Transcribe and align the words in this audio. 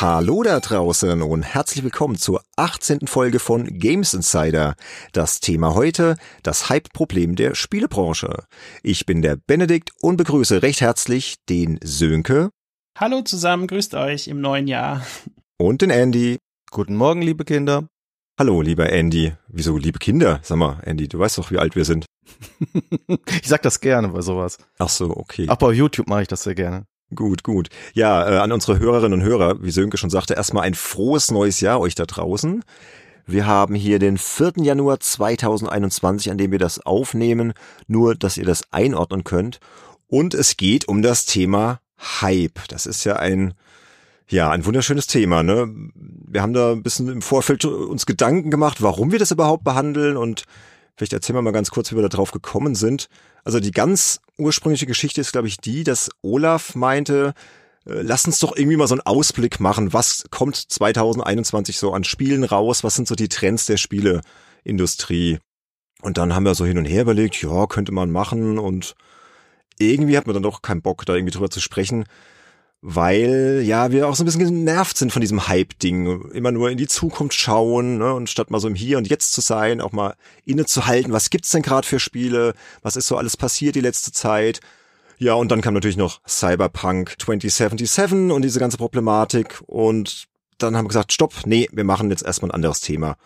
Hallo 0.00 0.44
da 0.44 0.60
draußen 0.60 1.22
und 1.22 1.42
herzlich 1.42 1.82
willkommen 1.82 2.14
zur 2.14 2.44
18. 2.54 3.08
Folge 3.08 3.40
von 3.40 3.64
Games 3.64 4.14
Insider. 4.14 4.76
Das 5.10 5.40
Thema 5.40 5.74
heute, 5.74 6.14
das 6.44 6.68
Hype-Problem 6.68 7.34
der 7.34 7.56
Spielebranche. 7.56 8.44
Ich 8.84 9.06
bin 9.06 9.22
der 9.22 9.34
Benedikt 9.34 9.90
und 10.00 10.16
begrüße 10.16 10.62
recht 10.62 10.82
herzlich 10.82 11.34
den 11.48 11.80
Sönke. 11.82 12.50
Hallo 12.96 13.22
zusammen, 13.22 13.66
grüßt 13.66 13.96
euch 13.96 14.28
im 14.28 14.40
neuen 14.40 14.68
Jahr. 14.68 15.04
Und 15.56 15.82
den 15.82 15.90
Andy. 15.90 16.38
Guten 16.70 16.94
Morgen, 16.94 17.20
liebe 17.20 17.44
Kinder. 17.44 17.88
Hallo, 18.38 18.62
lieber 18.62 18.92
Andy. 18.92 19.32
Wieso, 19.48 19.76
liebe 19.76 19.98
Kinder? 19.98 20.38
Sag 20.44 20.58
mal, 20.58 20.78
Andy, 20.84 21.08
du 21.08 21.18
weißt 21.18 21.38
doch, 21.38 21.50
wie 21.50 21.58
alt 21.58 21.74
wir 21.74 21.84
sind. 21.84 22.06
ich 23.42 23.48
sag 23.48 23.62
das 23.62 23.80
gerne 23.80 24.06
bei 24.10 24.20
sowas. 24.20 24.58
Ach 24.78 24.90
so, 24.90 25.10
okay. 25.10 25.48
Auch 25.48 25.56
bei 25.56 25.72
YouTube 25.72 26.06
mache 26.06 26.22
ich 26.22 26.28
das 26.28 26.44
sehr 26.44 26.54
gerne. 26.54 26.84
Gut, 27.14 27.42
gut. 27.42 27.68
Ja, 27.94 28.28
äh, 28.28 28.38
an 28.38 28.52
unsere 28.52 28.78
Hörerinnen 28.78 29.20
und 29.20 29.26
Hörer, 29.26 29.62
wie 29.62 29.70
Sönke 29.70 29.96
schon 29.96 30.10
sagte, 30.10 30.34
erstmal 30.34 30.64
ein 30.64 30.74
frohes 30.74 31.30
neues 31.30 31.60
Jahr 31.60 31.80
euch 31.80 31.94
da 31.94 32.04
draußen. 32.04 32.62
Wir 33.26 33.46
haben 33.46 33.74
hier 33.74 33.98
den 33.98 34.18
4. 34.18 34.54
Januar 34.56 35.00
2021, 35.00 36.30
an 36.30 36.38
dem 36.38 36.50
wir 36.50 36.58
das 36.58 36.80
aufnehmen, 36.84 37.54
nur 37.86 38.14
dass 38.14 38.36
ihr 38.36 38.44
das 38.44 38.62
einordnen 38.72 39.24
könnt. 39.24 39.60
Und 40.06 40.34
es 40.34 40.56
geht 40.56 40.88
um 40.88 41.02
das 41.02 41.26
Thema 41.26 41.80
Hype. 42.20 42.66
Das 42.68 42.86
ist 42.86 43.04
ja 43.04 43.16
ein, 43.16 43.54
ja, 44.28 44.50
ein 44.50 44.64
wunderschönes 44.66 45.06
Thema, 45.06 45.42
ne? 45.42 45.68
Wir 45.94 46.42
haben 46.42 46.52
da 46.52 46.72
ein 46.72 46.82
bisschen 46.82 47.08
im 47.08 47.22
Vorfeld 47.22 47.64
uns 47.64 48.04
Gedanken 48.06 48.50
gemacht, 48.50 48.82
warum 48.82 49.12
wir 49.12 49.18
das 49.18 49.30
überhaupt 49.30 49.64
behandeln 49.64 50.16
und 50.18 50.44
vielleicht 50.96 51.14
erzählen 51.14 51.36
wir 51.36 51.42
mal 51.42 51.52
ganz 51.52 51.70
kurz, 51.70 51.90
wie 51.90 51.96
wir 51.96 52.02
da 52.02 52.08
drauf 52.08 52.32
gekommen 52.32 52.74
sind. 52.74 53.08
Also 53.44 53.60
die 53.60 53.70
ganz 53.70 54.20
ursprüngliche 54.36 54.86
Geschichte 54.86 55.20
ist, 55.20 55.32
glaube 55.32 55.48
ich, 55.48 55.58
die, 55.58 55.84
dass 55.84 56.10
Olaf 56.22 56.74
meinte, 56.74 57.34
äh, 57.86 58.02
lass 58.02 58.26
uns 58.26 58.38
doch 58.38 58.56
irgendwie 58.56 58.76
mal 58.76 58.86
so 58.86 58.94
einen 58.94 59.06
Ausblick 59.06 59.60
machen. 59.60 59.92
Was 59.92 60.24
kommt 60.30 60.56
2021 60.56 61.78
so 61.78 61.92
an 61.92 62.04
Spielen 62.04 62.44
raus? 62.44 62.84
Was 62.84 62.94
sind 62.94 63.08
so 63.08 63.14
die 63.14 63.28
Trends 63.28 63.66
der 63.66 63.76
Spieleindustrie? 63.76 65.38
Und 66.00 66.16
dann 66.16 66.34
haben 66.34 66.44
wir 66.44 66.54
so 66.54 66.64
hin 66.64 66.78
und 66.78 66.84
her 66.84 67.02
überlegt, 67.02 67.42
ja, 67.42 67.66
könnte 67.66 67.92
man 67.92 68.10
machen 68.10 68.58
und 68.58 68.94
irgendwie 69.78 70.16
hat 70.16 70.26
man 70.26 70.34
dann 70.34 70.42
doch 70.42 70.62
keinen 70.62 70.82
Bock, 70.82 71.04
da 71.06 71.14
irgendwie 71.14 71.32
drüber 71.32 71.50
zu 71.50 71.60
sprechen 71.60 72.04
weil 72.80 73.62
ja 73.64 73.90
wir 73.90 74.08
auch 74.08 74.14
so 74.14 74.22
ein 74.22 74.26
bisschen 74.26 74.64
genervt 74.64 74.96
sind 74.96 75.12
von 75.12 75.20
diesem 75.20 75.48
Hype-Ding. 75.48 76.30
Immer 76.30 76.52
nur 76.52 76.70
in 76.70 76.78
die 76.78 76.86
Zukunft 76.86 77.38
schauen 77.38 77.98
ne? 77.98 78.14
und 78.14 78.30
statt 78.30 78.50
mal 78.50 78.60
so 78.60 78.68
im 78.68 78.74
Hier 78.74 78.98
und 78.98 79.08
Jetzt 79.08 79.32
zu 79.32 79.40
sein, 79.40 79.80
auch 79.80 79.92
mal 79.92 80.14
innezuhalten, 80.44 81.12
was 81.12 81.30
gibt's 81.30 81.50
denn 81.50 81.62
gerade 81.62 81.86
für 81.86 81.98
Spiele, 81.98 82.54
was 82.82 82.96
ist 82.96 83.08
so 83.08 83.16
alles 83.16 83.36
passiert 83.36 83.74
die 83.74 83.80
letzte 83.80 84.12
Zeit. 84.12 84.60
Ja, 85.18 85.34
und 85.34 85.50
dann 85.50 85.60
kam 85.60 85.74
natürlich 85.74 85.96
noch 85.96 86.20
Cyberpunk 86.28 87.16
2077 87.18 88.30
und 88.30 88.42
diese 88.42 88.60
ganze 88.60 88.76
Problematik 88.76 89.60
und 89.66 90.26
dann 90.58 90.76
haben 90.76 90.84
wir 90.84 90.88
gesagt, 90.88 91.12
stopp, 91.12 91.34
nee, 91.46 91.68
wir 91.72 91.84
machen 91.84 92.10
jetzt 92.10 92.24
erstmal 92.24 92.50
ein 92.50 92.54
anderes 92.54 92.80
Thema. 92.80 93.16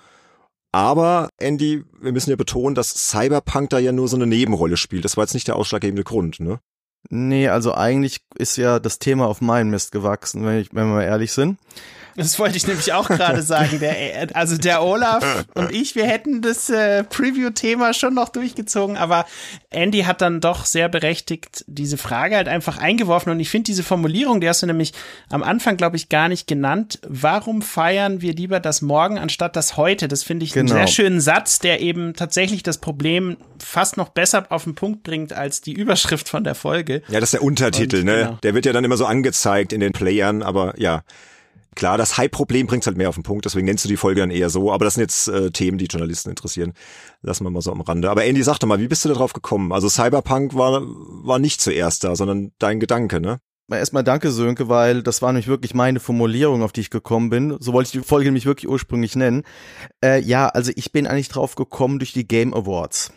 Aber, 0.70 1.28
Andy, 1.36 1.84
wir 2.00 2.12
müssen 2.12 2.30
ja 2.30 2.36
betonen, 2.36 2.74
dass 2.74 3.10
Cyberpunk 3.10 3.68
da 3.70 3.78
ja 3.78 3.92
nur 3.92 4.08
so 4.08 4.16
eine 4.16 4.26
Nebenrolle 4.26 4.78
spielt. 4.78 5.04
Das 5.04 5.18
war 5.18 5.24
jetzt 5.24 5.34
nicht 5.34 5.48
der 5.48 5.56
ausschlaggebende 5.56 6.02
Grund, 6.02 6.40
ne? 6.40 6.60
Nee, 7.10 7.48
also 7.48 7.74
eigentlich 7.74 8.22
ist 8.36 8.56
ja 8.56 8.78
das 8.78 8.98
Thema 8.98 9.26
auf 9.26 9.40
meinen 9.40 9.70
Mist 9.70 9.92
gewachsen, 9.92 10.44
wenn, 10.44 10.58
ich, 10.60 10.74
wenn 10.74 10.86
wir 10.86 10.94
mal 10.94 11.02
ehrlich 11.02 11.32
sind. 11.32 11.58
Das 12.16 12.38
wollte 12.38 12.56
ich 12.56 12.66
nämlich 12.66 12.92
auch 12.92 13.08
gerade 13.08 13.42
sagen. 13.42 13.80
Der, 13.80 14.28
also 14.34 14.56
der 14.56 14.82
Olaf 14.82 15.44
und 15.54 15.72
ich, 15.72 15.94
wir 15.94 16.06
hätten 16.06 16.42
das 16.42 16.70
äh, 16.70 17.04
Preview-Thema 17.04 17.94
schon 17.94 18.14
noch 18.14 18.28
durchgezogen, 18.28 18.96
aber 18.96 19.26
Andy 19.70 20.02
hat 20.02 20.20
dann 20.20 20.40
doch 20.40 20.64
sehr 20.64 20.88
berechtigt 20.88 21.64
diese 21.66 21.96
Frage 21.96 22.36
halt 22.36 22.48
einfach 22.48 22.78
eingeworfen 22.78 23.30
und 23.30 23.40
ich 23.40 23.50
finde 23.50 23.66
diese 23.66 23.82
Formulierung, 23.82 24.40
die 24.40 24.48
hast 24.48 24.62
du 24.62 24.66
nämlich 24.66 24.92
am 25.30 25.42
Anfang, 25.42 25.76
glaube 25.76 25.96
ich, 25.96 26.08
gar 26.08 26.28
nicht 26.28 26.46
genannt. 26.46 27.00
Warum 27.06 27.62
feiern 27.62 28.20
wir 28.20 28.34
lieber 28.34 28.60
das 28.60 28.82
Morgen 28.82 29.18
anstatt 29.18 29.56
das 29.56 29.76
heute? 29.76 30.08
Das 30.08 30.22
finde 30.22 30.44
ich 30.44 30.52
genau. 30.52 30.74
einen 30.74 30.86
sehr 30.86 30.92
schönen 30.92 31.20
Satz, 31.20 31.58
der 31.58 31.80
eben 31.80 32.14
tatsächlich 32.14 32.62
das 32.62 32.78
Problem 32.78 33.36
fast 33.58 33.96
noch 33.96 34.10
besser 34.10 34.46
auf 34.50 34.64
den 34.64 34.74
Punkt 34.74 35.02
bringt 35.02 35.32
als 35.32 35.60
die 35.60 35.72
Überschrift 35.72 36.28
von 36.28 36.44
der 36.44 36.54
Folge. 36.54 37.02
Ja, 37.08 37.20
das 37.20 37.28
ist 37.28 37.34
der 37.34 37.42
Untertitel, 37.42 38.00
und, 38.00 38.04
ne? 38.04 38.16
Genau. 38.16 38.38
Der 38.42 38.54
wird 38.54 38.66
ja 38.66 38.72
dann 38.72 38.84
immer 38.84 38.96
so 38.96 39.06
angezeigt 39.06 39.72
in 39.72 39.80
den 39.80 39.92
Playern, 39.92 40.42
aber 40.42 40.74
ja. 40.78 41.02
Klar, 41.74 41.96
das 41.96 42.18
Hype-Problem 42.18 42.66
bringt 42.66 42.86
halt 42.86 42.96
mehr 42.96 43.08
auf 43.08 43.14
den 43.14 43.22
Punkt, 43.22 43.44
deswegen 43.44 43.64
nennst 43.64 43.84
du 43.84 43.88
die 43.88 43.96
Folge 43.96 44.20
dann 44.20 44.30
eher 44.30 44.50
so. 44.50 44.72
Aber 44.72 44.84
das 44.84 44.94
sind 44.94 45.02
jetzt 45.02 45.28
äh, 45.28 45.50
Themen, 45.50 45.78
die 45.78 45.86
Journalisten 45.86 46.30
interessieren. 46.30 46.74
Lassen 47.22 47.44
wir 47.44 47.50
mal 47.50 47.62
so 47.62 47.72
am 47.72 47.80
Rande. 47.80 48.10
Aber 48.10 48.24
Andy, 48.24 48.42
sag 48.42 48.58
doch 48.58 48.68
mal, 48.68 48.80
wie 48.80 48.88
bist 48.88 49.04
du 49.04 49.08
da 49.08 49.14
drauf 49.14 49.32
gekommen? 49.32 49.72
Also 49.72 49.88
Cyberpunk 49.88 50.54
war, 50.54 50.82
war 50.82 51.38
nicht 51.38 51.60
zuerst 51.60 52.04
da, 52.04 52.14
sondern 52.14 52.52
dein 52.58 52.80
Gedanke, 52.80 53.20
ne? 53.20 53.38
Erstmal 53.70 54.04
danke, 54.04 54.30
Sönke, 54.32 54.68
weil 54.68 55.02
das 55.02 55.22
war 55.22 55.32
nämlich 55.32 55.48
wirklich 55.48 55.72
meine 55.72 55.98
Formulierung, 55.98 56.62
auf 56.62 56.72
die 56.72 56.82
ich 56.82 56.90
gekommen 56.90 57.30
bin. 57.30 57.56
So 57.58 57.72
wollte 57.72 57.86
ich 57.86 58.02
die 58.02 58.06
Folge 58.06 58.26
nämlich 58.26 58.44
wirklich 58.44 58.68
ursprünglich 58.68 59.16
nennen. 59.16 59.44
Äh, 60.04 60.20
ja, 60.20 60.48
also 60.48 60.72
ich 60.74 60.92
bin 60.92 61.06
eigentlich 61.06 61.28
drauf 61.28 61.54
gekommen 61.54 61.98
durch 61.98 62.12
die 62.12 62.26
Game 62.28 62.52
Awards. 62.52 63.12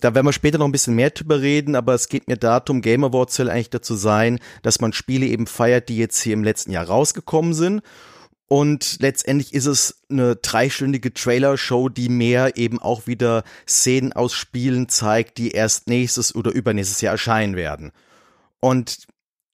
Da 0.00 0.14
werden 0.14 0.26
wir 0.26 0.32
später 0.32 0.58
noch 0.58 0.66
ein 0.66 0.72
bisschen 0.72 0.94
mehr 0.94 1.10
drüber 1.10 1.40
reden, 1.40 1.76
aber 1.76 1.94
es 1.94 2.08
geht 2.08 2.28
mir 2.28 2.36
darum, 2.36 2.80
Game 2.82 3.04
Awards 3.04 3.36
soll 3.36 3.50
eigentlich 3.50 3.70
dazu 3.70 3.94
sein, 3.94 4.38
dass 4.62 4.80
man 4.80 4.92
Spiele 4.92 5.26
eben 5.26 5.46
feiert, 5.46 5.88
die 5.88 5.96
jetzt 5.96 6.20
hier 6.20 6.34
im 6.34 6.44
letzten 6.44 6.72
Jahr 6.72 6.86
rausgekommen 6.86 7.54
sind. 7.54 7.82
Und 8.48 8.96
letztendlich 9.00 9.54
ist 9.54 9.66
es 9.66 10.02
eine 10.10 10.34
dreistündige 10.34 11.14
Trailer-Show, 11.14 11.88
die 11.88 12.08
mehr 12.08 12.56
eben 12.56 12.80
auch 12.80 13.06
wieder 13.06 13.44
Szenen 13.68 14.12
aus 14.12 14.34
Spielen 14.34 14.88
zeigt, 14.88 15.38
die 15.38 15.52
erst 15.52 15.88
nächstes 15.88 16.34
oder 16.34 16.50
übernächstes 16.50 17.00
Jahr 17.00 17.12
erscheinen 17.12 17.54
werden. 17.54 17.92
Und 18.58 19.06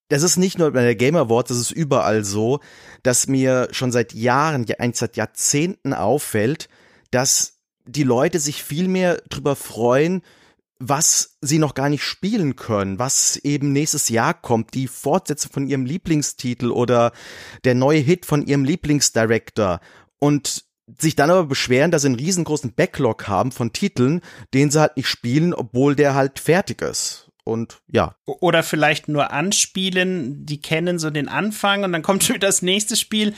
das 0.08 0.22
ist 0.22 0.36
nicht 0.36 0.58
nur 0.58 0.70
bei 0.70 0.82
der 0.82 0.94
Game 0.94 1.16
Awards, 1.16 1.48
das 1.48 1.58
ist 1.58 1.72
überall 1.72 2.24
so, 2.24 2.60
dass 3.02 3.26
mir 3.26 3.68
schon 3.72 3.92
seit 3.92 4.14
Jahren, 4.14 4.64
ja 4.64 4.76
eigentlich 4.78 4.96
seit 4.96 5.16
Jahrzehnten 5.16 5.92
auffällt, 5.92 6.68
dass 7.10 7.55
die 7.86 8.02
Leute 8.02 8.38
sich 8.38 8.62
viel 8.62 8.88
mehr 8.88 9.22
drüber 9.28 9.56
freuen, 9.56 10.22
was 10.78 11.38
sie 11.40 11.58
noch 11.58 11.74
gar 11.74 11.88
nicht 11.88 12.02
spielen 12.02 12.56
können, 12.56 12.98
was 12.98 13.36
eben 13.36 13.72
nächstes 13.72 14.08
Jahr 14.08 14.34
kommt, 14.34 14.74
die 14.74 14.88
Fortsetzung 14.88 15.52
von 15.52 15.66
ihrem 15.66 15.86
Lieblingstitel 15.86 16.70
oder 16.70 17.12
der 17.64 17.74
neue 17.74 18.00
Hit 18.00 18.26
von 18.26 18.46
ihrem 18.46 18.64
Lieblingsdirector 18.64 19.80
und 20.18 20.64
sich 20.98 21.16
dann 21.16 21.30
aber 21.30 21.44
beschweren, 21.44 21.90
dass 21.90 22.02
sie 22.02 22.08
einen 22.08 22.16
riesengroßen 22.16 22.74
Backlog 22.74 23.26
haben 23.26 23.52
von 23.52 23.72
Titeln, 23.72 24.20
den 24.54 24.70
sie 24.70 24.80
halt 24.80 24.96
nicht 24.96 25.08
spielen, 25.08 25.54
obwohl 25.54 25.96
der 25.96 26.14
halt 26.14 26.38
fertig 26.38 26.82
ist. 26.82 27.30
Und 27.44 27.80
ja. 27.90 28.16
Oder 28.24 28.62
vielleicht 28.62 29.08
nur 29.08 29.32
anspielen, 29.32 30.44
die 30.46 30.60
kennen 30.60 30.98
so 30.98 31.10
den 31.10 31.28
Anfang 31.28 31.84
und 31.84 31.92
dann 31.92 32.02
kommt 32.02 32.24
schon 32.24 32.36
wieder 32.36 32.48
das 32.48 32.62
nächste 32.62 32.96
Spiel, 32.96 33.34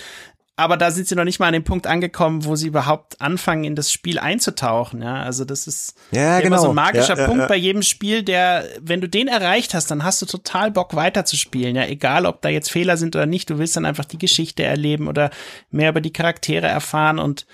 aber 0.58 0.76
da 0.76 0.90
sind 0.90 1.06
sie 1.06 1.14
noch 1.14 1.22
nicht 1.22 1.38
mal 1.38 1.46
an 1.46 1.52
dem 1.52 1.62
Punkt 1.62 1.86
angekommen, 1.86 2.44
wo 2.44 2.56
sie 2.56 2.66
überhaupt 2.66 3.20
anfangen, 3.20 3.62
in 3.62 3.76
das 3.76 3.92
Spiel 3.92 4.18
einzutauchen. 4.18 5.00
Ja, 5.02 5.22
also 5.22 5.44
das 5.44 5.68
ist 5.68 5.94
ja, 6.10 6.40
immer 6.40 6.56
genau. 6.56 6.62
so 6.62 6.68
ein 6.70 6.74
magischer 6.74 7.16
ja, 7.16 7.26
Punkt 7.26 7.42
ja, 7.42 7.46
bei 7.46 7.56
jedem 7.56 7.82
Spiel, 7.82 8.24
der, 8.24 8.64
wenn 8.80 9.00
du 9.00 9.08
den 9.08 9.28
erreicht 9.28 9.72
hast, 9.72 9.88
dann 9.92 10.02
hast 10.02 10.20
du 10.20 10.26
total 10.26 10.72
Bock 10.72 10.96
weiterzuspielen. 10.96 11.76
Ja, 11.76 11.86
egal, 11.86 12.26
ob 12.26 12.42
da 12.42 12.48
jetzt 12.48 12.72
Fehler 12.72 12.96
sind 12.96 13.14
oder 13.14 13.26
nicht, 13.26 13.48
du 13.50 13.58
willst 13.58 13.76
dann 13.76 13.84
einfach 13.84 14.04
die 14.04 14.18
Geschichte 14.18 14.64
erleben 14.64 15.06
oder 15.06 15.30
mehr 15.70 15.90
über 15.90 16.00
die 16.00 16.12
Charaktere 16.12 16.66
erfahren 16.66 17.20
und 17.20 17.46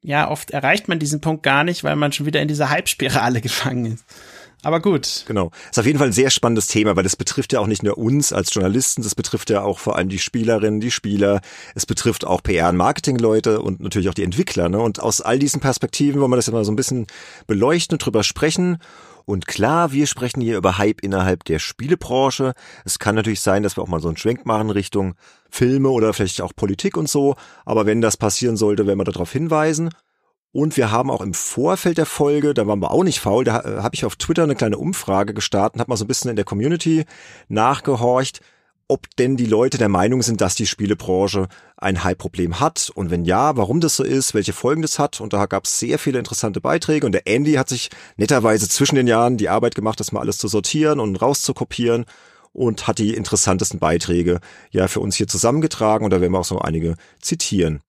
ja, 0.00 0.30
oft 0.30 0.50
erreicht 0.50 0.88
man 0.88 0.98
diesen 0.98 1.20
Punkt 1.20 1.42
gar 1.42 1.62
nicht, 1.62 1.84
weil 1.84 1.96
man 1.96 2.12
schon 2.12 2.24
wieder 2.24 2.40
in 2.40 2.48
dieser 2.48 2.70
Hype-Spirale 2.70 3.40
gefangen 3.42 3.84
ist. 3.84 4.04
Aber 4.64 4.80
gut. 4.80 5.24
Genau. 5.26 5.50
Ist 5.70 5.78
auf 5.78 5.86
jeden 5.86 5.98
Fall 5.98 6.08
ein 6.08 6.12
sehr 6.12 6.30
spannendes 6.30 6.66
Thema, 6.66 6.96
weil 6.96 7.02
das 7.02 7.16
betrifft 7.16 7.52
ja 7.52 7.60
auch 7.60 7.66
nicht 7.66 7.82
nur 7.82 7.98
uns 7.98 8.32
als 8.32 8.52
Journalisten, 8.52 9.02
das 9.02 9.14
betrifft 9.14 9.50
ja 9.50 9.62
auch 9.62 9.78
vor 9.78 9.96
allem 9.96 10.08
die 10.08 10.18
Spielerinnen, 10.18 10.80
die 10.80 10.90
Spieler. 10.90 11.40
Es 11.74 11.86
betrifft 11.86 12.26
auch 12.26 12.42
PR- 12.42 12.70
und 12.70 12.76
Marketingleute 12.76 13.60
und 13.60 13.80
natürlich 13.80 14.08
auch 14.08 14.14
die 14.14 14.24
Entwickler. 14.24 14.68
Ne? 14.68 14.80
Und 14.80 15.00
aus 15.00 15.20
all 15.20 15.38
diesen 15.38 15.60
Perspektiven 15.60 16.20
wollen 16.20 16.30
wir 16.30 16.36
das 16.36 16.46
ja 16.46 16.52
mal 16.52 16.64
so 16.64 16.72
ein 16.72 16.76
bisschen 16.76 17.06
beleuchten 17.46 17.96
und 17.96 18.04
drüber 18.04 18.22
sprechen. 18.22 18.78
Und 19.26 19.46
klar, 19.46 19.92
wir 19.92 20.06
sprechen 20.06 20.40
hier 20.40 20.56
über 20.56 20.76
Hype 20.78 21.00
innerhalb 21.02 21.44
der 21.44 21.58
Spielebranche. 21.58 22.52
Es 22.84 22.98
kann 22.98 23.14
natürlich 23.14 23.40
sein, 23.40 23.62
dass 23.62 23.76
wir 23.76 23.82
auch 23.82 23.88
mal 23.88 24.00
so 24.00 24.08
einen 24.08 24.16
Schwenk 24.16 24.44
machen 24.44 24.70
Richtung 24.70 25.14
Filme 25.50 25.88
oder 25.88 26.12
vielleicht 26.12 26.42
auch 26.42 26.52
Politik 26.54 26.96
und 26.96 27.08
so. 27.08 27.36
Aber 27.64 27.86
wenn 27.86 28.00
das 28.00 28.16
passieren 28.16 28.56
sollte, 28.56 28.86
werden 28.86 28.98
wir 28.98 29.04
darauf 29.04 29.32
hinweisen. 29.32 29.90
Und 30.54 30.76
wir 30.76 30.92
haben 30.92 31.10
auch 31.10 31.20
im 31.20 31.34
Vorfeld 31.34 31.98
der 31.98 32.06
Folge, 32.06 32.54
da 32.54 32.64
waren 32.68 32.78
wir 32.78 32.92
auch 32.92 33.02
nicht 33.02 33.18
faul, 33.18 33.42
da 33.42 33.62
äh, 33.62 33.82
habe 33.82 33.96
ich 33.96 34.04
auf 34.04 34.14
Twitter 34.14 34.44
eine 34.44 34.54
kleine 34.54 34.78
Umfrage 34.78 35.34
gestartet 35.34 35.80
habe 35.80 35.90
mal 35.90 35.96
so 35.96 36.04
ein 36.04 36.08
bisschen 36.08 36.30
in 36.30 36.36
der 36.36 36.44
Community 36.44 37.06
nachgehorcht, 37.48 38.38
ob 38.86 39.08
denn 39.16 39.36
die 39.36 39.46
Leute 39.46 39.78
der 39.78 39.88
Meinung 39.88 40.22
sind, 40.22 40.40
dass 40.40 40.54
die 40.54 40.68
Spielebranche 40.68 41.48
ein 41.76 42.04
Hype-Problem 42.04 42.60
hat 42.60 42.88
und 42.94 43.10
wenn 43.10 43.24
ja, 43.24 43.56
warum 43.56 43.80
das 43.80 43.96
so 43.96 44.04
ist, 44.04 44.32
welche 44.32 44.52
Folgen 44.52 44.82
das 44.82 45.00
hat. 45.00 45.20
Und 45.20 45.32
da 45.32 45.46
gab 45.46 45.64
es 45.64 45.80
sehr 45.80 45.98
viele 45.98 46.20
interessante 46.20 46.60
Beiträge 46.60 47.04
und 47.04 47.12
der 47.12 47.26
Andy 47.26 47.54
hat 47.54 47.68
sich 47.68 47.90
netterweise 48.16 48.68
zwischen 48.68 48.94
den 48.94 49.08
Jahren 49.08 49.36
die 49.36 49.48
Arbeit 49.48 49.74
gemacht, 49.74 49.98
das 49.98 50.12
mal 50.12 50.20
alles 50.20 50.38
zu 50.38 50.46
sortieren 50.46 51.00
und 51.00 51.16
rauszukopieren 51.16 52.04
und 52.52 52.86
hat 52.86 52.98
die 52.98 53.14
interessantesten 53.14 53.80
Beiträge 53.80 54.38
ja 54.70 54.86
für 54.86 55.00
uns 55.00 55.16
hier 55.16 55.26
zusammengetragen 55.26 56.04
und 56.04 56.12
da 56.12 56.20
werden 56.20 56.32
wir 56.32 56.38
auch 56.38 56.44
so 56.44 56.60
einige 56.60 56.94
zitieren. 57.20 57.80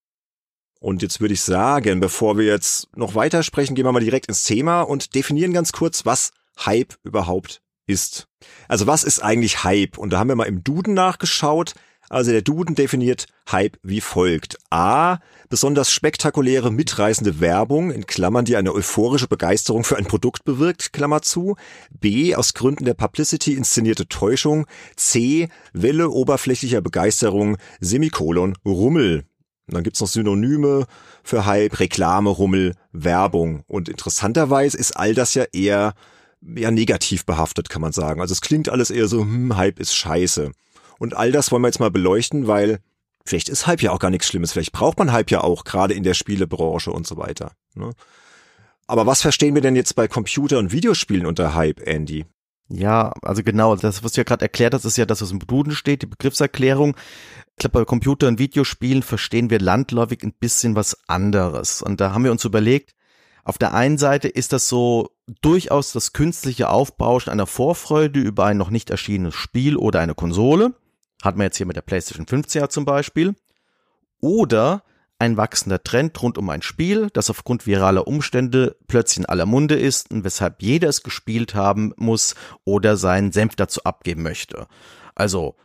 Und 0.85 1.01
jetzt 1.01 1.19
würde 1.19 1.33
ich 1.33 1.41
sagen, 1.41 1.99
bevor 1.99 2.37
wir 2.37 2.45
jetzt 2.45 2.95
noch 2.95 3.15
weitersprechen, 3.15 3.73
gehen 3.73 3.85
wir 3.85 3.91
mal 3.91 4.01
direkt 4.01 4.27
ins 4.27 4.43
Thema 4.43 4.81
und 4.81 5.15
definieren 5.15 5.51
ganz 5.51 5.71
kurz, 5.71 6.05
was 6.05 6.29
Hype 6.63 6.93
überhaupt 7.01 7.63
ist. 7.87 8.27
Also 8.67 8.85
was 8.85 9.03
ist 9.03 9.19
eigentlich 9.19 9.63
Hype? 9.63 9.97
Und 9.97 10.11
da 10.13 10.19
haben 10.19 10.27
wir 10.27 10.35
mal 10.35 10.43
im 10.43 10.63
Duden 10.63 10.93
nachgeschaut. 10.93 11.73
Also 12.07 12.29
der 12.29 12.43
Duden 12.43 12.75
definiert 12.75 13.25
Hype 13.51 13.79
wie 13.81 13.99
folgt. 13.99 14.59
A. 14.69 15.17
Besonders 15.49 15.89
spektakuläre, 15.89 16.71
mitreißende 16.71 17.39
Werbung, 17.39 17.89
in 17.89 18.05
Klammern, 18.05 18.45
die 18.45 18.55
eine 18.55 18.71
euphorische 18.71 19.27
Begeisterung 19.27 19.83
für 19.83 19.97
ein 19.97 20.05
Produkt 20.05 20.43
bewirkt, 20.45 20.93
Klammer 20.93 21.23
zu. 21.23 21.55
B. 21.89 22.35
Aus 22.35 22.53
Gründen 22.53 22.85
der 22.85 22.93
Publicity 22.93 23.55
inszenierte 23.55 24.07
Täuschung. 24.07 24.67
C. 24.97 25.49
Welle 25.73 26.11
oberflächlicher 26.11 26.81
Begeisterung, 26.81 27.57
Semikolon, 27.79 28.55
Rummel. 28.63 29.25
Und 29.67 29.73
dann 29.73 29.83
gibt's 29.83 30.00
noch 30.00 30.07
Synonyme 30.07 30.85
für 31.23 31.45
Hype, 31.45 31.79
Reklame, 31.79 32.29
Rummel, 32.29 32.75
Werbung. 32.91 33.63
Und 33.67 33.89
interessanterweise 33.89 34.77
ist 34.77 34.91
all 34.91 35.13
das 35.15 35.33
ja 35.33 35.45
eher 35.51 35.94
ja, 36.41 36.71
negativ 36.71 37.25
behaftet, 37.25 37.69
kann 37.69 37.81
man 37.81 37.91
sagen. 37.91 38.21
Also 38.21 38.33
es 38.33 38.41
klingt 38.41 38.69
alles 38.69 38.91
eher 38.91 39.07
so, 39.07 39.21
hm, 39.21 39.57
Hype 39.57 39.79
ist 39.79 39.95
scheiße. 39.95 40.51
Und 41.00 41.15
all 41.15 41.31
das 41.31 41.51
wollen 41.51 41.63
wir 41.63 41.67
jetzt 41.67 41.79
mal 41.79 41.91
beleuchten, 41.91 42.47
weil 42.47 42.79
vielleicht 43.25 43.50
ist 43.50 43.67
Hype 43.67 43.81
ja 43.81 43.91
auch 43.91 44.00
gar 44.00 44.12
nichts 44.12 44.27
Schlimmes. 44.27 44.51
Vielleicht 44.51 44.71
braucht 44.71 45.00
man 45.00 45.12
Hype 45.12 45.31
ja 45.31 45.41
auch, 45.41 45.63
gerade 45.63 45.94
in 45.94 46.03
der 46.03 46.13
Spielebranche 46.13 46.91
und 46.91 47.07
so 47.07 47.18
weiter. 47.18 47.51
Ne? 47.73 47.91
Aber 48.88 49.06
was 49.07 49.21
verstehen 49.21 49.56
wir 49.56 49.61
denn 49.61 49.75
jetzt 49.75 49.95
bei 49.95 50.07
Computer- 50.07 50.59
und 50.59 50.71
Videospielen 50.71 51.25
unter 51.25 51.56
Hype, 51.56 51.81
Andy? 51.88 52.25
Ja, 52.68 53.13
also 53.21 53.44
genau, 53.44 53.75
das, 53.75 54.03
was 54.03 54.13
du 54.13 54.21
ja 54.21 54.23
gerade 54.23 54.44
erklärt 54.44 54.73
hast, 54.73 54.85
ist 54.85 54.97
ja, 54.97 55.06
dass 55.06 55.21
es 55.21 55.31
im 55.31 55.39
Duden 55.39 55.73
steht, 55.73 56.01
die 56.01 56.07
Begriffserklärung. 56.07 56.95
Ich 57.57 57.62
glaube, 57.62 57.80
bei 57.80 57.86
Computer- 57.86 58.28
und 58.28 58.38
Videospielen 58.38 59.02
verstehen 59.02 59.50
wir 59.50 59.60
landläufig 59.60 60.24
ein 60.24 60.34
bisschen 60.34 60.75
was 60.75 60.98
anderes. 61.07 61.81
Und 61.81 62.02
da 62.02 62.12
haben 62.12 62.25
wir 62.25 62.31
uns 62.31 62.44
überlegt, 62.44 62.96
auf 63.46 63.57
der 63.57 63.74
einen 63.74 63.98
Seite 63.98 64.28
ist 64.28 64.52
das 64.52 64.68
so 64.68 65.12
durchaus 65.42 65.94
das 65.94 66.13
künstliche 66.13 66.69
Aufbauschen 66.69 67.31
einer 67.31 67.48
Vorfreude 67.48 68.19
über 68.19 68.46
ein 68.46 68.57
noch 68.57 68.72
nicht 68.72 68.90
erschienenes 68.90 69.36
Spiel 69.36 69.78
oder 69.78 70.02
eine 70.02 70.16
Konsole. 70.16 70.74
Hat 71.24 71.38
man 71.38 71.46
jetzt 71.46 71.57
hier 71.57 71.66
mit 71.66 71.78
der 71.78 71.81
PlayStation 71.81 72.28
15 72.28 72.62
ja 72.62 72.69
zum 72.69 72.86
Beispiel. 72.86 73.36
Oder 74.19 74.84
ein 75.18 75.38
wachsender 75.38 75.81
Trend 75.81 76.22
rund 76.22 76.38
um 76.38 76.50
ein 76.50 76.62
Spiel, 76.62 77.10
das 77.13 77.30
aufgrund 77.30 77.66
viraler 77.66 78.06
Umstände 78.07 78.75
plötzlich 78.88 79.19
in 79.19 79.25
aller 79.25 79.46
Munde 79.46 79.75
ist 79.75 80.12
und 80.12 80.25
weshalb 80.25 80.62
jeder 80.62 80.90
es 80.90 81.04
gespielt 81.04 81.56
haben 81.56 81.94
muss 81.96 82.36
oder 82.66 82.98
seinen 82.98 83.31
Senf 83.31 83.56
dazu 83.56 83.84
abgeben 83.86 84.24
möchte. 84.24 84.68
Also 85.13 85.56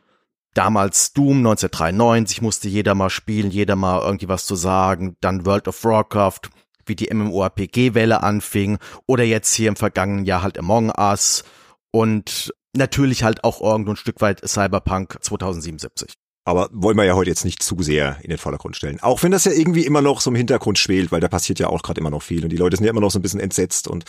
damals 0.54 1.12
Doom 1.12 1.38
1993 1.38 2.42
musste 2.42 2.68
jeder 2.68 2.94
mal 2.94 3.10
spielen, 3.10 3.50
jeder 3.50 3.76
mal 3.76 4.02
irgendwie 4.02 4.28
was 4.28 4.46
zu 4.46 4.54
sagen, 4.54 5.16
dann 5.20 5.46
World 5.46 5.68
of 5.68 5.84
Warcraft, 5.84 6.50
wie 6.86 6.96
die 6.96 7.12
MMORPG-Welle 7.12 8.22
anfing 8.22 8.78
oder 9.06 9.24
jetzt 9.24 9.54
hier 9.54 9.68
im 9.68 9.76
vergangenen 9.76 10.24
Jahr 10.24 10.42
halt 10.42 10.58
Among 10.58 10.92
Us 10.98 11.44
und 11.90 12.52
natürlich 12.76 13.22
halt 13.22 13.44
auch 13.44 13.60
irgendwo 13.60 13.92
ein 13.92 13.96
Stück 13.96 14.20
weit 14.20 14.46
Cyberpunk 14.46 15.18
2077. 15.20 16.14
Aber 16.44 16.68
wollen 16.72 16.96
wir 16.96 17.04
ja 17.04 17.14
heute 17.14 17.30
jetzt 17.30 17.44
nicht 17.44 17.62
zu 17.62 17.76
sehr 17.80 18.16
in 18.22 18.30
den 18.30 18.38
Vordergrund 18.38 18.74
stellen. 18.74 18.98
Auch 19.00 19.22
wenn 19.22 19.30
das 19.30 19.44
ja 19.44 19.52
irgendwie 19.52 19.84
immer 19.84 20.00
noch 20.00 20.20
so 20.20 20.30
im 20.30 20.36
Hintergrund 20.36 20.78
schwelt, 20.78 21.12
weil 21.12 21.20
da 21.20 21.28
passiert 21.28 21.58
ja 21.58 21.68
auch 21.68 21.82
gerade 21.82 22.00
immer 22.00 22.10
noch 22.10 22.22
viel 22.22 22.42
und 22.42 22.50
die 22.50 22.56
Leute 22.56 22.76
sind 22.76 22.86
ja 22.86 22.90
immer 22.90 23.02
noch 23.02 23.10
so 23.10 23.18
ein 23.18 23.22
bisschen 23.22 23.40
entsetzt 23.40 23.86
und 23.86 24.04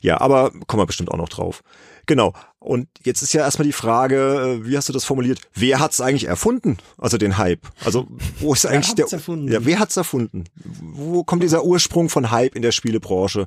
ja, 0.00 0.20
aber 0.20 0.52
kommen 0.66 0.82
wir 0.82 0.86
bestimmt 0.86 1.10
auch 1.10 1.16
noch 1.16 1.30
drauf. 1.30 1.62
Genau. 2.06 2.32
Und 2.58 2.88
jetzt 3.04 3.22
ist 3.22 3.32
ja 3.32 3.42
erstmal 3.42 3.66
die 3.66 3.72
Frage, 3.72 4.60
äh, 4.62 4.66
wie 4.66 4.76
hast 4.76 4.88
du 4.88 4.92
das 4.92 5.04
formuliert? 5.04 5.40
Wer 5.54 5.80
hat's 5.80 6.00
eigentlich 6.00 6.28
erfunden? 6.28 6.78
Also 6.98 7.18
den 7.18 7.38
Hype. 7.38 7.66
Also 7.84 8.06
wo 8.38 8.52
ist 8.52 8.66
eigentlich 8.66 8.94
der? 8.94 9.06
Erfunden? 9.10 9.50
Ja, 9.50 9.64
wer 9.64 9.78
hat's 9.78 9.96
erfunden? 9.96 10.44
Wo 10.80 11.24
kommt 11.24 11.42
dieser 11.42 11.64
Ursprung 11.64 12.08
von 12.08 12.30
Hype 12.30 12.54
in 12.54 12.62
der 12.62 12.72
Spielebranche 12.72 13.46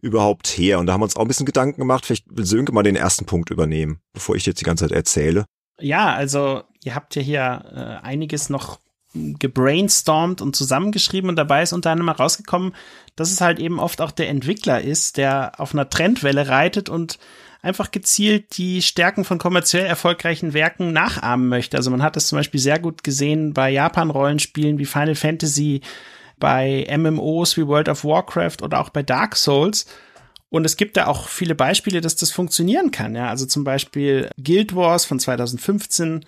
überhaupt 0.00 0.46
her? 0.46 0.78
Und 0.78 0.86
da 0.86 0.92
haben 0.92 1.00
wir 1.00 1.04
uns 1.04 1.16
auch 1.16 1.22
ein 1.22 1.28
bisschen 1.28 1.46
Gedanken 1.46 1.80
gemacht. 1.80 2.06
Vielleicht 2.06 2.26
will 2.30 2.46
Sönke 2.46 2.72
mal 2.72 2.82
den 2.82 2.96
ersten 2.96 3.24
Punkt 3.24 3.50
übernehmen, 3.50 4.00
bevor 4.12 4.36
ich 4.36 4.46
jetzt 4.46 4.60
die 4.60 4.64
ganze 4.64 4.84
Zeit 4.84 4.92
erzähle. 4.96 5.46
Ja, 5.80 6.12
also 6.12 6.62
ihr 6.84 6.94
habt 6.94 7.16
ja 7.16 7.22
hier 7.22 7.64
äh, 7.74 8.06
einiges 8.06 8.48
noch 8.48 8.78
gebrainstormt 9.14 10.40
und 10.40 10.56
zusammengeschrieben 10.56 11.28
und 11.28 11.36
dabei 11.36 11.62
ist 11.62 11.72
unter 11.72 11.90
anderem 11.90 12.08
herausgekommen, 12.08 12.74
dass 13.14 13.30
es 13.30 13.40
halt 13.40 13.58
eben 13.58 13.78
oft 13.78 14.00
auch 14.00 14.10
der 14.10 14.28
Entwickler 14.28 14.80
ist, 14.80 15.18
der 15.18 15.52
auf 15.58 15.74
einer 15.74 15.90
Trendwelle 15.90 16.48
reitet 16.48 16.88
und 16.88 17.18
einfach 17.62 17.92
gezielt 17.92 18.58
die 18.58 18.82
Stärken 18.82 19.24
von 19.24 19.38
kommerziell 19.38 19.86
erfolgreichen 19.86 20.52
Werken 20.52 20.92
nachahmen 20.92 21.48
möchte. 21.48 21.76
Also 21.76 21.90
man 21.90 22.02
hat 22.02 22.16
es 22.16 22.26
zum 22.26 22.36
Beispiel 22.36 22.60
sehr 22.60 22.80
gut 22.80 23.04
gesehen 23.04 23.54
bei 23.54 23.70
Japan-Rollenspielen 23.70 24.78
wie 24.78 24.84
Final 24.84 25.14
Fantasy, 25.14 25.80
bei 26.38 26.86
MMOs 26.94 27.56
wie 27.56 27.66
World 27.66 27.88
of 27.88 28.04
Warcraft 28.04 28.62
oder 28.62 28.80
auch 28.80 28.90
bei 28.90 29.04
Dark 29.04 29.36
Souls. 29.36 29.86
Und 30.50 30.66
es 30.66 30.76
gibt 30.76 30.96
da 30.96 31.06
auch 31.06 31.28
viele 31.28 31.54
Beispiele, 31.54 32.00
dass 32.00 32.16
das 32.16 32.32
funktionieren 32.32 32.90
kann. 32.90 33.14
Ja, 33.14 33.28
also 33.28 33.46
zum 33.46 33.64
Beispiel 33.64 34.28
Guild 34.42 34.74
Wars 34.74 35.04
von 35.04 35.20
2015 35.20 36.24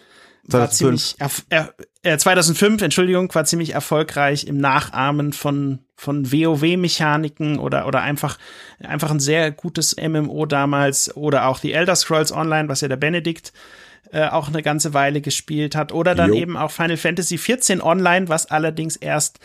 war 0.47 0.71
2005. 0.71 1.17
ziemlich 1.19 1.73
äh, 2.03 2.19
2005, 2.19 2.83
Entschuldigung, 2.83 3.35
war 3.35 3.45
ziemlich 3.45 3.71
erfolgreich 3.71 4.47
im 4.47 4.59
Nachahmen 4.59 5.33
von 5.33 5.81
von 5.97 6.31
WoW-Mechaniken 6.33 7.59
oder 7.59 7.87
oder 7.87 8.03
einfach 8.03 8.39
einfach 8.81 9.11
ein 9.11 9.21
sehr 9.21 9.51
gutes 9.51 9.97
MMO 9.97 10.47
damals 10.47 11.17
oder 11.17 11.47
auch 11.47 11.61
die 11.61 11.73
Elder 11.73 11.97
Scrolls 11.97 12.33
Online, 12.33 12.69
was 12.69 12.81
ja 12.81 12.89
der 12.89 12.97
Benedikt 12.97 13.53
äh, 14.11 14.29
auch 14.29 14.49
eine 14.49 14.63
ganze 14.63 14.93
Weile 14.93 15.21
gespielt 15.21 15.75
hat 15.75 15.93
oder 15.93 16.15
dann 16.15 16.31
Jo. 16.31 16.41
eben 16.41 16.57
auch 16.57 16.71
Final 16.71 16.97
Fantasy 16.97 17.39
14 17.39 17.81
Online, 17.81 18.29
was 18.29 18.47
allerdings 18.47 18.97
erst 18.97 19.39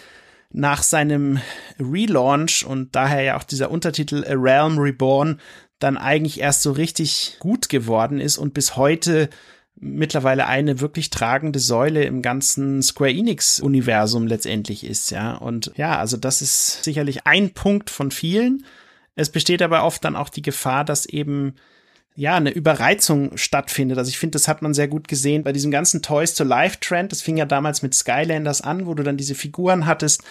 nach 0.51 0.83
seinem 0.83 1.39
Relaunch 1.79 2.65
und 2.65 2.95
daher 2.95 3.21
ja 3.21 3.37
auch 3.37 3.43
dieser 3.43 3.71
Untertitel 3.71 4.25
A 4.27 4.33
Realm 4.33 4.79
Reborn 4.79 5.39
dann 5.77 5.97
eigentlich 5.97 6.39
erst 6.39 6.63
so 6.63 6.71
richtig 6.71 7.37
gut 7.39 7.69
geworden 7.69 8.19
ist 8.19 8.37
und 8.37 8.53
bis 8.53 8.75
heute 8.75 9.29
mittlerweile 9.79 10.47
eine 10.47 10.81
wirklich 10.81 11.09
tragende 11.09 11.59
Säule 11.59 12.03
im 12.03 12.21
ganzen 12.21 12.81
Square 12.81 13.11
Enix 13.11 13.59
Universum 13.59 14.27
letztendlich 14.27 14.83
ist, 14.83 15.11
ja. 15.11 15.35
Und 15.35 15.71
ja, 15.75 15.97
also 15.97 16.17
das 16.17 16.41
ist 16.41 16.83
sicherlich 16.83 17.25
ein 17.25 17.51
Punkt 17.51 17.89
von 17.89 18.11
vielen. 18.11 18.65
Es 19.15 19.29
besteht 19.29 19.61
aber 19.61 19.83
oft 19.83 20.03
dann 20.03 20.15
auch 20.15 20.29
die 20.29 20.41
Gefahr, 20.41 20.83
dass 20.83 21.05
eben 21.05 21.55
ja, 22.15 22.35
eine 22.35 22.51
Überreizung 22.51 23.37
stattfindet. 23.37 23.97
Also 23.97 24.09
ich 24.09 24.17
finde, 24.17 24.33
das 24.33 24.49
hat 24.49 24.61
man 24.61 24.73
sehr 24.73 24.89
gut 24.89 25.07
gesehen 25.07 25.43
bei 25.43 25.53
diesem 25.53 25.71
ganzen 25.71 26.01
Toys 26.01 26.33
to 26.33 26.43
Life 26.43 26.79
Trend. 26.81 27.13
Das 27.13 27.21
fing 27.21 27.37
ja 27.37 27.45
damals 27.45 27.81
mit 27.81 27.93
Skylanders 27.93 28.61
an, 28.61 28.85
wo 28.85 28.93
du 28.93 29.03
dann 29.03 29.15
diese 29.15 29.35
Figuren 29.35 29.85
hattest, 29.85 30.23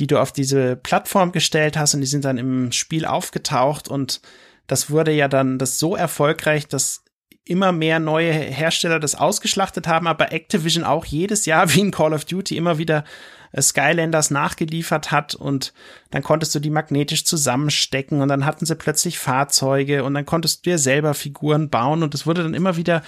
die 0.00 0.08
du 0.08 0.18
auf 0.18 0.32
diese 0.32 0.74
Plattform 0.74 1.30
gestellt 1.30 1.76
hast 1.76 1.94
und 1.94 2.00
die 2.00 2.08
sind 2.08 2.24
dann 2.24 2.38
im 2.38 2.72
Spiel 2.72 3.04
aufgetaucht 3.04 3.88
und 3.88 4.20
das 4.66 4.90
wurde 4.90 5.12
ja 5.12 5.28
dann 5.28 5.58
das 5.58 5.78
so 5.78 5.94
erfolgreich, 5.94 6.66
dass 6.66 7.04
immer 7.50 7.72
mehr 7.72 7.98
neue 7.98 8.32
Hersteller 8.32 9.00
das 9.00 9.14
ausgeschlachtet 9.14 9.88
haben, 9.88 10.06
aber 10.06 10.32
Activision 10.32 10.84
auch 10.84 11.04
jedes 11.04 11.46
Jahr 11.46 11.74
wie 11.74 11.80
in 11.80 11.90
Call 11.90 12.14
of 12.14 12.24
Duty 12.24 12.56
immer 12.56 12.78
wieder 12.78 13.04
äh, 13.52 13.60
Skylanders 13.60 14.30
nachgeliefert 14.30 15.10
hat 15.10 15.34
und 15.34 15.72
dann 16.10 16.22
konntest 16.22 16.54
du 16.54 16.60
die 16.60 16.70
magnetisch 16.70 17.24
zusammenstecken 17.24 18.22
und 18.22 18.28
dann 18.28 18.46
hatten 18.46 18.66
sie 18.66 18.76
plötzlich 18.76 19.18
Fahrzeuge 19.18 20.04
und 20.04 20.14
dann 20.14 20.26
konntest 20.26 20.64
du 20.64 20.70
dir 20.70 20.78
selber 20.78 21.14
Figuren 21.14 21.68
bauen 21.68 22.02
und 22.02 22.14
es 22.14 22.26
wurde 22.26 22.42
dann 22.44 22.54
immer 22.54 22.76
wieder 22.76 23.02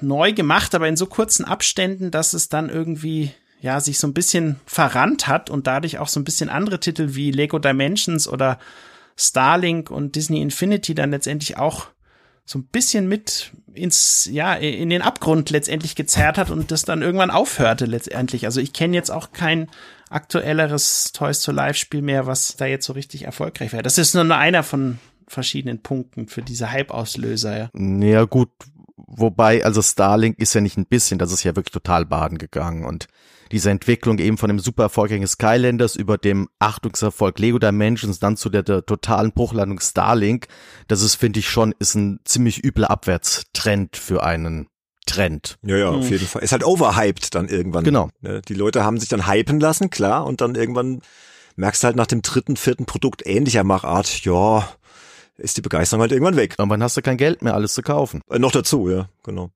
neu 0.00 0.32
gemacht, 0.32 0.74
aber 0.74 0.88
in 0.88 0.96
so 0.96 1.06
kurzen 1.06 1.44
Abständen, 1.44 2.10
dass 2.10 2.34
es 2.34 2.48
dann 2.48 2.68
irgendwie 2.68 3.32
ja 3.62 3.80
sich 3.80 3.98
so 3.98 4.06
ein 4.06 4.14
bisschen 4.14 4.60
verrannt 4.66 5.28
hat 5.28 5.48
und 5.48 5.66
dadurch 5.66 5.98
auch 5.98 6.08
so 6.08 6.20
ein 6.20 6.24
bisschen 6.24 6.50
andere 6.50 6.78
Titel 6.78 7.14
wie 7.14 7.30
Lego 7.30 7.58
Dimensions 7.58 8.28
oder 8.28 8.58
Starlink 9.16 9.90
und 9.90 10.14
Disney 10.16 10.42
Infinity 10.42 10.94
dann 10.94 11.10
letztendlich 11.10 11.56
auch 11.56 11.88
so 12.44 12.58
ein 12.58 12.64
bisschen 12.64 13.08
mit 13.08 13.52
ins, 13.74 14.28
ja, 14.30 14.54
in 14.54 14.90
den 14.90 15.02
Abgrund 15.02 15.50
letztendlich 15.50 15.94
gezerrt 15.94 16.38
hat 16.38 16.50
und 16.50 16.70
das 16.70 16.82
dann 16.82 17.02
irgendwann 17.02 17.30
aufhörte 17.30 17.86
letztendlich. 17.86 18.44
Also 18.44 18.60
ich 18.60 18.72
kenne 18.72 18.94
jetzt 18.96 19.10
auch 19.10 19.32
kein 19.32 19.68
aktuelleres 20.10 21.12
Toys 21.12 21.40
to 21.40 21.52
Life 21.52 21.78
Spiel 21.78 22.02
mehr, 22.02 22.26
was 22.26 22.56
da 22.56 22.66
jetzt 22.66 22.86
so 22.86 22.92
richtig 22.92 23.24
erfolgreich 23.24 23.72
wäre. 23.72 23.82
Das 23.82 23.98
ist 23.98 24.14
nur 24.14 24.36
einer 24.36 24.62
von 24.62 24.98
verschiedenen 25.26 25.80
Punkten 25.80 26.28
für 26.28 26.42
diese 26.42 26.70
Hype-Auslöser, 26.70 27.56
ja. 27.56 27.70
Ja, 27.74 28.24
gut. 28.24 28.50
Wobei, 28.96 29.64
also 29.64 29.82
Starlink 29.82 30.38
ist 30.38 30.54
ja 30.54 30.60
nicht 30.60 30.76
ein 30.76 30.86
bisschen, 30.86 31.18
das 31.18 31.32
ist 31.32 31.42
ja 31.44 31.56
wirklich 31.56 31.72
total 31.72 32.04
baden 32.06 32.38
gegangen 32.38 32.84
und 32.84 33.08
diese 33.52 33.70
Entwicklung 33.70 34.18
eben 34.18 34.38
von 34.38 34.48
dem 34.48 34.58
super 34.58 34.84
erfolgreichen 34.84 35.26
Skylanders 35.26 35.94
über 35.94 36.18
dem 36.18 36.48
Achtungserfolg 36.58 37.38
Lego 37.38 37.58
Dimensions 37.58 38.18
dann 38.18 38.36
zu 38.36 38.48
der, 38.48 38.62
der 38.62 38.84
totalen 38.84 39.32
Bruchlandung 39.32 39.78
Starlink, 39.78 40.48
das 40.88 41.02
ist, 41.02 41.14
finde 41.14 41.38
ich 41.40 41.48
schon, 41.48 41.74
ist 41.78 41.94
ein 41.94 42.18
ziemlich 42.24 42.64
übler 42.64 42.90
Abwärtstrend 42.90 43.96
für 43.96 44.24
einen 44.24 44.66
Trend. 45.06 45.58
Ja, 45.62 45.76
ja, 45.76 45.88
auf 45.90 46.04
Hm. 46.04 46.10
jeden 46.12 46.26
Fall. 46.26 46.42
Ist 46.42 46.52
halt 46.52 46.64
overhyped 46.64 47.34
dann 47.34 47.48
irgendwann. 47.48 47.84
Genau. 47.84 48.08
Ne? 48.20 48.40
Die 48.48 48.54
Leute 48.54 48.84
haben 48.84 48.98
sich 48.98 49.08
dann 49.08 49.26
hypen 49.28 49.60
lassen, 49.60 49.90
klar, 49.90 50.24
und 50.26 50.40
dann 50.40 50.54
irgendwann 50.54 51.00
merkst 51.56 51.82
du 51.82 51.86
halt 51.86 51.96
nach 51.96 52.06
dem 52.06 52.22
dritten, 52.22 52.56
vierten 52.56 52.86
Produkt 52.86 53.26
ähnlicher 53.26 53.64
Machart, 53.64 54.24
ja, 54.24 54.66
ist 55.36 55.56
die 55.56 55.60
Begeisterung 55.60 56.00
halt 56.00 56.12
irgendwann 56.12 56.36
weg. 56.36 56.54
Irgendwann 56.58 56.82
hast 56.82 56.96
du 56.96 57.02
kein 57.02 57.16
Geld 57.16 57.42
mehr, 57.42 57.54
alles 57.54 57.74
zu 57.74 57.82
kaufen. 57.82 58.22
Äh, 58.30 58.38
noch 58.38 58.52
dazu, 58.52 58.88
ja, 58.88 59.08
genau. 59.24 59.50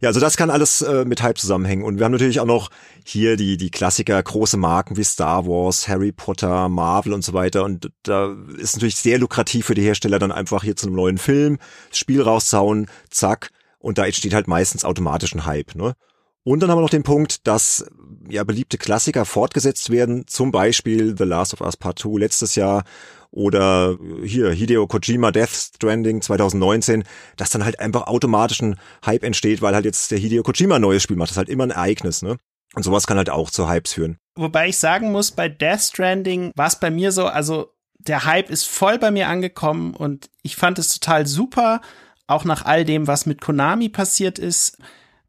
Ja, 0.00 0.08
also 0.08 0.20
das 0.20 0.38
kann 0.38 0.48
alles 0.48 0.80
äh, 0.80 1.04
mit 1.04 1.22
Hype 1.22 1.36
zusammenhängen. 1.36 1.84
Und 1.84 1.98
wir 1.98 2.06
haben 2.06 2.12
natürlich 2.12 2.40
auch 2.40 2.46
noch 2.46 2.70
hier 3.04 3.36
die, 3.36 3.58
die 3.58 3.70
Klassiker, 3.70 4.22
große 4.22 4.56
Marken 4.56 4.96
wie 4.96 5.04
Star 5.04 5.46
Wars, 5.46 5.88
Harry 5.88 6.10
Potter, 6.10 6.70
Marvel 6.70 7.12
und 7.12 7.22
so 7.22 7.34
weiter. 7.34 7.64
Und 7.64 7.90
da 8.02 8.34
ist 8.56 8.76
natürlich 8.76 8.96
sehr 8.96 9.18
lukrativ 9.18 9.66
für 9.66 9.74
die 9.74 9.82
Hersteller 9.82 10.18
dann 10.18 10.32
einfach 10.32 10.64
hier 10.64 10.74
zu 10.74 10.86
einem 10.86 10.96
neuen 10.96 11.18
Film, 11.18 11.58
Spiel 11.92 12.22
rauszuhauen, 12.22 12.86
zack. 13.10 13.50
Und 13.78 13.98
da 13.98 14.06
entsteht 14.06 14.32
halt 14.32 14.48
meistens 14.48 14.84
automatisch 14.84 15.34
ein 15.34 15.44
Hype, 15.44 15.74
ne? 15.74 15.94
Und 16.42 16.60
dann 16.60 16.70
haben 16.70 16.78
wir 16.78 16.82
noch 16.82 16.90
den 16.90 17.02
Punkt, 17.02 17.46
dass 17.46 17.84
ja 18.28 18.44
beliebte 18.44 18.78
Klassiker 18.78 19.26
fortgesetzt 19.26 19.90
werden, 19.90 20.26
zum 20.26 20.50
Beispiel 20.50 21.14
The 21.16 21.24
Last 21.24 21.52
of 21.52 21.60
Us 21.60 21.76
Part 21.76 21.98
2 21.98 22.18
letztes 22.18 22.54
Jahr 22.54 22.84
oder 23.30 23.96
hier 24.24 24.50
Hideo 24.50 24.86
Kojima 24.86 25.30
Death 25.30 25.50
Stranding 25.76 26.22
2019, 26.22 27.04
dass 27.36 27.50
dann 27.50 27.64
halt 27.64 27.78
einfach 27.78 28.06
automatisch 28.06 28.60
ein 28.60 28.76
Hype 29.04 29.22
entsteht, 29.22 29.62
weil 29.62 29.74
halt 29.74 29.84
jetzt 29.84 30.10
der 30.10 30.18
Hideo 30.18 30.42
Kojima 30.42 30.76
ein 30.76 30.82
neues 30.82 31.02
Spiel 31.02 31.16
macht. 31.16 31.28
Das 31.28 31.32
ist 31.32 31.38
halt 31.38 31.48
immer 31.48 31.64
ein 31.64 31.70
Ereignis, 31.70 32.22
ne? 32.22 32.36
Und 32.74 32.84
sowas 32.84 33.06
kann 33.06 33.16
halt 33.16 33.30
auch 33.30 33.50
zu 33.50 33.68
Hypes 33.68 33.94
führen. 33.94 34.18
Wobei 34.36 34.68
ich 34.68 34.78
sagen 34.78 35.10
muss, 35.10 35.32
bei 35.32 35.48
Death 35.48 35.80
Stranding 35.80 36.52
war 36.54 36.68
es 36.68 36.76
bei 36.76 36.90
mir 36.90 37.10
so, 37.10 37.26
also 37.26 37.72
der 37.98 38.24
Hype 38.24 38.48
ist 38.48 38.68
voll 38.68 38.98
bei 38.98 39.10
mir 39.10 39.28
angekommen 39.28 39.94
und 39.94 40.30
ich 40.42 40.56
fand 40.56 40.78
es 40.78 40.98
total 40.98 41.26
super, 41.26 41.80
auch 42.26 42.44
nach 42.44 42.64
all 42.64 42.84
dem, 42.84 43.06
was 43.06 43.26
mit 43.26 43.40
Konami 43.40 43.88
passiert 43.88 44.38
ist 44.38 44.78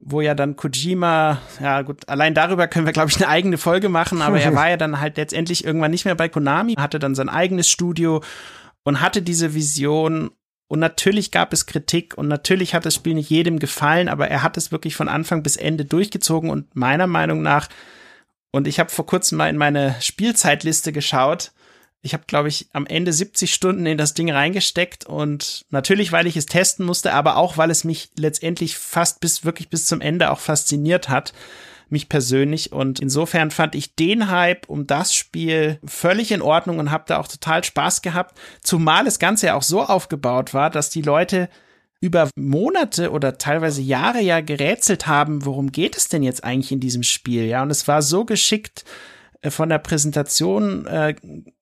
wo 0.04 0.22
ja 0.22 0.34
dann 0.34 0.56
Kojima, 0.56 1.40
ja 1.62 1.82
gut, 1.84 2.10
allein 2.10 2.34
darüber 2.34 2.68
können 2.68 2.86
wir, 2.86 2.94
glaube 2.94 3.12
ich, 3.12 3.18
eine 3.18 3.28
eigene 3.28 3.58
Folge 3.58 3.88
machen, 3.88 4.22
aber 4.22 4.40
er 4.40 4.56
war 4.56 4.70
ja 4.70 4.78
dann 4.78 5.00
halt 5.00 5.18
letztendlich 5.18 5.64
irgendwann 5.64 5.92
nicht 5.92 6.06
mehr 6.06 6.16
bei 6.16 6.28
Konami, 6.28 6.74
hatte 6.74 7.00
dann 7.00 7.16
sein 7.16 7.30
eigenes 7.30 7.70
Studio 7.70 8.24
und 8.84 9.02
hatte 9.02 9.22
diese 9.22 9.54
Vision. 9.54 10.32
Und 10.68 10.80
natürlich 10.80 11.32
gab 11.32 11.52
es 11.54 11.66
Kritik 11.66 12.18
und 12.18 12.28
natürlich 12.28 12.74
hat 12.74 12.86
das 12.86 12.96
Spiel 12.96 13.14
nicht 13.14 13.30
jedem 13.30 13.60
gefallen, 13.60 14.08
aber 14.08 14.30
er 14.30 14.42
hat 14.42 14.58
es 14.58 14.72
wirklich 14.72 14.96
von 14.96 15.10
Anfang 15.10 15.44
bis 15.44 15.58
Ende 15.58 15.86
durchgezogen 15.86 16.50
und 16.50 16.76
meiner 16.76 17.08
Meinung 17.08 17.42
nach, 17.42 17.68
und 18.52 18.68
ich 18.68 18.80
habe 18.80 18.90
vor 18.90 19.06
kurzem 19.06 19.38
mal 19.38 19.50
in 19.50 19.58
meine 19.58 19.96
Spielzeitliste 20.00 20.92
geschaut, 20.92 21.52
ich 22.02 22.14
habe, 22.14 22.24
glaube 22.26 22.48
ich, 22.48 22.68
am 22.74 22.88
Ende 22.88 23.14
70 23.14 23.54
Stunden 23.54 23.86
in 23.86 23.98
das 23.98 24.14
Ding 24.14 24.32
reingesteckt 24.32 25.06
und 25.06 25.66
natürlich, 25.70 26.12
weil 26.12 26.26
ich 26.26 26.36
es 26.36 26.48
testen 26.48 26.86
musste, 26.86 27.14
aber 27.14 27.38
auch, 27.38 27.58
weil 27.58 27.70
es 27.70 27.84
mich 27.84 28.10
letztendlich 28.18 28.78
fast 28.78 29.20
bis 29.20 29.46
wirklich 29.46 29.70
bis 29.70 29.86
zum 29.86 30.02
Ende 30.02 30.32
auch 30.32 30.40
fasziniert 30.40 31.10
hat, 31.10 31.34
mich 31.90 32.10
persönlich. 32.10 32.72
Und 32.72 33.00
insofern 33.00 33.52
fand 33.52 33.76
ich 33.76 33.96
den 33.96 34.32
Hype 34.32 34.68
um 34.68 34.88
das 34.88 35.14
Spiel 35.14 35.80
völlig 35.86 36.32
in 36.32 36.42
Ordnung 36.42 36.80
und 36.80 36.90
habe 36.90 37.04
da 37.08 37.20
auch 37.20 37.28
total 37.28 37.64
Spaß 37.64 38.02
gehabt, 38.02 38.40
zumal 38.64 39.06
das 39.06 39.20
Ganze 39.20 39.48
ja 39.48 39.56
auch 39.56 39.64
so 39.64 39.84
aufgebaut 39.84 40.56
war, 40.56 40.72
dass 40.72 40.90
die 40.90 41.04
Leute 41.04 41.50
über 42.00 42.30
Monate 42.36 43.12
oder 43.12 43.38
teilweise 43.38 43.84
Jahre 43.84 44.22
ja 44.22 44.42
gerätselt 44.42 45.06
haben, 45.06 45.46
worum 45.46 45.72
geht 45.72 45.96
es 45.96 46.10
denn 46.10 46.24
jetzt 46.24 46.44
eigentlich 46.44 46.72
in 46.72 46.80
diesem 46.80 47.04
Spiel? 47.04 47.46
Ja, 47.46 47.62
und 47.62 47.70
es 47.70 47.88
war 47.88 48.02
so 48.02 48.26
geschickt 48.26 48.86
von 49.50 49.70
der 49.70 49.80
Präsentation 49.80 50.86
äh, 50.86 51.16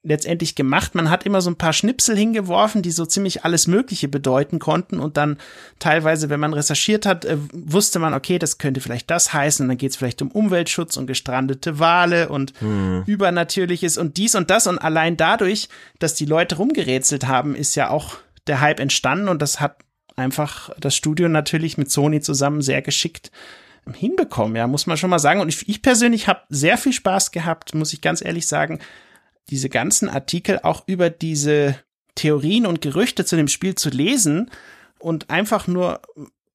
letztendlich 0.04 0.56
gemacht. 0.56 0.96
Man 0.96 1.10
hat 1.10 1.26
immer 1.26 1.40
so 1.40 1.50
ein 1.50 1.56
paar 1.56 1.72
Schnipsel 1.72 2.18
hingeworfen, 2.18 2.82
die 2.82 2.92
so 2.92 3.06
ziemlich 3.06 3.46
alles 3.46 3.68
Mögliche 3.68 4.10
bedeuten 4.10 4.60
konnten 4.60 5.00
und 5.00 5.16
dann 5.16 5.38
teilweise, 5.80 6.30
wenn 6.30 6.42
man 6.42 6.54
recherchiert 6.54 7.06
hat, 7.06 7.24
äh, 7.24 7.38
wusste 7.54 8.00
man, 8.00 8.14
okay, 8.14 8.38
das 8.38 8.58
könnte 8.58 8.82
vielleicht 8.82 9.10
das 9.10 9.32
heißen. 9.32 9.64
Und 9.64 9.70
dann 9.70 9.78
geht 9.78 9.92
es 9.92 9.98
vielleicht 9.98 10.22
um 10.22 10.30
Umweltschutz 10.30 10.98
und 10.98 11.08
gestrandete 11.08 11.80
Wale 11.80 12.28
und 12.28 12.54
hm. 12.60 13.04
Übernatürliches 13.06 13.98
und 13.98 14.18
dies 14.18 14.36
und 14.36 14.50
das. 14.50 14.68
Und 14.68 14.80
allein 14.80 15.16
dadurch, 15.16 15.70
dass 16.00 16.16
die 16.16 16.26
Leute 16.26 16.58
rumgerätselt 16.58 17.28
haben, 17.28 17.56
ist 17.56 17.76
ja 17.76 17.90
auch 17.92 18.18
der 18.48 18.60
Hype 18.60 18.82
entstanden 18.82 19.30
und 19.30 19.42
das 19.42 19.62
hat 19.62 19.78
einfach 20.18 20.70
das 20.80 20.96
Studio 20.96 21.30
natürlich 21.30 21.78
mit 21.78 21.90
Sony 21.90 22.20
zusammen 22.20 22.62
sehr 22.62 22.82
geschickt 22.82 23.32
hinbekommen, 23.94 24.56
ja, 24.56 24.68
muss 24.68 24.88
man 24.88 24.98
schon 24.98 25.10
mal 25.10 25.20
sagen. 25.20 25.42
Und 25.42 25.50
ich, 25.50 25.68
ich 25.68 25.82
persönlich 25.82 26.28
habe 26.28 26.42
sehr 26.50 26.78
viel 26.78 26.94
Spaß 26.94 27.32
gehabt, 27.32 27.74
muss 27.74 27.94
ich 27.94 28.02
ganz 28.02 28.24
ehrlich 28.24 28.48
sagen, 28.48 28.80
diese 29.50 29.70
ganzen 29.70 30.10
Artikel 30.10 30.60
auch 30.64 30.84
über 30.88 31.10
diese 31.10 31.76
Theorien 32.16 32.66
und 32.66 32.82
Gerüchte 32.82 33.26
zu 33.26 33.36
dem 33.36 33.48
Spiel 33.48 33.76
zu 33.76 33.90
lesen 33.90 34.52
und 35.00 35.30
einfach 35.30 35.68
nur 35.68 36.02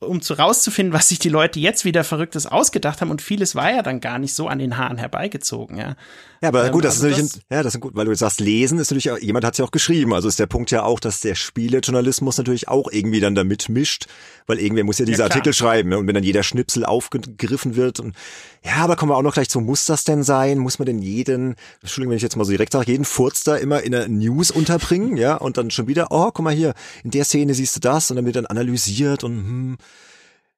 um 0.00 0.20
zu 0.20 0.34
rauszufinden, 0.34 0.92
was 0.92 1.08
sich 1.08 1.18
die 1.18 1.28
Leute 1.30 1.58
jetzt 1.60 1.84
wieder 1.84 2.04
Verrücktes 2.04 2.46
ausgedacht 2.46 3.00
haben. 3.00 3.10
Und 3.10 3.22
vieles 3.22 3.54
war 3.54 3.72
ja 3.72 3.82
dann 3.82 4.00
gar 4.00 4.18
nicht 4.18 4.34
so 4.34 4.48
an 4.48 4.58
den 4.58 4.76
Haaren 4.76 4.98
herbeigezogen, 4.98 5.78
ja. 5.78 5.96
Ja, 6.40 6.48
aber 6.48 6.66
ähm, 6.66 6.72
gut, 6.72 6.84
das 6.84 6.96
also 6.96 7.08
ist 7.08 7.12
natürlich, 7.12 7.32
das, 7.32 7.40
ein, 7.40 7.56
ja, 7.56 7.62
das 7.62 7.74
ist 7.74 7.80
gut, 7.80 7.94
weil 7.94 8.04
du 8.04 8.10
jetzt 8.10 8.20
sagst, 8.20 8.40
lesen 8.40 8.78
ist 8.78 8.90
natürlich, 8.90 9.10
auch, 9.10 9.18
jemand 9.18 9.44
hat 9.44 9.54
es 9.54 9.58
ja 9.58 9.64
auch 9.64 9.70
geschrieben. 9.70 10.12
Also 10.12 10.28
ist 10.28 10.38
der 10.38 10.46
Punkt 10.46 10.70
ja 10.70 10.82
auch, 10.82 11.00
dass 11.00 11.20
der 11.20 11.34
Spielejournalismus 11.34 12.38
natürlich 12.38 12.68
auch 12.68 12.90
irgendwie 12.90 13.20
dann 13.20 13.34
damit 13.34 13.68
mischt, 13.68 14.06
weil 14.46 14.58
irgendwer 14.58 14.84
muss 14.84 14.98
ja 14.98 15.04
diese 15.04 15.20
ja, 15.20 15.24
Artikel 15.24 15.52
schreiben. 15.52 15.88
Ne? 15.90 15.98
Und 15.98 16.06
wenn 16.06 16.14
dann 16.14 16.24
jeder 16.24 16.42
Schnipsel 16.42 16.84
aufgegriffen 16.84 17.76
wird 17.76 18.00
und 18.00 18.14
ja, 18.64 18.76
aber 18.76 18.96
kommen 18.96 19.12
wir 19.12 19.16
auch 19.16 19.22
noch 19.22 19.34
gleich 19.34 19.48
zu, 19.48 19.60
muss 19.60 19.86
das 19.86 20.04
denn 20.04 20.22
sein? 20.22 20.58
Muss 20.58 20.78
man 20.78 20.86
denn 20.86 20.98
jeden, 20.98 21.54
Entschuldigung, 21.80 22.10
wenn 22.10 22.16
ich 22.16 22.22
jetzt 22.22 22.36
mal 22.36 22.44
so 22.44 22.50
direkt 22.50 22.72
sage, 22.72 22.90
jeden 22.90 23.04
Furz 23.04 23.44
da 23.44 23.56
immer 23.56 23.82
in 23.82 23.92
der 23.92 24.08
News 24.08 24.50
unterbringen, 24.50 25.16
ja, 25.16 25.36
und 25.36 25.58
dann 25.58 25.70
schon 25.70 25.86
wieder, 25.86 26.08
oh, 26.10 26.30
guck 26.32 26.44
mal 26.44 26.54
hier, 26.54 26.74
in 27.02 27.10
der 27.10 27.24
Szene 27.24 27.54
siehst 27.54 27.76
du 27.76 27.80
das 27.80 28.10
und 28.10 28.16
dann 28.16 28.26
wird 28.26 28.36
dann 28.36 28.46
analysiert 28.46 29.24
und 29.24 29.32
hm, 29.32 29.76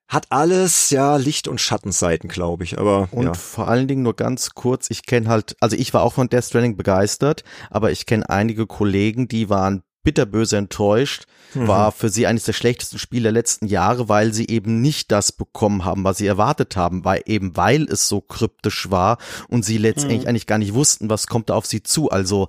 hat 0.09 0.27
alles, 0.31 0.91
ja, 0.91 1.17
Licht- 1.17 1.49
und 1.49 1.61
Schattenseiten, 1.61 2.29
glaube 2.29 2.65
ich. 2.65 2.79
Aber 2.79 3.09
und 3.11 3.25
ja. 3.27 3.35
vor 3.35 3.69
allen 3.69 3.89
Dingen 3.89 4.03
nur 4.03 4.15
ganz 4.15 4.51
kurz, 4.51 4.89
ich 4.91 5.05
kenne 5.05 5.29
halt, 5.29 5.57
also 5.61 5.77
ich 5.77 5.93
war 5.95 6.03
auch 6.03 6.13
von 6.13 6.29
Death 6.29 6.45
Stranding 6.45 6.77
begeistert, 6.77 7.43
aber 7.71 7.91
ich 7.91 8.07
kenne 8.07 8.29
einige 8.29 8.67
Kollegen, 8.67 9.27
die 9.27 9.51
waren 9.51 9.83
bitterböse 10.05 10.57
enttäuscht, 10.57 11.27
mhm. 11.55 11.67
war 11.67 11.91
für 11.91 12.09
sie 12.09 12.29
eines 12.29 12.45
der 12.45 12.53
schlechtesten 12.53 12.99
Spiele 12.99 13.25
der 13.25 13.33
letzten 13.33 13.67
Jahre, 13.67 14.09
weil 14.09 14.33
sie 14.33 14.47
eben 14.47 14.81
nicht 14.81 15.11
das 15.11 15.33
bekommen 15.33 15.85
haben, 15.85 16.05
was 16.05 16.19
sie 16.19 16.29
erwartet 16.29 16.77
haben, 16.77 17.05
weil 17.05 17.23
eben 17.27 17.57
weil 17.57 17.83
es 17.91 18.07
so 18.07 18.21
kryptisch 18.21 18.89
war 18.89 19.19
und 19.49 19.65
sie 19.65 19.79
letztendlich 19.79 20.23
mhm. 20.23 20.29
eigentlich 20.29 20.47
gar 20.47 20.59
nicht 20.59 20.75
wussten, 20.75 21.11
was 21.11 21.27
kommt 21.27 21.51
da 21.51 21.55
auf 21.55 21.67
sie 21.67 21.83
zu. 21.83 22.09
Also 22.09 22.47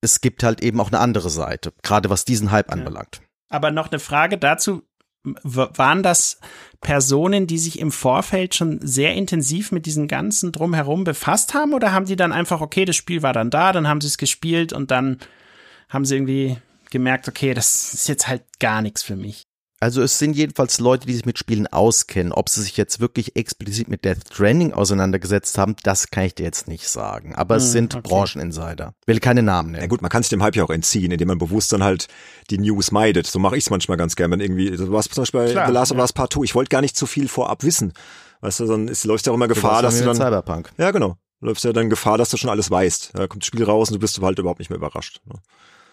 es 0.00 0.20
gibt 0.20 0.44
halt 0.44 0.62
eben 0.62 0.80
auch 0.80 0.92
eine 0.92 1.00
andere 1.00 1.28
Seite, 1.28 1.72
gerade 1.82 2.08
was 2.08 2.24
diesen 2.24 2.52
Hype 2.52 2.68
ja. 2.68 2.74
anbelangt. 2.74 3.20
Aber 3.48 3.72
noch 3.72 3.90
eine 3.90 3.98
Frage 3.98 4.38
dazu, 4.38 4.82
waren 5.42 6.02
das 6.02 6.40
Personen, 6.80 7.46
die 7.46 7.58
sich 7.58 7.78
im 7.78 7.90
Vorfeld 7.90 8.54
schon 8.54 8.78
sehr 8.82 9.14
intensiv 9.14 9.72
mit 9.72 9.86
diesen 9.86 10.08
ganzen 10.08 10.52
drumherum 10.52 11.04
befasst 11.04 11.54
haben 11.54 11.74
oder 11.74 11.92
haben 11.92 12.06
die 12.06 12.16
dann 12.16 12.32
einfach, 12.32 12.60
okay, 12.60 12.84
das 12.84 12.96
Spiel 12.96 13.22
war 13.22 13.32
dann 13.32 13.50
da, 13.50 13.72
dann 13.72 13.88
haben 13.88 14.00
sie 14.00 14.06
es 14.08 14.18
gespielt 14.18 14.72
und 14.72 14.90
dann 14.90 15.18
haben 15.88 16.04
sie 16.04 16.16
irgendwie 16.16 16.58
gemerkt, 16.90 17.28
okay, 17.28 17.54
das 17.54 17.94
ist 17.94 18.08
jetzt 18.08 18.28
halt 18.28 18.42
gar 18.60 18.82
nichts 18.82 19.02
für 19.02 19.16
mich. 19.16 19.42
Also 19.78 20.00
es 20.00 20.18
sind 20.18 20.34
jedenfalls 20.34 20.80
Leute, 20.80 21.06
die 21.06 21.12
sich 21.12 21.26
mit 21.26 21.38
Spielen 21.38 21.66
auskennen. 21.66 22.32
Ob 22.32 22.48
sie 22.48 22.62
sich 22.62 22.78
jetzt 22.78 22.98
wirklich 22.98 23.36
explizit 23.36 23.88
mit 23.88 24.06
Death 24.06 24.32
Stranding 24.32 24.72
auseinandergesetzt 24.72 25.58
haben, 25.58 25.76
das 25.82 26.10
kann 26.10 26.24
ich 26.24 26.34
dir 26.34 26.44
jetzt 26.44 26.66
nicht 26.66 26.88
sagen. 26.88 27.34
Aber 27.34 27.56
es 27.56 27.64
hm, 27.64 27.70
sind 27.70 27.94
okay. 27.94 28.08
Brancheninsider. 28.08 28.94
Will 29.04 29.20
keine 29.20 29.42
Namen 29.42 29.72
nennen. 29.72 29.82
Ja 29.82 29.88
gut, 29.88 30.00
man 30.00 30.10
kann 30.10 30.22
sich 30.22 30.30
dem 30.30 30.42
Hype 30.42 30.56
ja 30.56 30.64
auch 30.64 30.70
entziehen, 30.70 31.12
indem 31.12 31.28
man 31.28 31.36
bewusst 31.36 31.74
dann 31.74 31.84
halt 31.84 32.08
die 32.48 32.56
News 32.56 32.90
meidet. 32.90 33.26
So 33.26 33.38
mache 33.38 33.58
ich 33.58 33.64
es 33.64 33.70
manchmal 33.70 33.98
ganz 33.98 34.16
gern, 34.16 34.30
wenn 34.30 34.40
irgendwie, 34.40 34.70
du 34.70 34.90
warst 34.92 35.12
zum 35.12 35.22
Beispiel 35.22 35.40
bei 35.40 35.52
Klar, 35.52 35.66
The 35.66 35.72
Last 35.72 35.92
of 35.92 35.98
Us 35.98 36.12
Part 36.14 36.32
2. 36.32 36.44
Ich 36.44 36.54
wollte 36.54 36.70
gar 36.70 36.80
nicht 36.80 36.96
zu 36.96 37.04
viel 37.04 37.28
vorab 37.28 37.62
wissen. 37.62 37.92
Weißt 38.40 38.60
du, 38.60 38.66
dann 38.66 38.88
ist, 38.88 39.04
läufst 39.04 39.26
ja 39.26 39.32
auch 39.32 39.36
immer 39.36 39.48
Gefahr, 39.48 39.82
dass 39.82 39.98
du 39.98 40.06
dann... 40.06 40.16
Cyberpunk. 40.16 40.72
Ja, 40.78 40.90
genau. 40.90 41.16
Läufst 41.40 41.64
ja 41.64 41.74
dann 41.74 41.90
Gefahr, 41.90 42.16
dass 42.16 42.30
du 42.30 42.38
schon 42.38 42.48
alles 42.48 42.70
weißt. 42.70 43.10
Da 43.12 43.26
kommt 43.26 43.42
das 43.42 43.46
Spiel 43.46 43.64
raus 43.64 43.90
und 43.90 43.94
du 43.94 44.00
bist 44.00 44.18
halt 44.22 44.38
überhaupt 44.38 44.58
nicht 44.58 44.70
mehr 44.70 44.78
überrascht. 44.78 45.20
Ne? 45.26 45.34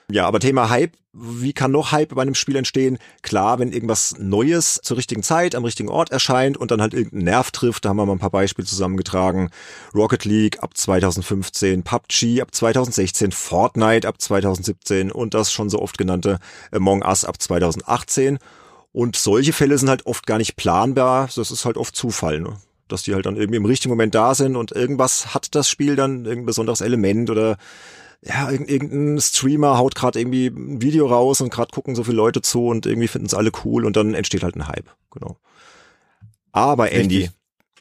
Ja, 0.10 0.26
aber 0.28 0.40
Thema 0.40 0.70
Hype, 0.70 0.94
wie 1.14 1.54
kann 1.54 1.72
noch 1.72 1.92
Hype 1.92 2.16
bei 2.16 2.22
einem 2.22 2.36
Spiel 2.36 2.56
entstehen? 2.56 2.98
Klar, 3.22 3.60
wenn 3.60 3.72
irgendwas 3.72 4.16
Neues 4.18 4.80
zur 4.84 4.98
richtigen 4.98 5.24
Zeit 5.24 5.54
am 5.56 5.64
richtigen 5.64 5.90
Ort 5.90 6.12
erscheint 6.12 6.58
und 6.58 6.72
dann 6.72 6.82
halt 6.82 6.94
irgendeinen 6.94 7.26
Nerv 7.26 7.52
trifft, 7.52 7.86
da 7.86 7.90
haben 7.90 7.98
wir 7.98 8.06
mal 8.06 8.14
ein 8.14 8.20
paar 8.20 8.32
Beispiele 8.32 8.68
zusammengetragen. 8.68 9.50
Rocket 9.94 10.26
League 10.26 10.62
ab 10.62 10.76
2015, 10.76 11.84
PUBG 11.84 12.42
ab 12.42 12.54
2016, 12.54 13.32
Fortnite 13.32 14.08
ab 14.08 14.20
2017 14.20 15.12
und 15.12 15.34
das 15.34 15.52
schon 15.52 15.70
so 15.70 15.80
oft 15.80 15.98
genannte 15.98 16.40
Among 16.72 17.04
Us 17.04 17.26
ab 17.26 17.42
2018. 17.42 18.40
Und 18.92 19.16
solche 19.16 19.54
Fälle 19.54 19.78
sind 19.78 19.90
halt 19.90 20.06
oft 20.06 20.26
gar 20.28 20.38
nicht 20.38 20.56
planbar, 20.56 21.30
das 21.36 21.52
ist 21.52 21.66
halt 21.66 21.78
oft 21.78 21.96
Zufall, 21.96 22.40
ne? 22.40 22.58
dass 22.88 23.04
die 23.04 23.16
halt 23.16 23.26
dann 23.26 23.38
irgendwie 23.38 23.58
im 23.58 23.66
richtigen 23.66 23.90
Moment 23.90 24.14
da 24.14 24.36
sind 24.36 24.56
und 24.56 24.72
irgendwas 24.72 25.34
hat 25.34 25.56
das 25.56 25.70
Spiel 25.70 25.96
dann, 25.96 26.26
irgendein 26.26 26.46
besonderes 26.46 26.82
Element 26.82 27.30
oder 27.30 27.58
ja, 28.26 28.50
irgendein 28.50 29.20
Streamer 29.20 29.78
haut 29.78 29.96
gerade 29.96 30.20
irgendwie 30.20 30.48
ein 30.48 30.82
Video 30.82 31.08
raus 31.08 31.42
und 31.42 31.52
gerade 31.52 31.72
gucken 31.72 31.96
so 31.96 32.04
viele 32.04 32.18
Leute 32.18 32.42
zu 32.42 32.68
und 32.68 32.86
irgendwie 32.86 33.08
finden 33.08 33.28
es 33.28 33.34
alle 33.34 33.52
cool 33.66 33.86
und 33.86 33.96
dann 33.96 34.14
entsteht 34.14 34.44
halt 34.44 34.56
ein 34.56 34.68
Hype. 34.68 34.90
Genau. 35.12 35.38
Aber 36.52 36.92
Andy, 36.92 37.30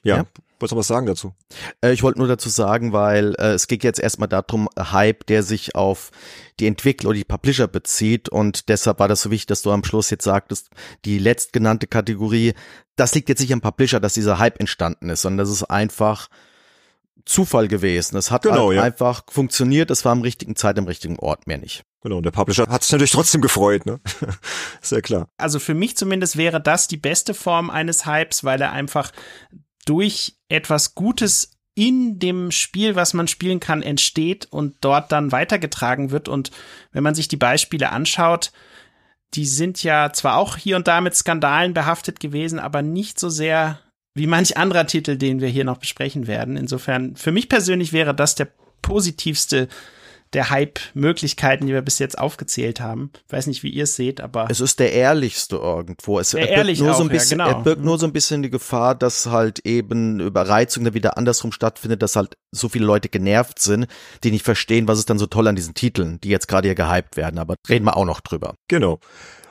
ja, 0.03 0.17
ja, 0.17 0.27
wolltest 0.59 0.73
du 0.73 0.77
was 0.77 0.87
sagen 0.89 1.07
dazu? 1.07 1.35
Äh, 1.83 1.93
ich 1.93 2.03
wollte 2.03 2.19
nur 2.19 2.29
dazu 2.29 2.49
sagen, 2.49 2.93
weil 2.93 3.35
äh, 3.39 3.53
es 3.53 3.69
geht 3.69 3.85
jetzt 3.85 4.01
erstmal 4.01 4.29
darum, 4.29 4.69
Hype, 4.77 5.27
der 5.27 5.43
sich 5.43 5.77
auf 5.77 6.11
die 6.59 6.67
Entwickler 6.67 7.11
oder 7.11 7.19
die 7.19 7.25
Publisher 7.25 7.69
bezieht 7.69 8.29
und 8.29 8.69
deshalb 8.69 8.99
war 8.99 9.09
das 9.09 9.23
so 9.23 9.31
wichtig, 9.31 9.47
dass 9.47 9.63
du 9.63 9.71
am 9.71 9.85
Schluss 9.85 10.11
jetzt 10.11 10.25
sagtest, 10.25 10.71
die 11.05 11.19
letztgenannte 11.19 11.87
Kategorie, 11.87 12.55
das 12.97 13.15
liegt 13.15 13.29
jetzt 13.29 13.41
nicht 13.41 13.53
am 13.53 13.61
Publisher, 13.61 14.01
dass 14.01 14.15
dieser 14.15 14.39
Hype 14.39 14.59
entstanden 14.59 15.11
ist, 15.11 15.23
sondern 15.23 15.39
das 15.47 15.51
ist 15.51 15.65
einfach 15.65 16.29
Zufall 17.25 17.69
gewesen. 17.69 18.17
Es 18.17 18.31
hat 18.31 18.43
genau, 18.43 18.69
halt 18.69 18.77
ja. 18.77 18.83
einfach 18.83 19.25
funktioniert, 19.29 19.91
es 19.91 20.05
war 20.05 20.13
am 20.13 20.23
richtigen 20.23 20.57
Zeit, 20.57 20.79
am 20.79 20.87
richtigen 20.87 21.19
Ort, 21.19 21.47
mehr 21.47 21.59
nicht. 21.59 21.85
Genau, 22.03 22.17
und 22.17 22.25
der 22.25 22.33
Publisher 22.33 22.67
hat 22.69 22.83
sich 22.83 22.93
natürlich 22.93 23.13
trotzdem 23.13 23.41
gefreut, 23.41 23.87
ne? 23.87 24.01
Sehr 24.81 25.03
klar. 25.03 25.29
Also 25.37 25.59
für 25.59 25.75
mich 25.75 25.97
zumindest 25.97 26.37
wäre 26.37 26.61
das 26.61 26.89
die 26.89 26.97
beste 26.97 27.33
Form 27.33 27.71
eines 27.71 28.07
Hypes, 28.07 28.43
weil 28.43 28.61
er 28.61 28.73
einfach 28.73 29.13
durch 29.85 30.37
etwas 30.49 30.95
Gutes 30.95 31.53
in 31.75 32.19
dem 32.19 32.51
Spiel, 32.51 32.97
was 32.97 33.15
man 33.15 33.29
spielen 33.29 33.61
kann, 33.61 33.83
entsteht 33.83 34.47
und 34.51 34.77
dort 34.81 35.11
dann 35.13 35.33
weitergetragen 35.33 36.11
wird. 36.11 36.29
Und 36.29 36.51
wenn 36.91 37.03
man 37.03 37.15
sich 37.15 37.29
die 37.29 37.37
Beispiele 37.37 37.91
anschaut, 37.91 38.53
die 39.35 39.47
sind 39.47 39.83
ja 39.83 40.13
zwar 40.13 40.37
auch 40.37 40.57
hier 40.57 40.77
und 40.77 40.89
da 40.89 41.01
mit 41.01 41.15
Skandalen 41.15 41.73
behaftet 41.73 42.21
gewesen, 42.21 42.59
aber 42.59 42.83
nicht 42.83 43.19
so 43.19 43.31
sehr 43.31 43.79
wie 44.15 44.27
manch 44.27 44.57
anderer 44.57 44.87
Titel, 44.87 45.17
den 45.17 45.41
wir 45.41 45.49
hier 45.49 45.65
noch 45.65 45.79
besprechen 45.79 46.27
werden. 46.27 46.57
Insofern, 46.57 47.17
für 47.17 47.33
mich 47.33 47.49
persönlich 47.49 47.93
wäre 47.93 48.15
das 48.15 48.35
der 48.35 48.49
positivste 48.83 49.69
der 50.33 50.49
Hype-Möglichkeiten, 50.49 51.67
die 51.67 51.73
wir 51.73 51.83
bis 51.83 51.99
jetzt 51.99 52.19
aufgezählt 52.19 52.81
haben. 52.81 53.11
Ich 53.27 53.33
weiß 53.33 53.47
nicht, 53.49 53.63
wie 53.63 53.69
ihr 53.69 53.85
es 53.85 53.97
seht, 53.97 54.21
aber. 54.21 54.47
Es 54.51 54.61
ist 54.61 54.81
der 54.81 54.93
ehrlichste 54.93 55.57
irgendwo. 55.57 56.19
Es 56.19 56.31
der 56.31 56.49
ehrlich 56.49 56.81
nur 56.81 56.93
auch, 56.93 56.97
so 56.97 57.03
ein 57.03 57.11
bisschen, 57.11 57.39
ja, 57.39 57.47
genau. 57.47 57.59
Er 57.59 57.63
birgt 57.63 57.85
nur 57.85 57.99
so 57.99 58.07
ein 58.07 58.13
bisschen 58.13 58.43
die 58.43 58.51
Gefahr, 58.51 58.95
dass 58.95 59.27
halt 59.27 59.61
eben 59.67 60.21
Überreizung 60.21 60.85
dann 60.85 60.95
wieder 60.95 61.19
andersrum 61.19 61.53
stattfindet, 61.53 62.03
dass 62.03 62.17
halt 62.17 62.37
so 62.51 62.69
viele 62.69 62.87
Leute 62.87 63.09
genervt 63.09 63.59
sind, 63.61 63.87
die 64.25 64.31
nicht 64.31 64.45
verstehen, 64.45 64.89
was 64.89 64.99
ist 64.99 65.11
dann 65.11 65.19
so 65.19 65.27
toll 65.27 65.49
an 65.49 65.57
diesen 65.57 65.75
Titeln, 65.75 66.19
die 66.23 66.31
jetzt 66.31 66.49
gerade 66.49 66.69
hier 66.69 66.75
gehypt 66.75 67.17
werden. 67.17 67.39
Aber 67.39 67.57
reden 67.69 67.85
wir 67.85 67.97
auch 67.97 68.07
noch 68.07 68.21
drüber. 68.21 68.55
Genau. 68.69 69.01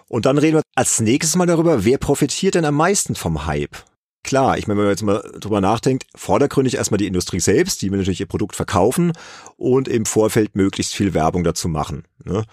Und 0.08 0.26
dann 0.26 0.38
reden 0.38 0.58
wir 0.58 0.64
als 0.76 1.00
nächstes 1.00 1.36
mal 1.36 1.46
darüber, 1.46 1.86
wer 1.86 1.98
profitiert 1.98 2.56
denn 2.56 2.66
am 2.66 2.76
meisten 2.76 3.16
vom 3.16 3.46
Hype? 3.46 3.78
Klar, 4.24 4.58
ich 4.58 4.68
meine, 4.68 4.78
wenn 4.78 4.86
man 4.86 4.92
jetzt 4.92 5.04
mal 5.04 5.24
drüber 5.40 5.62
nachdenkt, 5.62 6.06
vordergründig 6.16 6.76
erstmal 6.76 7.00
die 7.00 7.08
Industrie 7.08 7.40
selbst, 7.40 7.82
die 7.82 7.92
will 7.92 7.98
natürlich 7.98 8.20
ihr 8.20 8.28
Produkt 8.28 8.56
verkaufen 8.56 9.14
und 9.58 9.88
im 9.88 10.06
Vorfeld 10.06 10.56
möglichst 10.56 10.94
viel 10.94 11.14
Werbung 11.14 11.44
dazu 11.44 11.68
machen. 11.68 12.04
Ne? 12.24 12.46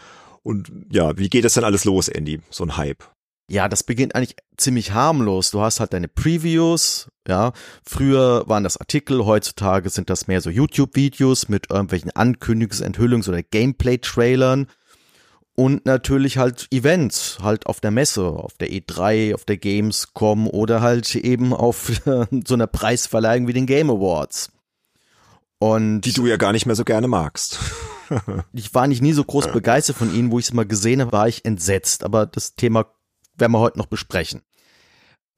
Und 0.42 0.72
ja, 0.90 1.18
wie 1.18 1.28
geht 1.28 1.44
das 1.44 1.54
denn 1.54 1.64
alles 1.64 1.84
los, 1.84 2.08
Andy, 2.08 2.40
so 2.48 2.64
ein 2.64 2.76
Hype? 2.78 3.04
Ja, 3.50 3.68
das 3.68 3.82
beginnt 3.82 4.14
eigentlich 4.14 4.36
ziemlich 4.58 4.92
harmlos. 4.92 5.50
Du 5.50 5.60
hast 5.60 5.80
halt 5.80 5.94
deine 5.94 6.08
Previews, 6.08 7.08
ja. 7.26 7.52
Früher 7.82 8.44
waren 8.46 8.62
das 8.62 8.76
Artikel, 8.76 9.24
heutzutage 9.24 9.88
sind 9.88 10.10
das 10.10 10.26
mehr 10.26 10.42
so 10.42 10.50
YouTube-Videos 10.50 11.48
mit 11.48 11.70
irgendwelchen 11.70 12.10
Ankündigungs-, 12.10 12.82
Enthüllungs- 12.82 13.28
oder 13.28 13.42
Gameplay-Trailern 13.42 14.66
und 15.58 15.86
natürlich 15.86 16.38
halt 16.38 16.68
Events, 16.70 17.38
halt 17.42 17.66
auf 17.66 17.80
der 17.80 17.90
Messe, 17.90 18.24
auf 18.24 18.56
der 18.58 18.68
E3, 18.68 19.34
auf 19.34 19.44
der 19.44 19.56
Gamescom 19.56 20.46
oder 20.46 20.82
halt 20.82 21.12
eben 21.16 21.52
auf 21.52 21.90
so 22.46 22.54
einer 22.54 22.68
Preisverleihung 22.68 23.48
wie 23.48 23.54
den 23.54 23.66
Game 23.66 23.90
Awards. 23.90 24.52
Und 25.58 26.02
die 26.02 26.12
du 26.12 26.28
ja 26.28 26.36
gar 26.36 26.52
nicht 26.52 26.66
mehr 26.66 26.76
so 26.76 26.84
gerne 26.84 27.08
magst. 27.08 27.58
ich 28.52 28.72
war 28.72 28.86
nicht 28.86 29.02
nie 29.02 29.12
so 29.12 29.24
groß 29.24 29.50
begeistert 29.50 29.96
von 29.96 30.14
ihnen, 30.14 30.30
wo 30.30 30.38
ich 30.38 30.44
es 30.44 30.52
mal 30.52 30.64
gesehen 30.64 31.00
habe, 31.00 31.10
war 31.10 31.26
ich 31.26 31.44
entsetzt. 31.44 32.04
Aber 32.04 32.26
das 32.26 32.54
Thema 32.54 32.86
werden 33.36 33.50
wir 33.50 33.58
heute 33.58 33.78
noch 33.78 33.86
besprechen. 33.86 34.42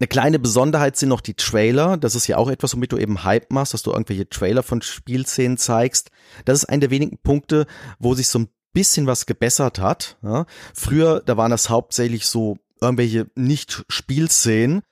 Eine 0.01 0.09
kleine 0.09 0.39
Besonderheit 0.39 0.99
sind 0.99 1.09
noch 1.09 1.23
die 1.23 1.35
Trailer. 1.35 1.97
Das 1.97 2.15
ist 2.15 2.27
ja 2.27 2.37
auch 2.37 2.51
etwas, 2.51 2.75
womit 2.75 2.93
du 2.93 2.99
eben 2.99 3.25
Hype 3.25 3.51
machst, 3.51 3.73
dass 3.73 3.83
du 3.83 3.93
irgendwelche 3.93 4.29
Trailer 4.29 4.63
von 4.63 4.83
Spielszenen 4.83 5.57
zeigst. 5.57 6.11
Das 6.45 6.59
ist 6.59 6.67
einer 6.67 6.81
der 6.81 6.91
wenigen 6.91 7.17
Punkte, 7.17 7.67
wo 7.99 8.13
sich 8.13 8.29
so 8.29 8.41
ein 8.41 8.49
bisschen 8.73 9.07
was 9.07 9.27
gebessert 9.27 9.79
hat. 9.79 10.19
Ja. 10.23 10.47
Früher, 10.75 11.21
da 11.25 11.37
waren 11.37 11.51
das 11.51 11.71
hauptsächlich 11.71 12.27
so 12.27 12.59
irgendwelche 12.81 13.31
Nicht-Spielszenen, 13.35 14.83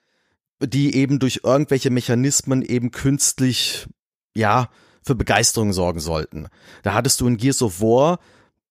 die 0.61 0.95
eben 0.95 1.19
durch 1.19 1.41
irgendwelche 1.43 1.89
Mechanismen 1.89 2.61
eben 2.61 2.91
künstlich, 2.91 3.87
ja, 4.35 4.69
für 5.01 5.15
Begeisterung 5.15 5.73
sorgen 5.73 5.99
sollten. 5.99 6.47
Da 6.83 6.93
hattest 6.93 7.21
du 7.21 7.27
in 7.27 7.37
Gears 7.37 7.61
of 7.61 7.81
War, 7.81 8.19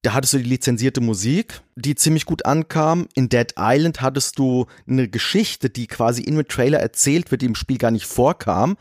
da 0.02 0.12
hattest 0.12 0.34
du 0.34 0.38
die 0.38 0.48
lizenzierte 0.48 1.00
Musik, 1.00 1.60
die 1.74 1.96
ziemlich 1.96 2.24
gut 2.24 2.46
ankam. 2.46 3.08
In 3.14 3.28
Dead 3.28 3.54
Island 3.58 4.00
hattest 4.00 4.38
du 4.38 4.66
eine 4.86 5.08
Geschichte, 5.08 5.70
die 5.70 5.88
quasi 5.88 6.22
in 6.22 6.36
dem 6.36 6.46
Trailer 6.46 6.78
erzählt 6.78 7.30
wird, 7.30 7.42
die 7.42 7.46
im 7.46 7.56
Spiel 7.56 7.78
gar 7.78 7.90
nicht 7.90 8.06
vorkam. 8.06 8.76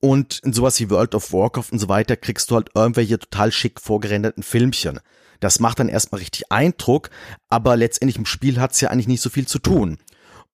Und 0.00 0.40
in 0.40 0.52
sowas 0.52 0.78
wie 0.80 0.90
World 0.90 1.14
of 1.14 1.32
Warcraft 1.32 1.70
und 1.70 1.78
so 1.78 1.88
weiter 1.88 2.16
kriegst 2.16 2.50
du 2.50 2.56
halt 2.56 2.70
irgendwelche 2.74 3.18
total 3.18 3.52
schick 3.52 3.80
vorgerenderten 3.80 4.42
Filmchen. 4.42 5.00
Das 5.40 5.60
macht 5.60 5.78
dann 5.78 5.88
erstmal 5.88 6.20
richtig 6.20 6.50
Eindruck, 6.50 7.10
aber 7.48 7.76
letztendlich 7.76 8.16
im 8.16 8.26
Spiel 8.26 8.60
hat's 8.60 8.80
ja 8.80 8.90
eigentlich 8.90 9.08
nicht 9.08 9.22
so 9.22 9.30
viel 9.30 9.46
zu 9.46 9.58
tun. 9.58 9.98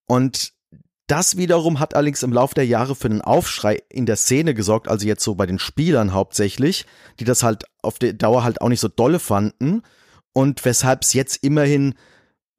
Und 0.07 0.53
das 1.07 1.37
wiederum 1.37 1.79
hat 1.79 1.95
allerdings 1.95 2.23
im 2.23 2.33
Laufe 2.33 2.55
der 2.55 2.67
Jahre 2.67 2.95
für 2.95 3.09
einen 3.09 3.21
Aufschrei 3.21 3.83
in 3.89 4.07
der 4.07 4.17
Szene 4.17 4.55
gesorgt, 4.55 4.89
also 4.89 5.07
jetzt 5.07 5.25
so 5.25 5.35
bei 5.35 5.47
den 5.47 5.59
Spielern 5.59 6.13
hauptsächlich, 6.13 6.87
die 7.21 7.25
das 7.25 7.43
halt 7.43 7.65
auf 7.83 7.99
der 7.99 8.13
Dauer 8.13 8.45
halt 8.45 8.61
auch 8.61 8.69
nicht 8.69 8.81
so 8.81 8.89
dolle 8.89 9.19
fanden 9.19 9.83
und 10.33 10.65
weshalb 10.65 11.03
es 11.03 11.13
jetzt 11.13 11.43
immerhin 11.43 11.95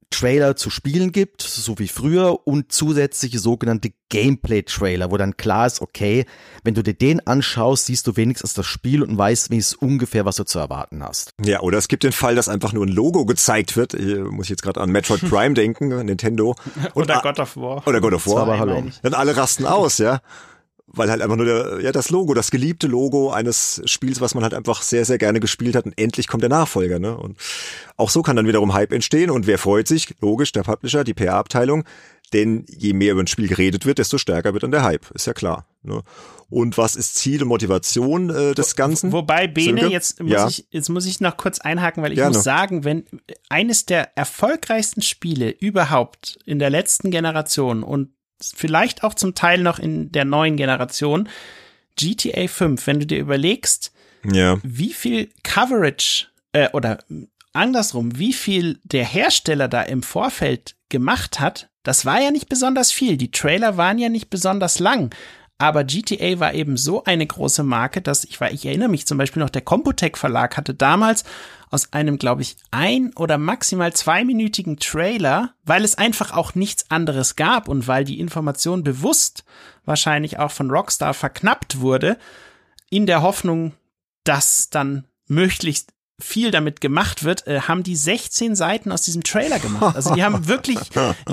Trailer 0.09 0.55
zu 0.55 0.69
spielen 0.69 1.11
gibt, 1.11 1.41
so 1.41 1.79
wie 1.79 1.87
früher, 1.87 2.47
und 2.47 2.71
zusätzliche 2.71 3.39
sogenannte 3.39 3.91
Gameplay-Trailer, 4.09 5.11
wo 5.11 5.17
dann 5.17 5.37
klar 5.37 5.65
ist, 5.65 5.81
okay, 5.81 6.25
wenn 6.63 6.73
du 6.73 6.83
dir 6.83 6.93
den 6.93 7.25
anschaust, 7.25 7.87
siehst 7.87 8.05
du 8.07 8.15
wenigstens 8.15 8.53
das 8.53 8.65
Spiel 8.65 9.01
und 9.01 9.17
weißt 9.17 9.49
wenigstens 9.49 9.77
ungefähr, 9.77 10.25
was 10.25 10.35
du 10.35 10.43
zu 10.43 10.59
erwarten 10.59 11.03
hast. 11.03 11.31
Ja, 11.43 11.61
oder 11.61 11.77
es 11.77 11.87
gibt 11.87 12.03
den 12.03 12.11
Fall, 12.11 12.35
dass 12.35 12.49
einfach 12.49 12.73
nur 12.73 12.85
ein 12.85 12.91
Logo 12.91 13.25
gezeigt 13.25 13.75
wird. 13.75 13.93
Ich 13.95 14.19
muss 14.19 14.49
jetzt 14.49 14.61
gerade 14.61 14.81
an 14.81 14.91
Metroid 14.91 15.21
Prime 15.29 15.55
denken, 15.55 15.87
Nintendo. 16.05 16.55
oder 16.93 17.21
God 17.21 17.39
of 17.39 17.57
War. 17.57 17.87
Oder 17.87 18.01
God 18.01 18.13
of 18.13 18.27
War. 18.27 18.43
Aber 18.43 18.59
hallo. 18.59 18.83
Dann 19.01 19.13
alle 19.13 19.35
rasten 19.35 19.65
aus, 19.65 19.97
ja 19.97 20.21
weil 20.95 21.09
halt 21.09 21.21
einfach 21.21 21.35
nur 21.35 21.45
der, 21.45 21.79
ja, 21.81 21.91
das 21.91 22.09
Logo, 22.09 22.33
das 22.33 22.51
geliebte 22.51 22.87
Logo 22.87 23.31
eines 23.31 23.81
Spiels, 23.85 24.21
was 24.21 24.35
man 24.35 24.43
halt 24.43 24.53
einfach 24.53 24.81
sehr, 24.81 25.05
sehr 25.05 25.17
gerne 25.17 25.39
gespielt 25.39 25.75
hat 25.75 25.85
und 25.85 25.97
endlich 25.97 26.27
kommt 26.27 26.43
der 26.43 26.49
Nachfolger, 26.49 26.99
ne? 26.99 27.17
Und 27.17 27.37
auch 27.97 28.09
so 28.09 28.21
kann 28.21 28.35
dann 28.35 28.47
wiederum 28.47 28.73
Hype 28.73 28.93
entstehen 28.93 29.29
und 29.29 29.47
wer 29.47 29.57
freut 29.57 29.87
sich? 29.87 30.15
Logisch, 30.21 30.51
der 30.51 30.63
Publisher, 30.63 31.03
die 31.03 31.13
PR-Abteilung, 31.13 31.83
denn 32.31 32.65
je 32.67 32.93
mehr 32.93 33.13
über 33.13 33.21
ein 33.21 33.27
Spiel 33.27 33.47
geredet 33.47 33.85
wird, 33.85 33.97
desto 33.97 34.17
stärker 34.17 34.53
wird 34.53 34.63
dann 34.63 34.71
der 34.71 34.83
Hype, 34.83 35.09
ist 35.11 35.27
ja 35.27 35.33
klar. 35.33 35.67
Ne? 35.81 36.03
Und 36.49 36.77
was 36.77 36.95
ist 36.95 37.15
Ziel 37.15 37.41
und 37.41 37.47
Motivation 37.47 38.29
äh, 38.29 38.53
des 38.53 38.75
Ganzen? 38.75 39.11
Wobei, 39.11 39.47
Bene, 39.47 39.87
jetzt 39.87 40.21
muss, 40.21 40.31
ja. 40.31 40.47
ich, 40.47 40.67
jetzt 40.69 40.89
muss 40.89 41.07
ich 41.07 41.19
noch 41.19 41.37
kurz 41.37 41.59
einhaken, 41.59 42.03
weil 42.03 42.11
ich 42.11 42.17
Gerne. 42.17 42.35
muss 42.35 42.43
sagen, 42.43 42.83
wenn 42.83 43.05
eines 43.49 43.85
der 43.85 44.15
erfolgreichsten 44.15 45.01
Spiele 45.01 45.49
überhaupt 45.49 46.37
in 46.45 46.59
der 46.59 46.69
letzten 46.69 47.09
Generation 47.09 47.81
und 47.81 48.09
vielleicht 48.55 49.03
auch 49.03 49.13
zum 49.13 49.35
Teil 49.35 49.61
noch 49.61 49.79
in 49.79 50.11
der 50.11 50.25
neuen 50.25 50.57
Generation. 50.57 51.29
GTA 51.95 52.47
5, 52.47 52.85
wenn 52.87 52.99
du 52.99 53.05
dir 53.05 53.19
überlegst, 53.19 53.91
ja. 54.23 54.57
wie 54.63 54.93
viel 54.93 55.29
Coverage 55.43 56.27
äh, 56.53 56.69
oder 56.73 56.99
andersrum, 57.53 58.17
wie 58.17 58.33
viel 58.33 58.79
der 58.83 59.05
Hersteller 59.05 59.67
da 59.67 59.83
im 59.83 60.03
Vorfeld 60.03 60.75
gemacht 60.89 61.39
hat, 61.39 61.69
das 61.83 62.05
war 62.05 62.21
ja 62.21 62.31
nicht 62.31 62.49
besonders 62.49 62.91
viel. 62.91 63.17
Die 63.17 63.31
Trailer 63.31 63.77
waren 63.77 63.99
ja 63.99 64.09
nicht 64.09 64.29
besonders 64.29 64.79
lang. 64.79 65.13
Aber 65.59 65.83
GTA 65.83 66.39
war 66.39 66.53
eben 66.53 66.77
so 66.77 67.03
eine 67.03 67.25
große 67.25 67.63
Marke, 67.63 68.01
dass 68.01 68.23
ich 68.23 68.41
war, 68.41 68.51
ich 68.51 68.65
erinnere 68.65 68.89
mich 68.89 69.05
zum 69.05 69.17
Beispiel 69.17 69.41
noch, 69.41 69.49
der 69.49 69.61
Computec 69.61 70.17
Verlag 70.17 70.57
hatte 70.57 70.73
damals 70.73 71.23
aus 71.73 71.91
einem, 71.91 72.19
glaube 72.19 72.43
ich, 72.43 72.55
ein 72.69 73.11
oder 73.15 73.39
maximal 73.39 73.91
zweiminütigen 73.93 74.77
Trailer, 74.77 75.55
weil 75.63 75.83
es 75.83 75.97
einfach 75.97 76.31
auch 76.31 76.53
nichts 76.53 76.91
anderes 76.91 77.35
gab 77.35 77.67
und 77.67 77.87
weil 77.87 78.03
die 78.05 78.19
Information 78.19 78.83
bewusst 78.83 79.43
wahrscheinlich 79.83 80.37
auch 80.37 80.51
von 80.51 80.69
Rockstar 80.69 81.15
verknappt 81.15 81.79
wurde, 81.79 82.17
in 82.91 83.07
der 83.07 83.23
Hoffnung, 83.23 83.73
dass 84.23 84.69
dann 84.69 85.05
möglichst 85.27 85.93
viel 86.21 86.51
damit 86.51 86.79
gemacht 86.79 87.23
wird, 87.23 87.47
äh, 87.47 87.61
haben 87.61 87.81
die 87.81 87.95
16 87.95 88.55
Seiten 88.55 88.91
aus 88.91 89.01
diesem 89.01 89.23
Trailer 89.23 89.57
gemacht. 89.57 89.95
Also 89.95 90.13
die 90.13 90.23
haben 90.23 90.47
wirklich 90.47 90.77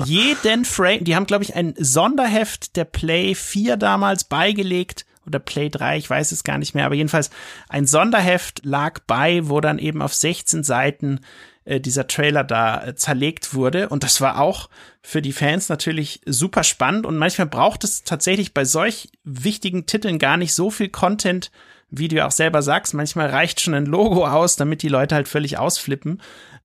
jeden 0.05 0.65
Frame, 0.65 1.03
die 1.03 1.15
haben, 1.15 1.27
glaube 1.27 1.43
ich, 1.43 1.55
ein 1.55 1.75
Sonderheft 1.77 2.75
der 2.75 2.85
Play 2.85 3.35
4 3.35 3.77
damals 3.77 4.23
beigelegt 4.23 5.05
oder 5.25 5.39
Play 5.39 5.69
3, 5.69 5.97
ich 5.97 6.09
weiß 6.09 6.31
es 6.31 6.43
gar 6.43 6.57
nicht 6.57 6.73
mehr, 6.75 6.85
aber 6.85 6.95
jedenfalls 6.95 7.29
ein 7.69 7.85
Sonderheft 7.85 8.61
lag 8.65 8.99
bei, 9.07 9.47
wo 9.47 9.61
dann 9.61 9.79
eben 9.79 10.01
auf 10.01 10.13
16 10.13 10.63
Seiten 10.63 11.19
äh, 11.63 11.79
dieser 11.79 12.07
Trailer 12.07 12.43
da 12.43 12.87
äh, 12.87 12.95
zerlegt 12.95 13.53
wurde. 13.53 13.89
Und 13.89 14.03
das 14.03 14.19
war 14.19 14.39
auch 14.39 14.69
für 15.01 15.21
die 15.21 15.33
Fans 15.33 15.69
natürlich 15.69 16.21
super 16.25 16.63
spannend. 16.63 17.05
Und 17.05 17.17
manchmal 17.17 17.47
braucht 17.47 17.83
es 17.83 18.03
tatsächlich 18.03 18.53
bei 18.53 18.65
solch 18.65 19.09
wichtigen 19.23 19.85
Titeln 19.85 20.17
gar 20.17 20.37
nicht 20.37 20.53
so 20.53 20.71
viel 20.71 20.89
Content, 20.89 21.51
wie 21.91 22.07
du 22.07 22.25
auch 22.25 22.31
selber 22.31 22.61
sagst, 22.61 22.93
manchmal 22.93 23.27
reicht 23.27 23.59
schon 23.59 23.73
ein 23.73 23.85
Logo 23.85 24.25
aus, 24.25 24.55
damit 24.55 24.81
die 24.81 24.87
Leute 24.87 25.13
halt 25.13 25.27
völlig 25.27 25.57
ausflippen 25.59 26.21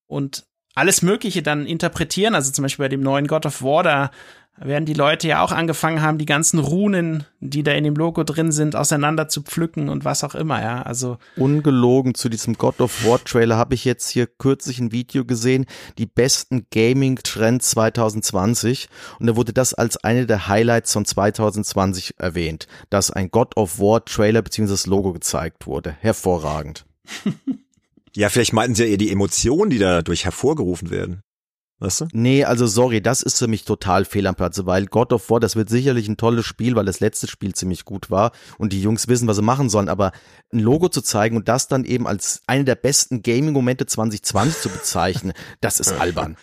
und 0.07 0.47
alles 0.75 1.03
Mögliche 1.03 1.43
dann 1.43 1.67
interpretieren. 1.67 2.35
Also 2.35 2.53
zum 2.53 2.63
Beispiel 2.63 2.85
bei 2.85 2.89
dem 2.89 3.03
neuen 3.03 3.27
God 3.27 3.45
of 3.45 3.63
War, 3.63 3.83
da 3.83 4.11
werden 4.59 4.87
die 4.87 4.95
Leute 4.95 5.29
ja 5.29 5.43
auch 5.43 5.53
angefangen 5.53 6.03
haben, 6.03 6.19
die 6.19 6.27
ganzen 6.27 6.59
Runen, 6.59 7.25
die 7.41 7.63
da 7.63 7.73
in 7.73 7.85
dem 7.85 7.95
Logo 7.95 8.25
drin 8.25 8.53
sind, 8.53 8.75
auseinander 8.75 9.29
zu 9.29 9.43
pflücken 9.43 9.89
und 9.89 10.05
was 10.05 10.25
auch 10.25 10.35
immer, 10.35 10.63
ja. 10.63 10.83
Also 10.83 11.19
ungelogen 11.37 12.15
zu 12.15 12.29
diesem 12.29 12.55
God 12.57 12.81
of 12.81 13.05
War 13.05 13.23
Trailer 13.23 13.57
habe 13.57 13.75
ich 13.75 13.85
jetzt 13.85 14.09
hier 14.09 14.27
kürzlich 14.27 14.79
ein 14.79 14.93
Video 14.93 15.25
gesehen, 15.25 15.67
die 15.99 16.07
besten 16.07 16.67
Gaming 16.71 17.17
Trends 17.23 17.71
2020 17.71 18.89
und 19.21 19.27
da 19.27 19.37
wurde 19.37 19.53
das 19.53 19.75
als 19.75 19.97
eine 19.99 20.27
der 20.27 20.49
Highlights 20.49 20.93
von 20.93 21.05
2020 21.05 22.15
erwähnt, 22.19 22.67
dass 22.91 23.11
ein 23.11 23.31
God 23.31 23.57
of 23.57 23.79
War 23.79 24.05
Trailer 24.05 24.43
bzw. 24.43 24.71
das 24.71 24.87
Logo 24.87 25.13
gezeigt 25.13 25.67
wurde. 25.67 25.97
Hervorragend. 26.01 26.87
ja, 28.17 28.29
vielleicht 28.29 28.53
meinten 28.53 28.75
sie 28.75 28.85
ja 28.85 28.91
eher 28.91 28.97
die 28.97 29.13
Emotionen, 29.13 29.71
die 29.71 29.79
dadurch 29.79 30.25
hervorgerufen 30.25 30.91
werden. 30.91 31.23
Weißt 31.79 32.01
du? 32.01 32.09
Nee, 32.13 32.45
also 32.45 32.67
sorry, 32.67 33.03
das 33.03 33.23
ist 33.23 33.39
für 33.39 33.49
mich 33.49 33.67
total 33.67 34.07
fehl 34.07 34.27
am 34.27 34.35
Platze, 34.35 34.65
weil 34.65 34.87
God 34.87 35.13
of 35.13 35.29
War, 35.29 35.41
das 35.41 35.57
wird 35.57 35.69
sicherlich 35.69 36.09
ein 36.09 36.17
tolles 36.17 36.47
Spiel, 36.47 36.75
weil 36.75 36.87
das 36.87 37.01
letzte 37.01 37.27
Spiel 37.27 37.55
ziemlich 37.55 37.85
gut 37.85 38.11
war 38.11 38.33
und 38.57 38.73
die 38.73 38.81
Jungs 38.81 39.09
wissen, 39.09 39.29
was 39.29 39.37
sie 39.37 39.43
machen 39.43 39.69
sollen, 39.69 39.91
aber 39.91 40.13
ein 40.53 40.61
Logo 40.61 40.89
zu 40.89 41.03
zeigen 41.03 41.37
und 41.37 41.49
das 41.49 41.69
dann 41.69 41.85
eben 41.85 42.07
als 42.07 42.41
eine 42.47 42.65
der 42.65 42.77
besten 42.77 43.23
Gaming-Momente 43.23 43.85
2020 43.85 44.63
zu 44.63 44.69
bezeichnen, 44.71 45.35
das 45.61 45.79
ist 45.79 45.93
albern. 46.01 46.37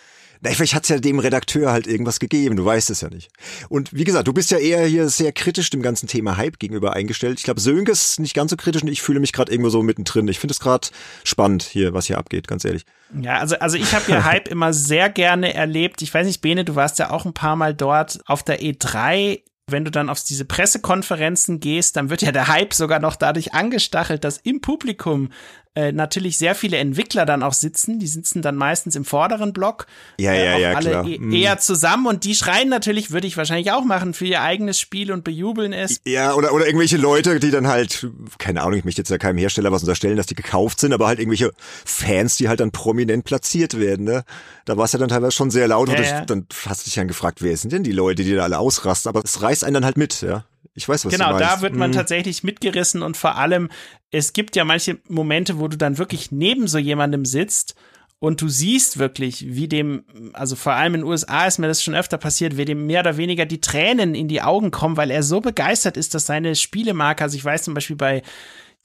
Na, 0.44 0.50
vielleicht 0.50 0.74
hat's 0.74 0.90
ja 0.90 0.98
dem 0.98 1.20
Redakteur 1.20 1.72
halt 1.72 1.86
irgendwas 1.86 2.20
gegeben, 2.20 2.56
du 2.56 2.66
weißt 2.66 2.90
es 2.90 3.00
ja 3.00 3.08
nicht. 3.08 3.30
Und 3.70 3.94
wie 3.94 4.04
gesagt, 4.04 4.28
du 4.28 4.34
bist 4.34 4.50
ja 4.50 4.58
eher 4.58 4.84
hier 4.84 5.08
sehr 5.08 5.32
kritisch 5.32 5.70
dem 5.70 5.80
ganzen 5.80 6.06
Thema 6.06 6.36
Hype 6.36 6.58
gegenüber 6.58 6.92
eingestellt. 6.92 7.38
Ich 7.38 7.44
glaube, 7.44 7.62
Sönke 7.62 7.92
ist 7.92 8.20
nicht 8.20 8.34
ganz 8.34 8.50
so 8.50 8.56
kritisch 8.58 8.82
und 8.82 8.88
ich 8.88 9.00
fühle 9.00 9.20
mich 9.20 9.32
gerade 9.32 9.50
irgendwo 9.50 9.70
so 9.70 9.82
mittendrin. 9.82 10.28
Ich 10.28 10.38
finde 10.38 10.52
es 10.52 10.60
gerade 10.60 10.88
spannend 11.24 11.62
hier, 11.62 11.94
was 11.94 12.08
hier 12.08 12.18
abgeht, 12.18 12.46
ganz 12.46 12.66
ehrlich. 12.66 12.84
Ja, 13.18 13.38
also, 13.38 13.56
also 13.58 13.78
ich 13.78 13.94
habe 13.94 14.12
ja 14.12 14.24
Hype 14.30 14.48
immer 14.48 14.74
sehr 14.74 15.08
gerne 15.08 15.54
erlebt. 15.54 16.02
Ich 16.02 16.12
weiß 16.12 16.26
nicht, 16.26 16.42
Bene, 16.42 16.66
du 16.66 16.74
warst 16.74 16.98
ja 16.98 17.08
auch 17.08 17.24
ein 17.24 17.32
paar 17.32 17.56
Mal 17.56 17.72
dort 17.72 18.20
auf 18.26 18.42
der 18.42 18.60
E3 18.60 19.40
wenn 19.66 19.86
du 19.86 19.90
dann 19.90 20.10
auf 20.10 20.22
diese 20.22 20.44
Pressekonferenzen 20.44 21.58
gehst, 21.58 21.96
dann 21.96 22.10
wird 22.10 22.20
ja 22.20 22.32
der 22.32 22.48
Hype 22.48 22.74
sogar 22.74 22.98
noch 22.98 23.16
dadurch 23.16 23.54
angestachelt, 23.54 24.22
dass 24.22 24.36
im 24.36 24.60
Publikum 24.60 25.30
äh, 25.76 25.92
natürlich 25.92 26.38
sehr 26.38 26.54
viele 26.54 26.76
Entwickler 26.76 27.26
dann 27.26 27.42
auch 27.42 27.52
sitzen. 27.52 27.98
Die 27.98 28.06
sitzen 28.06 28.42
dann 28.42 28.54
meistens 28.56 28.94
im 28.94 29.04
vorderen 29.04 29.52
Block. 29.52 29.86
Ja, 30.18 30.32
ja, 30.32 30.56
äh, 30.56 30.62
ja, 30.62 30.72
alle 30.74 30.90
klar. 30.90 31.06
E 31.06 31.18
Mhm. 31.18 31.32
eher 31.32 31.58
zusammen 31.58 32.06
und 32.06 32.24
die 32.24 32.34
schreien 32.34 32.68
natürlich, 32.68 33.10
würde 33.10 33.26
ich 33.26 33.36
wahrscheinlich 33.36 33.72
auch 33.72 33.84
machen, 33.84 34.14
für 34.14 34.24
ihr 34.26 34.40
eigenes 34.42 34.78
Spiel 34.78 35.10
und 35.10 35.24
bejubeln 35.24 35.72
es. 35.72 36.00
Ja, 36.06 36.34
oder, 36.34 36.52
oder 36.52 36.66
irgendwelche 36.66 36.96
Leute, 36.96 37.40
die 37.40 37.50
dann 37.50 37.66
halt, 37.66 38.06
keine 38.38 38.62
Ahnung, 38.62 38.78
ich 38.78 38.84
möchte 38.84 39.00
jetzt 39.00 39.10
ja 39.10 39.18
keinem 39.18 39.38
Hersteller 39.38 39.72
was 39.72 39.82
unterstellen, 39.82 40.16
dass 40.16 40.26
die 40.26 40.34
gekauft 40.34 40.78
sind, 40.80 40.92
aber 40.92 41.06
halt 41.08 41.18
irgendwelche 41.18 41.50
Fans, 41.84 42.36
die 42.36 42.48
halt 42.48 42.60
dann 42.60 42.70
prominent 42.70 43.24
platziert 43.24 43.78
werden, 43.78 44.04
ne? 44.04 44.24
Da 44.66 44.76
war 44.76 44.84
es 44.84 44.92
ja 44.92 44.98
dann 44.98 45.08
teilweise 45.08 45.32
schon 45.32 45.50
sehr 45.50 45.68
laut 45.68 45.88
Ja, 45.88 45.96
und 45.96 46.04
ja. 46.04 46.24
dann 46.24 46.46
hast 46.66 46.82
du 46.82 46.84
dich 46.84 46.94
dann 46.94 47.08
gefragt, 47.08 47.42
wer 47.42 47.56
sind 47.56 47.72
denn 47.72 47.82
die 47.82 47.92
Leute, 47.92 48.22
die 48.24 48.34
da 48.34 48.44
alle 48.44 48.58
ausrasten? 48.58 49.08
Aber 49.08 49.22
es 49.24 49.42
reißt 49.42 49.64
einen 49.64 49.74
dann 49.74 49.84
halt 49.84 49.96
mit, 49.96 50.22
ja? 50.22 50.44
Ich 50.74 50.88
weiß, 50.88 51.04
was 51.04 51.12
Genau, 51.12 51.28
du 51.28 51.34
meinst. 51.34 51.56
da 51.56 51.60
wird 51.62 51.76
man 51.76 51.90
Mhm. 51.90 51.94
tatsächlich 51.94 52.42
mitgerissen 52.42 53.02
und 53.02 53.16
vor 53.16 53.36
allem, 53.36 53.68
es 54.10 54.32
gibt 54.32 54.56
ja 54.56 54.64
manche 54.64 54.98
Momente, 55.08 55.58
wo 55.58 55.68
du 55.68 55.76
dann 55.76 55.98
wirklich 55.98 56.32
neben 56.32 56.66
so 56.66 56.78
jemandem 56.78 57.24
sitzt 57.24 57.74
und 58.18 58.40
du 58.40 58.48
siehst 58.48 58.98
wirklich, 58.98 59.54
wie 59.54 59.68
dem, 59.68 60.04
also 60.32 60.56
vor 60.56 60.72
allem 60.72 60.94
in 60.94 61.00
den 61.02 61.08
USA 61.08 61.46
ist 61.46 61.58
mir 61.58 61.68
das 61.68 61.82
schon 61.82 61.94
öfter 61.94 62.18
passiert, 62.18 62.56
wie 62.56 62.64
dem 62.64 62.86
mehr 62.86 63.00
oder 63.00 63.16
weniger 63.16 63.44
die 63.46 63.60
Tränen 63.60 64.14
in 64.14 64.28
die 64.28 64.42
Augen 64.42 64.70
kommen, 64.70 64.96
weil 64.96 65.10
er 65.10 65.22
so 65.22 65.40
begeistert 65.40 65.96
ist, 65.96 66.14
dass 66.14 66.26
seine 66.26 66.54
Spielemarke, 66.56 67.22
also 67.22 67.36
ich 67.36 67.44
weiß 67.44 67.62
zum 67.64 67.74
Beispiel 67.74 67.96
bei 67.96 68.22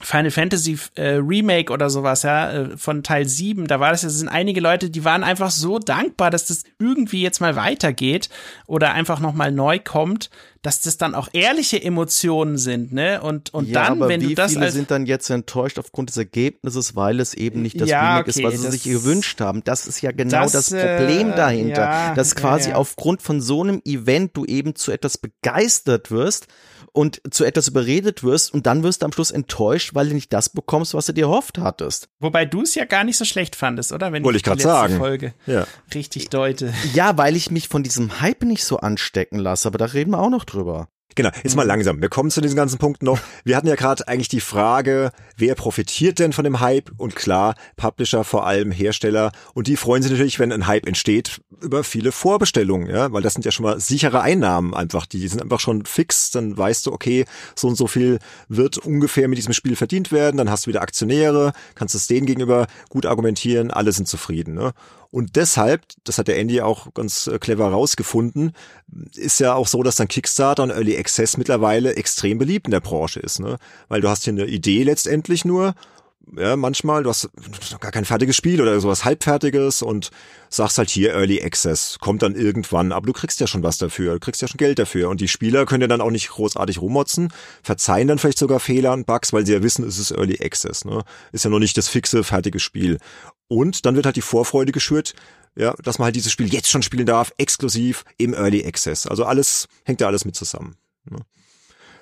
Final 0.02 0.32
Fantasy 0.32 0.80
äh, 0.96 1.16
Remake 1.16 1.74
oder 1.74 1.90
sowas, 1.90 2.24
ja, 2.24 2.52
äh, 2.52 2.78
von 2.78 3.04
Teil 3.04 3.28
7, 3.28 3.68
da 3.68 3.82
war 3.82 3.92
das, 3.92 4.02
das 4.02 4.14
sind 4.14 4.30
einige 4.30 4.62
Leute, 4.62 4.90
die 4.90 5.04
waren 5.04 5.26
einfach 5.26 5.52
so 5.52 5.78
dankbar, 5.78 6.32
dass 6.32 6.46
das 6.46 6.64
irgendwie 6.80 7.22
jetzt 7.22 7.42
mal 7.42 7.58
weitergeht 7.58 8.30
oder 8.66 8.94
einfach 8.94 9.20
nochmal 9.20 9.52
neu 9.52 9.78
kommt, 9.78 10.30
dass 10.62 10.80
das 10.82 10.98
dann 10.98 11.16
auch 11.16 11.28
ehrliche 11.34 11.82
Emotionen 11.82 12.58
sind, 12.58 12.94
ne? 12.94 13.22
Und, 13.22 13.54
und 13.54 13.70
ja, 13.70 13.88
dann, 13.88 14.00
wenn 14.00 14.22
wie 14.22 14.30
du 14.30 14.36
das 14.36 14.54
viele 14.54 14.66
als 14.66 14.74
sind 14.74 14.90
dann 14.90 15.06
jetzt 15.06 15.30
enttäuscht 15.30 15.80
aufgrund 15.80 16.10
des 16.10 16.18
Ergebnisses, 16.18 16.96
weil 16.96 17.20
es 17.20 17.34
eben 17.34 17.62
nicht 17.62 17.80
das 17.80 17.90
Ja, 17.90 18.18
Remake 18.18 18.30
okay, 18.30 18.40
ist, 18.40 18.44
was 18.44 18.62
sie 18.62 18.72
sich 18.72 18.84
gewünscht 18.84 19.42
haben. 19.42 19.64
Das 19.64 19.86
ist 19.86 20.02
ja 20.02 20.12
genau 20.12 20.44
Das, 20.44 20.52
das, 20.52 20.70
Problem 20.70 21.32
äh, 21.32 21.36
dahinter, 21.36 21.82
ja, 21.82 22.14
dass 22.14 22.36
quasi 22.36 22.72
aufgrund 22.72 23.22
von 23.22 23.42
so 23.42 23.64
einem 23.64 23.82
Event 23.86 24.36
du 24.36 24.46
eben 24.46 24.76
zu 24.76 24.92
etwas 24.92 25.18
begeistert 25.18 26.12
wirst 26.12 26.48
und 26.94 27.22
zu 27.32 27.46
etwas 27.46 27.68
überredet 27.68 28.24
wirst 28.24 28.54
und 28.54 28.66
dann 28.66 28.84
wirst 28.84 29.02
du 29.02 29.06
am 29.06 29.12
Schluss 29.12 29.32
enttäuscht, 29.32 29.92
weil 29.94 30.10
du 30.10 30.16
nicht 30.16 30.32
das 30.34 30.50
bekommst, 30.50 30.94
was 30.94 31.06
du 31.06 31.14
dir 31.14 31.26
erhofft 31.26 31.58
hattest. 31.58 32.10
Wobei 32.20 32.46
du 32.46 32.62
es 32.62 32.76
ja 32.76 32.86
gar 32.86 33.04
nicht 33.04 33.18
so 33.18 33.26
schlecht 33.26 33.56
fandest, 33.56 33.92
oder? 33.92 34.12
Wenn 34.12 34.24
Wollte 34.24 34.38
ich 34.38 34.44
die 34.44 34.50
grad 34.50 34.58
letzte 34.58 34.70
sagen. 34.70 34.98
Folge 34.98 35.34
Ja. 35.46 35.66
richtig 35.94 36.30
deute. 36.30 36.74
Ja, 36.94 37.18
weil 37.18 37.36
ich 37.36 37.52
mich 37.52 37.68
von 37.68 37.84
diesem 37.84 38.22
Hype 38.22 38.44
nicht 38.44 38.64
so 38.64 38.78
anstecken 38.78 39.40
lasse, 39.40 39.68
aber 39.68 39.78
da 39.78 39.86
reden 39.86 40.12
wir 40.12 40.20
auch 40.20 40.30
noch 40.30 40.46
drüber. 40.46 40.90
Genau, 41.20 41.32
jetzt 41.44 41.58
mal 41.58 41.68
langsam. 41.68 42.02
Wir 42.02 42.08
kommen 42.08 42.32
zu 42.32 42.40
diesen 42.40 42.56
ganzen 42.56 42.78
Punkten 42.78 43.04
noch. 43.04 43.20
Wir 43.44 43.58
hatten 43.58 43.68
ja 43.68 43.76
gerade 43.76 44.08
eigentlich 44.08 44.30
die 44.30 44.40
Frage, 44.40 45.12
wer 45.36 45.54
profitiert 45.54 46.18
denn 46.18 46.32
von 46.32 46.46
dem 46.46 46.62
Hype? 46.62 46.92
Und 46.96 47.14
klar, 47.18 47.56
Publisher, 47.76 48.24
vor 48.24 48.48
allem 48.48 48.72
Hersteller. 48.72 49.34
Und 49.54 49.68
die 49.68 49.76
freuen 49.76 50.02
sich 50.02 50.14
natürlich, 50.14 50.40
wenn 50.40 50.54
ein 50.54 50.66
Hype 50.66 50.88
entsteht, 50.88 51.42
über 51.62 51.84
viele 51.84 52.14
Vorbestellungen, 52.14 52.90
ja, 52.90 53.12
weil 53.12 53.22
das 53.22 53.34
sind 53.34 53.44
ja 53.44 53.52
schon 53.52 53.66
mal 53.66 53.82
sichere 53.82 54.22
Einnahmen 54.22 54.74
einfach. 54.74 55.06
Die 55.06 55.28
sind 55.28 55.42
einfach 55.42 55.60
schon 55.60 55.84
fix. 55.84 56.32
Dann 56.32 56.58
weißt 56.58 56.86
du, 56.86 56.94
okay, 56.94 57.26
so 57.54 57.68
und 57.68 57.76
so 57.76 57.88
viel 57.88 58.20
wird 58.48 58.78
ungefähr 58.78 59.28
mit 59.28 59.38
diesem 59.38 59.52
Spiel 59.52 59.76
verdient 59.76 60.14
werden. 60.14 60.38
Dann 60.38 60.50
hast 60.50 60.68
du 60.68 60.70
wieder 60.70 60.82
Aktionäre, 60.82 61.52
kannst 61.76 61.96
es 61.96 62.08
denen 62.08 62.28
gegenüber 62.28 62.68
gut 62.88 63.06
argumentieren. 63.06 63.72
Alle 63.72 63.92
sind 63.92 64.08
zufrieden, 64.08 64.54
ne? 64.54 64.72
Und 65.12 65.36
deshalb, 65.36 65.86
das 66.04 66.20
hat 66.20 66.28
der 66.28 66.38
Andy 66.38 66.62
auch 66.62 66.94
ganz 66.94 67.28
äh, 67.28 67.40
clever 67.40 67.70
rausgefunden, 67.70 68.54
ist 69.16 69.40
ja 69.40 69.56
auch 69.56 69.68
so, 69.68 69.82
dass 69.82 69.96
dann 69.96 70.08
Kickstarter 70.08 70.64
und 70.64 70.70
Early 70.70 70.98
Access 70.98 71.38
mittlerweile 71.38 71.96
extrem 71.96 72.38
beliebt 72.38 72.68
in 72.68 72.72
der 72.72 72.80
Branche 72.80 73.20
ist, 73.20 73.40
ne? 73.40 73.58
Weil 73.88 74.02
du 74.02 74.10
hast 74.10 74.26
hier 74.26 74.34
eine 74.34 74.46
Idee 74.46 74.84
letztendlich 74.84 75.46
nur, 75.46 75.74
ja, 76.38 76.56
manchmal, 76.56 77.02
du 77.04 77.10
hast 77.10 77.30
gar 77.80 77.92
kein 77.92 78.06
fertiges 78.06 78.36
Spiel 78.36 78.62
oder 78.62 78.80
sowas 78.80 79.04
halbfertiges 79.04 79.82
und 79.82 80.12
sagst 80.50 80.78
halt 80.78 80.90
hier 80.90 81.14
Early 81.14 81.42
Access, 81.42 81.98
kommt 82.00 82.22
dann 82.22 82.36
irgendwann, 82.36 82.92
aber 82.92 83.08
du 83.08 83.14
kriegst 83.14 83.40
ja 83.40 83.48
schon 83.48 83.64
was 83.64 83.80
dafür, 83.80 84.14
du 84.14 84.20
kriegst 84.20 84.42
ja 84.44 84.48
schon 84.48 84.58
Geld 84.58 84.78
dafür 84.78 85.10
und 85.10 85.22
die 85.22 85.28
Spieler 85.28 85.66
können 85.66 85.82
ja 85.82 85.88
dann 85.88 86.02
auch 86.02 86.12
nicht 86.12 86.30
großartig 86.30 86.82
rummotzen, 86.82 87.34
verzeihen 87.64 88.08
dann 88.08 88.20
vielleicht 88.20 88.38
sogar 88.38 88.60
Fehler 88.60 88.94
und 88.94 89.08
Bugs, 89.08 89.34
weil 89.34 89.46
sie 89.46 89.54
ja 89.54 89.64
wissen, 89.64 89.88
es 89.88 89.98
ist 89.98 90.12
Early 90.12 90.38
Access, 90.44 90.86
ne? 90.86 91.04
Ist 91.32 91.46
ja 91.46 91.50
noch 91.50 91.60
nicht 91.60 91.78
das 91.78 91.88
fixe, 91.88 92.24
fertige 92.24 92.60
Spiel. 92.60 93.00
Und 93.50 93.86
dann 93.86 93.96
wird 93.96 94.06
halt 94.06 94.16
die 94.16 94.22
Vorfreude 94.22 94.72
geschürt, 94.72 95.14
ja, 95.58 95.74
dass 95.84 96.00
man 96.00 96.06
halt 96.06 96.16
dieses 96.16 96.32
Spiel 96.32 96.54
jetzt 96.54 96.70
schon 96.70 96.84
spielen 96.84 97.06
darf, 97.06 97.34
exklusiv 97.38 98.06
im 98.18 98.34
Early 98.34 98.66
Access. 98.66 99.06
Also 99.06 99.26
alles, 99.26 99.68
hängt 99.84 100.00
ja 100.00 100.08
alles 100.08 100.24
mit 100.24 100.36
zusammen. 100.36 100.78
Ne? 101.10 101.20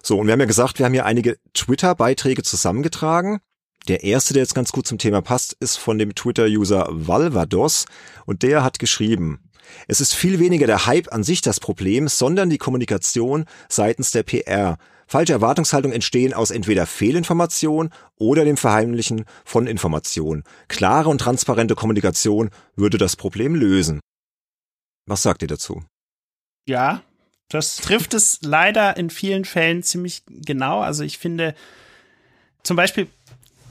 So, 0.04 0.20
und 0.20 0.28
wir 0.28 0.34
haben 0.34 0.40
ja 0.40 0.46
gesagt, 0.46 0.78
wir 0.78 0.86
haben 0.86 0.94
hier 0.94 1.06
einige 1.06 1.38
Twitter-Beiträge 1.54 2.44
zusammengetragen. 2.44 3.40
Der 3.88 4.04
erste, 4.04 4.34
der 4.34 4.44
jetzt 4.44 4.54
ganz 4.54 4.72
gut 4.72 4.86
zum 4.86 4.98
Thema 4.98 5.22
passt, 5.22 5.56
ist 5.60 5.78
von 5.78 5.98
dem 5.98 6.14
Twitter-User 6.14 6.88
Valvados 6.90 7.86
und 8.26 8.44
der 8.44 8.64
hat 8.64 8.80
geschrieben, 8.80 9.40
es 9.88 10.02
ist 10.02 10.14
viel 10.14 10.40
weniger 10.40 10.68
der 10.68 10.86
Hype 10.86 11.12
an 11.12 11.24
sich 11.24 11.42
das 11.42 11.60
Problem, 11.60 12.08
sondern 12.08 12.50
die 12.50 12.58
Kommunikation 12.58 13.46
seitens 13.70 14.12
der 14.12 14.24
PR. 14.24 14.78
Falsche 15.08 15.34
Erwartungshaltungen 15.34 15.96
entstehen 15.96 16.34
aus 16.34 16.52
entweder 16.52 16.86
Fehlinformation 16.86 17.91
oder 18.17 18.43
dem 18.43 18.58
Verheimlichen 18.58 19.26
von 19.46 19.65
Information. 19.65 20.43
Klare 20.67 21.10
und 21.10 21.20
transparente 21.20 21.76
Kommunikation 21.76 22.50
würde 22.76 22.98
das 22.98 23.15
Problem 23.15 23.56
lösen. 23.56 24.02
Was 25.06 25.22
sagt 25.22 25.41
ihr 25.41 25.48
dazu? 25.48 25.84
Ja, 26.67 27.02
das 27.50 27.78
trifft 27.78 28.13
es 28.13 28.39
leider 28.41 28.98
in 28.98 29.10
vielen 29.10 29.46
Fällen 29.46 29.82
ziemlich 29.82 30.24
genau. 30.28 30.82
Also 30.82 31.04
ich 31.04 31.17
finde 31.17 31.56
zum 32.63 32.76
Beispiel 32.76 33.08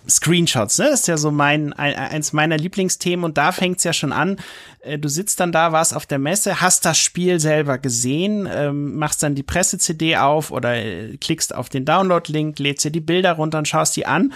Screenshots, 0.09 0.79
ne? 0.79 0.89
Das 0.91 1.01
ist 1.01 1.09
ja 1.09 1.17
so 1.17 1.31
mein 1.31 1.73
ein, 1.73 1.95
eins 1.95 2.33
meiner 2.33 2.57
Lieblingsthemen 2.57 3.25
und 3.25 3.39
da 3.39 3.53
fängt's 3.53 3.85
ja 3.85 3.93
schon 3.93 4.13
an. 4.13 4.37
Äh, 4.81 4.99
Du 4.99 5.09
sitzt 5.09 5.41
dann 5.41 5.53
da, 5.53 5.73
warst 5.73 5.95
auf 5.95 6.07
der 6.07 6.19
Messe, 6.19 6.61
hast 6.61 6.85
das 6.85 6.99
Spiel 6.99 7.41
selber 7.41 7.79
gesehen, 7.79 8.49
ähm, 8.51 8.97
machst 8.97 9.23
dann 9.23 9.35
die 9.35 9.43
Presse-CD 9.43 10.17
auf 10.17 10.51
oder 10.51 10.77
äh, 10.77 11.17
klickst 11.17 11.55
auf 11.55 11.69
den 11.69 11.85
Download-Link, 11.85 12.59
lädst 12.59 12.85
dir 12.85 12.91
die 12.91 13.01
Bilder 13.01 13.33
runter 13.33 13.59
und 13.59 13.69
schaust 13.69 13.97
die 13.97 14.07
an. 14.07 14.33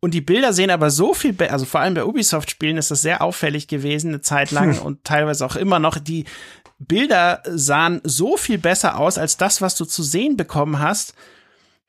Und 0.00 0.12
die 0.12 0.20
Bilder 0.20 0.52
sehen 0.52 0.70
aber 0.70 0.90
so 0.90 1.14
viel, 1.14 1.34
also 1.48 1.64
vor 1.64 1.80
allem 1.80 1.94
bei 1.94 2.04
Ubisoft-Spielen 2.04 2.76
ist 2.76 2.90
das 2.90 3.00
sehr 3.00 3.22
auffällig 3.22 3.68
gewesen, 3.68 4.08
eine 4.08 4.20
Zeit 4.20 4.50
lang 4.50 4.78
und 4.84 5.04
teilweise 5.04 5.46
auch 5.46 5.56
immer 5.56 5.78
noch. 5.78 5.98
Die 5.98 6.26
Bilder 6.78 7.42
sahen 7.46 8.00
so 8.04 8.36
viel 8.36 8.58
besser 8.58 8.98
aus 8.98 9.16
als 9.16 9.36
das, 9.36 9.62
was 9.62 9.76
du 9.76 9.84
zu 9.84 10.02
sehen 10.02 10.36
bekommen 10.36 10.78
hast, 10.78 11.14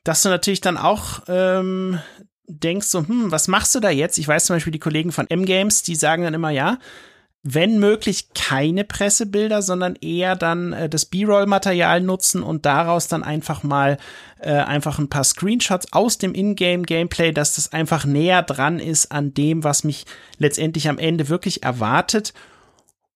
dass 0.05 0.21
du 0.21 0.29
natürlich 0.29 0.61
dann 0.61 0.77
auch 0.77 1.23
ähm, 1.27 1.99
denkst 2.47 2.87
so, 2.87 3.07
hm, 3.07 3.31
was 3.31 3.47
machst 3.47 3.73
du 3.75 3.79
da 3.79 3.89
jetzt? 3.89 4.17
Ich 4.17 4.27
weiß 4.27 4.45
zum 4.45 4.55
Beispiel 4.55 4.73
die 4.73 4.79
Kollegen 4.79 5.11
von 5.11 5.29
M-Games, 5.29 5.83
die 5.83 5.95
sagen 5.95 6.23
dann 6.23 6.33
immer, 6.33 6.49
ja, 6.49 6.77
wenn 7.47 7.77
möglich 7.77 8.33
keine 8.33 8.83
Pressebilder, 8.83 9.61
sondern 9.61 9.95
eher 9.97 10.35
dann 10.35 10.73
äh, 10.73 10.89
das 10.89 11.05
B-Roll-Material 11.05 12.01
nutzen 12.01 12.41
und 12.41 12.65
daraus 12.65 13.07
dann 13.07 13.21
einfach 13.21 13.61
mal 13.61 13.97
äh, 14.39 14.51
einfach 14.51 14.97
ein 14.97 15.09
paar 15.09 15.23
Screenshots 15.23 15.93
aus 15.93 16.17
dem 16.17 16.33
Ingame-Gameplay, 16.33 17.31
dass 17.31 17.55
das 17.55 17.71
einfach 17.71 18.03
näher 18.03 18.41
dran 18.41 18.79
ist 18.79 19.11
an 19.11 19.35
dem, 19.35 19.63
was 19.63 19.83
mich 19.83 20.05
letztendlich 20.39 20.89
am 20.89 20.97
Ende 20.97 21.29
wirklich 21.29 21.61
erwartet. 21.61 22.33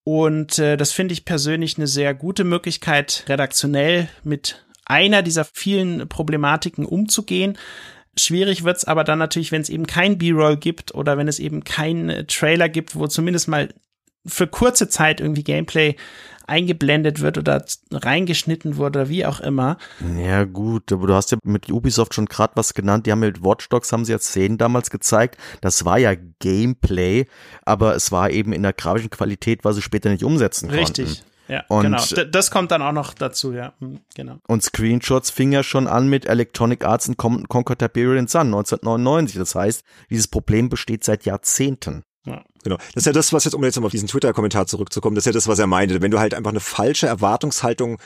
Und 0.03 0.59
äh, 0.59 0.77
das 0.77 0.91
finde 0.91 1.13
ich 1.13 1.25
persönlich 1.25 1.77
eine 1.77 1.87
sehr 1.87 2.13
gute 2.13 2.43
Möglichkeit, 2.43 3.25
redaktionell 3.27 4.09
mit 4.23 4.63
einer 4.85 5.23
dieser 5.23 5.45
vielen 5.45 6.07
Problematiken 6.07 6.85
umzugehen. 6.85 7.57
Schwierig 8.19 8.63
wird's 8.63 8.85
aber 8.85 9.03
dann 9.03 9.19
natürlich, 9.19 9.51
wenn 9.51 9.61
es 9.61 9.69
eben 9.69 9.87
kein 9.87 10.17
B-Roll 10.17 10.57
gibt 10.57 10.93
oder 10.93 11.17
wenn 11.17 11.27
es 11.27 11.39
eben 11.39 11.63
keinen 11.63 12.09
äh, 12.09 12.25
Trailer 12.25 12.69
gibt, 12.69 12.95
wo 12.95 13.07
zumindest 13.07 13.47
mal 13.47 13.69
für 14.25 14.47
kurze 14.47 14.89
Zeit 14.89 15.21
irgendwie 15.21 15.43
Gameplay 15.43 15.95
eingeblendet 16.49 17.21
wird 17.21 17.37
oder 17.37 17.63
reingeschnitten 17.91 18.77
wurde 18.77 18.99
oder 18.99 19.09
wie 19.09 19.25
auch 19.25 19.39
immer. 19.39 19.77
Ja 20.17 20.45
gut, 20.45 20.91
aber 20.91 21.07
du 21.07 21.13
hast 21.13 21.31
ja 21.31 21.37
mit 21.43 21.71
Ubisoft 21.71 22.15
schon 22.15 22.25
gerade 22.25 22.53
was 22.55 22.73
genannt. 22.73 23.05
Die 23.05 23.11
haben 23.11 23.19
mit 23.19 23.43
Watch 23.43 23.69
Dogs 23.69 23.91
haben 23.91 24.03
sie 24.03 24.11
jetzt 24.11 24.29
Szenen 24.29 24.57
damals 24.57 24.89
gezeigt. 24.89 25.37
Das 25.61 25.85
war 25.85 25.99
ja 25.99 26.15
Gameplay, 26.39 27.27
aber 27.63 27.95
es 27.95 28.11
war 28.11 28.31
eben 28.31 28.51
in 28.51 28.63
der 28.63 28.73
grafischen 28.73 29.11
Qualität, 29.11 29.63
was 29.63 29.75
sie 29.75 29.81
später 29.83 30.09
nicht 30.09 30.23
umsetzen 30.23 30.69
konnten. 30.69 30.83
Richtig. 30.83 31.23
Ja, 31.49 31.63
Und- 31.67 31.83
genau. 31.83 32.01
D 32.05 32.25
das 32.29 32.51
kommt 32.51 32.71
dann 32.71 32.81
auch 32.81 32.91
noch 32.91 33.13
dazu, 33.13 33.51
ja. 33.53 33.73
Hm, 33.79 33.99
Genau. 34.15 34.37
Und 34.47 34.63
Screenshots 34.63 35.29
fing 35.31 35.51
ja 35.51 35.63
schon 35.63 35.87
an 35.87 36.07
mit 36.07 36.25
Electronic 36.25 36.85
Arts 36.85 37.09
and 37.09 37.17
Con 37.17 37.47
Conquer 37.47 37.77
Tiberian 37.77 38.27
Sun 38.27 38.47
1999. 38.51 39.37
Das 39.37 39.55
heißt, 39.55 39.83
dieses 40.09 40.27
Problem 40.27 40.69
besteht 40.69 41.03
seit 41.03 41.25
Jahrzehnten. 41.25 42.03
Ja. 42.25 42.43
Genau. 42.63 42.77
Das 42.77 42.97
ist 42.97 43.05
ja 43.05 43.13
das, 43.13 43.33
was 43.33 43.45
jetzt, 43.45 43.53
um 43.53 43.63
jetzt 43.63 43.79
mal 43.79 43.85
auf 43.85 43.91
diesen 43.91 44.07
Twitter-Kommentar 44.07 44.67
zurückzukommen, 44.67 45.15
das 45.15 45.23
ist 45.23 45.27
ja 45.27 45.31
das, 45.31 45.47
was 45.47 45.57
er 45.59 45.67
meinte. 45.67 46.01
Wenn 46.01 46.11
du 46.11 46.19
halt 46.19 46.33
einfach 46.33 46.51
eine 46.51 46.59
falsche 46.59 47.07
Erwartungshaltung 47.07 47.99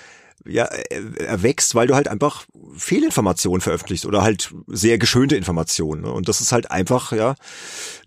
ja, 0.46 0.66
erwächst, 0.66 1.76
weil 1.76 1.88
du 1.88 1.96
halt 1.96 2.08
einfach 2.08 2.46
Fehlinformationen 2.76 3.62
veröffentlichst 3.62 4.06
oder 4.06 4.22
halt 4.24 4.54
sehr 4.68 4.98
geschönte 4.98 5.36
Informationen. 5.36 6.02
Ne? 6.02 6.12
Und 6.12 6.28
das 6.28 6.42
ist 6.42 6.52
halt 6.52 6.72
einfach, 6.72 7.12
ja, 7.12 7.36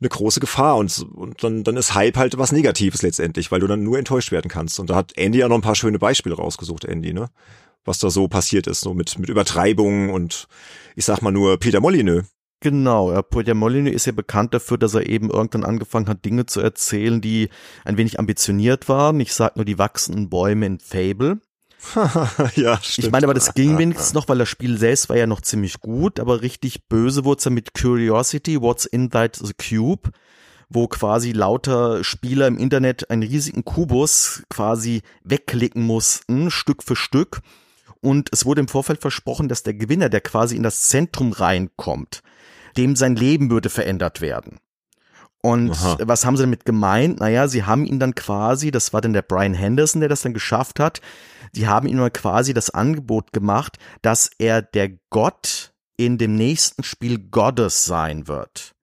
eine 0.01 0.09
große 0.09 0.40
Gefahr. 0.40 0.77
Und, 0.77 1.07
und 1.14 1.42
dann, 1.42 1.64
dann 1.64 1.77
ist 1.77 1.94
Hype 1.94 2.16
halt 2.16 2.37
was 2.38 2.53
Negatives 2.53 3.03
letztendlich, 3.03 3.51
weil 3.51 3.61
du 3.61 3.66
dann 3.66 3.83
nur 3.83 3.99
enttäuscht 3.99 4.33
werden 4.33 4.51
kannst. 4.51 4.79
Und 4.79 4.90
da 4.90 4.96
hat 4.96 5.16
Andy 5.16 5.38
ja 5.38 5.49
noch 5.49 5.57
ein 5.57 5.62
paar 5.62 5.75
schöne 5.75 5.99
Beispiele 5.99 6.37
rausgesucht, 6.37 6.85
Andy, 6.85 7.12
ne? 7.12 7.29
Was 7.85 7.99
da 7.99 8.11
so 8.11 8.27
passiert 8.27 8.66
ist, 8.66 8.81
so 8.81 8.94
mit, 8.94 9.16
mit 9.18 9.29
Übertreibungen 9.29 10.11
und 10.11 10.49
ich 10.96 11.05
sag 11.05 11.22
mal 11.22 11.31
nur 11.31 11.59
Peter 11.59 11.81
Molyneux. 11.81 12.25
Genau, 12.61 13.12
ja, 13.12 13.22
Peter 13.22 13.55
Molyneux 13.55 13.94
ist 13.94 14.07
ja 14.07 14.12
bekannt 14.12 14.55
dafür, 14.55 14.79
dass 14.79 14.94
er 14.94 15.09
eben 15.09 15.31
irgendwann 15.31 15.64
angefangen 15.64 16.09
hat, 16.09 16.25
Dinge 16.25 16.46
zu 16.46 16.61
erzählen, 16.61 17.20
die 17.20 17.51
ein 17.85 17.96
wenig 17.96 18.18
ambitioniert 18.18 18.88
waren. 18.88 19.20
Ich 19.20 19.35
sag 19.35 19.57
nur 19.57 19.64
die 19.64 19.79
wachsenden 19.79 20.31
Bäume 20.31 20.66
in 20.66 20.79
Fable. 20.81 21.38
ja, 22.57 22.79
stimmt. 22.83 23.07
Ich 23.07 23.11
meine 23.11 23.27
aber, 23.27 23.35
das 23.35 23.55
ging 23.55 23.79
wenigstens 23.79 24.14
noch, 24.14 24.29
weil 24.29 24.38
das 24.38 24.49
Spiel 24.49 24.79
selbst 24.79 25.09
war 25.09 25.16
ja 25.16 25.27
noch 25.27 25.40
ziemlich 25.40 25.81
gut, 25.81 26.20
aber 26.20 26.42
richtig 26.42 26.88
böse 26.88 27.25
wurde 27.25 27.38
es 27.38 27.44
dann 27.44 27.55
mit 27.55 27.75
Curiosity, 27.75 28.61
What's 28.61 28.85
Inside 28.85 29.33
the 29.42 29.53
Cube, 29.55 30.11
wo 30.68 30.88
quasi 30.88 31.33
lauter 31.33 32.03
Spieler 32.05 32.46
im 32.46 32.59
Internet 32.59 33.11
einen 33.11 33.22
riesigen 33.22 33.64
Kubus 33.64 34.42
quasi 34.51 35.03
wegklicken 35.25 35.83
mussten, 35.83 36.51
Stück 36.51 36.83
für 36.83 36.96
Stück. 36.96 37.40
Und 38.01 38.29
es 38.33 38.44
wurde 38.44 38.61
im 38.61 38.68
Vorfeld 38.68 39.01
versprochen, 39.01 39.49
dass 39.49 39.62
der 39.62 39.75
Gewinner, 39.75 40.09
der 40.09 40.20
quasi 40.20 40.57
in 40.57 40.62
das 40.62 40.83
Zentrum 40.83 41.33
reinkommt, 41.33 42.22
dem 42.77 42.94
sein 42.94 43.16
Leben 43.16 43.51
würde 43.51 43.70
verändert 43.70 44.20
werden. 44.20 44.59
Und 45.42 45.70
Aha. 45.70 45.99
was 46.03 46.25
haben 46.25 46.37
sie 46.37 46.42
damit 46.42 46.64
gemeint? 46.64 47.20
Naja, 47.20 47.46
sie 47.46 47.62
haben 47.62 47.87
ihn 47.87 48.01
dann 48.01 48.16
quasi, 48.16 48.72
das 48.72 48.92
war 48.92 49.01
dann 49.01 49.12
der 49.12 49.22
Brian 49.22 49.55
Henderson, 49.55 50.01
der 50.01 50.09
das 50.09 50.22
dann 50.22 50.35
geschafft 50.35 50.81
hat, 50.81 51.01
die 51.55 51.67
haben 51.67 51.89
ihm 51.89 51.99
quasi 52.13 52.55
das 52.55 52.71
Angebot 52.71 53.33
gemacht, 53.33 53.79
dass 54.03 54.31
er 54.39 54.63
der 54.63 54.91
Gott 55.11 55.73
in 55.97 56.19
dem 56.19 56.35
nächsten 56.37 56.83
Spiel 56.83 57.19
Gottes 57.19 57.85
sein 57.85 58.29
wird. 58.29 58.75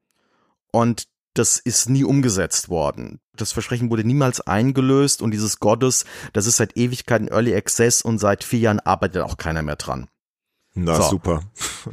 Und 0.72 1.08
das 1.36 1.58
ist 1.58 1.90
nie 1.90 2.04
umgesetzt 2.04 2.70
worden. 2.70 3.20
Das 3.36 3.52
Versprechen 3.52 3.90
wurde 3.90 4.04
niemals 4.04 4.42
eingelöst 4.42 5.22
und 5.22 5.32
dieses 5.32 5.60
Gottes, 5.60 6.06
das 6.34 6.46
ist 6.46 6.58
seit 6.58 6.78
Ewigkeiten 6.78 7.28
Early 7.28 7.56
Access 7.56 8.04
und 8.04 8.20
seit 8.20 8.44
vier 8.44 8.60
Jahren 8.60 8.80
arbeitet 8.80 9.24
auch 9.24 9.38
keiner 9.38 9.64
mehr 9.64 9.76
dran. 9.76 10.08
Na 10.76 10.96
so. 10.96 11.10
super. 11.10 11.42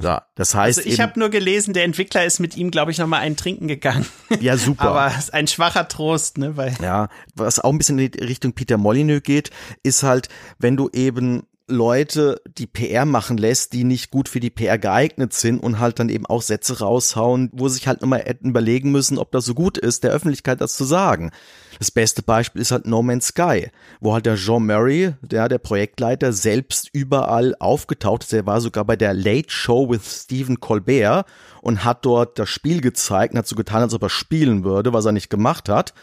Ja, 0.00 0.22
das 0.36 0.54
heißt. 0.54 0.78
Also 0.78 0.90
ich 0.90 1.00
habe 1.00 1.18
nur 1.18 1.28
gelesen, 1.28 1.74
der 1.74 1.84
Entwickler 1.84 2.24
ist 2.24 2.38
mit 2.38 2.56
ihm, 2.56 2.70
glaube 2.70 2.90
ich, 2.92 2.98
nochmal 2.98 3.20
einen 3.20 3.36
trinken 3.36 3.68
gegangen. 3.68 4.06
Ja, 4.40 4.56
super. 4.56 4.84
Aber 4.84 5.12
ein 5.32 5.48
schwacher 5.48 5.88
Trost, 5.88 6.38
ne? 6.38 6.56
Weil 6.56 6.74
ja, 6.80 7.08
was 7.34 7.58
auch 7.58 7.72
ein 7.72 7.78
bisschen 7.78 7.98
in 7.98 8.10
die 8.10 8.18
Richtung 8.20 8.52
Peter 8.52 8.78
Molyneux 8.78 9.22
geht, 9.22 9.50
ist 9.82 10.04
halt, 10.04 10.28
wenn 10.58 10.76
du 10.76 10.88
eben 10.92 11.42
Leute 11.70 12.40
die 12.58 12.66
PR 12.66 13.04
machen 13.04 13.38
lässt, 13.38 13.72
die 13.72 13.84
nicht 13.84 14.10
gut 14.10 14.28
für 14.28 14.40
die 14.40 14.50
PR 14.50 14.78
geeignet 14.78 15.32
sind 15.32 15.58
und 15.60 15.78
halt 15.78 15.98
dann 15.98 16.08
eben 16.08 16.26
auch 16.26 16.42
Sätze 16.42 16.80
raushauen, 16.80 17.50
wo 17.52 17.68
sich 17.68 17.86
halt 17.86 18.02
nochmal 18.02 18.20
hätten 18.20 18.50
überlegen 18.50 18.90
müssen, 18.92 19.18
ob 19.18 19.32
das 19.32 19.44
so 19.44 19.54
gut 19.54 19.78
ist, 19.78 20.04
der 20.04 20.10
Öffentlichkeit 20.10 20.60
das 20.60 20.74
zu 20.74 20.84
sagen. 20.84 21.30
Das 21.78 21.90
beste 21.90 22.22
Beispiel 22.22 22.60
ist 22.60 22.72
halt 22.72 22.86
No 22.86 23.02
Man's 23.02 23.28
Sky, 23.28 23.70
wo 24.00 24.12
halt 24.12 24.26
der 24.26 24.36
Jean 24.36 24.66
Murray, 24.66 25.14
der, 25.22 25.48
der 25.48 25.58
Projektleiter, 25.58 26.32
selbst 26.32 26.90
überall 26.92 27.54
aufgetaucht 27.58 28.24
ist. 28.24 28.32
Er 28.32 28.46
war 28.46 28.60
sogar 28.60 28.84
bei 28.84 28.96
der 28.96 29.14
Late 29.14 29.50
Show 29.50 29.88
with 29.88 30.24
Stephen 30.24 30.60
Colbert 30.60 31.24
und 31.62 31.84
hat 31.84 32.04
dort 32.04 32.38
das 32.38 32.48
Spiel 32.48 32.80
gezeigt 32.80 33.32
und 33.32 33.38
hat 33.38 33.46
so 33.46 33.56
getan, 33.56 33.82
als 33.82 33.94
ob 33.94 34.02
er 34.02 34.10
spielen 34.10 34.64
würde, 34.64 34.92
was 34.92 35.04
er 35.04 35.12
nicht 35.12 35.30
gemacht 35.30 35.68
hat 35.68 35.94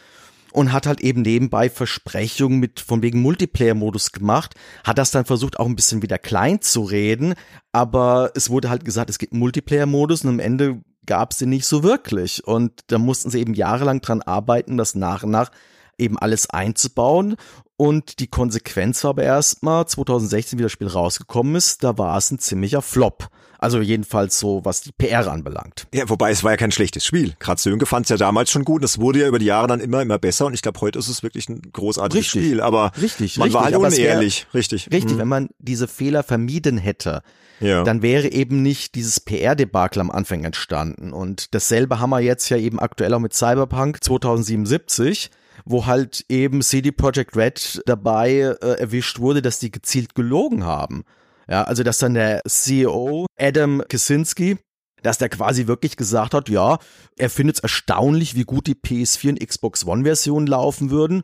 und 0.54 0.74
hat 0.74 0.88
halt 0.88 1.02
eben 1.02 1.22
nebenbei 1.22 1.70
Versprechungen 1.70 2.60
mit 2.60 2.80
von 2.80 3.02
wegen 3.02 3.22
Multiplayer-Modus 3.22 4.12
gemacht, 4.12 4.56
hat 4.84 4.98
das 4.98 5.12
dann 5.12 5.26
versucht 5.26 5.60
auch 5.60 5.66
ein 5.66 5.76
bisschen 5.76 6.02
wieder 6.02 6.18
klein 6.18 6.62
zu 6.62 6.84
reden, 6.84 7.34
aber 7.72 8.32
es 8.36 8.50
wurde 8.50 8.70
halt 8.70 8.86
gesagt, 8.86 9.10
es 9.10 9.20
gibt 9.20 9.34
Multiplayer-Modus 9.34 10.24
und 10.24 10.30
am 10.30 10.40
Ende 10.40 10.82
gab 11.06 11.32
es 11.32 11.38
den 11.38 11.50
nicht 11.50 11.66
so 11.66 11.84
wirklich. 11.84 12.46
Und 12.46 12.82
da 12.88 13.00
mussten 13.00 13.30
sie 13.30 13.40
eben 13.40 13.54
jahrelang 13.54 14.02
dran 14.02 14.22
arbeiten, 14.22 14.78
das 14.78 14.94
nach 14.94 15.24
und 15.24 15.32
nach 15.32 15.52
eben 15.98 16.20
alles 16.20 16.50
einzubauen 16.50 17.36
und 17.78 18.20
die 18.20 18.28
Konsequenz 18.28 19.04
war 19.04 19.12
aber 19.12 19.24
erstmal 19.24 19.88
2016, 19.88 20.58
wie 20.58 20.64
das 20.64 20.72
Spiel 20.72 20.88
rausgekommen 20.88 21.56
ist, 21.56 21.84
da 21.84 21.98
war 21.98 22.18
es 22.18 22.32
ein 22.32 22.40
ziemlicher 22.40 22.82
Flop. 22.82 23.30
Also 23.60 23.82
jedenfalls 23.82 24.38
so, 24.40 24.64
was 24.66 24.82
die 24.82 24.92
PR 24.92 25.32
anbelangt. 25.32 25.88
Ja, 25.94 26.08
wobei 26.10 26.32
es 26.32 26.44
war 26.44 26.52
ja 26.52 26.58
kein 26.58 26.72
schlechtes 26.72 27.06
Spiel. 27.06 27.34
Gerade 27.40 27.60
Sönke 27.60 27.86
fand 27.86 28.06
es 28.06 28.10
ja 28.10 28.18
damals 28.18 28.52
schon 28.52 28.64
gut. 28.64 28.84
Es 28.84 29.00
wurde 29.00 29.20
ja 29.20 29.28
über 29.28 29.40
die 29.40 29.46
Jahre 29.46 29.68
dann 29.68 29.80
immer, 29.80 30.02
immer 30.02 30.20
besser. 30.20 30.46
Und 30.46 30.54
ich 30.54 30.62
glaube, 30.62 30.80
heute 30.82 31.00
ist 31.00 31.08
es 31.08 31.24
wirklich 31.24 31.50
ein 31.50 31.62
großartiges 31.74 32.26
richtig, 32.26 32.44
Spiel. 32.44 32.62
Aber 32.62 32.92
richtig, 33.02 33.38
man 33.38 33.46
richtig, 33.46 33.54
war 33.56 33.66
halt 33.66 33.76
unehrlich. 33.76 34.46
Richtig. 34.54 34.90
Richtig, 34.92 35.16
mhm. 35.16 35.20
wenn 35.20 35.28
man 35.28 35.50
diese 35.58 35.88
Fehler 35.88 36.22
vermieden 36.22 36.78
hätte, 36.78 37.24
ja. 37.60 37.84
dann 37.84 38.04
wäre 38.04 38.32
eben 38.32 38.62
nicht 38.62 38.94
dieses 38.94 39.20
PR-Debakel 39.20 40.02
am 40.02 40.12
Anfang 40.12 40.44
entstanden. 40.44 41.12
Und 41.12 41.56
dasselbe 41.56 42.00
haben 42.00 42.12
wir 42.12 42.20
jetzt 42.20 42.50
ja 42.50 42.58
eben 42.58 42.80
aktuell 42.80 43.14
auch 43.14 43.20
mit 43.20 43.34
Cyberpunk 43.34 44.04
2077 44.04 45.32
wo 45.66 45.86
halt 45.86 46.26
eben 46.30 46.62
CD 46.62 46.92
Projekt 46.92 47.36
Red 47.36 47.82
dabei 47.86 48.56
äh, 48.62 48.80
erwischt 48.80 49.20
wurde, 49.20 49.42
dass 49.42 49.60
die 49.60 49.72
gezielt 49.72 50.16
gelogen 50.16 50.64
haben. 50.64 51.04
Ja, 51.50 51.64
also 51.64 51.84
dass 51.84 51.98
dann 51.98 52.14
der 52.14 52.42
CEO 52.46 53.26
Adam 53.38 53.84
Kaczynski 53.88 54.58
dass 55.04 55.18
der 55.18 55.30
quasi 55.30 55.68
wirklich 55.68 55.96
gesagt 55.96 56.34
hat, 56.34 56.50
ja, 56.50 56.80
er 57.18 57.30
findet 57.30 57.58
es 57.58 57.64
erstaunlich, 57.64 58.36
wie 58.36 58.44
gut 58.44 58.68
die 58.68 58.76
PS4 58.76 59.30
und 59.30 59.48
Xbox 59.48 59.86
One 59.86 60.04
Version 60.04 60.48
laufen 60.48 60.90
würden. 60.90 61.24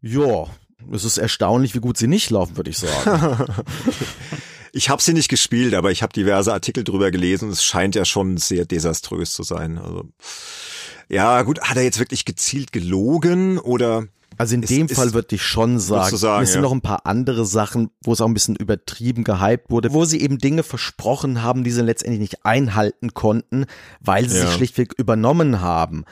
Ja, 0.00 0.46
es 0.92 1.04
ist 1.04 1.18
erstaunlich, 1.18 1.74
wie 1.74 1.80
gut 1.80 1.96
sie 1.96 2.06
nicht 2.06 2.30
laufen, 2.30 2.56
würde 2.56 2.70
ich 2.70 2.78
sagen. 2.78 3.46
ich 4.72 4.90
habe 4.90 5.02
sie 5.02 5.12
nicht 5.12 5.28
gespielt, 5.28 5.74
aber 5.74 5.90
ich 5.90 6.02
habe 6.02 6.12
diverse 6.12 6.52
Artikel 6.52 6.84
drüber 6.84 7.10
gelesen 7.10 7.50
es 7.50 7.64
scheint 7.64 7.94
ja 7.94 8.04
schon 8.04 8.36
sehr 8.36 8.64
desaströs 8.64 9.32
zu 9.32 9.42
sein. 9.42 9.78
Also 9.78 10.08
ja, 11.08 11.42
gut, 11.42 11.60
hat 11.60 11.76
er 11.76 11.82
jetzt 11.82 11.98
wirklich 11.98 12.24
gezielt 12.24 12.72
gelogen 12.72 13.58
oder 13.58 14.08
also 14.36 14.54
in 14.54 14.62
ist, 14.62 14.70
dem 14.70 14.88
Fall 14.88 15.14
würde 15.14 15.36
ich 15.36 15.42
schon 15.42 15.78
sagen, 15.78 16.16
sagen 16.16 16.42
es 16.42 16.52
sind 16.52 16.62
ja. 16.62 16.62
noch 16.62 16.72
ein 16.72 16.80
paar 16.80 17.06
andere 17.06 17.44
Sachen, 17.44 17.90
wo 18.02 18.12
es 18.12 18.20
auch 18.20 18.26
ein 18.26 18.34
bisschen 18.34 18.56
übertrieben 18.56 19.22
gehypt 19.22 19.70
wurde, 19.70 19.92
wo 19.92 20.04
sie 20.04 20.20
eben 20.20 20.38
Dinge 20.38 20.62
versprochen 20.62 21.42
haben, 21.42 21.62
die 21.62 21.70
sie 21.70 21.82
letztendlich 21.82 22.20
nicht 22.20 22.44
einhalten 22.44 23.14
konnten, 23.14 23.66
weil 24.00 24.28
sie 24.28 24.38
ja. 24.38 24.46
sich 24.46 24.54
schlichtweg 24.54 24.94
übernommen 24.96 25.60
haben. 25.60 26.04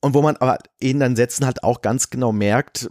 Und 0.00 0.14
wo 0.14 0.22
man 0.22 0.36
aber 0.36 0.58
in 0.78 1.00
den 1.00 1.16
Sätzen 1.16 1.46
halt 1.46 1.64
auch 1.64 1.82
ganz 1.82 2.10
genau 2.10 2.30
merkt, 2.30 2.90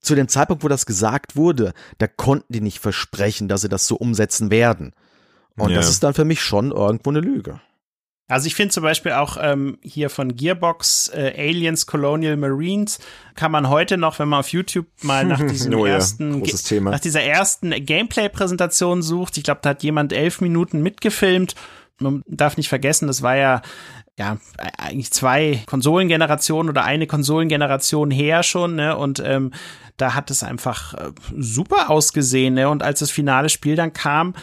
zu 0.00 0.14
dem 0.14 0.28
Zeitpunkt, 0.28 0.64
wo 0.64 0.68
das 0.68 0.86
gesagt 0.86 1.36
wurde, 1.36 1.72
da 1.98 2.06
konnten 2.06 2.52
die 2.52 2.60
nicht 2.60 2.80
versprechen, 2.80 3.48
dass 3.48 3.62
sie 3.62 3.68
das 3.68 3.86
so 3.86 3.96
umsetzen 3.96 4.50
werden. 4.50 4.92
Und 5.56 5.70
ja. 5.70 5.76
das 5.76 5.90
ist 5.90 6.02
dann 6.02 6.14
für 6.14 6.24
mich 6.24 6.42
schon 6.42 6.72
irgendwo 6.72 7.10
eine 7.10 7.20
Lüge. 7.20 7.60
Also 8.30 8.46
ich 8.46 8.54
finde 8.54 8.72
zum 8.72 8.82
Beispiel 8.82 9.12
auch 9.12 9.36
ähm, 9.40 9.78
hier 9.82 10.08
von 10.08 10.36
Gearbox 10.36 11.08
äh, 11.08 11.34
Aliens 11.36 11.86
Colonial 11.86 12.36
Marines 12.36 13.00
kann 13.34 13.50
man 13.50 13.68
heute 13.68 13.98
noch, 13.98 14.18
wenn 14.18 14.28
man 14.28 14.40
auf 14.40 14.48
YouTube 14.48 14.86
mal 15.02 15.24
nach 15.24 15.40
diesem 15.46 15.74
oh 15.74 15.84
ja, 15.84 15.94
ersten 15.94 16.42
nach 16.84 17.00
dieser 17.00 17.22
ersten 17.22 17.70
Gameplay-Präsentation 17.70 19.02
sucht, 19.02 19.36
ich 19.36 19.44
glaube, 19.44 19.60
da 19.62 19.70
hat 19.70 19.82
jemand 19.82 20.12
elf 20.12 20.40
Minuten 20.40 20.82
mitgefilmt. 20.82 21.54
Man 21.98 22.22
darf 22.26 22.56
nicht 22.56 22.68
vergessen, 22.68 23.08
das 23.08 23.20
war 23.20 23.36
ja 23.36 23.62
ja, 24.20 24.36
eigentlich 24.76 25.10
zwei 25.12 25.62
Konsolengenerationen 25.66 26.68
oder 26.68 26.84
eine 26.84 27.06
Konsolengeneration 27.06 28.10
her 28.10 28.42
schon, 28.42 28.74
ne? 28.74 28.94
Und 28.94 29.22
ähm, 29.24 29.52
da 29.96 30.14
hat 30.14 30.30
es 30.30 30.42
einfach 30.42 30.92
äh, 30.92 31.12
super 31.38 31.88
ausgesehen, 31.88 32.52
ne? 32.52 32.68
Und 32.68 32.82
als 32.82 33.00
das 33.00 33.10
finale 33.10 33.48
Spiel 33.48 33.76
dann 33.76 33.94
kam, 33.94 34.34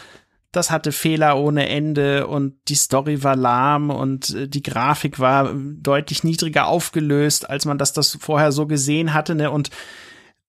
das 0.52 0.70
hatte 0.70 0.92
Fehler 0.92 1.36
ohne 1.36 1.68
Ende 1.68 2.26
und 2.26 2.54
die 2.68 2.74
Story 2.74 3.22
war 3.22 3.36
lahm 3.36 3.90
und 3.90 4.34
äh, 4.34 4.48
die 4.48 4.62
Grafik 4.62 5.18
war 5.18 5.52
deutlich 5.54 6.24
niedriger 6.24 6.66
aufgelöst, 6.66 7.48
als 7.48 7.64
man 7.66 7.78
das, 7.78 7.92
das 7.92 8.16
vorher 8.20 8.52
so 8.52 8.66
gesehen 8.66 9.12
hatte. 9.12 9.34
Ne? 9.34 9.50
Und 9.50 9.70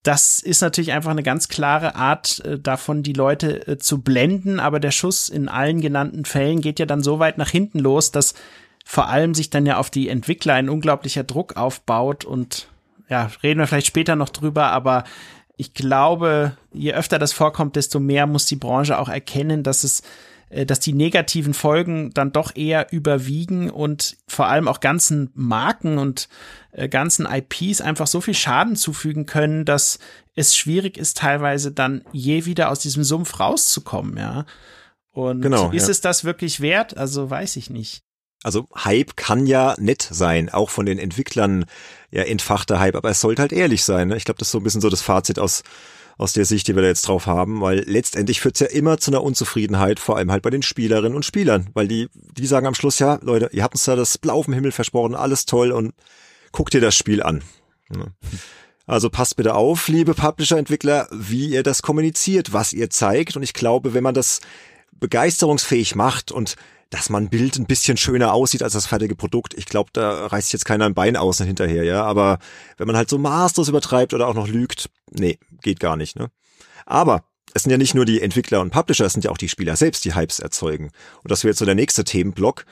das 0.03 0.39
ist 0.39 0.61
natürlich 0.61 0.93
einfach 0.93 1.11
eine 1.11 1.23
ganz 1.23 1.49
klare 1.49 1.95
Art 1.95 2.39
äh, 2.45 2.57
davon, 2.57 3.03
die 3.03 3.13
Leute 3.13 3.67
äh, 3.67 3.77
zu 3.77 4.01
blenden. 4.01 4.61
Aber 4.61 4.79
der 4.79 4.91
Schuss 4.91 5.27
in 5.27 5.49
allen 5.49 5.81
genannten 5.81 6.23
Fällen 6.23 6.61
geht 6.61 6.79
ja 6.79 6.85
dann 6.85 7.03
so 7.03 7.19
weit 7.19 7.37
nach 7.37 7.49
hinten 7.49 7.79
los, 7.79 8.11
dass 8.11 8.35
vor 8.85 9.09
allem 9.09 9.33
sich 9.35 9.49
dann 9.49 9.65
ja 9.65 9.77
auf 9.77 9.89
die 9.89 10.07
Entwickler 10.07 10.53
ein 10.53 10.69
unglaublicher 10.69 11.23
Druck 11.23 11.57
aufbaut 11.57 12.23
und 12.23 12.69
ja, 13.09 13.29
reden 13.43 13.59
wir 13.59 13.67
vielleicht 13.67 13.87
später 13.87 14.15
noch 14.15 14.29
drüber, 14.29 14.67
aber 14.67 15.03
ich 15.59 15.73
glaube, 15.73 16.55
je 16.71 16.93
öfter 16.93 17.19
das 17.19 17.33
vorkommt, 17.33 17.75
desto 17.75 17.99
mehr 17.99 18.27
muss 18.27 18.45
die 18.45 18.55
Branche 18.55 18.97
auch 18.97 19.09
erkennen, 19.09 19.61
dass 19.61 19.83
es 19.83 20.03
äh, 20.49 20.65
dass 20.65 20.79
die 20.79 20.93
negativen 20.93 21.53
Folgen 21.53 22.11
dann 22.13 22.31
doch 22.31 22.55
eher 22.55 22.93
überwiegen 22.93 23.69
und 23.69 24.15
vor 24.25 24.47
allem 24.47 24.69
auch 24.69 24.79
ganzen 24.79 25.31
Marken 25.33 25.97
und 25.97 26.29
äh, 26.71 26.87
ganzen 26.87 27.27
IPs 27.29 27.81
einfach 27.81 28.07
so 28.07 28.21
viel 28.21 28.33
Schaden 28.33 28.77
zufügen 28.77 29.25
können, 29.25 29.65
dass 29.65 29.99
es 30.33 30.55
schwierig 30.55 30.97
ist, 30.97 31.17
teilweise 31.17 31.73
dann 31.73 32.05
je 32.13 32.45
wieder 32.45 32.71
aus 32.71 32.79
diesem 32.79 33.03
Sumpf 33.03 33.41
rauszukommen, 33.41 34.15
ja. 34.17 34.45
Und 35.11 35.41
genau, 35.41 35.71
ist 35.71 35.87
ja. 35.87 35.91
es 35.91 35.99
das 35.99 36.23
wirklich 36.23 36.61
wert? 36.61 36.95
Also 36.95 37.29
weiß 37.29 37.57
ich 37.57 37.69
nicht. 37.69 38.01
Also 38.43 38.67
Hype 38.75 39.17
kann 39.17 39.45
ja 39.45 39.75
nett 39.79 40.07
sein, 40.09 40.49
auch 40.49 40.69
von 40.69 40.85
den 40.85 40.99
Entwicklern 40.99 41.65
ja 42.11 42.23
entfachter 42.23 42.79
Hype, 42.79 42.95
aber 42.95 43.09
es 43.09 43.21
sollte 43.21 43.41
halt 43.41 43.53
ehrlich 43.53 43.83
sein. 43.83 44.07
Ne? 44.07 44.17
Ich 44.17 44.25
glaube, 44.25 44.39
das 44.39 44.47
ist 44.47 44.51
so 44.53 44.59
ein 44.59 44.63
bisschen 44.63 44.81
so 44.81 44.89
das 44.89 45.01
Fazit 45.01 45.39
aus 45.39 45.63
aus 46.19 46.33
der 46.33 46.43
Sicht, 46.43 46.67
die 46.67 46.75
wir 46.75 46.81
da 46.81 46.89
jetzt 46.89 47.07
drauf 47.07 47.27
haben, 47.27 47.61
weil 47.61 47.79
letztendlich 47.87 48.41
führt 48.41 48.55
es 48.55 48.59
ja 48.59 48.67
immer 48.67 48.97
zu 48.97 49.09
einer 49.09 49.23
Unzufriedenheit, 49.23 50.01
vor 50.01 50.17
allem 50.17 50.31
halt 50.31 50.43
bei 50.43 50.49
den 50.49 50.61
Spielerinnen 50.61 51.15
und 51.15 51.23
Spielern, 51.23 51.69
weil 51.73 51.87
die, 51.87 52.09
die 52.13 52.45
sagen 52.45 52.67
am 52.67 52.75
Schluss, 52.75 52.99
ja, 52.99 53.19
Leute, 53.21 53.49
ihr 53.53 53.63
habt 53.63 53.75
uns 53.75 53.85
da 53.85 53.95
das 53.95 54.17
Blau 54.17 54.39
auf 54.39 54.45
dem 54.45 54.53
Himmel 54.53 54.73
versprochen, 54.73 55.15
alles 55.15 55.45
toll 55.45 55.71
und 55.71 55.93
guckt 56.51 56.73
dir 56.73 56.81
das 56.81 56.95
Spiel 56.95 57.23
an. 57.23 57.41
Also 58.85 59.09
passt 59.09 59.37
bitte 59.37 59.55
auf, 59.55 59.87
liebe 59.87 60.13
Publisher-Entwickler, 60.13 61.07
wie 61.11 61.51
ihr 61.51 61.63
das 61.63 61.81
kommuniziert, 61.81 62.51
was 62.51 62.73
ihr 62.73 62.89
zeigt. 62.89 63.37
Und 63.37 63.43
ich 63.43 63.53
glaube, 63.53 63.93
wenn 63.93 64.03
man 64.03 64.13
das 64.13 64.41
begeisterungsfähig 64.99 65.95
macht 65.95 66.33
und 66.33 66.57
dass 66.89 67.09
man 67.09 67.29
Bild 67.29 67.57
ein 67.57 67.65
bisschen 67.65 67.97
schöner 67.97 68.33
aussieht 68.33 68.63
als 68.63 68.73
das 68.73 68.87
fertige 68.87 69.15
Produkt. 69.15 69.53
Ich 69.53 69.65
glaube, 69.65 69.91
da 69.93 70.27
reißt 70.27 70.53
jetzt 70.53 70.65
keiner 70.65 70.85
ein 70.85 70.95
Bein 70.95 71.15
außen 71.15 71.45
hinterher, 71.45 71.83
ja. 71.83 72.03
Aber 72.03 72.39
wenn 72.77 72.87
man 72.87 72.97
halt 72.97 73.09
so 73.09 73.17
maßlos 73.17 73.69
übertreibt 73.69 74.13
oder 74.13 74.27
auch 74.27 74.33
noch 74.33 74.47
lügt, 74.47 74.89
nee, 75.11 75.37
geht 75.61 75.79
gar 75.79 75.95
nicht, 75.95 76.17
ne? 76.17 76.31
Aber 76.85 77.23
es 77.53 77.63
sind 77.63 77.71
ja 77.71 77.77
nicht 77.77 77.95
nur 77.95 78.05
die 78.05 78.21
Entwickler 78.21 78.61
und 78.61 78.71
Publisher, 78.71 79.05
es 79.05 79.13
sind 79.13 79.23
ja 79.23 79.31
auch 79.31 79.37
die 79.37 79.49
Spieler 79.49 79.75
selbst, 79.75 80.05
die 80.05 80.15
Hypes 80.15 80.39
erzeugen. 80.39 80.91
Und 81.23 81.31
das 81.31 81.43
wäre 81.43 81.51
jetzt 81.51 81.59
so 81.59 81.65
der 81.65 81.75
nächste 81.75 82.03
Themenblock. 82.03 82.65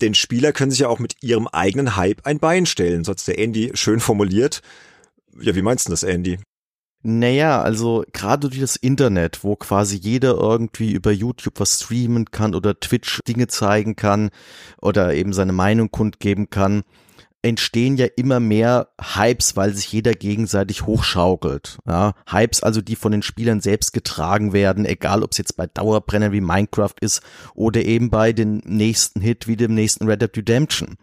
Denn 0.00 0.14
Spieler 0.14 0.52
können 0.52 0.70
sich 0.70 0.80
ja 0.80 0.88
auch 0.88 0.98
mit 0.98 1.22
ihrem 1.22 1.46
eigenen 1.48 1.96
Hype 1.96 2.26
ein 2.26 2.38
Bein 2.38 2.66
stellen. 2.66 3.04
So 3.04 3.12
hat's 3.12 3.24
der 3.24 3.38
Andy 3.38 3.70
schön 3.74 4.00
formuliert. 4.00 4.62
Ja, 5.40 5.54
wie 5.54 5.62
meinst 5.62 5.86
du 5.86 5.90
das, 5.90 6.02
Andy? 6.02 6.38
Naja, 7.06 7.60
also 7.60 8.02
gerade 8.14 8.48
durch 8.48 8.60
das 8.60 8.76
Internet, 8.76 9.44
wo 9.44 9.56
quasi 9.56 9.96
jeder 9.98 10.38
irgendwie 10.38 10.92
über 10.92 11.12
YouTube 11.12 11.60
was 11.60 11.82
streamen 11.82 12.30
kann 12.30 12.54
oder 12.54 12.80
Twitch 12.80 13.20
Dinge 13.28 13.46
zeigen 13.46 13.94
kann 13.94 14.30
oder 14.80 15.12
eben 15.12 15.34
seine 15.34 15.52
Meinung 15.52 15.90
kundgeben 15.90 16.48
kann, 16.48 16.82
entstehen 17.42 17.98
ja 17.98 18.06
immer 18.16 18.40
mehr 18.40 18.88
Hypes, 18.98 19.54
weil 19.54 19.74
sich 19.74 19.92
jeder 19.92 20.14
gegenseitig 20.14 20.86
hochschaukelt. 20.86 21.76
Ja, 21.86 22.14
Hypes 22.26 22.62
also, 22.62 22.80
die 22.80 22.96
von 22.96 23.12
den 23.12 23.22
Spielern 23.22 23.60
selbst 23.60 23.92
getragen 23.92 24.54
werden, 24.54 24.86
egal 24.86 25.22
ob 25.22 25.32
es 25.32 25.38
jetzt 25.38 25.58
bei 25.58 25.66
Dauerbrennern 25.66 26.32
wie 26.32 26.40
Minecraft 26.40 26.94
ist 27.02 27.20
oder 27.54 27.84
eben 27.84 28.08
bei 28.08 28.32
dem 28.32 28.62
nächsten 28.64 29.20
Hit 29.20 29.46
wie 29.46 29.56
dem 29.56 29.74
nächsten 29.74 30.08
Red 30.08 30.22
Dead 30.22 30.34
Redemption. 30.38 30.96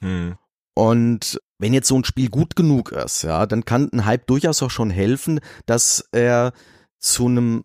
Hm. 0.00 0.34
Und 0.74 1.40
wenn 1.58 1.72
jetzt 1.72 1.88
so 1.88 1.96
ein 1.96 2.04
Spiel 2.04 2.28
gut 2.28 2.56
genug 2.56 2.92
ist, 2.92 3.22
ja, 3.22 3.46
dann 3.46 3.64
kann 3.64 3.88
ein 3.92 4.04
Hype 4.04 4.26
durchaus 4.26 4.62
auch 4.62 4.70
schon 4.70 4.90
helfen, 4.90 5.40
dass 5.66 6.08
er 6.12 6.52
zu 6.98 7.26
einem 7.26 7.64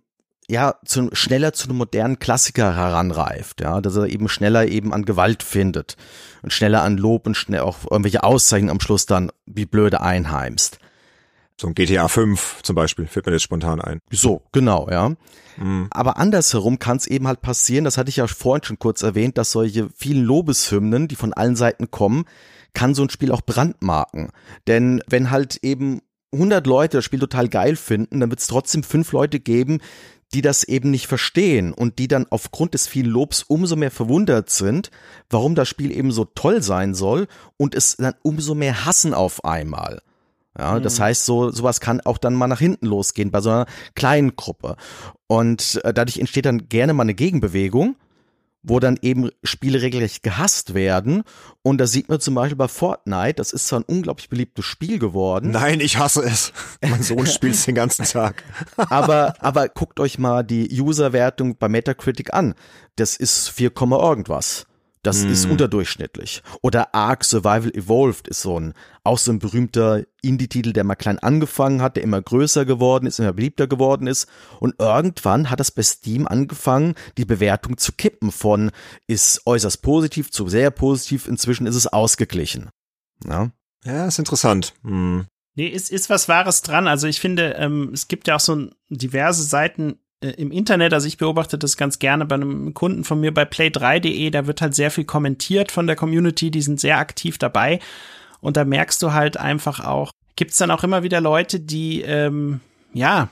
ja, 0.50 0.76
zu, 0.84 1.10
schneller 1.14 1.54
zu 1.54 1.70
einem 1.70 1.78
modernen 1.78 2.18
Klassiker 2.18 2.76
heranreift, 2.76 3.62
ja, 3.62 3.82
dass 3.82 3.96
er 3.96 4.08
eben 4.08 4.28
schneller 4.28 4.68
eben 4.68 4.94
an 4.94 5.06
Gewalt 5.06 5.44
findet 5.44 5.96
und 6.42 6.52
schneller 6.52 6.82
an 6.82 6.98
Lob 6.98 7.28
und 7.28 7.38
schnell 7.38 7.60
auch 7.60 7.78
irgendwelche 7.90 8.24
Auszeichnungen 8.24 8.72
am 8.72 8.80
Schluss 8.80 9.06
dann 9.06 9.32
wie 9.46 9.68
blöde 9.68 10.02
einheimst. 10.02 10.80
So 11.56 11.68
ein 11.68 11.76
GTA 11.76 12.08
5 12.08 12.62
zum 12.64 12.76
Beispiel, 12.76 13.06
fällt 13.06 13.28
mir 13.28 13.34
jetzt 13.34 13.44
spontan 13.44 13.80
ein. 13.80 14.00
So, 14.12 14.42
genau, 14.52 14.88
ja. 14.90 15.12
Mhm. 15.58 15.88
Aber 15.92 16.18
andersherum 16.18 16.80
kann 16.80 16.98
es 16.98 17.06
eben 17.06 17.28
halt 17.28 17.42
passieren, 17.42 17.86
das 17.86 17.98
hatte 17.98 18.10
ich 18.10 18.16
ja 18.16 18.26
vorhin 18.26 18.64
schon 18.64 18.80
kurz 18.80 19.04
erwähnt, 19.04 19.38
dass 19.38 19.52
solche 19.52 19.90
vielen 19.96 20.24
Lobeshymnen, 20.24 21.08
die 21.08 21.16
von 21.16 21.34
allen 21.34 21.58
Seiten 21.58 21.92
kommen, 21.92 22.26
kann 22.74 22.96
so 22.96 23.04
ein 23.04 23.10
Spiel 23.10 23.32
auch 23.32 23.42
brandmarken. 23.42 24.30
Denn 24.68 25.02
wenn 25.08 25.32
halt 25.32 25.58
eben 25.64 26.02
100 26.32 26.66
Leute 26.68 26.98
das 26.98 27.06
Spiel 27.06 27.20
total 27.20 27.50
geil 27.50 27.76
finden, 27.76 28.20
dann 28.20 28.30
wird 28.30 28.40
es 28.40 28.48
trotzdem 28.48 28.84
fünf 28.84 29.12
Leute 29.12 29.40
geben, 29.40 29.80
die 30.34 30.42
das 30.42 30.64
eben 30.64 30.92
nicht 30.92 31.08
verstehen 31.08 31.74
und 31.74 31.98
die 31.98 32.08
dann 32.08 32.28
aufgrund 32.30 32.76
des 32.76 32.88
vielen 32.88 33.10
Lobs 33.10 33.44
umso 33.44 33.76
mehr 33.76 33.92
verwundert 33.92 34.50
sind, 34.50 34.92
warum 35.30 35.56
das 35.56 35.68
Spiel 35.68 35.92
eben 35.92 36.12
so 36.12 36.26
toll 36.26 36.62
sein 36.62 36.94
soll 36.94 37.28
und 37.58 37.74
es 37.74 37.98
dann 37.98 38.14
umso 38.22 38.54
mehr 38.54 38.86
hassen 38.86 39.14
auf 39.14 39.44
einmal. 39.44 40.02
Ja, 40.58 40.76
mhm. 40.76 40.84
das 40.84 41.00
heißt, 41.00 41.26
so 41.26 41.52
sowas 41.52 41.80
kann 41.80 42.02
auch 42.02 42.18
dann 42.18 42.36
mal 42.36 42.48
nach 42.48 42.60
hinten 42.60 42.86
losgehen 42.86 43.32
bei 43.32 43.42
so 43.42 43.50
einer 43.50 43.66
kleinen 43.96 44.36
Gruppe. 44.36 44.76
Und 45.28 45.80
äh, 45.84 45.94
dadurch 45.94 46.20
entsteht 46.20 46.46
dann 46.46 46.70
gerne 46.70 46.94
mal 46.94 47.04
eine 47.04 47.16
Gegenbewegung 47.16 47.96
wo 48.62 48.80
dann 48.80 48.98
eben 49.02 49.30
Spiele 49.44 49.82
regelrecht 49.82 50.24
gehasst 50.24 50.74
werden. 50.74 51.24
Und 51.62 51.78
da 51.80 51.88
sieht 51.88 52.10
man 52.10 52.20
zum 52.20 52.36
Beispiel 52.36 52.58
bei 52.58 52.68
Fortnite, 52.68 53.36
das 53.36 53.54
ist 53.54 53.68
zwar 53.68 53.80
ein 53.80 53.86
unglaublich 53.86 54.30
beliebtes 54.30 54.66
Spiel 54.66 55.00
geworden. 55.00 55.52
Nein, 55.52 55.80
ich 55.80 55.98
hasse 55.98 56.22
es. 56.24 56.52
Mein 56.82 57.04
Sohn 57.04 57.26
spielt 57.28 57.56
es 57.56 57.66
den 57.66 57.76
ganzen 57.76 58.06
Tag. 58.06 58.44
aber, 58.78 59.36
aber 59.40 59.70
guckt 59.70 60.00
euch 60.00 60.20
mal 60.20 60.44
die 60.44 60.70
User-Wertung 60.82 61.58
bei 61.58 61.70
Metacritic 61.70 62.34
an. 62.34 62.54
Das 62.96 63.16
ist 63.16 63.50
4, 63.50 63.72
irgendwas. 63.76 64.66
Das 65.02 65.24
mm. 65.24 65.30
ist 65.30 65.46
mhm. 65.46 65.52
unterdurchschnittlich. 65.54 66.44
Oder 66.62 66.94
Ark 66.94 67.24
Survival 67.24 67.72
Evolved 67.74 68.28
ist 68.28 68.42
so 68.42 68.60
ein, 68.60 68.74
auch 69.04 69.18
so 69.18 69.32
ein 69.32 69.40
berühmter 69.40 70.04
Indie-Titel, 70.22 70.74
der 70.74 70.84
mal 70.84 70.96
klein 70.96 71.20
angefangen 71.20 71.82
hat, 71.82 71.96
der 71.96 72.04
immer 72.04 72.22
größer 72.22 72.66
geworden 72.66 73.06
ist, 73.06 73.20
immer 73.20 73.32
beliebter 73.32 73.68
geworden 73.68 74.08
ist. 74.08 74.28
Und 74.60 74.76
irgendwann 74.78 75.50
hat 75.50 75.60
das 75.60 75.72
bei 75.72 75.84
Steam 75.84 76.28
angefangen, 76.28 76.96
die 77.18 77.26
Bewertung 77.26 77.78
zu 77.78 77.94
kippen 77.94 78.32
von 78.32 78.72
ist 79.08 79.42
äußerst 79.46 79.82
positiv 79.82 80.32
zu 80.32 80.50
sehr 80.50 80.72
positiv. 80.72 81.28
Inzwischen 81.28 81.66
ist 81.66 81.76
es 81.76 81.88
ausgeglichen. 81.88 82.70
Ja, 83.26 83.52
ja 83.86 84.06
ist 84.06 84.20
interessant. 84.20 84.74
Hm. 84.84 85.28
Nee, 85.56 85.68
ist, 85.68 85.92
ist 85.92 86.10
was 86.10 86.28
Wahres 86.30 86.62
dran. 86.62 86.88
Also 86.88 87.08
ich 87.08 87.20
finde, 87.20 87.56
ähm, 87.58 87.92
es 87.94 88.08
gibt 88.08 88.28
ja 88.28 88.36
auch 88.36 88.40
so 88.40 88.70
diverse 88.90 89.44
Seiten 89.44 90.00
äh, 90.22 90.32
im 90.32 90.52
Internet, 90.52 90.94
also 90.94 91.08
ich 91.08 91.18
beobachte 91.18 91.58
das 91.58 91.78
ganz 91.78 92.00
gerne 92.00 92.26
bei 92.26 92.36
einem 92.36 92.74
Kunden 92.74 93.04
von 93.04 93.20
mir 93.20 93.34
bei 93.34 93.44
play3.de, 93.44 94.30
da 94.30 94.48
wird 94.48 94.62
halt 94.62 94.76
sehr 94.76 94.92
viel 94.92 95.06
kommentiert 95.06 95.72
von 95.72 95.88
der 95.88 95.96
Community, 95.96 96.52
die 96.52 96.62
sind 96.62 96.80
sehr 96.80 96.98
aktiv 96.98 97.38
dabei. 97.38 97.80
Und 98.42 98.58
da 98.58 98.66
merkst 98.66 99.02
du 99.02 99.14
halt 99.14 99.38
einfach 99.38 99.86
auch, 99.86 100.12
gibt's 100.36 100.58
dann 100.58 100.72
auch 100.72 100.84
immer 100.84 101.04
wieder 101.04 101.20
Leute, 101.22 101.60
die 101.60 102.02
ähm, 102.02 102.62
ja 102.94 103.30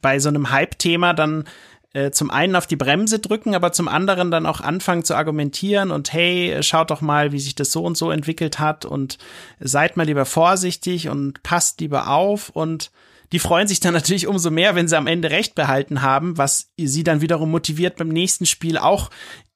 bei 0.00 0.18
so 0.20 0.28
einem 0.28 0.50
Hype-Thema 0.50 1.12
dann 1.12 1.44
äh, 1.92 2.12
zum 2.12 2.30
einen 2.30 2.54
auf 2.54 2.68
die 2.68 2.76
Bremse 2.76 3.18
drücken, 3.18 3.54
aber 3.56 3.72
zum 3.72 3.88
anderen 3.88 4.30
dann 4.30 4.46
auch 4.46 4.60
anfangen 4.60 5.04
zu 5.04 5.16
argumentieren 5.16 5.90
und 5.90 6.12
hey, 6.12 6.62
schaut 6.62 6.90
doch 6.90 7.00
mal, 7.00 7.32
wie 7.32 7.40
sich 7.40 7.56
das 7.56 7.72
so 7.72 7.82
und 7.84 7.96
so 7.96 8.12
entwickelt 8.12 8.60
hat 8.60 8.84
und 8.84 9.18
seid 9.58 9.96
mal 9.96 10.06
lieber 10.06 10.24
vorsichtig 10.24 11.08
und 11.08 11.42
passt 11.42 11.80
lieber 11.80 12.08
auf. 12.08 12.50
Und 12.50 12.92
die 13.32 13.38
freuen 13.38 13.68
sich 13.68 13.80
dann 13.80 13.94
natürlich 13.94 14.26
umso 14.26 14.50
mehr, 14.50 14.74
wenn 14.74 14.88
sie 14.88 14.96
am 14.96 15.06
Ende 15.06 15.30
recht 15.30 15.54
behalten 15.54 16.02
haben, 16.02 16.36
was 16.36 16.70
sie 16.78 17.04
dann 17.04 17.20
wiederum 17.20 17.50
motiviert, 17.50 17.96
beim 17.96 18.08
nächsten 18.08 18.46
Spiel 18.46 18.78
auch 18.78 19.10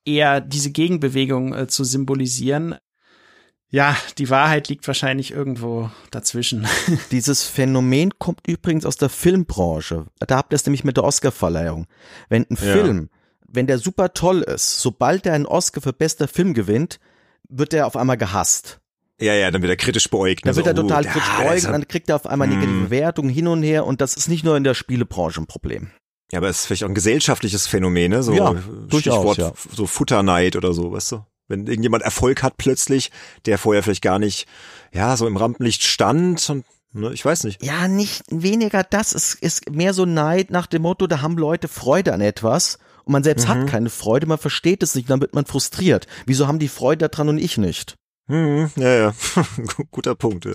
eher 0.05 0.41
diese 0.41 0.71
Gegenbewegung 0.71 1.55
äh, 1.55 1.67
zu 1.67 1.85
symbolisieren. 1.85 2.77
Ja, 3.71 3.97
die 4.19 4.31
Wahrheit 4.31 4.69
liegt 4.69 4.87
wahrscheinlich 4.87 5.33
irgendwo 5.33 5.91
dazwischen. 6.13 6.69
Dieses 7.11 7.43
Phänomen 7.43 8.13
kommt 8.21 8.47
übrigens 8.47 8.87
aus 8.87 8.97
der 8.97 9.09
Filmbranche. 9.09 10.07
Da 10.21 10.37
habt 10.37 10.53
ihr 10.53 10.57
es 10.57 10.65
nämlich 10.65 10.85
mit 10.85 10.97
der 10.97 11.03
Oscarverleihung. 11.03 11.87
Wenn 12.29 12.47
ein 12.49 12.57
ja. 12.57 12.73
Film, 12.73 13.11
wenn 13.49 13.67
der 13.67 13.79
super 13.79 14.15
toll 14.15 14.43
ist, 14.43 14.79
sobald 14.79 15.27
er 15.27 15.35
einen 15.35 15.47
Oscar 15.47 15.81
für 15.81 15.93
bester 15.93 16.29
Film 16.29 16.55
gewinnt, 16.55 17.01
wird 17.49 17.75
er 17.75 17.89
auf 17.89 17.97
einmal 17.97 18.17
gehasst. 18.17 18.81
Ja, 19.21 19.35
ja, 19.35 19.51
dann 19.51 19.63
wird 19.63 19.71
er 19.71 19.77
kritisch 19.77 20.11
beäugt. 20.11 20.45
Dann 20.45 20.57
wird 20.57 20.67
er 20.67 20.75
total 20.75 21.05
oh, 21.07 21.09
kritisch 21.09 21.37
beäugt, 21.39 21.65
dann 21.65 21.89
kriegt 21.89 22.09
er 22.09 22.17
auf 22.17 22.27
einmal 22.27 22.49
negative 22.49 22.71
hm. 22.71 22.91
Wertungen 22.91 23.31
hin 23.31 23.47
und 23.47 23.63
her 23.63 23.87
und 23.87 24.01
das 24.01 24.15
ist 24.15 24.29
nicht 24.29 24.45
nur 24.45 24.57
in 24.57 24.65
der 24.65 24.75
Spielebranche 24.75 25.41
ein 25.41 25.47
Problem. 25.47 25.91
Ja, 26.33 26.39
aber 26.39 26.49
es 26.49 26.61
ist 26.61 26.67
vielleicht 26.67 26.85
auch 26.85 26.89
ein 26.89 26.95
gesellschaftliches 26.95 27.67
Phänomen, 27.67 28.11
ne? 28.11 28.23
So 28.23 28.33
ja, 28.33 28.55
Stichwort 28.89 29.39
ja. 29.39 29.53
so 29.73 29.87
Futterneid 29.87 30.57
oder 30.57 30.73
so, 30.73 30.93
weißt 30.93 31.13
du? 31.13 31.25
Wenn 31.47 31.67
irgendjemand 31.67 32.03
Erfolg 32.03 32.43
hat 32.43 32.57
plötzlich, 32.57 33.13
der 33.47 33.59
vorher 33.59 33.83
vielleicht 33.83 34.03
gar 34.03 34.19
nicht, 34.19 34.49
ja, 34.93 35.17
so 35.17 35.27
im 35.27 35.37
Rampenlicht 35.37 35.85
stand 35.85 36.49
und 36.51 36.65
ne, 36.93 37.13
ich 37.13 37.25
weiß 37.25 37.45
nicht. 37.45 37.63
Ja, 37.63 37.87
nicht 37.87 38.25
weniger 38.31 38.83
das. 38.83 39.15
Es 39.15 39.35
ist 39.35 39.71
mehr 39.71 39.93
so 39.93 40.07
Neid 40.07 40.51
nach 40.51 40.67
dem 40.67 40.83
Motto, 40.83 41.07
da 41.07 41.21
haben 41.21 41.37
Leute 41.37 41.69
Freude 41.69 42.15
an 42.15 42.21
etwas 42.21 42.79
und 43.05 43.13
man 43.13 43.23
selbst 43.23 43.47
mhm. 43.47 43.51
hat 43.51 43.67
keine 43.69 43.91
Freude, 43.91 44.27
man 44.27 44.39
versteht 44.39 44.83
es 44.83 44.95
nicht, 44.95 45.11
dann 45.11 45.21
wird 45.21 45.35
man 45.35 45.45
frustriert. 45.45 46.07
Wieso 46.27 46.49
haben 46.49 46.59
die 46.59 46.69
Freude 46.69 47.09
daran 47.09 47.29
und 47.29 47.39
ich 47.39 47.59
nicht? 47.59 47.95
Hm, 48.29 48.71
ja, 48.77 48.95
ja, 48.95 49.15
guter 49.91 50.15
Punkt. 50.15 50.47
Ja. 50.47 50.55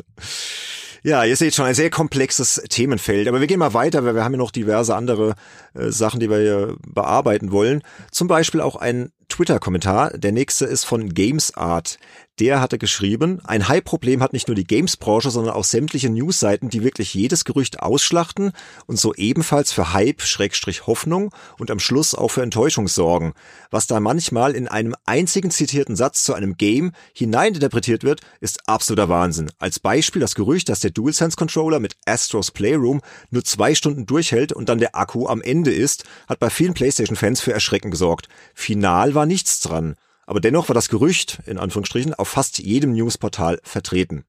ja, 1.04 1.24
ihr 1.24 1.36
seht 1.36 1.54
schon 1.54 1.66
ein 1.66 1.76
sehr 1.76 1.90
komplexes 1.90 2.62
Themenfeld, 2.70 3.28
aber 3.28 3.42
wir 3.42 3.48
gehen 3.48 3.60
mal 3.60 3.74
weiter, 3.76 4.04
weil 4.06 4.16
wir 4.16 4.24
haben 4.24 4.34
ja 4.34 4.40
noch 4.40 4.52
diverse 4.52 4.96
andere 4.96 5.36
äh, 5.76 5.90
Sachen, 5.92 6.20
die 6.20 6.30
wir 6.30 6.40
hier 6.40 6.76
bearbeiten 6.88 7.52
wollen. 7.52 7.84
Zum 8.12 8.28
Beispiel 8.28 8.62
auch 8.62 8.76
ein 8.76 9.12
Twitter-Kommentar. 9.30 10.18
Der 10.18 10.32
nächste 10.32 10.66
ist 10.66 10.86
von 10.86 11.14
GamesArt. 11.14 12.00
Der 12.40 12.62
hatte 12.62 12.78
geschrieben, 12.78 13.42
ein 13.44 13.68
Hype-Problem 13.68 14.24
hat 14.24 14.32
nicht 14.32 14.48
nur 14.48 14.56
die 14.56 14.64
Games-Branche, 14.64 15.30
sondern 15.30 15.54
auch 15.54 15.66
sämtliche 15.66 16.10
News-Seiten, 16.10 16.70
die 16.70 16.86
wirklich 16.86 17.14
jedes 17.14 17.44
Gerücht 17.44 17.82
ausschlachten 17.82 18.54
und 18.88 18.98
so 18.98 19.14
ebenfalls 19.14 19.74
für 19.74 19.92
Hype, 19.92 20.22
Schrägstrich 20.22 20.88
Hoffnung 20.88 21.32
und 21.58 21.70
am 21.70 21.80
Schluss 21.80 22.16
auch 22.16 22.30
für 22.30 22.42
Enttäuschung 22.42 22.88
sorgen. 22.88 23.34
Was 23.72 23.88
da 23.88 24.00
manchmal 24.00 24.56
in 24.56 24.70
einem 24.70 24.96
einzigen 25.06 25.52
zitierten 25.52 25.98
Satz 25.98 26.24
zu 26.24 26.34
einem 26.34 26.56
Game 26.56 26.94
hineininterpretiert 27.14 28.06
wird, 28.06 28.22
ist 28.40 28.70
absoluter 28.70 29.10
Wahnsinn. 29.10 29.52
Als 29.60 29.82
Beispiel 29.82 30.22
das 30.22 30.36
Gerücht, 30.36 30.70
dass 30.70 30.80
der 30.80 30.92
DualSense-Controller 30.92 31.82
mit 31.82 31.98
Astros 32.06 32.52
Playroom 32.52 33.02
nur 33.32 33.44
zwei 33.44 33.76
Stunden 33.76 34.06
durchhält 34.06 34.54
und 34.54 34.70
dann 34.70 34.80
der 34.80 34.96
Akku 34.96 35.28
am 35.28 35.42
Ende 35.42 35.74
ist, 35.74 36.06
hat 36.30 36.40
bei 36.40 36.50
vielen 36.50 36.74
PlayStation-Fans 36.74 37.42
für 37.42 37.52
Erschrecken 37.52 37.92
gesorgt. 37.92 38.30
Final 38.54 39.14
war 39.14 39.26
nichts 39.26 39.60
dran. 39.60 39.96
Aber 40.30 40.40
dennoch 40.40 40.70
war 40.70 40.76
das 40.76 40.90
Gerücht, 40.90 41.40
in 41.48 41.58
Anführungsstrichen, 41.58 42.14
auf 42.14 42.28
fast 42.28 42.60
jedem 42.60 42.92
Newsportal 42.92 43.60
vertreten. 43.64 44.26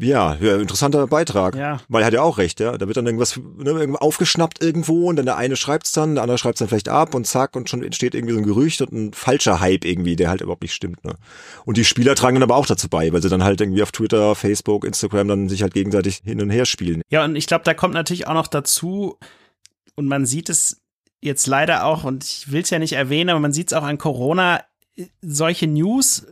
Ja, 0.00 0.36
ja, 0.40 0.56
interessanter 0.56 1.06
Beitrag. 1.06 1.54
Ja. 1.54 1.80
Weil 1.88 2.02
er 2.02 2.06
hat 2.06 2.14
ja 2.14 2.22
auch 2.22 2.38
recht, 2.38 2.60
ja. 2.60 2.78
Da 2.78 2.86
wird 2.86 2.96
dann 2.96 3.04
irgendwas 3.04 3.38
ne, 3.58 3.94
aufgeschnappt 4.00 4.62
irgendwo 4.62 5.10
und 5.10 5.16
dann 5.16 5.26
der 5.26 5.36
eine 5.36 5.56
schreibt's 5.56 5.92
dann, 5.92 6.14
der 6.14 6.22
andere 6.22 6.38
schreibt's 6.38 6.60
dann 6.60 6.68
vielleicht 6.68 6.88
ab 6.88 7.14
und 7.14 7.26
zack 7.26 7.56
und 7.56 7.68
schon 7.68 7.84
entsteht 7.84 8.14
irgendwie 8.14 8.32
so 8.32 8.40
ein 8.40 8.46
Gerücht 8.46 8.80
und 8.80 8.90
ein 8.90 9.12
falscher 9.12 9.60
Hype 9.60 9.84
irgendwie, 9.84 10.16
der 10.16 10.30
halt 10.30 10.40
überhaupt 10.40 10.62
nicht 10.62 10.72
stimmt. 10.72 11.04
Ne? 11.04 11.12
Und 11.66 11.76
die 11.76 11.84
Spieler 11.84 12.14
tragen 12.14 12.36
dann 12.36 12.44
aber 12.44 12.56
auch 12.56 12.64
dazu 12.64 12.88
bei, 12.88 13.12
weil 13.12 13.20
sie 13.20 13.28
dann 13.28 13.44
halt 13.44 13.60
irgendwie 13.60 13.82
auf 13.82 13.92
Twitter, 13.92 14.34
Facebook, 14.34 14.86
Instagram 14.86 15.28
dann 15.28 15.48
sich 15.50 15.60
halt 15.60 15.74
gegenseitig 15.74 16.22
hin 16.24 16.40
und 16.40 16.48
her 16.48 16.64
spielen. 16.64 17.02
Ja, 17.10 17.22
und 17.22 17.36
ich 17.36 17.46
glaube, 17.46 17.64
da 17.64 17.74
kommt 17.74 17.92
natürlich 17.92 18.28
auch 18.28 18.34
noch 18.34 18.46
dazu, 18.46 19.18
und 19.94 20.08
man 20.08 20.24
sieht 20.24 20.48
es 20.48 20.80
jetzt 21.20 21.46
leider 21.46 21.84
auch, 21.84 22.04
und 22.04 22.24
ich 22.24 22.50
will 22.50 22.62
es 22.62 22.70
ja 22.70 22.78
nicht 22.78 22.94
erwähnen, 22.94 23.28
aber 23.28 23.40
man 23.40 23.52
sieht 23.52 23.70
es 23.70 23.76
auch 23.76 23.82
an 23.84 23.98
Corona, 23.98 24.62
solche 25.20 25.66
News, 25.66 26.26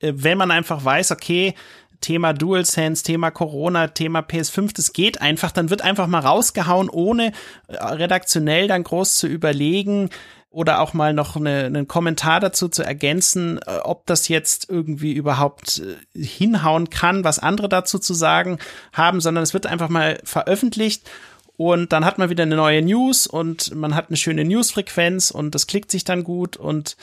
äh, 0.00 0.12
wenn 0.14 0.38
man 0.38 0.50
einfach 0.50 0.84
weiß, 0.84 1.12
okay, 1.12 1.54
Thema 2.00 2.34
DualSense, 2.34 3.02
Thema 3.02 3.30
Corona, 3.30 3.88
Thema 3.88 4.20
PS5, 4.20 4.74
das 4.74 4.92
geht 4.92 5.22
einfach, 5.22 5.52
dann 5.52 5.70
wird 5.70 5.82
einfach 5.82 6.06
mal 6.06 6.20
rausgehauen, 6.20 6.90
ohne 6.90 7.32
äh, 7.68 7.76
redaktionell 7.76 8.68
dann 8.68 8.84
groß 8.84 9.16
zu 9.16 9.26
überlegen 9.26 10.10
oder 10.50 10.80
auch 10.80 10.92
mal 10.92 11.12
noch 11.14 11.34
eine, 11.34 11.64
einen 11.64 11.88
Kommentar 11.88 12.40
dazu 12.40 12.68
zu 12.68 12.82
ergänzen, 12.82 13.58
äh, 13.66 13.78
ob 13.82 14.06
das 14.06 14.28
jetzt 14.28 14.68
irgendwie 14.68 15.12
überhaupt 15.12 15.82
hinhauen 16.14 16.90
kann, 16.90 17.24
was 17.24 17.38
andere 17.38 17.68
dazu 17.68 17.98
zu 17.98 18.14
sagen 18.14 18.58
haben, 18.92 19.20
sondern 19.20 19.42
es 19.42 19.54
wird 19.54 19.66
einfach 19.66 19.88
mal 19.88 20.20
veröffentlicht 20.24 21.08
und 21.56 21.92
dann 21.92 22.04
hat 22.04 22.18
man 22.18 22.30
wieder 22.30 22.42
eine 22.42 22.56
neue 22.56 22.82
News 22.82 23.26
und 23.26 23.74
man 23.74 23.94
hat 23.94 24.08
eine 24.08 24.16
schöne 24.16 24.44
Newsfrequenz 24.44 25.30
und 25.30 25.54
das 25.54 25.66
klickt 25.66 25.90
sich 25.90 26.04
dann 26.04 26.24
gut 26.24 26.56
und 26.56 26.96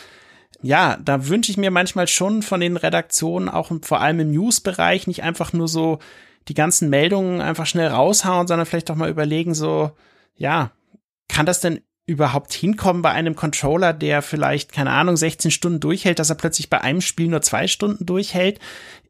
ja, 0.62 0.97
da 1.03 1.28
wünsche 1.28 1.51
ich 1.51 1.57
mir 1.57 1.72
manchmal 1.72 2.07
schon 2.07 2.41
von 2.41 2.59
den 2.59 2.78
Redaktionen, 2.78 3.49
auch 3.49 3.72
vor 3.82 4.01
allem 4.01 4.20
im 4.20 4.32
News-Bereich, 4.32 5.07
nicht 5.07 5.24
einfach 5.24 5.53
nur 5.53 5.68
so 5.68 5.99
die 6.47 6.53
ganzen 6.53 6.89
Meldungen 6.89 7.41
einfach 7.41 7.66
schnell 7.66 7.88
raushauen, 7.88 8.47
sondern 8.47 8.66
vielleicht 8.66 8.89
auch 8.91 8.95
mal 8.95 9.09
überlegen, 9.09 9.53
so, 9.53 9.91
ja, 10.36 10.72
kann 11.28 11.45
das 11.45 11.62
denn 11.62 11.82
überhaupt 12.07 12.51
hinkommen 12.51 13.01
bei 13.01 13.12
einem 13.12 13.36
Controller, 13.36 13.93
der 13.93 14.22
vielleicht, 14.22 14.72
keine 14.72 14.91
Ahnung, 14.91 15.16
16 15.16 15.51
Stunden 15.51 15.80
durchhält, 15.80 16.20
dass 16.20 16.30
er 16.30 16.36
plötzlich 16.36 16.70
bei 16.70 16.82
einem 16.82 17.01
Spiel 17.01 17.28
nur 17.28 17.41
zwei 17.41 17.68
Stunden 17.68 18.05
durchhält? 18.05 18.59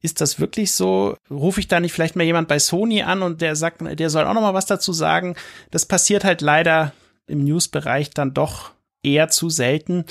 Ist 0.02 0.22
das 0.22 0.39
wirklich 0.39 0.74
so? 0.74 1.16
Rufe 1.30 1.60
ich 1.60 1.68
da 1.68 1.80
nicht 1.80 1.93
vielleicht 1.93 2.16
mal 2.16 2.24
jemand 2.24 2.47
bei 2.47 2.60
Sony 2.60 3.02
an 3.02 3.24
und 3.24 3.41
der 3.41 3.56
sagt, 3.56 3.82
der 3.82 4.10
soll 4.10 4.26
auch 4.26 4.34
noch 4.34 4.41
mal 4.41 4.54
was 4.54 4.66
dazu 4.66 4.93
sagen? 4.93 5.36
Das 5.72 5.86
passiert 5.86 6.24
halt 6.24 6.41
leider 6.41 6.93
im 7.28 7.43
News-Bereich 7.43 8.12
dann 8.12 8.34
doch 8.34 8.72
eher 9.04 9.30
zu 9.30 9.49
selten. 9.49 10.06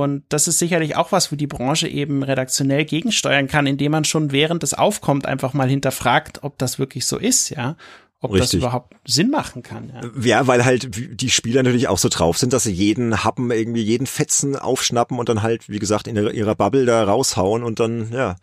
Und 0.00 0.24
das 0.30 0.48
ist 0.48 0.58
sicherlich 0.58 0.96
auch 0.96 1.12
was, 1.12 1.30
wo 1.30 1.36
die 1.36 1.46
Branche 1.46 1.86
eben 1.86 2.22
redaktionell 2.22 2.86
gegensteuern 2.86 3.46
kann, 3.46 3.66
indem 3.66 3.92
man 3.92 4.04
schon 4.04 4.32
während 4.32 4.62
es 4.62 4.72
aufkommt 4.72 5.26
einfach 5.26 5.52
mal 5.52 5.68
hinterfragt, 5.68 6.42
ob 6.42 6.56
das 6.56 6.78
wirklich 6.78 7.04
so 7.04 7.18
ist, 7.18 7.50
ja. 7.50 7.76
Ob 8.20 8.32
Richtig. 8.32 8.52
das 8.52 8.54
überhaupt 8.54 8.94
Sinn 9.04 9.30
machen 9.30 9.62
kann. 9.62 9.92
Ja. 9.92 10.38
Ja, 10.38 10.46
weil 10.46 10.64
halt 10.64 10.88
die 11.20 11.28
Spieler 11.28 11.62
natürlich 11.62 11.88
auch 11.88 11.98
so 11.98 12.08
drauf 12.08 12.38
sind, 12.38 12.52
dass 12.52 12.62
sie 12.62 12.72
jeden 12.72 13.22
Happen 13.22 13.50
irgendwie 13.50 13.82
jeden 13.82 14.06
Fetzen 14.06 14.56
aufschnappen 14.56 15.18
und 15.18 15.28
dann 15.28 15.42
halt, 15.42 15.68
wie 15.68 15.80
gesagt, 15.80 16.06
in 16.06 16.16
ihrer 16.16 16.54
Bubble 16.54 16.86
da 16.86 17.02
raushauen 17.04 17.62
und 17.62 17.80
dann, 17.80 18.12
ja, 18.12 18.36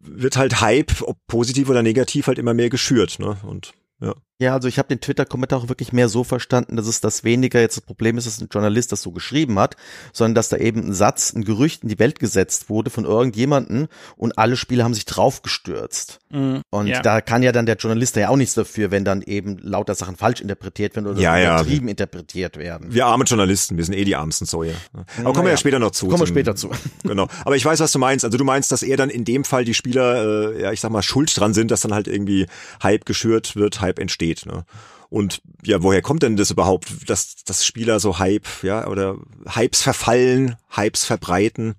wird 0.00 0.36
halt 0.36 0.60
Hype, 0.60 1.02
ob 1.02 1.16
positiv 1.26 1.68
oder 1.68 1.82
negativ, 1.82 2.26
halt 2.28 2.38
immer 2.38 2.54
mehr 2.54 2.70
geschürt, 2.70 3.18
ne? 3.18 3.38
Und 3.42 3.72
ja. 4.00 4.14
Ja, 4.40 4.52
also 4.54 4.68
ich 4.68 4.78
habe 4.78 4.86
den 4.86 5.00
Twitter-Kommentar 5.00 5.58
auch 5.58 5.68
wirklich 5.68 5.92
mehr 5.92 6.08
so 6.08 6.22
verstanden, 6.22 6.76
dass 6.76 6.86
es 6.86 7.00
das 7.00 7.24
weniger 7.24 7.60
jetzt 7.60 7.76
das 7.76 7.84
Problem 7.84 8.16
ist, 8.18 8.26
dass 8.28 8.40
ein 8.40 8.46
Journalist 8.52 8.92
das 8.92 9.02
so 9.02 9.10
geschrieben 9.10 9.58
hat, 9.58 9.74
sondern 10.12 10.36
dass 10.36 10.48
da 10.48 10.58
eben 10.58 10.86
ein 10.86 10.92
Satz, 10.92 11.32
ein 11.34 11.44
Gerücht 11.44 11.82
in 11.82 11.88
die 11.88 11.98
Welt 11.98 12.20
gesetzt 12.20 12.70
wurde 12.70 12.90
von 12.90 13.04
irgendjemanden 13.04 13.88
und 14.16 14.38
alle 14.38 14.56
Spieler 14.56 14.84
haben 14.84 14.94
sich 14.94 15.06
draufgestürzt. 15.06 16.20
Mhm, 16.30 16.62
Und 16.70 16.86
ja. 16.86 17.00
da 17.02 17.20
kann 17.20 17.42
ja 17.42 17.50
dann 17.50 17.66
der 17.66 17.76
Journalist 17.76 18.14
ja 18.14 18.28
auch 18.28 18.36
nichts 18.36 18.54
dafür, 18.54 18.92
wenn 18.92 19.04
dann 19.04 19.22
eben 19.22 19.58
lauter 19.58 19.96
Sachen 19.96 20.14
falsch 20.16 20.40
interpretiert 20.40 20.94
werden 20.94 21.08
oder 21.08 21.20
Ja, 21.20 21.36
ja. 21.36 21.54
übertrieben 21.56 21.88
interpretiert 21.88 22.58
werden. 22.58 22.92
Wir 22.94 23.06
armen 23.06 23.26
Journalisten, 23.26 23.76
wir 23.76 23.84
sind 23.84 23.94
eh 23.94 24.04
die 24.04 24.12
ärmsten 24.12 24.46
Säue. 24.46 24.74
Aber 25.18 25.32
kommen 25.32 25.46
wir 25.46 25.50
ja 25.52 25.56
später 25.56 25.80
noch 25.80 25.90
zu. 25.90 26.06
Kommen 26.06 26.20
wir 26.20 26.26
später 26.28 26.54
zu. 26.54 26.70
Genau. 27.02 27.26
Aber 27.44 27.56
ich 27.56 27.64
weiß, 27.64 27.80
was 27.80 27.90
du 27.92 27.98
meinst. 27.98 28.24
Also 28.24 28.36
du 28.36 28.44
meinst, 28.44 28.70
dass 28.70 28.82
eher 28.82 28.96
dann 28.98 29.08
in 29.08 29.24
dem 29.24 29.44
Fall 29.44 29.64
die 29.64 29.72
Spieler, 29.72 30.52
äh, 30.52 30.62
ja, 30.62 30.72
ich 30.72 30.80
sag 30.80 30.90
mal, 30.90 31.02
schuld 31.02 31.34
dran 31.38 31.54
sind, 31.54 31.70
dass 31.70 31.80
dann 31.80 31.94
halt 31.94 32.06
irgendwie 32.06 32.46
Hype 32.82 33.06
geschürt 33.06 33.56
wird, 33.56 33.80
Hype 33.80 33.98
entsteht. 33.98 34.27
Ne? 34.46 34.64
Und 35.10 35.40
ja, 35.64 35.82
woher 35.82 36.02
kommt 36.02 36.22
denn 36.22 36.36
das 36.36 36.50
überhaupt, 36.50 37.08
dass, 37.08 37.36
dass 37.44 37.64
Spieler 37.64 37.98
so 38.00 38.18
Hype, 38.18 38.46
ja, 38.62 38.86
oder 38.86 39.16
Hypes 39.46 39.82
verfallen, 39.82 40.56
Hypes 40.70 41.04
verbreiten? 41.04 41.74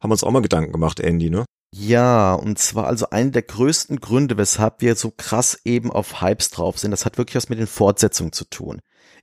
Haben 0.00 0.10
wir 0.10 0.14
uns 0.14 0.24
auch 0.24 0.30
mal 0.30 0.42
Gedanken 0.42 0.72
gemacht, 0.72 1.00
Andy, 1.00 1.30
ne? 1.30 1.44
Ja, 1.72 2.34
und 2.34 2.58
zwar 2.58 2.86
also 2.86 3.10
einer 3.10 3.30
der 3.30 3.42
größten 3.42 4.00
Gründe, 4.00 4.36
weshalb 4.36 4.80
wir 4.80 4.96
so 4.96 5.12
krass 5.16 5.60
eben 5.64 5.92
auf 5.92 6.20
Hypes 6.20 6.50
drauf 6.50 6.78
sind, 6.78 6.90
das 6.90 7.04
hat 7.04 7.16
wirklich 7.16 7.36
was 7.36 7.48
mit 7.48 7.60
den 7.60 7.68
Fortsetzungen 7.68 8.32
zu 8.32 8.44
tun. 8.44 8.80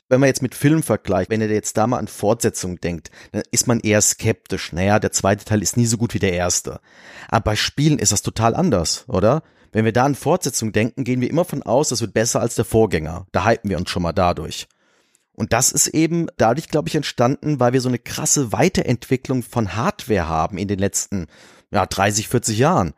Wenn 0.10 0.22
man 0.22 0.28
jetzt 0.28 0.42
mit 0.42 0.56
Film 0.56 0.82
vergleicht, 0.82 1.30
wenn 1.30 1.42
ihr 1.42 1.50
jetzt 1.50 1.76
da 1.76 1.86
mal 1.86 1.98
an 1.98 2.08
Fortsetzungen 2.08 2.78
denkt, 2.78 3.12
dann 3.34 3.44
ist 3.52 3.68
man 3.68 3.82
eher 3.82 4.02
skeptisch. 4.02 4.72
Naja, 4.72 5.00
der 5.00 5.12
zweite 5.12 5.44
Teil 5.44 5.62
ist 5.62 5.76
nie 5.76 5.86
so 5.86 5.98
gut 5.98 6.14
wie 6.14 6.20
der 6.20 6.32
erste. 6.32 6.80
Aber 7.28 7.44
bei 7.44 7.56
Spielen 7.58 8.00
ist 8.00 8.14
das 8.14 8.22
total 8.22 8.56
anders, 8.56 9.04
oder? 9.10 9.44
Wenn 9.72 9.86
wir 9.86 9.92
da 9.92 10.06
an 10.06 10.16
Fortsetzung 10.16 10.72
denken, 10.72 11.04
gehen 11.04 11.22
wir 11.22 11.30
immer 11.30 11.46
von 11.46 11.64
aus, 11.64 11.90
das 11.90 12.02
wird 12.02 12.14
besser 12.14 12.40
als 12.42 12.56
der 12.56 12.66
Vorgänger. 12.66 13.28
Da 13.32 13.46
hypen 13.46 13.70
wir 13.70 13.78
uns 13.78 13.90
schon 13.90 14.04
mal 14.04 14.14
dadurch. 14.14 14.68
Und 15.34 15.54
das 15.54 15.72
ist 15.72 15.88
eben 15.90 16.28
dadurch, 16.38 16.68
glaube 16.68 16.88
ich, 16.90 16.96
entstanden, 16.96 17.60
weil 17.60 17.74
wir 17.74 17.82
so 17.82 17.90
eine 17.90 18.00
krasse 18.00 18.52
Weiterentwicklung 18.52 19.44
von 19.44 19.76
Hardware 19.76 20.28
haben 20.28 20.58
in 20.58 20.68
den 20.68 20.80
letzten 20.80 21.28
ja, 21.72 21.86
30, 21.86 22.28
40 22.28 22.58
Jahren. 22.58 22.94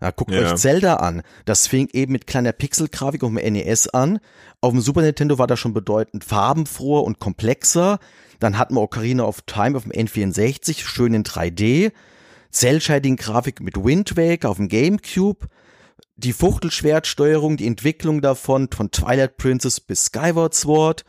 Ja, 0.00 0.10
guckt 0.10 0.32
Ja. 0.32 0.40
euch 0.40 0.56
Zelda 0.56 0.96
an. 0.96 1.22
Das 1.44 1.68
fing 1.68 1.88
eben 1.92 2.12
mit 2.12 2.26
kleiner 2.26 2.52
Pixelgrafik 2.52 3.22
auf 3.22 3.30
dem 3.32 3.52
NES 3.52 3.88
an. 3.88 4.18
Auf 4.60 4.72
dem 4.72 4.80
Super 4.80 5.02
Nintendo 5.02 5.38
war 5.38 5.46
das 5.46 5.60
schon 5.60 5.72
bedeutend 5.72 6.24
farbenfroher 6.24 7.04
und 7.04 7.20
komplexer. 7.20 8.00
Dann 8.40 8.58
hatten 8.58 8.74
wir 8.74 8.82
Ocarina 8.82 9.22
of 9.24 9.42
Time 9.42 9.76
auf 9.76 9.84
dem 9.84 9.92
N64, 9.92 10.80
schön 10.84 11.14
in 11.14 11.22
3D. 11.22 11.92
Cell-Shading-Grafik 12.52 13.60
mit 13.60 13.76
Wind 13.82 14.16
Waker 14.16 14.50
auf 14.50 14.56
dem 14.56 14.68
GameCube. 14.68 15.46
Die 16.16 16.32
Fuchtelschwertsteuerung, 16.32 17.56
die 17.56 17.66
Entwicklung 17.66 18.20
davon, 18.20 18.68
von 18.74 18.90
Twilight 18.90 19.36
Princess 19.36 19.80
bis 19.80 20.06
Skyward 20.06 20.54
Sword. 20.54 21.04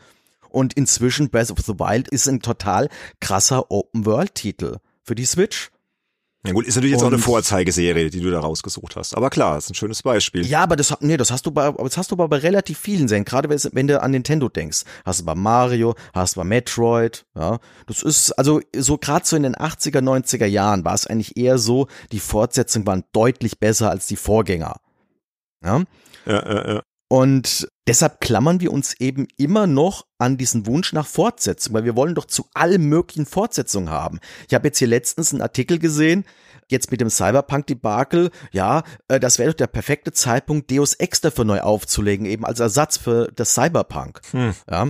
Und 0.50 0.72
inzwischen 0.74 1.30
Breath 1.30 1.50
of 1.50 1.58
the 1.64 1.74
Wild 1.78 2.08
ist 2.08 2.26
ein 2.28 2.40
total 2.40 2.88
krasser 3.20 3.70
Open-World-Titel 3.70 4.78
für 5.02 5.14
die 5.14 5.26
Switch. 5.26 5.70
Ja 6.46 6.52
gut, 6.52 6.64
ist 6.66 6.76
natürlich 6.76 6.92
jetzt 6.92 7.02
auch 7.02 7.08
eine 7.08 7.16
Und- 7.16 7.22
Vorzeigeserie, 7.22 8.08
die 8.08 8.20
du 8.20 8.30
da 8.30 8.38
rausgesucht 8.40 8.94
hast. 8.96 9.16
Aber 9.16 9.30
klar, 9.30 9.58
ist 9.58 9.68
ein 9.68 9.74
schönes 9.74 10.02
Beispiel. 10.02 10.46
Ja, 10.46 10.62
aber 10.62 10.76
das, 10.76 10.94
nee, 11.00 11.16
das 11.16 11.30
hast 11.32 11.44
du 11.44 11.50
bei, 11.50 11.64
aber 11.64 11.82
das 11.84 11.96
hast 11.96 12.12
du 12.12 12.14
aber 12.14 12.28
bei 12.28 12.36
relativ 12.38 12.78
vielen 12.78 13.08
Serien. 13.08 13.24
Gerade 13.24 13.48
wenn, 13.48 13.58
wenn 13.72 13.86
du 13.88 14.00
an 14.00 14.12
Nintendo 14.12 14.48
denkst. 14.48 14.84
Hast 15.04 15.20
du 15.20 15.24
bei 15.24 15.34
Mario, 15.34 15.94
hast 16.14 16.36
du 16.36 16.40
bei 16.40 16.44
Metroid, 16.44 17.26
ja. 17.34 17.58
Das 17.86 18.02
ist, 18.02 18.30
also, 18.32 18.60
so 18.76 18.96
gerade 18.96 19.26
so 19.26 19.34
in 19.36 19.42
den 19.42 19.56
80er, 19.56 20.00
90er 20.00 20.46
Jahren 20.46 20.84
war 20.84 20.94
es 20.94 21.06
eigentlich 21.06 21.36
eher 21.36 21.58
so, 21.58 21.88
die 22.12 22.20
Fortsetzungen 22.20 22.86
waren 22.86 23.04
deutlich 23.12 23.58
besser 23.58 23.90
als 23.90 24.06
die 24.06 24.16
Vorgänger. 24.16 24.76
Ja. 25.66 25.84
Ja, 26.26 26.54
ja, 26.54 26.74
ja. 26.74 26.82
Und 27.08 27.68
deshalb 27.86 28.20
klammern 28.20 28.60
wir 28.60 28.72
uns 28.72 28.94
eben 28.98 29.28
immer 29.36 29.68
noch 29.68 30.06
an 30.18 30.36
diesen 30.36 30.66
Wunsch 30.66 30.92
nach 30.92 31.06
Fortsetzung, 31.06 31.72
weil 31.74 31.84
wir 31.84 31.94
wollen 31.94 32.16
doch 32.16 32.24
zu 32.24 32.46
allen 32.52 32.88
möglichen 32.88 33.26
Fortsetzungen 33.26 33.90
haben. 33.90 34.18
Ich 34.48 34.54
habe 34.54 34.66
jetzt 34.66 34.78
hier 34.78 34.88
letztens 34.88 35.32
einen 35.32 35.40
Artikel 35.40 35.78
gesehen, 35.78 36.24
jetzt 36.68 36.90
mit 36.90 37.00
dem 37.00 37.10
Cyberpunk-Debakel, 37.10 38.30
ja, 38.50 38.82
äh, 39.06 39.20
das 39.20 39.38
wäre 39.38 39.50
doch 39.50 39.56
der 39.56 39.68
perfekte 39.68 40.10
Zeitpunkt, 40.10 40.68
Deus 40.68 40.94
Ex 40.94 41.20
dafür 41.20 41.44
neu 41.44 41.60
aufzulegen, 41.60 42.26
eben 42.26 42.44
als 42.44 42.58
Ersatz 42.58 42.96
für 42.96 43.30
das 43.32 43.54
Cyberpunk. 43.54 44.20
Hm. 44.32 44.54
Ja. 44.68 44.88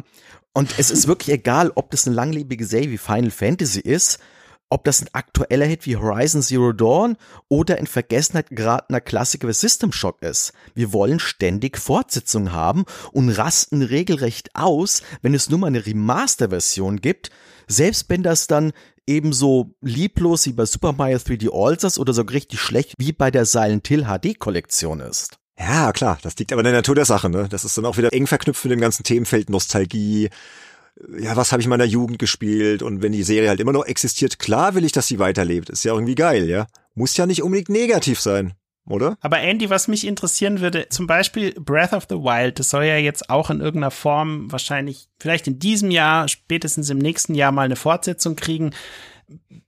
Und 0.55 0.79
es 0.79 0.91
ist 0.91 1.07
wirklich 1.07 1.35
egal, 1.35 1.70
ob 1.74 1.91
das 1.91 2.07
eine 2.07 2.16
langlebige 2.16 2.64
Serie 2.64 2.91
wie 2.91 2.97
Final 2.97 3.31
Fantasy 3.31 3.81
ist, 3.81 4.20
ob 4.69 4.85
das 4.85 5.01
ein 5.01 5.09
aktueller 5.12 5.67
Hit 5.67 5.87
wie 5.87 5.97
Horizon 5.97 6.43
Zero 6.43 6.73
Dawn 6.73 7.17
oder 7.49 7.79
in 7.79 7.87
Vergessenheit 7.87 8.51
geratener 8.51 9.01
Klassiker 9.01 9.49
wie 9.49 9.53
System 9.53 9.93
Shock 9.93 10.23
ist. 10.23 10.53
Wir 10.75 10.93
wollen 10.93 11.21
ständig 11.21 11.79
Fortsetzungen 11.79 12.53
haben 12.53 12.85
und 13.12 13.31
rasten 13.31 13.83
regelrecht 13.83 14.51
aus, 14.55 15.03
wenn 15.23 15.35
es 15.35 15.51
nur 15.51 15.61
mal 15.61 15.69
eine 15.69 15.87
Remaster-Version 15.87 17.01
gibt, 17.01 17.31
selbst 17.69 18.09
wenn 18.09 18.23
das 18.23 18.47
dann 18.47 18.73
ebenso 19.07 19.75
lieblos 19.81 20.47
wie 20.47 20.53
bei 20.53 20.67
Super 20.67 20.93
Mario 20.93 21.19
3D 21.19 21.51
All-Stars 21.53 21.99
oder 21.99 22.12
so 22.12 22.23
richtig 22.23 22.61
schlecht 22.61 22.95
wie 22.99 23.12
bei 23.12 23.31
der 23.31 23.45
Silent 23.45 23.87
Hill 23.87 24.05
HD-Kollektion 24.05 25.01
ist. 25.01 25.39
Ja, 25.59 25.93
klar, 25.93 26.19
das 26.23 26.37
liegt 26.37 26.53
aber 26.53 26.61
in 26.61 26.67
der 26.67 26.75
Natur 26.75 26.95
der 26.95 27.07
Sache, 27.07 27.31
ne? 27.31 27.49
Das 27.49 27.64
ist 27.64 27.79
dann 27.79 27.87
auch 27.87 27.97
wieder 27.97 28.12
eng 28.12 28.27
verknüpft 28.27 28.64
mit 28.64 28.73
dem 28.73 28.81
ganzen 28.81 29.05
Themenfeld 29.05 29.49
Nostalgie. 29.49 30.29
Ja, 31.18 31.36
was 31.36 31.53
habe 31.53 31.61
ich 31.61 31.66
in 31.66 31.70
meiner 31.70 31.84
Jugend 31.84 32.18
gespielt? 32.18 32.82
Und 32.82 33.03
wenn 33.03 33.12
die 33.12 33.22
Serie 33.22 33.49
halt 33.49 33.61
immer 33.61 33.72
noch 33.72 33.84
existiert, 33.84 34.38
klar 34.38 34.74
will 34.74 34.84
ich, 34.84 34.92
dass 34.92 35.07
sie 35.07 35.18
weiterlebt. 35.18 35.68
Ist 35.68 35.84
ja 35.84 35.92
irgendwie 35.92 36.14
geil, 36.14 36.49
ja? 36.49 36.66
Muss 36.94 37.16
ja 37.16 37.26
nicht 37.26 37.42
unbedingt 37.42 37.68
negativ 37.68 38.18
sein, 38.18 38.55
oder? 38.86 39.18
Aber 39.20 39.40
Andy, 39.40 39.68
was 39.68 39.88
mich 39.88 40.07
interessieren 40.07 40.61
würde, 40.61 40.88
zum 40.88 41.07
Beispiel 41.07 41.53
Breath 41.61 41.92
of 41.92 42.07
the 42.09 42.16
Wild, 42.16 42.59
das 42.59 42.70
soll 42.70 42.84
ja 42.84 42.97
jetzt 42.97 43.28
auch 43.28 43.51
in 43.51 43.61
irgendeiner 43.61 43.90
Form 43.90 44.51
wahrscheinlich 44.51 45.09
vielleicht 45.18 45.47
in 45.47 45.59
diesem 45.59 45.90
Jahr, 45.90 46.28
spätestens 46.28 46.88
im 46.88 46.99
nächsten 46.99 47.34
Jahr 47.34 47.53
mal 47.53 47.62
eine 47.62 47.76
Fortsetzung 47.76 48.34
kriegen. 48.36 48.72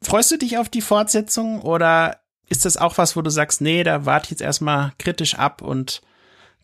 Freust 0.00 0.30
du 0.30 0.38
dich 0.38 0.56
auf 0.56 0.70
die 0.70 0.80
Fortsetzung 0.80 1.60
oder 1.60 2.20
ist 2.48 2.64
das 2.64 2.78
auch 2.78 2.96
was, 2.96 3.16
wo 3.16 3.22
du 3.22 3.30
sagst, 3.30 3.60
nee, 3.60 3.82
da 3.82 4.06
warte 4.06 4.26
ich 4.26 4.30
jetzt 4.30 4.40
erstmal 4.40 4.92
kritisch 4.98 5.34
ab 5.34 5.60
und 5.60 6.00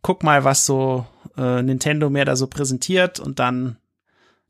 guck 0.00 0.22
mal, 0.22 0.44
was 0.44 0.64
so 0.64 1.06
äh, 1.36 1.62
Nintendo 1.62 2.08
mir 2.08 2.24
da 2.24 2.36
so 2.36 2.46
präsentiert 2.46 3.20
und 3.20 3.38
dann 3.38 3.76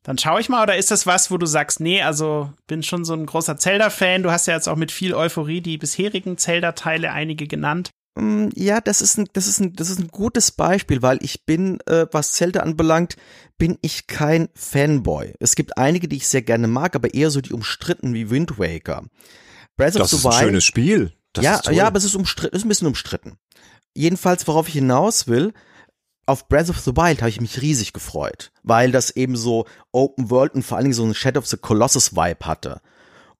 dann 0.05 0.19
schaue 0.19 0.41
ich 0.41 0.51
mal, 0.51 0.63
oder 0.63 0.77
ist 0.77 0.91
das 0.91 1.07
was, 1.07 1.31
wo 1.31 1.39
du 1.39 1.47
sagst, 1.47 1.81
nee, 1.81 2.03
also 2.03 2.53
bin 2.67 2.83
schon 2.83 3.07
so 3.07 3.15
ein 3.15 3.25
großer 3.25 3.57
Zelda-Fan. 3.57 4.23
Du 4.23 4.31
hast 4.31 4.47
ja 4.47 4.55
jetzt 4.55 4.69
auch 4.69 4.77
mit 4.77 4.93
viel 4.93 5.15
Euphorie 5.15 5.63
die 5.63 5.79
bisherigen 5.79 6.37
Zelda-Teile 6.37 7.11
einige 7.11 7.47
genannt. 7.47 7.91
Mm, 8.15 8.49
ja, 8.55 8.83
das 8.83 9.01
ist 9.01 9.17
ein, 9.17 9.29
das 9.33 9.47
ist 9.47 9.61
ein, 9.61 9.73
das 9.73 9.89
ist 9.89 9.99
ein 9.99 10.09
gutes 10.09 10.53
Beispiel, 10.53 11.01
weil 11.01 11.19
ich 11.23 11.47
bin, 11.47 11.81
äh, 11.87 12.07
was 12.13 12.33
Zelda 12.33 12.61
anbelangt, 12.61 13.17
bin 13.57 13.79
ich 13.81 14.07
kein 14.07 14.51
Fanboy. 14.55 15.33
Es 15.41 15.57
gibt 15.57 15.79
einige, 15.79 16.07
die 16.07 16.17
ich 16.17 16.29
sehr 16.29 16.43
gerne 16.43 16.69
mag, 16.69 16.95
aber 16.95 17.15
eher 17.15 17.31
so 17.31 17.41
die 17.41 17.55
umstritten 17.55 18.13
wie 18.13 18.29
Wind 18.29 18.59
Waker. 18.59 19.05
Breath 19.79 19.95
das 19.95 20.13
of 20.13 20.21
the 20.21 20.25
Wild. 20.25 20.25
Das 20.27 20.35
ist 20.35 20.41
ein 20.41 20.47
schönes 20.49 20.65
Spiel. 20.65 21.13
Das 21.33 21.45
ja, 21.45 21.61
ja, 21.73 21.87
aber 21.87 21.97
es 21.97 22.05
ist 22.05 22.15
umstritten, 22.15 22.55
ist 22.55 22.67
ein 22.67 22.69
bisschen 22.69 22.87
umstritten. 22.89 23.39
Jedenfalls, 23.95 24.47
worauf 24.47 24.69
ich 24.69 24.75
hinaus 24.75 25.29
will, 25.29 25.55
auf 26.27 26.49
Breath 26.49 26.71
of 26.71 26.79
the 26.81 26.97
Wild 26.97 27.21
habe 27.21 27.29
ich 27.29 27.41
mich 27.41 27.61
riesig 27.61 27.93
gefreut, 27.93 28.53
weil 28.63 28.93
das 28.93 29.11
eben 29.11 29.37
so 29.37 29.67
Open 29.93 30.31
World 30.31 30.55
und 30.55 30.63
vor 30.63 30.77
allen 30.77 30.85
Dingen 30.85 30.95
so 30.95 31.05
ein 31.05 31.15
Shadow 31.15 31.41
of 31.41 31.47
the 31.47 31.57
Colossus 31.57 32.15
Vibe 32.15 32.47
hatte. 32.47 32.81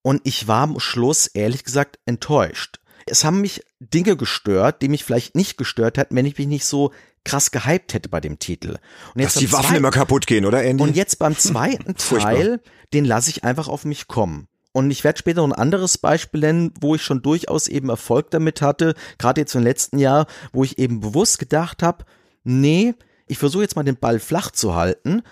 Und 0.03 0.21
ich 0.25 0.49
war 0.49 0.63
am 0.63 0.81
Schluss 0.81 1.27
ehrlich 1.27 1.65
gesagt 1.65 1.99
enttäuscht. 2.05 2.79
Es 3.07 3.25
haben 3.25 3.41
mich 3.41 3.63
Dinge 3.81 4.17
gestört, 4.17 4.83
die 4.83 4.89
mich 4.89 5.05
vielleicht 5.05 5.35
nicht 5.35 5.57
gestört 5.57 5.99
hätten, 5.99 6.17
wenn 6.17 6.27
ich 6.27 6.39
mich 6.39 6.47
nicht 6.47 6.67
so 6.67 6.93
krass 7.25 7.51
gehypt 7.51 7.95
hätte 7.95 8.09
bei 8.09 8.21
dem 8.21 8.39
Titel. 8.39 8.77
Und 9.15 9.21
jetzt 9.21 9.37
Dass 9.37 9.41
die 9.41 9.53
Waffen 9.53 9.77
immer 9.77 9.91
kaputt 9.91 10.27
gehen, 10.27 10.45
oder 10.45 10.63
Andy? 10.63 10.83
Und 10.83 10.97
jetzt 10.97 11.19
beim 11.19 11.37
zweiten 11.39 11.97
Teil, 11.97 12.61
den 12.93 13.05
lasse 13.05 13.31
ich 13.31 13.45
einfach 13.45 13.69
auf 13.69 13.85
mich 13.85 14.09
kommen. 14.09 14.49
Und 14.73 14.91
ich 14.91 15.05
werde 15.05 15.19
später 15.19 15.47
noch 15.47 15.55
ein 15.55 15.61
anderes 15.61 15.99
Beispiel 15.99 16.41
nennen, 16.41 16.73
wo 16.81 16.97
ich 16.97 17.03
schon 17.03 17.23
durchaus 17.23 17.69
eben 17.69 17.89
Erfolg 17.89 18.31
damit 18.31 18.61
hatte, 18.61 18.95
gerade 19.19 19.41
jetzt 19.41 19.55
im 19.55 19.63
letzten 19.63 19.99
Jahr, 19.99 20.27
wo 20.53 20.65
ich 20.65 20.79
eben 20.79 21.01
bewusst 21.01 21.39
gedacht 21.39 21.83
habe, 21.83 22.05
nee, 22.45 22.95
ich 23.27 23.39
versuche 23.39 23.63
jetzt 23.63 23.77
mal 23.77 23.83
den 23.83 23.97
Ball 23.97 24.21
flach 24.21 24.51
zu 24.51 24.75
halten 24.75 25.23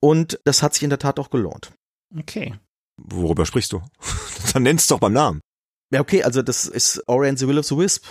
und 0.00 0.40
das 0.44 0.62
hat 0.62 0.74
sich 0.74 0.82
in 0.82 0.90
der 0.90 0.98
Tat 0.98 1.18
auch 1.18 1.30
gelohnt. 1.30 1.72
Okay. 2.18 2.54
Worüber 2.96 3.46
sprichst 3.46 3.72
du? 3.72 3.82
Dann 4.52 4.64
nennst 4.64 4.90
doch 4.90 4.98
beim 4.98 5.12
Namen. 5.12 5.40
Ja, 5.92 6.00
okay, 6.00 6.22
also 6.22 6.42
das 6.42 6.66
ist 6.66 7.02
Ori 7.06 7.28
and 7.28 7.38
the 7.38 7.46
Will 7.46 7.58
of 7.58 7.66
the 7.66 7.76
Wisp. 7.76 8.04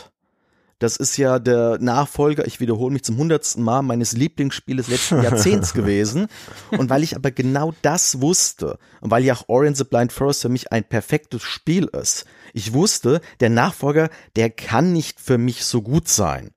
Das 0.81 0.97
ist 0.97 1.17
ja 1.17 1.37
der 1.37 1.77
Nachfolger, 1.79 2.47
ich 2.47 2.59
wiederhole 2.59 2.91
mich 2.91 3.03
zum 3.03 3.17
hundertsten 3.17 3.63
Mal, 3.63 3.83
meines 3.83 4.13
Lieblingsspieles 4.13 4.87
letzten 4.87 5.21
Jahrzehnts 5.23 5.73
gewesen. 5.73 6.27
Und 6.71 6.89
weil 6.89 7.03
ich 7.03 7.15
aber 7.15 7.29
genau 7.29 7.73
das 7.83 8.19
wusste 8.19 8.79
und 8.99 9.11
weil 9.11 9.23
ja 9.23 9.35
auch 9.35 9.43
Ori 9.47 9.67
and 9.67 9.77
the 9.77 9.83
Blind 9.83 10.11
Forest 10.11 10.41
für 10.41 10.49
mich 10.49 10.71
ein 10.71 10.83
perfektes 10.83 11.43
Spiel 11.43 11.85
ist, 11.85 12.25
ich 12.53 12.73
wusste, 12.73 13.21
der 13.41 13.51
Nachfolger, 13.51 14.09
der 14.35 14.49
kann 14.49 14.91
nicht 14.91 15.19
für 15.19 15.37
mich 15.37 15.65
so 15.65 15.83
gut 15.83 16.07
sein. 16.07 16.49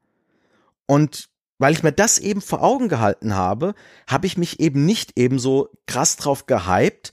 Und 0.86 1.28
weil 1.58 1.72
ich 1.72 1.82
mir 1.82 1.92
das 1.92 2.18
eben 2.18 2.40
vor 2.40 2.62
Augen 2.62 2.88
gehalten 2.88 3.34
habe, 3.34 3.74
habe 4.06 4.26
ich 4.26 4.36
mich 4.36 4.60
eben 4.60 4.84
nicht 4.84 5.18
eben 5.18 5.38
so 5.38 5.68
krass 5.86 6.16
drauf 6.16 6.46
gehypt 6.46 7.12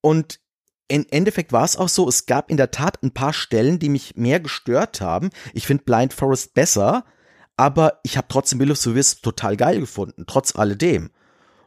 und 0.00 0.40
im 0.88 1.06
Endeffekt 1.10 1.52
war 1.52 1.64
es 1.64 1.76
auch 1.76 1.88
so, 1.88 2.08
es 2.08 2.26
gab 2.26 2.50
in 2.50 2.56
der 2.56 2.70
Tat 2.70 3.02
ein 3.02 3.12
paar 3.12 3.34
Stellen, 3.34 3.78
die 3.78 3.90
mich 3.90 4.16
mehr 4.16 4.40
gestört 4.40 5.02
haben. 5.02 5.28
Ich 5.52 5.66
finde 5.66 5.84
Blind 5.84 6.14
Forest 6.14 6.54
besser, 6.54 7.04
aber 7.58 8.00
ich 8.04 8.16
habe 8.16 8.28
trotzdem 8.28 8.58
Will 8.58 8.70
of 8.70 8.78
the 8.78 8.94
Wisp 8.94 9.22
total 9.22 9.56
geil 9.56 9.80
gefunden, 9.80 10.24
trotz 10.26 10.56
alledem. 10.56 11.10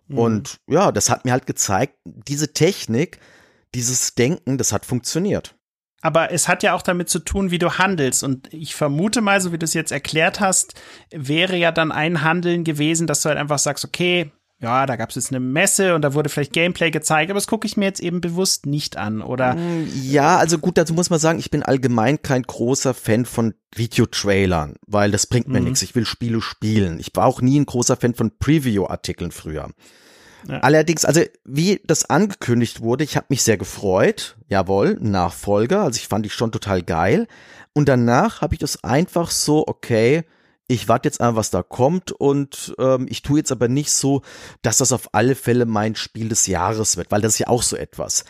Mhm. 0.07 0.17
Und 0.17 0.59
ja, 0.67 0.91
das 0.91 1.09
hat 1.09 1.23
mir 1.23 1.33
halt 1.33 1.45
gezeigt, 1.45 1.95
diese 2.03 2.53
Technik, 2.53 3.19
dieses 3.75 4.15
Denken, 4.15 4.57
das 4.57 4.73
hat 4.73 4.85
funktioniert. 4.85 5.55
Aber 6.01 6.31
es 6.31 6.47
hat 6.47 6.63
ja 6.63 6.73
auch 6.73 6.81
damit 6.81 7.09
zu 7.09 7.19
tun, 7.19 7.51
wie 7.51 7.59
du 7.59 7.77
handelst. 7.77 8.23
Und 8.23 8.51
ich 8.53 8.75
vermute 8.75 9.21
mal, 9.21 9.39
so 9.39 9.51
wie 9.51 9.57
du 9.57 9.65
es 9.65 9.73
jetzt 9.73 9.91
erklärt 9.91 10.39
hast, 10.39 10.73
wäre 11.11 11.55
ja 11.55 11.71
dann 11.71 11.91
ein 11.91 12.23
Handeln 12.23 12.63
gewesen, 12.63 13.07
dass 13.07 13.21
du 13.21 13.29
halt 13.29 13.37
einfach 13.37 13.59
sagst, 13.59 13.85
okay, 13.85 14.31
ja, 14.61 14.85
da 14.85 14.95
gab 14.95 15.09
es 15.09 15.15
jetzt 15.15 15.31
eine 15.31 15.39
Messe 15.39 15.95
und 15.95 16.03
da 16.03 16.13
wurde 16.13 16.29
vielleicht 16.29 16.53
Gameplay 16.53 16.91
gezeigt, 16.91 17.31
aber 17.31 17.39
das 17.39 17.47
gucke 17.47 17.65
ich 17.65 17.77
mir 17.77 17.85
jetzt 17.85 17.99
eben 17.99 18.21
bewusst 18.21 18.67
nicht 18.67 18.95
an, 18.95 19.23
oder? 19.23 19.55
Mm, 19.55 19.89
ja, 20.03 20.37
also 20.37 20.59
gut, 20.59 20.77
dazu 20.77 20.93
muss 20.93 21.09
man 21.09 21.19
sagen, 21.19 21.39
ich 21.39 21.49
bin 21.49 21.63
allgemein 21.63 22.21
kein 22.21 22.43
großer 22.43 22.93
Fan 22.93 23.25
von 23.25 23.55
Videotrailern, 23.73 24.75
weil 24.85 25.09
das 25.09 25.25
bringt 25.25 25.47
mir 25.47 25.59
mhm. 25.59 25.65
nichts. 25.65 25.81
Ich 25.81 25.95
will 25.95 26.05
Spiele 26.05 26.41
spielen. 26.41 26.99
Ich 26.99 27.09
war 27.15 27.25
auch 27.25 27.41
nie 27.41 27.59
ein 27.59 27.65
großer 27.65 27.97
Fan 27.97 28.13
von 28.13 28.37
Preview-Artikeln 28.37 29.31
früher. 29.31 29.71
Ja. 30.47 30.59
Allerdings, 30.59 31.05
also 31.05 31.21
wie 31.43 31.81
das 31.85 32.09
angekündigt 32.09 32.81
wurde, 32.81 33.03
ich 33.03 33.15
habe 33.15 33.27
mich 33.29 33.43
sehr 33.43 33.57
gefreut. 33.57 34.37
Jawohl, 34.47 34.97
Nachfolger, 34.99 35.83
also 35.83 35.97
ich 35.97 36.07
fand 36.07 36.25
ich 36.25 36.33
schon 36.33 36.51
total 36.51 36.81
geil. 36.83 37.27
Und 37.73 37.87
danach 37.87 38.41
habe 38.41 38.55
ich 38.55 38.59
das 38.59 38.83
einfach 38.83 39.31
so, 39.31 39.65
okay, 39.67 40.23
ich 40.67 40.87
warte 40.87 41.07
jetzt 41.07 41.21
an, 41.21 41.35
was 41.35 41.51
da 41.51 41.63
kommt 41.63 42.11
und 42.11 42.73
ähm, 42.79 43.05
ich 43.09 43.21
tue 43.21 43.39
jetzt 43.39 43.51
aber 43.51 43.67
nicht 43.67 43.91
so, 43.91 44.21
dass 44.61 44.77
das 44.77 44.93
auf 44.93 45.09
alle 45.13 45.35
Fälle 45.35 45.65
mein 45.65 45.95
Spiel 45.95 46.29
des 46.29 46.47
Jahres 46.47 46.97
wird, 46.97 47.11
weil 47.11 47.21
das 47.21 47.33
ist 47.33 47.39
ja 47.39 47.47
auch 47.47 47.63
so 47.63 47.75
etwas. 47.75 48.23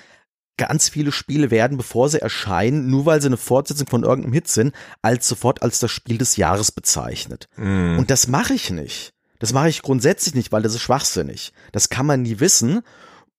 Ganz 0.57 0.89
viele 0.89 1.11
Spiele 1.11 1.51
werden, 1.51 1.77
bevor 1.77 2.09
sie 2.09 2.21
erscheinen, 2.21 2.89
nur 2.89 3.05
weil 3.05 3.21
sie 3.21 3.27
eine 3.27 3.37
Fortsetzung 3.37 3.87
von 3.87 4.03
irgendeinem 4.03 4.33
Hit 4.33 4.47
sind, 4.47 4.75
als 5.01 5.27
sofort 5.27 5.61
als 5.61 5.79
das 5.79 5.91
Spiel 5.91 6.17
des 6.17 6.35
Jahres 6.35 6.71
bezeichnet. 6.71 7.47
Mm. 7.57 7.97
Und 7.97 8.09
das 8.09 8.27
mache 8.27 8.53
ich 8.53 8.69
nicht. 8.69 9.13
Das 9.41 9.53
mache 9.53 9.69
ich 9.69 9.81
grundsätzlich 9.81 10.35
nicht, 10.35 10.51
weil 10.51 10.61
das 10.61 10.75
ist 10.75 10.81
schwachsinnig. 10.81 11.51
Das 11.71 11.89
kann 11.89 12.05
man 12.05 12.21
nie 12.21 12.39
wissen. 12.39 12.81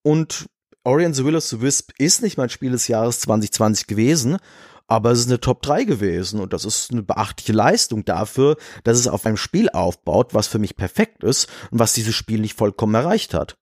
Und 0.03 0.47
Ori 0.83 1.09
the 1.15 1.25
Will 1.25 1.37
of 1.37 1.45
the 1.45 1.61
Wisp 1.61 1.93
ist 1.97 2.23
nicht 2.23 2.37
mein 2.37 2.51
Spiel 2.51 2.73
des 2.73 2.89
Jahres 2.89 3.21
2020 3.21 3.87
gewesen, 3.87 4.39
aber 4.89 5.13
es 5.13 5.21
ist 5.21 5.29
eine 5.29 5.39
Top 5.39 5.63
3 5.63 5.85
gewesen 5.85 6.41
und 6.41 6.53
das 6.53 6.65
ist 6.65 6.91
eine 6.91 7.05
beachtliche 7.05 7.53
Leistung 7.53 8.05
dafür, 8.05 8.57
dass 8.83 8.99
es 8.99 9.07
auf 9.07 9.25
einem 9.25 9.37
Spiel 9.37 9.71
aufbaut, 9.71 10.35
was 10.35 10.49
für 10.49 10.59
mich 10.59 10.75
perfekt 10.75 11.23
ist 11.23 11.49
und 11.71 11.79
was 11.79 11.93
dieses 11.93 12.17
Spiel 12.17 12.41
nicht 12.41 12.59
vollkommen 12.59 12.97
erreicht 12.97 13.33
hat. 13.33 13.57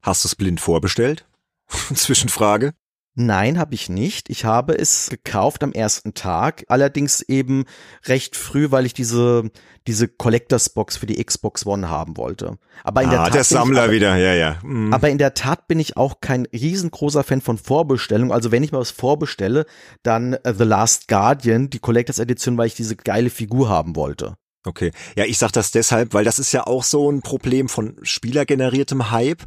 Hast 0.00 0.22
du 0.22 0.28
es 0.28 0.36
blind 0.36 0.60
vorbestellt? 0.60 1.26
Zwischenfrage. 1.94 2.72
Nein, 3.14 3.58
habe 3.58 3.74
ich 3.74 3.88
nicht. 3.88 4.30
Ich 4.30 4.44
habe 4.44 4.78
es 4.78 5.10
gekauft 5.10 5.62
am 5.64 5.72
ersten 5.72 6.14
Tag, 6.14 6.64
allerdings 6.68 7.22
eben 7.22 7.64
recht 8.06 8.36
früh, 8.36 8.70
weil 8.70 8.86
ich 8.86 8.94
diese 8.94 9.50
diese 9.86 10.08
Collectors 10.08 10.68
Box 10.70 10.96
für 10.96 11.06
die 11.06 11.22
Xbox 11.22 11.66
One 11.66 11.88
haben 11.88 12.16
wollte. 12.16 12.58
Aber 12.84 13.02
in 13.02 13.08
ah, 13.08 13.10
der 13.10 13.24
Tat 13.24 13.34
der 13.34 13.44
Sammler 13.44 13.82
aber, 13.84 13.92
wieder, 13.92 14.16
ja, 14.16 14.34
ja. 14.34 14.58
Mhm. 14.62 14.92
Aber 14.92 15.08
in 15.08 15.18
der 15.18 15.34
Tat 15.34 15.68
bin 15.68 15.80
ich 15.80 15.96
auch 15.96 16.20
kein 16.20 16.46
riesengroßer 16.46 17.24
Fan 17.24 17.40
von 17.40 17.58
Vorbestellung. 17.58 18.32
Also 18.32 18.52
wenn 18.52 18.62
ich 18.62 18.72
mal 18.72 18.80
was 18.80 18.90
vorbestelle, 18.90 19.66
dann 20.02 20.34
uh, 20.34 20.52
The 20.56 20.64
Last 20.64 21.08
Guardian, 21.08 21.70
die 21.70 21.78
Collectors 21.78 22.18
Edition, 22.18 22.58
weil 22.58 22.66
ich 22.66 22.74
diese 22.74 22.96
geile 22.96 23.30
Figur 23.30 23.68
haben 23.68 23.96
wollte. 23.96 24.36
Okay. 24.64 24.92
Ja, 25.16 25.24
ich 25.24 25.38
sag 25.38 25.52
das 25.52 25.70
deshalb, 25.70 26.12
weil 26.12 26.24
das 26.24 26.38
ist 26.38 26.52
ja 26.52 26.66
auch 26.66 26.84
so 26.84 27.10
ein 27.10 27.22
Problem 27.22 27.68
von 27.68 27.96
spielergeneriertem 28.02 29.10
Hype 29.10 29.44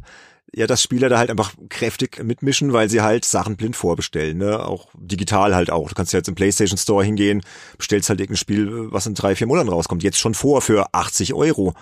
ja, 0.56 0.66
dass 0.66 0.82
Spieler 0.82 1.08
da 1.08 1.18
halt 1.18 1.30
einfach 1.30 1.52
kräftig 1.68 2.22
mitmischen, 2.22 2.72
weil 2.72 2.88
sie 2.88 3.02
halt 3.02 3.24
Sachen 3.24 3.56
blind 3.56 3.76
vorbestellen, 3.76 4.38
ne? 4.38 4.64
Auch 4.64 4.88
digital 4.94 5.54
halt 5.54 5.70
auch. 5.70 5.88
Du 5.88 5.94
kannst 5.94 6.12
ja 6.12 6.18
jetzt 6.18 6.28
im 6.28 6.34
PlayStation 6.34 6.78
Store 6.78 7.04
hingehen, 7.04 7.42
bestellst 7.76 8.08
halt 8.08 8.20
irgendein 8.20 8.38
Spiel, 8.38 8.92
was 8.92 9.06
in 9.06 9.14
drei, 9.14 9.34
vier 9.34 9.46
Monaten 9.46 9.68
rauskommt, 9.68 10.02
jetzt 10.02 10.18
schon 10.18 10.34
vor 10.34 10.60
für 10.62 10.86
80 10.92 11.34
Euro. 11.34 11.74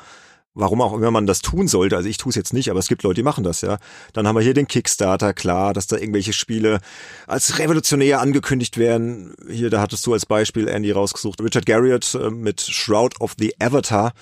Warum 0.54 0.82
auch 0.82 0.92
immer 0.92 1.10
man 1.10 1.26
das 1.26 1.40
tun 1.40 1.66
sollte, 1.66 1.96
also 1.96 2.10
ich 2.10 2.18
tue 2.18 2.28
es 2.28 2.36
jetzt 2.36 2.52
nicht, 2.52 2.70
aber 2.70 2.78
es 2.78 2.88
gibt 2.88 3.02
Leute, 3.04 3.14
die 3.14 3.22
machen 3.22 3.42
das, 3.42 3.62
ja. 3.62 3.78
Dann 4.12 4.28
haben 4.28 4.36
wir 4.36 4.42
hier 4.42 4.52
den 4.52 4.66
Kickstarter, 4.66 5.32
klar, 5.32 5.72
dass 5.72 5.86
da 5.86 5.96
irgendwelche 5.96 6.34
Spiele 6.34 6.80
als 7.26 7.58
revolutionär 7.58 8.20
angekündigt 8.20 8.76
werden. 8.76 9.34
Hier, 9.50 9.70
da 9.70 9.80
hattest 9.80 10.06
du 10.06 10.12
als 10.12 10.26
Beispiel 10.26 10.68
Andy 10.68 10.90
rausgesucht, 10.90 11.40
Richard 11.40 11.64
Garriott 11.64 12.14
äh, 12.14 12.30
mit 12.30 12.60
Shroud 12.60 13.18
of 13.18 13.34
the 13.38 13.54
Avatar. 13.60 14.12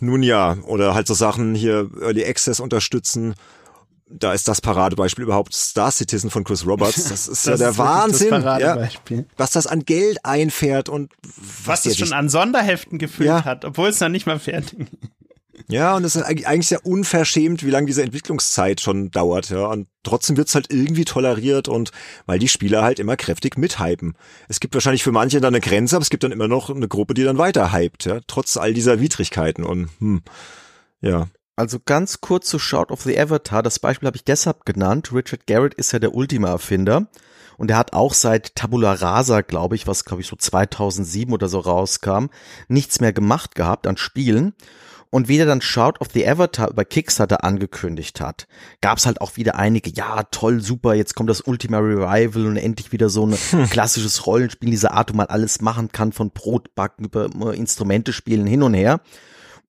Nun 0.00 0.24
ja, 0.24 0.56
oder 0.64 0.94
halt 0.94 1.06
so 1.06 1.14
Sachen 1.14 1.54
hier 1.54 1.88
Early 2.00 2.24
Access 2.24 2.58
unterstützen 2.58 3.34
da 4.10 4.32
ist 4.32 4.48
das 4.48 4.60
Paradebeispiel 4.60 5.24
überhaupt 5.24 5.54
Star 5.54 5.90
Citizen 5.90 6.30
von 6.30 6.44
Chris 6.44 6.66
Roberts. 6.66 6.96
Das 7.10 7.28
ist 7.28 7.28
das 7.28 7.44
ja 7.46 7.56
der 7.56 7.70
ist 7.70 7.78
Wahnsinn, 7.78 8.30
das 8.30 8.60
ja, 8.60 8.88
was 9.36 9.50
das 9.50 9.66
an 9.66 9.84
Geld 9.84 10.24
einfährt 10.24 10.88
und 10.88 11.12
was, 11.64 11.84
was 11.84 11.86
es 11.86 11.98
schon 11.98 12.12
an 12.12 12.28
Sonderheften 12.28 12.98
gefüllt 12.98 13.28
ja. 13.28 13.44
hat, 13.44 13.64
obwohl 13.64 13.88
es 13.88 14.00
noch 14.00 14.08
nicht 14.08 14.26
mal 14.26 14.38
fertig. 14.38 14.86
Ja, 15.68 15.94
und 15.94 16.04
es 16.04 16.16
ist 16.16 16.22
eigentlich 16.22 16.68
sehr 16.68 16.84
unverschämt, 16.84 17.64
wie 17.64 17.70
lange 17.70 17.86
diese 17.86 18.02
Entwicklungszeit 18.02 18.80
schon 18.80 19.10
dauert, 19.10 19.50
ja. 19.50 19.66
Und 19.66 19.88
trotzdem 20.02 20.36
wird's 20.36 20.54
halt 20.54 20.72
irgendwie 20.72 21.04
toleriert 21.04 21.68
und 21.68 21.92
weil 22.26 22.38
die 22.38 22.48
Spieler 22.48 22.82
halt 22.82 22.98
immer 22.98 23.16
kräftig 23.16 23.56
mithypen. 23.56 24.16
Es 24.48 24.60
gibt 24.60 24.74
wahrscheinlich 24.74 25.04
für 25.04 25.12
manche 25.12 25.40
dann 25.40 25.54
eine 25.54 25.60
Grenze, 25.60 25.96
aber 25.96 26.02
es 26.02 26.10
gibt 26.10 26.24
dann 26.24 26.32
immer 26.32 26.48
noch 26.48 26.70
eine 26.70 26.88
Gruppe, 26.88 27.14
die 27.14 27.24
dann 27.24 27.38
weiter 27.38 27.72
hypt, 27.72 28.06
ja, 28.06 28.20
trotz 28.26 28.56
all 28.56 28.72
dieser 28.72 29.00
Widrigkeiten 29.00 29.64
und 29.64 29.90
hm, 29.98 30.22
ja. 31.00 31.28
Also 31.60 31.78
ganz 31.78 32.22
kurz 32.22 32.48
zu 32.48 32.58
Shout 32.58 32.86
of 32.88 33.02
the 33.02 33.20
Avatar. 33.20 33.62
Das 33.62 33.80
Beispiel 33.80 34.06
habe 34.06 34.16
ich 34.16 34.24
deshalb 34.24 34.64
genannt. 34.64 35.12
Richard 35.12 35.46
Garrett 35.46 35.74
ist 35.74 35.92
ja 35.92 35.98
der 35.98 36.14
Ultima-Erfinder. 36.14 37.08
Und 37.58 37.70
er 37.70 37.76
hat 37.76 37.92
auch 37.92 38.14
seit 38.14 38.56
Tabula 38.56 38.94
Rasa, 38.94 39.42
glaube 39.42 39.74
ich, 39.74 39.86
was 39.86 40.06
glaube 40.06 40.22
ich 40.22 40.26
so 40.26 40.36
2007 40.36 41.30
oder 41.34 41.50
so 41.50 41.58
rauskam, 41.58 42.28
nichts 42.68 43.02
mehr 43.02 43.12
gemacht 43.12 43.56
gehabt 43.56 43.86
an 43.86 43.98
Spielen. 43.98 44.54
Und 45.10 45.28
wie 45.28 45.36
der 45.36 45.44
dann 45.44 45.60
Shout 45.60 46.00
of 46.00 46.08
the 46.14 46.26
Avatar 46.26 46.70
über 46.70 46.86
Kickstarter 46.86 47.44
angekündigt 47.44 48.22
hat, 48.22 48.48
gab's 48.80 49.04
halt 49.04 49.20
auch 49.20 49.36
wieder 49.36 49.56
einige, 49.56 49.90
ja, 49.90 50.22
toll, 50.30 50.62
super, 50.62 50.94
jetzt 50.94 51.14
kommt 51.14 51.28
das 51.28 51.42
Ultima 51.42 51.76
Revival 51.76 52.46
und 52.46 52.56
endlich 52.56 52.90
wieder 52.90 53.10
so 53.10 53.26
ein 53.26 53.36
hm. 53.50 53.68
klassisches 53.68 54.24
Rollenspiel 54.24 54.70
dieser 54.70 54.94
Art, 54.94 55.12
wo 55.12 55.16
man 55.18 55.26
alles 55.26 55.60
machen 55.60 55.92
kann, 55.92 56.12
von 56.12 56.30
Brotbacken 56.30 57.04
über 57.04 57.28
Instrumente 57.52 58.14
spielen 58.14 58.46
hin 58.46 58.62
und 58.62 58.72
her. 58.72 59.02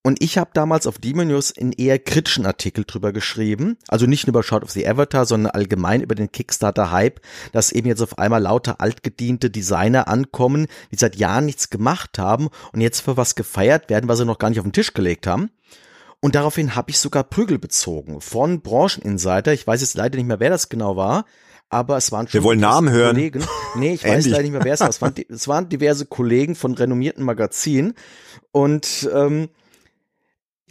Und 0.04 0.24
ich 0.24 0.39
habe 0.39 0.49
damals 0.54 0.88
auf 0.88 0.97
Demon 0.97 1.28
News 1.28 1.52
in 1.52 1.74
eher 1.74 1.99
kritischen 1.99 2.47
Artikel 2.47 2.86
drüber 2.86 3.14
geschrieben, 3.14 3.78
also 3.88 4.08
nicht 4.08 4.26
nur 4.26 4.32
über 4.32 4.41
Shout 4.41 4.64
of 4.64 4.72
the 4.72 4.88
Avatar, 4.88 5.28
sondern 5.28 5.52
allgemein 5.52 6.02
über 6.02 6.16
den 6.16 6.32
Kickstarter-Hype, 6.32 7.22
dass 7.52 7.72
eben 7.72 7.88
jetzt 7.88 8.02
auf 8.02 8.18
einmal 8.18 8.41
lauter 8.41 8.82
altgediente 8.82 9.52
Designer 9.52 10.08
ankommen, 10.08 10.66
die 10.91 10.97
seit 10.97 11.18
Jahren 11.18 11.45
nichts 11.45 11.70
gemacht 11.70 12.18
haben 12.18 12.49
und 12.74 12.82
jetzt 12.82 13.02
für 13.02 13.16
was 13.16 13.36
gefeiert 13.36 13.91
werden, 13.91 14.08
was 14.08 14.18
sie 14.18 14.26
noch 14.26 14.39
gar 14.39 14.49
nicht 14.49 14.60
auf 14.60 14.66
den 14.66 14.74
Tisch 14.74 14.93
gelegt 14.93 15.28
haben. 15.28 15.52
Und 16.20 16.34
daraufhin 16.34 16.76
habe 16.76 16.89
ich 16.89 16.99
sogar 16.99 17.24
Prügel 17.24 17.60
bezogen 17.60 18.22
von 18.22 18.62
Brancheninsider. 18.62 19.54
Ich 19.54 19.68
weiß 19.68 19.82
jetzt 19.82 19.97
leider 19.97 20.18
nicht 20.18 20.28
mehr, 20.28 20.39
wer 20.39 20.49
das 20.49 20.70
genau 20.70 20.95
war, 20.95 21.26
aber 21.70 21.97
es 21.97 22.12
waren 22.12 22.28
schon 22.28 22.39
Wir 22.39 22.43
wollen 22.43 22.60
Namen 22.60 22.89
hören. 22.89 23.16
Kollegen. 23.16 23.43
Nee, 23.76 23.93
ich 23.93 24.04
weiß 24.08 24.26
leider 24.28 24.43
nicht 24.43 24.52
mehr, 24.52 24.64
wer 24.64 24.74
es 24.74 24.82
war. 24.82 24.89
Es 24.89 25.02
waren, 25.02 25.14
es 25.30 25.47
waren 25.47 25.70
diverse 25.70 26.08
Kollegen 26.08 26.56
von 26.56 26.74
renommierten 26.74 27.24
Magazinen 27.24 27.93
und 28.52 29.10
ähm, 29.14 29.49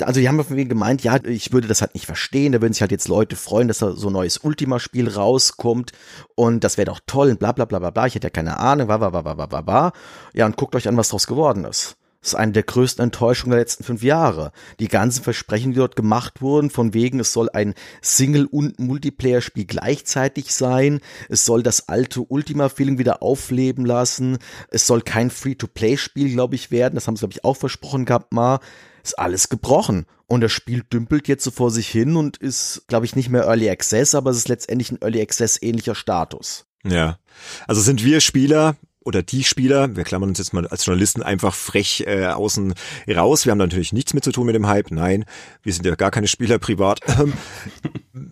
also 0.02 0.20
die 0.20 0.28
haben 0.28 0.44
mir 0.48 0.64
gemeint, 0.66 1.02
ja, 1.02 1.22
ich 1.24 1.52
würde 1.52 1.68
das 1.68 1.80
halt 1.80 1.94
nicht 1.94 2.06
verstehen, 2.06 2.52
da 2.52 2.60
würden 2.60 2.72
sich 2.72 2.82
halt 2.82 2.92
jetzt 2.92 3.08
Leute 3.08 3.36
freuen, 3.36 3.68
dass 3.68 3.78
da 3.78 3.92
so 3.92 4.08
ein 4.08 4.12
neues 4.12 4.38
Ultima-Spiel 4.38 5.08
rauskommt 5.08 5.92
und 6.34 6.64
das 6.64 6.78
wäre 6.78 6.86
doch 6.86 7.00
toll 7.06 7.30
und 7.30 7.38
bla 7.38 7.52
bla 7.52 7.64
bla 7.64 7.78
bla 7.78 7.90
bla, 7.90 8.06
ich 8.06 8.14
hätte 8.14 8.26
ja 8.26 8.30
keine 8.30 8.58
Ahnung, 8.58 8.88
wa 8.88 9.00
wa 9.00 9.12
wa 9.12 9.24
wa 9.24 9.50
wa 9.50 9.66
wa. 9.66 9.92
Ja, 10.34 10.46
und 10.46 10.56
guckt 10.56 10.74
euch 10.74 10.88
an, 10.88 10.96
was 10.96 11.08
draus 11.08 11.26
geworden 11.26 11.64
ist. 11.64 11.96
Das 12.20 12.34
ist 12.34 12.38
eine 12.38 12.52
der 12.52 12.64
größten 12.64 13.02
Enttäuschungen 13.02 13.52
der 13.52 13.60
letzten 13.60 13.82
fünf 13.82 14.02
Jahre. 14.02 14.52
Die 14.78 14.88
ganzen 14.88 15.24
Versprechen, 15.24 15.72
die 15.72 15.78
dort 15.78 15.96
gemacht 15.96 16.42
wurden, 16.42 16.68
von 16.68 16.92
wegen, 16.92 17.18
es 17.18 17.32
soll 17.32 17.48
ein 17.48 17.74
Single- 18.02 18.44
und 18.44 18.78
Multiplayer-Spiel 18.78 19.64
gleichzeitig 19.64 20.52
sein, 20.52 21.00
es 21.30 21.46
soll 21.46 21.62
das 21.62 21.88
alte 21.88 22.20
Ultima-Feeling 22.20 22.98
wieder 22.98 23.22
aufleben 23.22 23.86
lassen, 23.86 24.36
es 24.68 24.86
soll 24.86 25.00
kein 25.00 25.30
Free-to-Play-Spiel, 25.30 26.30
glaube 26.30 26.56
ich, 26.56 26.70
werden, 26.70 26.94
das 26.96 27.06
haben 27.06 27.16
sie, 27.16 27.20
glaube 27.20 27.32
ich, 27.32 27.44
auch 27.44 27.56
versprochen 27.56 28.04
gehabt 28.04 28.34
mal 28.34 28.60
ist 29.02 29.18
alles 29.18 29.48
gebrochen. 29.48 30.06
Und 30.26 30.42
das 30.42 30.52
Spiel 30.52 30.82
dümpelt 30.92 31.28
jetzt 31.28 31.44
so 31.44 31.50
vor 31.50 31.70
sich 31.70 31.88
hin 31.88 32.16
und 32.16 32.36
ist, 32.36 32.84
glaube 32.86 33.04
ich, 33.04 33.16
nicht 33.16 33.30
mehr 33.30 33.44
Early 33.44 33.68
Access, 33.68 34.14
aber 34.14 34.30
es 34.30 34.36
ist 34.36 34.48
letztendlich 34.48 34.92
ein 34.92 34.98
Early 35.02 35.20
Access 35.20 35.60
ähnlicher 35.60 35.94
Status. 35.94 36.66
Ja. 36.84 37.18
Also 37.66 37.80
sind 37.80 38.04
wir 38.04 38.20
Spieler, 38.20 38.76
oder 39.02 39.22
die 39.22 39.44
Spieler, 39.44 39.96
wir 39.96 40.04
klammern 40.04 40.28
uns 40.28 40.38
jetzt 40.38 40.52
mal 40.52 40.66
als 40.66 40.84
Journalisten 40.84 41.22
einfach 41.22 41.54
frech 41.54 42.04
äh, 42.06 42.26
außen 42.26 42.74
raus. 43.08 43.46
Wir 43.46 43.52
haben 43.52 43.58
natürlich 43.58 43.92
nichts 43.92 44.12
mit 44.12 44.24
zu 44.24 44.32
tun 44.32 44.46
mit 44.46 44.54
dem 44.54 44.66
Hype. 44.66 44.90
Nein, 44.90 45.24
wir 45.62 45.72
sind 45.72 45.86
ja 45.86 45.94
gar 45.94 46.10
keine 46.10 46.28
Spieler 46.28 46.58
privat. 46.58 47.00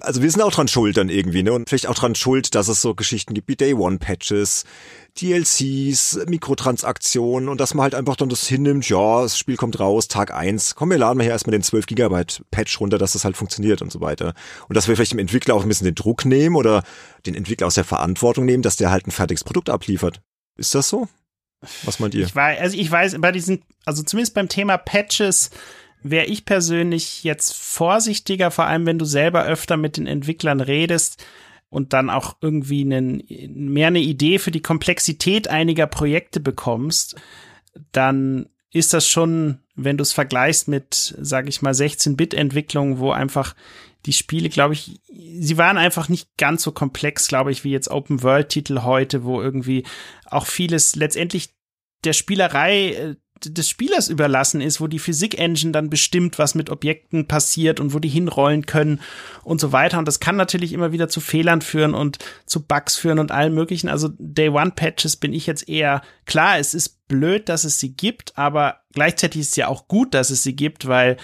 also 0.00 0.22
wir 0.22 0.30
sind 0.30 0.42
auch 0.42 0.52
dran 0.52 0.68
schuld 0.68 0.98
dann 0.98 1.08
irgendwie, 1.08 1.42
ne? 1.42 1.52
Und 1.52 1.68
vielleicht 1.68 1.86
auch 1.86 1.94
dran 1.94 2.14
schuld, 2.14 2.54
dass 2.54 2.68
es 2.68 2.82
so 2.82 2.94
Geschichten 2.94 3.32
gibt 3.32 3.48
wie 3.48 3.56
Day 3.56 3.72
One 3.72 3.98
Patches, 3.98 4.64
DLCs, 5.20 6.26
Mikrotransaktionen 6.28 7.48
und 7.48 7.60
dass 7.60 7.72
man 7.72 7.84
halt 7.84 7.94
einfach 7.94 8.16
dann 8.16 8.28
das 8.28 8.46
hinnimmt, 8.46 8.88
ja, 8.90 9.22
das 9.22 9.38
Spiel 9.38 9.56
kommt 9.56 9.80
raus, 9.80 10.06
Tag 10.08 10.34
eins, 10.34 10.74
komm, 10.74 10.90
wir 10.90 10.98
laden 10.98 11.16
mal 11.16 11.24
hier 11.24 11.32
erstmal 11.32 11.52
den 11.52 11.62
12 11.62 11.86
Gigabyte 11.86 12.42
Patch 12.50 12.78
runter, 12.78 12.98
dass 12.98 13.14
das 13.14 13.24
halt 13.24 13.36
funktioniert 13.38 13.80
und 13.80 13.90
so 13.90 14.00
weiter. 14.00 14.34
Und 14.68 14.76
dass 14.76 14.86
wir 14.86 14.96
vielleicht 14.96 15.12
dem 15.12 15.18
Entwickler 15.18 15.54
auch 15.54 15.62
ein 15.62 15.68
bisschen 15.68 15.86
den 15.86 15.94
Druck 15.94 16.26
nehmen 16.26 16.56
oder 16.56 16.82
den 17.26 17.34
Entwickler 17.34 17.66
aus 17.66 17.74
der 17.74 17.84
Verantwortung 17.84 18.44
nehmen, 18.44 18.62
dass 18.62 18.76
der 18.76 18.90
halt 18.90 19.06
ein 19.06 19.12
fertiges 19.12 19.44
Produkt 19.44 19.70
abliefert. 19.70 20.20
Ist 20.58 20.74
das 20.74 20.88
so? 20.88 21.08
Was 21.84 21.98
meint 21.98 22.14
ihr? 22.14 22.26
Ich 22.26 22.34
weiß, 22.34 22.60
also 22.60 22.76
ich 22.76 22.90
weiß, 22.90 23.16
bei 23.20 23.32
diesen, 23.32 23.62
also 23.84 24.02
zumindest 24.02 24.34
beim 24.34 24.48
Thema 24.48 24.76
Patches 24.76 25.50
wäre 26.02 26.26
ich 26.26 26.44
persönlich 26.44 27.24
jetzt 27.24 27.54
vorsichtiger, 27.54 28.50
vor 28.50 28.66
allem 28.66 28.86
wenn 28.86 28.98
du 28.98 29.04
selber 29.04 29.44
öfter 29.44 29.76
mit 29.76 29.96
den 29.96 30.06
Entwicklern 30.06 30.60
redest 30.60 31.24
und 31.70 31.92
dann 31.92 32.10
auch 32.10 32.36
irgendwie 32.40 32.82
einen, 32.82 33.24
mehr 33.72 33.88
eine 33.88 34.00
Idee 34.00 34.38
für 34.38 34.50
die 34.50 34.62
Komplexität 34.62 35.48
einiger 35.48 35.86
Projekte 35.86 36.40
bekommst, 36.40 37.16
dann 37.92 38.48
ist 38.72 38.92
das 38.92 39.08
schon, 39.08 39.60
wenn 39.74 39.96
du 39.96 40.02
es 40.02 40.12
vergleichst 40.12 40.68
mit, 40.68 41.16
sag 41.20 41.48
ich 41.48 41.62
mal, 41.62 41.72
16-Bit-Entwicklung, 41.72 42.98
wo 42.98 43.10
einfach 43.10 43.54
die 44.06 44.12
Spiele, 44.12 44.48
glaube 44.48 44.74
ich, 44.74 45.00
sie 45.08 45.58
waren 45.58 45.76
einfach 45.76 46.08
nicht 46.08 46.28
ganz 46.36 46.62
so 46.62 46.72
komplex, 46.72 47.28
glaube 47.28 47.50
ich, 47.50 47.64
wie 47.64 47.70
jetzt 47.70 47.90
Open-World-Titel 47.90 48.82
heute, 48.82 49.24
wo 49.24 49.42
irgendwie 49.42 49.84
auch 50.26 50.46
vieles 50.46 50.96
letztendlich 50.96 51.54
der 52.04 52.12
Spielerei 52.12 52.92
äh, 52.92 53.14
des 53.44 53.68
Spielers 53.68 54.08
überlassen 54.08 54.60
ist, 54.60 54.80
wo 54.80 54.86
die 54.86 54.98
Physik-Engine 54.98 55.72
dann 55.72 55.90
bestimmt, 55.90 56.38
was 56.38 56.54
mit 56.54 56.70
Objekten 56.70 57.28
passiert 57.28 57.78
und 57.80 57.94
wo 57.94 57.98
die 57.98 58.08
hinrollen 58.08 58.66
können 58.66 59.00
und 59.44 59.60
so 59.60 59.72
weiter. 59.72 59.98
Und 59.98 60.08
das 60.08 60.20
kann 60.20 60.36
natürlich 60.36 60.72
immer 60.72 60.92
wieder 60.92 61.08
zu 61.08 61.20
Fehlern 61.20 61.62
führen 61.62 61.94
und 61.94 62.18
zu 62.46 62.66
Bugs 62.66 62.96
führen 62.96 63.18
und 63.18 63.30
allem 63.30 63.54
möglichen. 63.54 63.88
Also 63.88 64.08
Day 64.18 64.48
One 64.48 64.72
Patches 64.74 65.16
bin 65.16 65.32
ich 65.32 65.46
jetzt 65.46 65.68
eher 65.68 66.02
klar. 66.26 66.58
Es 66.58 66.74
ist 66.74 67.06
blöd, 67.06 67.48
dass 67.48 67.64
es 67.64 67.78
sie 67.78 67.94
gibt, 67.94 68.36
aber 68.36 68.80
gleichzeitig 68.92 69.42
ist 69.42 69.50
es 69.50 69.56
ja 69.56 69.68
auch 69.68 69.88
gut, 69.88 70.14
dass 70.14 70.30
es 70.30 70.42
sie 70.42 70.56
gibt, 70.56 70.88
weil 70.88 71.16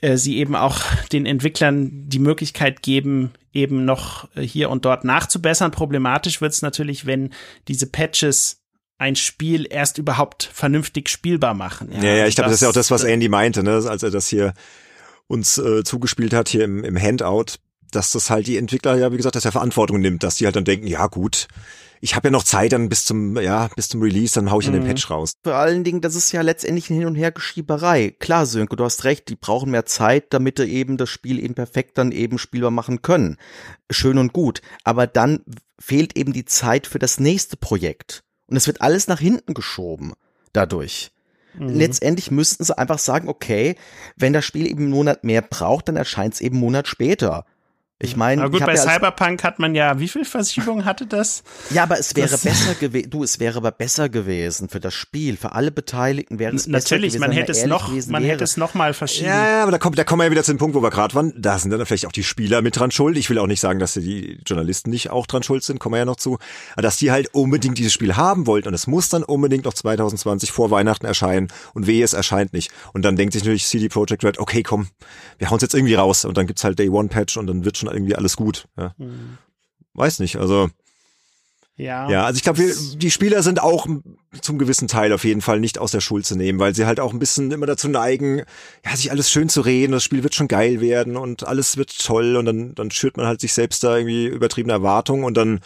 äh, 0.00 0.16
sie 0.16 0.38
eben 0.38 0.56
auch 0.56 0.80
den 1.12 1.26
Entwicklern 1.26 2.08
die 2.08 2.18
Möglichkeit 2.18 2.82
geben, 2.82 3.32
eben 3.52 3.84
noch 3.84 4.28
äh, 4.34 4.42
hier 4.42 4.70
und 4.70 4.84
dort 4.84 5.04
nachzubessern. 5.04 5.70
Problematisch 5.70 6.40
wird 6.40 6.52
es 6.52 6.62
natürlich, 6.62 7.06
wenn 7.06 7.32
diese 7.68 7.86
Patches 7.86 8.60
ein 8.98 9.16
Spiel 9.16 9.66
erst 9.68 9.98
überhaupt 9.98 10.48
vernünftig 10.52 11.08
spielbar 11.08 11.54
machen. 11.54 11.90
Ja, 11.92 12.02
ja, 12.02 12.14
ja 12.16 12.26
ich 12.26 12.36
glaube, 12.36 12.50
das, 12.50 12.60
das, 12.60 12.60
ist 12.60 12.62
ja 12.62 12.68
auch 12.68 12.74
das, 12.74 12.90
was 12.90 13.04
Andy 13.04 13.28
meinte, 13.28 13.62
ne? 13.62 13.82
als 13.88 14.02
er 14.02 14.10
das 14.10 14.28
hier 14.28 14.54
uns 15.26 15.58
äh, 15.58 15.82
zugespielt 15.84 16.32
hat, 16.32 16.48
hier 16.48 16.64
im, 16.64 16.84
im 16.84 17.00
Handout, 17.00 17.56
dass 17.90 18.12
das 18.12 18.30
halt 18.30 18.46
die 18.46 18.56
Entwickler 18.56 18.96
ja, 18.96 19.12
wie 19.12 19.16
gesagt, 19.16 19.36
dass 19.36 19.44
er 19.44 19.52
Verantwortung 19.52 20.00
nimmt, 20.00 20.22
dass 20.22 20.36
die 20.36 20.46
halt 20.46 20.56
dann 20.56 20.64
denken, 20.64 20.86
ja 20.86 21.06
gut, 21.06 21.48
ich 22.04 22.14
habe 22.14 22.28
ja 22.28 22.32
noch 22.32 22.42
Zeit 22.42 22.72
dann 22.72 22.90
bis 22.90 23.06
zum, 23.06 23.40
ja, 23.40 23.68
bis 23.76 23.88
zum 23.88 24.02
Release, 24.02 24.34
dann 24.34 24.50
hau 24.50 24.60
ich 24.60 24.68
mhm. 24.68 24.74
in 24.74 24.80
den 24.82 24.88
Patch 24.88 25.08
raus. 25.08 25.32
Vor 25.42 25.54
allen 25.54 25.84
Dingen, 25.84 26.02
das 26.02 26.14
ist 26.14 26.32
ja 26.32 26.42
letztendlich 26.42 26.90
ein 26.90 26.98
Hin- 26.98 27.06
und 27.06 27.14
Hergeschieberei. 27.14 28.14
Klar, 28.18 28.44
Sönke, 28.44 28.76
du 28.76 28.84
hast 28.84 29.04
recht, 29.04 29.30
die 29.30 29.36
brauchen 29.36 29.70
mehr 29.70 29.86
Zeit, 29.86 30.34
damit 30.34 30.58
sie 30.58 30.66
eben 30.66 30.98
das 30.98 31.08
Spiel 31.08 31.42
eben 31.42 31.54
perfekt 31.54 31.96
dann 31.96 32.12
eben 32.12 32.36
spielbar 32.36 32.70
machen 32.70 33.00
können. 33.00 33.38
Schön 33.90 34.18
und 34.18 34.34
gut. 34.34 34.60
Aber 34.84 35.06
dann 35.06 35.40
fehlt 35.80 36.14
eben 36.14 36.34
die 36.34 36.44
Zeit 36.44 36.86
für 36.86 36.98
das 36.98 37.20
nächste 37.20 37.56
Projekt. 37.56 38.22
Und 38.48 38.58
es 38.58 38.66
wird 38.66 38.82
alles 38.82 39.08
nach 39.08 39.20
hinten 39.20 39.54
geschoben 39.54 40.12
dadurch. 40.52 41.10
Mhm. 41.58 41.68
Letztendlich 41.70 42.30
müssten 42.30 42.64
sie 42.64 42.76
einfach 42.76 42.98
sagen, 42.98 43.30
okay, 43.30 43.76
wenn 44.14 44.34
das 44.34 44.44
Spiel 44.44 44.66
eben 44.66 44.82
einen 44.82 44.90
Monat 44.90 45.24
mehr 45.24 45.40
braucht, 45.40 45.88
dann 45.88 45.96
erscheint 45.96 46.34
es 46.34 46.42
eben 46.42 46.56
einen 46.56 46.64
Monat 46.64 46.86
später. 46.86 47.46
Ich 48.00 48.16
meine, 48.16 48.42
aber 48.42 48.50
gut, 48.50 48.66
bei 48.66 48.74
ja 48.74 48.82
Cyberpunk 48.82 49.44
hat 49.44 49.60
man 49.60 49.76
ja, 49.76 50.00
wie 50.00 50.08
viel 50.08 50.24
Verschiebung 50.24 50.84
hatte 50.84 51.06
das? 51.06 51.44
Ja, 51.70 51.84
aber 51.84 51.96
es 51.98 52.16
wäre 52.16 52.28
das 52.28 52.40
besser 52.44 52.74
gewesen. 52.74 53.08
Du, 53.10 53.22
es 53.22 53.38
wäre 53.38 53.56
aber 53.56 53.70
besser 53.70 54.08
gewesen 54.08 54.68
für 54.68 54.80
das 54.80 54.92
Spiel, 54.94 55.36
für 55.36 55.52
alle 55.52 55.70
Beteiligten 55.70 56.40
wäre 56.40 56.56
es 56.56 56.66
Natürlich, 56.66 57.12
besser 57.14 57.18
gewesen, 57.18 57.20
man 57.20 57.30
hätte 57.32 57.52
es 57.52 57.64
noch, 57.66 57.88
man 58.08 58.22
wäre. 58.22 58.32
hätte 58.32 58.44
es 58.44 58.56
noch 58.56 58.74
mal 58.74 58.94
verschieben. 58.94 59.28
Ja, 59.28 59.48
ja, 59.48 59.62
aber 59.62 59.70
da 59.70 59.78
kommt, 59.78 59.96
da 59.96 60.02
kommen 60.02 60.20
wir 60.20 60.24
ja 60.24 60.30
wieder 60.32 60.42
zu 60.42 60.52
dem 60.52 60.58
Punkt, 60.58 60.74
wo 60.74 60.82
wir 60.82 60.90
gerade 60.90 61.14
waren. 61.14 61.32
Da 61.36 61.56
sind 61.56 61.70
dann 61.70 61.86
vielleicht 61.86 62.06
auch 62.06 62.12
die 62.12 62.24
Spieler 62.24 62.62
mit 62.62 62.76
dran 62.76 62.90
schuld. 62.90 63.16
Ich 63.16 63.30
will 63.30 63.38
auch 63.38 63.46
nicht 63.46 63.60
sagen, 63.60 63.78
dass 63.78 63.92
die 63.92 64.40
Journalisten 64.44 64.90
nicht 64.90 65.10
auch 65.10 65.28
dran 65.28 65.44
schuld 65.44 65.62
sind, 65.62 65.78
kommen 65.78 65.94
wir 65.94 65.98
ja 65.98 66.04
noch 66.04 66.16
zu. 66.16 66.38
Aber 66.72 66.82
dass 66.82 66.96
die 66.96 67.12
halt 67.12 67.32
unbedingt 67.32 67.78
dieses 67.78 67.92
Spiel 67.92 68.16
haben 68.16 68.48
wollten 68.48 68.66
und 68.66 68.74
es 68.74 68.88
muss 68.88 69.08
dann 69.08 69.22
unbedingt 69.22 69.66
noch 69.66 69.74
2020 69.74 70.50
vor 70.50 70.72
Weihnachten 70.72 71.06
erscheinen 71.06 71.46
und 71.74 71.86
wehe, 71.86 72.04
es 72.04 72.12
erscheint 72.12 72.54
nicht. 72.54 72.72
Und 72.92 73.04
dann 73.04 73.14
denkt 73.14 73.34
sich 73.34 73.42
natürlich 73.42 73.66
CD 73.66 73.88
Projekt 73.88 74.24
Red, 74.24 74.38
okay, 74.40 74.64
komm, 74.64 74.88
wir 75.38 75.50
hauen 75.50 75.56
es 75.56 75.62
jetzt 75.62 75.74
irgendwie 75.74 75.94
raus 75.94 76.24
und 76.24 76.36
dann 76.36 76.48
gibt's 76.48 76.64
halt 76.64 76.76
Day 76.78 76.88
One 76.88 77.08
Patch 77.08 77.36
und 77.36 77.46
dann 77.46 77.64
wird 77.64 77.78
schon 77.78 77.83
irgendwie 77.86 78.16
alles 78.16 78.36
gut. 78.36 78.68
Ja. 78.76 78.94
Hm. 78.98 79.38
Weiß 79.94 80.18
nicht, 80.18 80.36
also. 80.36 80.68
Ja. 81.76 82.08
Ja, 82.08 82.24
also 82.24 82.36
ich 82.36 82.44
glaube, 82.44 82.62
die 82.96 83.10
Spieler 83.10 83.42
sind 83.42 83.60
auch 83.60 83.88
zum 84.40 84.58
gewissen 84.58 84.86
Teil 84.86 85.12
auf 85.12 85.24
jeden 85.24 85.40
Fall 85.40 85.58
nicht 85.58 85.78
aus 85.78 85.90
der 85.90 86.00
Schuld 86.00 86.24
zu 86.24 86.36
nehmen, 86.36 86.60
weil 86.60 86.72
sie 86.72 86.86
halt 86.86 87.00
auch 87.00 87.12
ein 87.12 87.18
bisschen 87.18 87.50
immer 87.50 87.66
dazu 87.66 87.88
neigen, 87.88 88.42
ja, 88.84 88.94
sich 88.94 89.10
alles 89.10 89.28
schön 89.28 89.48
zu 89.48 89.60
reden, 89.60 89.90
das 89.90 90.04
Spiel 90.04 90.22
wird 90.22 90.36
schon 90.36 90.46
geil 90.46 90.80
werden 90.80 91.16
und 91.16 91.46
alles 91.48 91.76
wird 91.76 91.96
toll 91.98 92.36
und 92.36 92.44
dann, 92.44 92.76
dann 92.76 92.92
schürt 92.92 93.16
man 93.16 93.26
halt 93.26 93.40
sich 93.40 93.52
selbst 93.52 93.82
da 93.82 93.96
irgendwie 93.96 94.26
übertriebene 94.26 94.72
Erwartungen 94.72 95.24
und 95.24 95.36
dann 95.36 95.60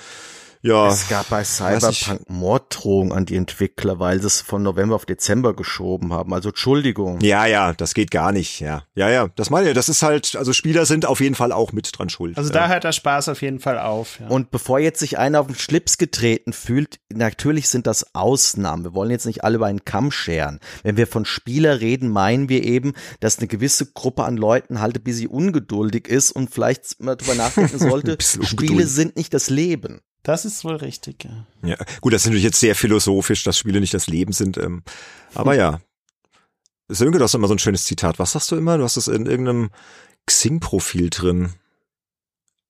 ja. 0.62 0.88
Es 0.88 1.08
gab 1.08 1.28
bei 1.28 1.44
Cyberpunk 1.44 2.28
Morddrohungen 2.28 3.12
an 3.12 3.26
die 3.26 3.36
Entwickler, 3.36 3.98
weil 3.98 4.20
sie 4.20 4.26
es 4.26 4.40
von 4.40 4.62
November 4.62 4.94
auf 4.96 5.06
Dezember 5.06 5.54
geschoben 5.54 6.12
haben. 6.12 6.32
Also 6.34 6.50
Entschuldigung. 6.50 7.20
Ja, 7.20 7.46
ja, 7.46 7.72
das 7.72 7.94
geht 7.94 8.10
gar 8.10 8.32
nicht. 8.32 8.60
Ja, 8.60 8.84
ja, 8.94 9.08
ja. 9.08 9.28
Das 9.36 9.50
meine 9.50 9.68
ich. 9.68 9.74
Das 9.74 9.88
ist 9.88 10.02
halt, 10.02 10.36
also 10.36 10.52
Spieler 10.52 10.86
sind 10.86 11.06
auf 11.06 11.20
jeden 11.20 11.34
Fall 11.34 11.52
auch 11.52 11.72
mit 11.72 11.90
dran 11.96 12.08
schuld. 12.08 12.36
Also 12.36 12.52
ja. 12.52 12.60
da 12.60 12.68
hört 12.68 12.84
der 12.84 12.92
Spaß 12.92 13.28
auf 13.28 13.42
jeden 13.42 13.60
Fall 13.60 13.78
auf. 13.78 14.18
Ja. 14.20 14.28
Und 14.28 14.50
bevor 14.50 14.78
jetzt 14.78 14.98
sich 15.00 15.18
einer 15.18 15.40
auf 15.40 15.46
den 15.46 15.56
Schlips 15.56 15.98
getreten 15.98 16.52
fühlt, 16.52 16.98
natürlich 17.12 17.68
sind 17.68 17.86
das 17.86 18.14
Ausnahmen. 18.14 18.84
Wir 18.84 18.94
wollen 18.94 19.10
jetzt 19.10 19.26
nicht 19.26 19.44
alle 19.44 19.56
über 19.56 19.66
einen 19.66 19.84
Kamm 19.84 20.10
scheren. 20.10 20.60
Wenn 20.82 20.96
wir 20.96 21.06
von 21.06 21.24
Spieler 21.24 21.80
reden, 21.80 22.08
meinen 22.08 22.48
wir 22.48 22.64
eben, 22.64 22.94
dass 23.20 23.38
eine 23.38 23.48
gewisse 23.48 23.86
Gruppe 23.86 24.24
an 24.24 24.36
Leuten 24.36 24.80
halt 24.80 24.96
ein 24.96 25.04
bisschen 25.04 25.28
ungeduldig 25.28 26.08
ist 26.08 26.32
und 26.32 26.50
vielleicht 26.50 27.00
mal 27.00 27.16
drüber 27.16 27.34
nachdenken 27.36 27.78
sollte, 27.78 28.18
Spiele 28.20 28.86
sind 28.86 29.16
nicht 29.16 29.32
das 29.32 29.50
Leben. 29.50 30.00
Das 30.28 30.44
ist 30.44 30.62
wohl 30.62 30.76
richtig, 30.76 31.24
ja. 31.24 31.46
Ja, 31.66 31.76
gut, 32.02 32.12
das 32.12 32.20
ist 32.20 32.26
natürlich 32.26 32.44
jetzt 32.44 32.60
sehr 32.60 32.74
philosophisch, 32.74 33.44
dass 33.44 33.56
Spiele 33.56 33.80
nicht 33.80 33.94
das 33.94 34.08
Leben 34.08 34.34
sind. 34.34 34.58
Ähm, 34.58 34.82
aber 35.34 35.54
ja. 35.54 35.80
Sönke, 36.88 37.16
du 37.16 37.24
hast 37.24 37.32
immer 37.32 37.48
so 37.48 37.54
ein 37.54 37.58
schönes 37.58 37.86
Zitat. 37.86 38.18
Was 38.18 38.32
sagst 38.32 38.50
du 38.50 38.56
immer? 38.56 38.76
Du 38.76 38.84
hast 38.84 38.98
es 38.98 39.08
in 39.08 39.24
irgendeinem 39.24 39.70
Xing-Profil 40.26 41.08
drin. 41.08 41.54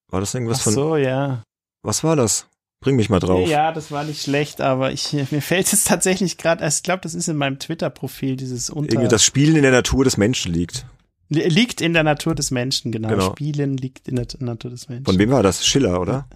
War 0.06 0.20
das 0.20 0.34
irgendwas 0.34 0.58
Ach 0.60 0.64
von. 0.64 0.72
so, 0.72 0.96
ja. 0.96 1.42
Was 1.82 2.04
war 2.04 2.14
das? 2.14 2.46
Bring 2.78 2.94
mich 2.94 3.10
mal 3.10 3.18
drauf. 3.18 3.48
Ja, 3.48 3.72
das 3.72 3.90
war 3.90 4.04
nicht 4.04 4.22
schlecht, 4.22 4.60
aber 4.60 4.92
ich, 4.92 5.12
mir 5.32 5.42
fällt 5.42 5.72
es 5.72 5.82
tatsächlich 5.82 6.38
gerade, 6.38 6.64
ich 6.64 6.84
glaube, 6.84 7.00
das 7.00 7.16
ist 7.16 7.26
in 7.26 7.36
meinem 7.36 7.58
Twitter-Profil, 7.58 8.36
dieses 8.36 8.70
unter. 8.70 8.92
Irgendwie 8.92 9.08
das 9.08 9.24
Spielen 9.24 9.56
in 9.56 9.62
der 9.62 9.72
Natur 9.72 10.04
des 10.04 10.16
Menschen 10.16 10.52
liegt. 10.52 10.86
Liegt 11.28 11.80
in 11.80 11.92
der 11.92 12.04
Natur 12.04 12.36
des 12.36 12.52
Menschen, 12.52 12.92
genau. 12.92 13.08
Genau. 13.08 13.32
Spielen 13.32 13.76
liegt 13.76 14.06
in 14.06 14.14
der 14.14 14.28
Natur 14.38 14.70
des 14.70 14.88
Menschen. 14.88 15.06
Von 15.06 15.18
wem 15.18 15.30
war 15.30 15.42
das? 15.42 15.66
Schiller, 15.66 16.00
oder? 16.00 16.28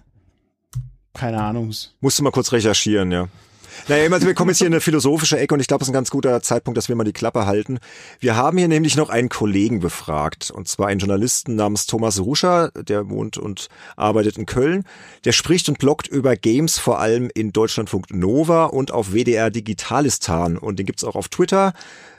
Keine 1.13 1.41
Ahnung. 1.41 1.71
Musst 2.01 2.19
du 2.19 2.23
mal 2.23 2.31
kurz 2.31 2.51
recherchieren, 2.51 3.11
ja. 3.11 3.27
Naja, 3.87 4.09
also 4.09 4.27
wir 4.27 4.33
kommen 4.33 4.49
jetzt 4.49 4.59
hier 4.59 4.67
in 4.67 4.73
eine 4.73 4.81
philosophische 4.81 5.37
Ecke 5.37 5.53
und 5.53 5.59
ich 5.59 5.67
glaube, 5.67 5.81
es 5.81 5.87
ist 5.87 5.91
ein 5.91 5.95
ganz 5.95 6.09
guter 6.09 6.41
Zeitpunkt, 6.41 6.77
dass 6.77 6.89
wir 6.89 6.95
mal 6.95 7.03
die 7.03 7.13
Klappe 7.13 7.45
halten. 7.45 7.79
Wir 8.19 8.35
haben 8.35 8.57
hier 8.57 8.67
nämlich 8.67 8.95
noch 8.95 9.09
einen 9.09 9.29
Kollegen 9.29 9.79
befragt, 9.79 10.51
und 10.51 10.67
zwar 10.67 10.87
einen 10.87 10.99
Journalisten 10.99 11.55
namens 11.55 11.85
Thomas 11.85 12.19
Ruscher, 12.19 12.71
der 12.71 13.09
wohnt 13.09 13.37
und 13.37 13.67
arbeitet 13.95 14.37
in 14.37 14.45
Köln. 14.45 14.85
Der 15.25 15.33
spricht 15.33 15.67
und 15.69 15.79
bloggt 15.79 16.07
über 16.07 16.35
Games 16.35 16.79
vor 16.79 16.99
allem 16.99 17.29
in 17.33 17.51
Deutschlandfunk 17.51 18.13
Nova 18.13 18.65
und 18.65 18.91
auf 18.91 19.13
WDR 19.13 19.49
Digitalistan 19.49 20.57
und 20.57 20.79
den 20.79 20.85
gibt's 20.85 21.03
auch 21.03 21.15
auf 21.15 21.27
Twitter. 21.27 21.73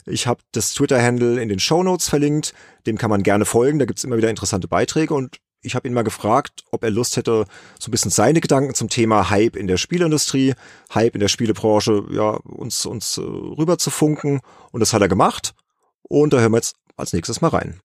Ich 0.07 0.27
habe 0.27 0.41
das 0.53 0.75
Twitter-Handle 0.75 1.41
in 1.41 1.49
den 1.49 1.61
Shownotes 1.61 2.09
verlinkt, 2.09 2.53
dem 2.87 2.99
kann 2.99 3.09
man 3.09 3.23
gerne 3.23 3.47
folgen, 3.47 3.79
da 3.79 3.87
gibt's 3.87 4.05
immer 4.05 4.19
wieder 4.19 4.29
interessante 4.29 4.69
Beiträge 4.69 5.15
und 5.15 5.39
ich 5.65 5.75
habe 5.75 5.89
ihn 5.89 5.95
mal 5.95 6.05
gefragt, 6.05 6.65
ob 6.71 6.85
er 6.85 6.91
Lust 6.91 7.17
hätte, 7.17 7.47
so 7.79 7.89
ein 7.89 7.91
bisschen 7.91 8.11
seine 8.11 8.41
Gedanken 8.41 8.75
zum 8.75 8.89
Thema 8.89 9.31
Hype 9.31 9.57
in 9.57 9.67
der 9.67 9.79
Spielindustrie, 9.79 10.55
Hype 10.95 11.15
in 11.15 11.21
der 11.21 11.29
Spielebranche, 11.29 12.05
ja, 12.11 12.31
uns, 12.31 12.87
uns 12.87 13.19
äh, 13.19 13.23
rüber 13.23 13.79
zu 13.79 13.91
funken. 13.91 14.41
Und 14.71 14.81
das 14.81 14.93
hat 14.93 15.03
er 15.03 15.09
gemacht. 15.09 15.55
Und 16.03 16.33
da 16.33 16.39
hören 16.39 16.53
wir 16.53 16.59
jetzt 16.59 16.77
als 16.97 17.13
nächstes 17.13 17.41
mal 17.41 17.49
rein. 17.49 17.81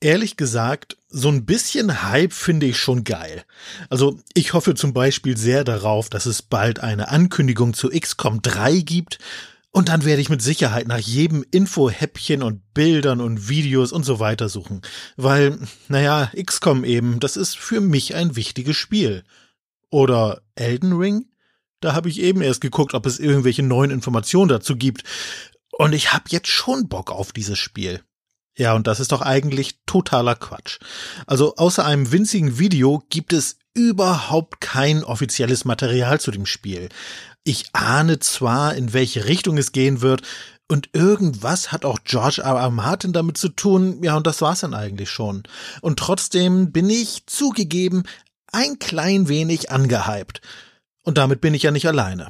Ehrlich 0.00 0.36
gesagt, 0.36 0.96
so 1.08 1.28
ein 1.28 1.44
bisschen 1.44 2.04
Hype 2.04 2.32
finde 2.32 2.66
ich 2.66 2.78
schon 2.78 3.02
geil. 3.02 3.42
Also 3.90 4.20
ich 4.32 4.52
hoffe 4.52 4.76
zum 4.76 4.92
Beispiel 4.92 5.36
sehr 5.36 5.64
darauf, 5.64 6.08
dass 6.08 6.26
es 6.26 6.40
bald 6.40 6.78
eine 6.78 7.08
Ankündigung 7.08 7.74
zu 7.74 7.88
XCOM 7.88 8.40
3 8.40 8.78
gibt 8.78 9.18
und 9.70 9.90
dann 9.90 10.04
werde 10.04 10.22
ich 10.22 10.30
mit 10.30 10.42
Sicherheit 10.42 10.88
nach 10.88 10.98
jedem 10.98 11.44
Info-Häppchen 11.50 12.42
und 12.42 12.72
Bildern 12.72 13.20
und 13.20 13.48
Videos 13.48 13.92
und 13.92 14.04
so 14.04 14.18
weiter 14.18 14.48
suchen. 14.48 14.82
Weil, 15.16 15.58
naja, 15.88 16.30
XCOM 16.34 16.84
eben, 16.84 17.20
das 17.20 17.36
ist 17.36 17.58
für 17.58 17.80
mich 17.80 18.14
ein 18.14 18.34
wichtiges 18.34 18.76
Spiel. 18.76 19.24
Oder 19.90 20.42
Elden 20.54 20.94
Ring? 20.94 21.26
Da 21.80 21.94
habe 21.94 22.08
ich 22.08 22.20
eben 22.20 22.40
erst 22.40 22.60
geguckt, 22.60 22.94
ob 22.94 23.06
es 23.06 23.18
irgendwelche 23.18 23.62
neuen 23.62 23.90
Informationen 23.90 24.48
dazu 24.48 24.74
gibt. 24.74 25.04
Und 25.70 25.92
ich 25.92 26.12
habe 26.12 26.24
jetzt 26.28 26.48
schon 26.48 26.88
Bock 26.88 27.10
auf 27.10 27.32
dieses 27.32 27.58
Spiel. 27.58 28.02
Ja, 28.56 28.74
und 28.74 28.88
das 28.88 28.98
ist 28.98 29.12
doch 29.12 29.22
eigentlich 29.22 29.78
totaler 29.86 30.34
Quatsch. 30.34 30.78
Also 31.26 31.54
außer 31.56 31.84
einem 31.84 32.10
winzigen 32.10 32.58
Video 32.58 33.04
gibt 33.10 33.32
es 33.32 33.58
überhaupt 33.74 34.60
kein 34.60 35.04
offizielles 35.04 35.64
Material 35.64 36.20
zu 36.20 36.32
dem 36.32 36.46
Spiel. 36.46 36.88
Ich 37.48 37.64
ahne 37.72 38.18
zwar, 38.18 38.74
in 38.74 38.92
welche 38.92 39.24
Richtung 39.24 39.56
es 39.56 39.72
gehen 39.72 40.02
wird, 40.02 40.20
und 40.68 40.90
irgendwas 40.92 41.72
hat 41.72 41.86
auch 41.86 42.00
George 42.04 42.42
R. 42.42 42.56
R. 42.56 42.68
Martin 42.68 43.14
damit 43.14 43.38
zu 43.38 43.48
tun, 43.48 44.02
ja, 44.02 44.18
und 44.18 44.26
das 44.26 44.42
war's 44.42 44.60
dann 44.60 44.74
eigentlich 44.74 45.08
schon. 45.08 45.44
Und 45.80 45.98
trotzdem 45.98 46.72
bin 46.72 46.90
ich 46.90 47.24
zugegeben 47.24 48.02
ein 48.52 48.78
klein 48.78 49.28
wenig 49.28 49.70
angehypt. 49.70 50.42
Und 51.04 51.16
damit 51.16 51.40
bin 51.40 51.54
ich 51.54 51.62
ja 51.62 51.70
nicht 51.70 51.88
alleine. 51.88 52.28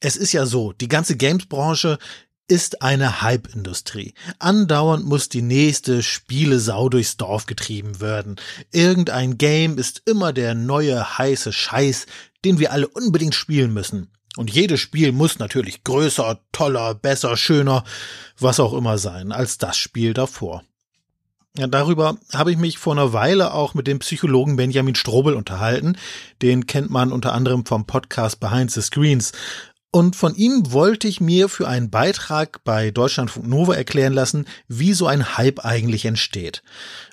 Es 0.00 0.16
ist 0.16 0.32
ja 0.32 0.44
so, 0.44 0.74
die 0.74 0.88
ganze 0.88 1.16
Games-Branche 1.16 1.98
ist 2.46 2.82
eine 2.82 3.22
Hype-Industrie. 3.22 4.12
Andauernd 4.38 5.06
muss 5.06 5.30
die 5.30 5.40
nächste 5.40 6.02
Spielesau 6.02 6.90
durchs 6.90 7.16
Dorf 7.16 7.46
getrieben 7.46 8.02
werden. 8.02 8.36
Irgendein 8.70 9.38
Game 9.38 9.78
ist 9.78 10.02
immer 10.04 10.34
der 10.34 10.54
neue 10.54 11.16
heiße 11.16 11.54
Scheiß, 11.54 12.04
den 12.44 12.58
wir 12.58 12.72
alle 12.72 12.88
unbedingt 12.88 13.34
spielen 13.34 13.72
müssen. 13.72 14.10
Und 14.36 14.50
jedes 14.50 14.80
Spiel 14.80 15.12
muss 15.12 15.38
natürlich 15.38 15.84
größer, 15.84 16.40
toller, 16.52 16.94
besser, 16.94 17.36
schöner, 17.36 17.84
was 18.38 18.60
auch 18.60 18.72
immer 18.72 18.98
sein, 18.98 19.30
als 19.30 19.58
das 19.58 19.76
Spiel 19.76 20.14
davor. 20.14 20.64
Ja, 21.56 21.66
darüber 21.66 22.16
habe 22.32 22.50
ich 22.50 22.56
mich 22.56 22.78
vor 22.78 22.94
einer 22.94 23.12
Weile 23.12 23.52
auch 23.52 23.74
mit 23.74 23.86
dem 23.86 23.98
Psychologen 23.98 24.56
Benjamin 24.56 24.94
Strobel 24.94 25.34
unterhalten. 25.34 25.98
Den 26.40 26.66
kennt 26.66 26.90
man 26.90 27.12
unter 27.12 27.34
anderem 27.34 27.66
vom 27.66 27.86
Podcast 27.86 28.40
Behind 28.40 28.70
the 28.70 28.80
Screens. 28.80 29.32
Und 29.90 30.16
von 30.16 30.34
ihm 30.34 30.72
wollte 30.72 31.06
ich 31.06 31.20
mir 31.20 31.50
für 31.50 31.68
einen 31.68 31.90
Beitrag 31.90 32.64
bei 32.64 32.90
Deutschlandfunk 32.90 33.46
Nova 33.46 33.74
erklären 33.74 34.14
lassen, 34.14 34.46
wie 34.66 34.94
so 34.94 35.06
ein 35.06 35.36
Hype 35.36 35.62
eigentlich 35.62 36.06
entsteht. 36.06 36.62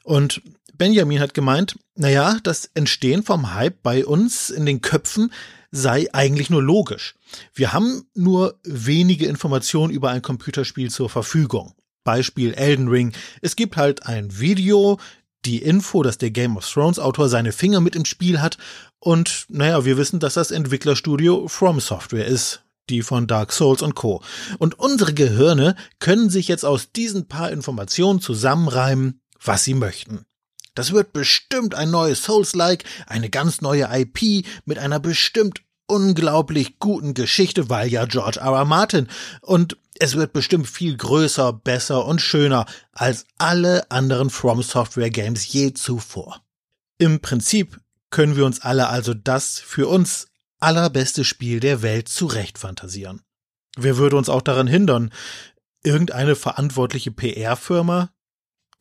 Und 0.04 0.42
Benjamin 0.78 1.20
hat 1.20 1.34
gemeint, 1.34 1.78
naja, 1.96 2.38
das 2.42 2.72
Entstehen 2.74 3.24
vom 3.24 3.54
Hype 3.54 3.84
bei 3.84 4.06
uns 4.06 4.50
in 4.50 4.66
den 4.66 4.80
Köpfen 4.80 5.34
sei 5.72 6.08
eigentlich 6.14 6.50
nur 6.50 6.64
logisch. 6.64 7.16
Wir 7.54 7.74
haben 7.74 8.04
nur 8.14 8.60
wenige 8.64 9.28
Informationen 9.28 9.94
über 9.94 10.10
ein 10.10 10.22
Computerspiel 10.22 10.90
zur 10.90 11.10
Verfügung. 11.10 11.74
Beispiel 12.04 12.54
Elden 12.54 12.88
Ring. 12.88 13.14
Es 13.42 13.56
gibt 13.56 13.78
halt 13.78 14.06
ein 14.06 14.40
Video, 14.40 15.00
die 15.46 15.62
Info, 15.62 16.04
dass 16.04 16.18
der 16.18 16.32
Game 16.32 16.58
of 16.58 16.70
Thrones 16.70 17.00
Autor 17.00 17.30
seine 17.30 17.52
Finger 17.52 17.82
mit 17.82 17.96
im 17.96 18.06
Spiel 18.06 18.42
hat 18.42 18.58
und 19.00 19.46
naja, 19.50 19.86
wir 19.86 19.98
wissen, 19.98 20.20
dass 20.20 20.34
das 20.34 20.52
Entwicklerstudio 20.52 21.48
From 21.48 21.80
Software 21.80 22.26
ist, 22.26 22.64
die 22.90 23.02
von 23.02 23.28
Dark 23.28 23.54
Souls 23.54 23.82
und 23.82 23.96
Co. 23.96 24.22
Und 24.58 24.78
unsere 24.78 25.14
Gehirne 25.14 25.76
können 26.00 26.30
sich 26.30 26.48
jetzt 26.48 26.66
aus 26.66 26.92
diesen 26.92 27.28
paar 27.28 27.52
Informationen 27.52 28.20
zusammenreimen, 28.20 29.22
was 29.42 29.64
sie 29.64 29.74
möchten. 29.74 30.26
Das 30.80 30.94
wird 30.94 31.12
bestimmt 31.12 31.76
ein 31.76 31.92
neues 31.92 32.24
Souls-like, 32.24 32.86
eine 33.06 33.30
ganz 33.30 33.60
neue 33.60 33.90
IP 33.92 34.46
mit 34.64 34.80
einer 34.80 35.02
bestimmt 35.02 35.62
unglaublich 35.88 36.80
guten 36.80 37.14
Geschichte, 37.14 37.70
weil 37.70 37.90
ja 37.90 38.06
George 38.06 38.40
R. 38.40 38.54
R. 38.54 38.64
Martin 38.64 39.10
und 39.42 39.76
es 40.00 40.16
wird 40.16 40.32
bestimmt 40.32 40.70
viel 40.70 40.96
größer, 40.96 41.52
besser 41.52 42.06
und 42.06 42.22
schöner 42.22 42.66
als 42.94 43.26
alle 43.38 43.92
anderen 43.92 44.30
From 44.30 44.64
Software 44.64 45.10
Games 45.10 45.52
je 45.52 45.74
zuvor. 45.74 46.46
Im 46.98 47.20
Prinzip 47.20 47.82
können 48.10 48.38
wir 48.38 48.46
uns 48.46 48.62
alle 48.62 48.88
also 48.88 49.14
das 49.14 49.60
für 49.60 49.90
uns 49.90 50.28
allerbeste 50.62 51.26
Spiel 51.26 51.60
der 51.60 51.82
Welt 51.82 52.08
zurecht 52.08 52.58
fantasieren. 52.58 53.22
Wer 53.76 53.98
würde 53.98 54.16
uns 54.16 54.30
auch 54.30 54.42
daran 54.42 54.68
hindern? 54.68 55.12
Irgendeine 55.84 56.38
verantwortliche 56.38 57.12
PR-Firma, 57.12 58.12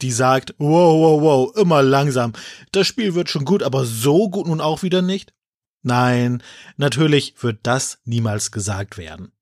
die 0.02 0.12
sagt, 0.12 0.54
wow, 0.58 0.94
wow, 1.00 1.22
wow, 1.22 1.56
immer 1.56 1.82
langsam. 1.82 2.32
Das 2.72 2.86
Spiel 2.86 3.14
wird 3.14 3.30
schon 3.30 3.44
gut, 3.44 3.62
aber 3.62 3.84
so 3.84 4.28
gut 4.30 4.46
nun 4.46 4.60
auch 4.60 4.82
wieder 4.82 5.02
nicht? 5.02 5.32
Nein, 5.82 6.42
natürlich 6.76 7.34
wird 7.40 7.60
das 7.62 7.98
niemals 8.04 8.50
gesagt 8.50 8.98
werden. 8.98 9.32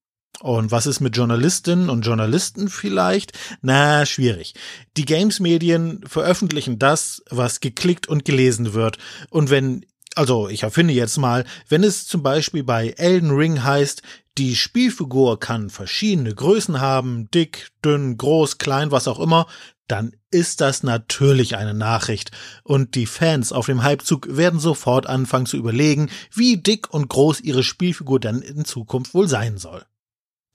Und 0.41 0.71
was 0.71 0.87
ist 0.87 1.01
mit 1.01 1.17
Journalistinnen 1.17 1.89
und 1.89 2.05
Journalisten 2.05 2.69
vielleicht? 2.69 3.33
Na, 3.63 4.05
schwierig. 4.05 4.55
Die 4.97 5.07
Games-Medien 5.07 6.05
veröffentlichen 6.07 6.79
das, 6.79 7.23
was 7.31 7.61
geklickt 7.61 8.07
und 8.07 8.25
gelesen 8.27 8.75
wird. 8.75 8.99
Und 9.31 9.49
wenn, 9.49 9.87
also 10.15 10.49
ich 10.49 10.63
erfinde 10.63 10.93
jetzt 10.93 11.17
mal, 11.17 11.45
wenn 11.69 11.83
es 11.83 12.07
zum 12.07 12.23
Beispiel 12.23 12.65
bei 12.65 12.91
Elden 12.99 13.31
Ring 13.31 13.63
heißt, 13.65 14.03
die 14.37 14.55
Spielfigur 14.55 15.41
kann 15.41 15.71
verschiedene 15.71 16.35
Größen 16.35 16.81
haben, 16.81 17.31
dick, 17.31 17.71
dünn, 17.83 18.19
groß, 18.19 18.59
klein, 18.59 18.91
was 18.91 19.09
auch 19.09 19.19
immer, 19.19 19.47
dann 19.89 20.13
ist 20.31 20.61
das 20.61 20.83
natürlich 20.83 21.57
eine 21.57 21.75
Nachricht. 21.75 22.31
Und 22.63 22.95
die 22.95 23.07
Fans 23.07 23.53
auf 23.53 23.67
dem 23.67 23.85
Hypezug 23.85 24.37
werden 24.37 24.61
sofort 24.61 25.07
anfangen 25.07 25.47
zu 25.47 25.57
überlegen, 25.57 26.11
wie 26.33 26.57
dick 26.57 26.93
und 26.93 27.09
groß 27.09 27.41
ihre 27.41 27.63
Spielfigur 27.63 28.21
dann 28.21 28.43
in 28.43 28.65
Zukunft 28.65 29.15
wohl 29.15 29.29
sein 29.29 29.59
soll. 29.59 29.85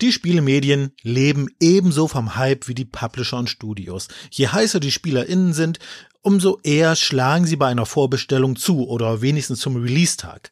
Die 0.01 0.11
Spielemedien 0.11 0.93
leben 1.03 1.47
ebenso 1.59 2.07
vom 2.07 2.35
Hype 2.35 2.67
wie 2.67 2.73
die 2.73 2.85
Publisher 2.85 3.37
und 3.37 3.49
Studios. 3.49 4.07
Je 4.31 4.47
heißer 4.47 4.79
die 4.79 4.91
SpielerInnen 4.91 5.53
sind, 5.53 5.77
umso 6.21 6.59
eher 6.63 6.95
schlagen 6.95 7.45
sie 7.45 7.55
bei 7.55 7.67
einer 7.67 7.85
Vorbestellung 7.85 8.55
zu 8.55 8.87
oder 8.87 9.21
wenigstens 9.21 9.59
zum 9.59 9.75
Release-Tag. 9.75 10.51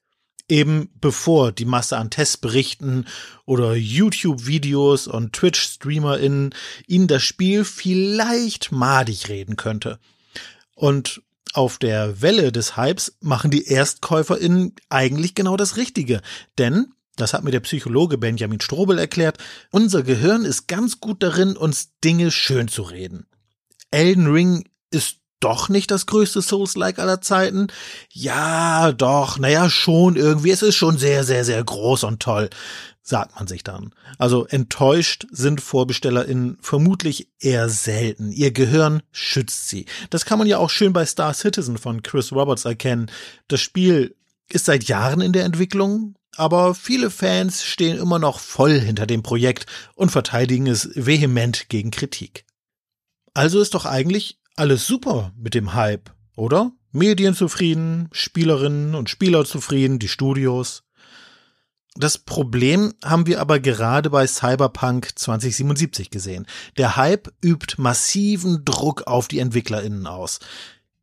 Eben 0.49 0.89
bevor 0.99 1.51
die 1.51 1.65
Masse 1.65 1.97
an 1.97 2.09
Testberichten 2.09 3.07
oder 3.45 3.75
YouTube-Videos 3.75 5.07
und 5.07 5.33
Twitch-StreamerInnen 5.33 6.53
ihnen 6.87 7.07
das 7.07 7.23
Spiel 7.23 7.63
vielleicht 7.63 8.71
madig 8.71 9.29
reden 9.29 9.55
könnte. 9.55 9.99
Und 10.75 11.21
auf 11.53 11.77
der 11.77 12.21
Welle 12.21 12.51
des 12.51 12.77
Hypes 12.77 13.17
machen 13.21 13.51
die 13.51 13.67
ErstkäuferInnen 13.67 14.75
eigentlich 14.89 15.35
genau 15.35 15.55
das 15.55 15.77
Richtige. 15.77 16.21
Denn 16.57 16.93
das 17.15 17.33
hat 17.33 17.43
mir 17.43 17.51
der 17.51 17.59
Psychologe 17.59 18.17
Benjamin 18.17 18.61
Strobel 18.61 18.97
erklärt. 18.97 19.37
Unser 19.71 20.03
Gehirn 20.03 20.45
ist 20.45 20.67
ganz 20.67 20.99
gut 20.99 21.21
darin, 21.21 21.57
uns 21.57 21.91
Dinge 22.03 22.31
schön 22.31 22.67
zu 22.67 22.81
reden. 22.81 23.27
Elden 23.91 24.27
Ring 24.27 24.69
ist 24.91 25.17
doch 25.39 25.69
nicht 25.69 25.91
das 25.91 26.05
größte 26.05 26.41
Souls-like 26.41 26.99
aller 26.99 27.21
Zeiten? 27.21 27.67
Ja, 28.11 28.91
doch, 28.91 29.37
naja, 29.39 29.69
schon 29.69 30.15
irgendwie. 30.15 30.51
Es 30.51 30.61
ist 30.61 30.75
schon 30.75 30.97
sehr, 30.97 31.23
sehr, 31.23 31.45
sehr 31.45 31.63
groß 31.63 32.03
und 32.03 32.21
toll. 32.21 32.49
sagt 33.01 33.35
man 33.35 33.47
sich 33.47 33.63
dann. 33.63 33.91
Also 34.17 34.45
enttäuscht 34.45 35.25
sind 35.31 35.61
VorbestellerInnen 35.61 36.57
vermutlich 36.61 37.29
eher 37.39 37.67
selten. 37.69 38.31
Ihr 38.31 38.51
Gehirn 38.51 39.01
schützt 39.11 39.67
sie. 39.67 39.85
Das 40.09 40.25
kann 40.25 40.39
man 40.39 40.47
ja 40.47 40.59
auch 40.59 40.69
schön 40.69 40.93
bei 40.93 41.05
Star 41.05 41.33
Citizen 41.33 41.77
von 41.77 42.03
Chris 42.03 42.31
Roberts 42.31 42.65
erkennen. 42.65 43.09
Das 43.47 43.61
Spiel 43.61 44.15
ist 44.47 44.65
seit 44.65 44.85
Jahren 44.85 45.21
in 45.21 45.33
der 45.33 45.45
Entwicklung, 45.45 46.15
aber 46.35 46.75
viele 46.75 47.09
Fans 47.09 47.63
stehen 47.63 47.97
immer 47.97 48.19
noch 48.19 48.39
voll 48.39 48.79
hinter 48.79 49.07
dem 49.07 49.23
Projekt 49.23 49.65
und 49.95 50.11
verteidigen 50.11 50.67
es 50.67 50.89
vehement 50.93 51.69
gegen 51.69 51.91
Kritik. 51.91 52.45
Also 53.33 53.59
ist 53.59 53.73
doch 53.73 53.85
eigentlich 53.85 54.38
alles 54.59 54.85
super 54.85 55.31
mit 55.37 55.53
dem 55.53 55.73
Hype, 55.73 56.11
oder? 56.35 56.71
Medien 56.91 57.33
zufrieden, 57.33 58.09
Spielerinnen 58.11 58.93
und 58.93 59.09
Spieler 59.09 59.45
zufrieden, 59.45 59.99
die 59.99 60.07
Studios. 60.07 60.83
Das 61.95 62.17
Problem 62.17 62.93
haben 63.03 63.25
wir 63.25 63.39
aber 63.41 63.59
gerade 63.59 64.09
bei 64.09 64.27
Cyberpunk 64.27 65.17
2077 65.17 66.09
gesehen. 66.09 66.45
Der 66.77 66.97
Hype 66.97 67.31
übt 67.43 67.75
massiven 67.77 68.65
Druck 68.65 69.03
auf 69.07 69.27
die 69.27 69.39
EntwicklerInnen 69.39 70.07
aus. 70.07 70.39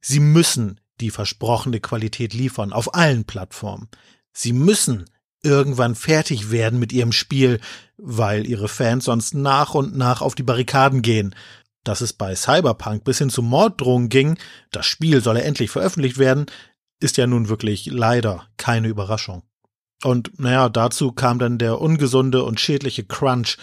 Sie 0.00 0.20
müssen 0.20 0.80
die 1.00 1.11
versprochene 1.11 1.80
Qualität 1.80 2.34
liefern 2.34 2.72
auf 2.72 2.94
allen 2.94 3.24
Plattformen. 3.24 3.88
Sie 4.32 4.52
müssen 4.52 5.07
irgendwann 5.42 5.94
fertig 5.94 6.50
werden 6.50 6.78
mit 6.78 6.92
ihrem 6.92 7.12
Spiel, 7.12 7.61
weil 7.96 8.46
ihre 8.46 8.68
Fans 8.68 9.04
sonst 9.04 9.34
nach 9.34 9.74
und 9.74 9.96
nach 9.96 10.20
auf 10.20 10.34
die 10.34 10.42
Barrikaden 10.42 11.02
gehen. 11.02 11.34
Dass 11.87 12.01
es 12.01 12.12
bei 12.12 12.34
Cyberpunk 12.34 13.05
bis 13.05 13.18
hin 13.18 13.30
zu 13.30 13.43
Morddrohungen 13.43 14.09
ging, 14.09 14.39
das 14.72 14.87
Spiel 14.87 15.22
solle 15.22 15.43
endlich 15.43 15.70
veröffentlicht 15.70 16.18
werden, 16.18 16.47
ist 16.99 17.16
ja 17.16 17.28
nun 17.28 17.49
wirklich 17.49 17.87
leider 17.87 18.49
keine 18.57 18.89
Überraschung. 18.89 19.45
Und 20.03 20.41
naja, 20.41 20.68
dazu 20.68 21.12
kam 21.12 21.39
dann 21.39 21.59
der 21.59 21.80
ungesunde 21.80 22.43
und 22.43 22.59
schädliche 22.59 23.05
Crunch. 23.05 23.57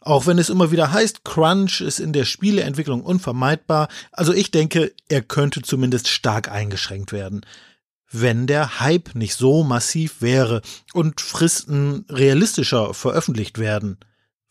Auch 0.00 0.26
wenn 0.26 0.38
es 0.38 0.48
immer 0.48 0.70
wieder 0.70 0.92
heißt, 0.92 1.24
Crunch 1.24 1.80
ist 1.80 1.98
in 1.98 2.12
der 2.12 2.24
Spieleentwicklung 2.24 3.02
unvermeidbar, 3.02 3.88
also 4.12 4.32
ich 4.32 4.52
denke, 4.52 4.92
er 5.08 5.22
könnte 5.22 5.60
zumindest 5.62 6.06
stark 6.06 6.48
eingeschränkt 6.48 7.10
werden. 7.10 7.44
Wenn 8.12 8.46
der 8.46 8.78
Hype 8.78 9.16
nicht 9.16 9.34
so 9.34 9.64
massiv 9.64 10.22
wäre 10.22 10.62
und 10.92 11.20
Fristen 11.20 12.04
realistischer 12.08 12.94
veröffentlicht 12.94 13.58
werden. 13.58 13.98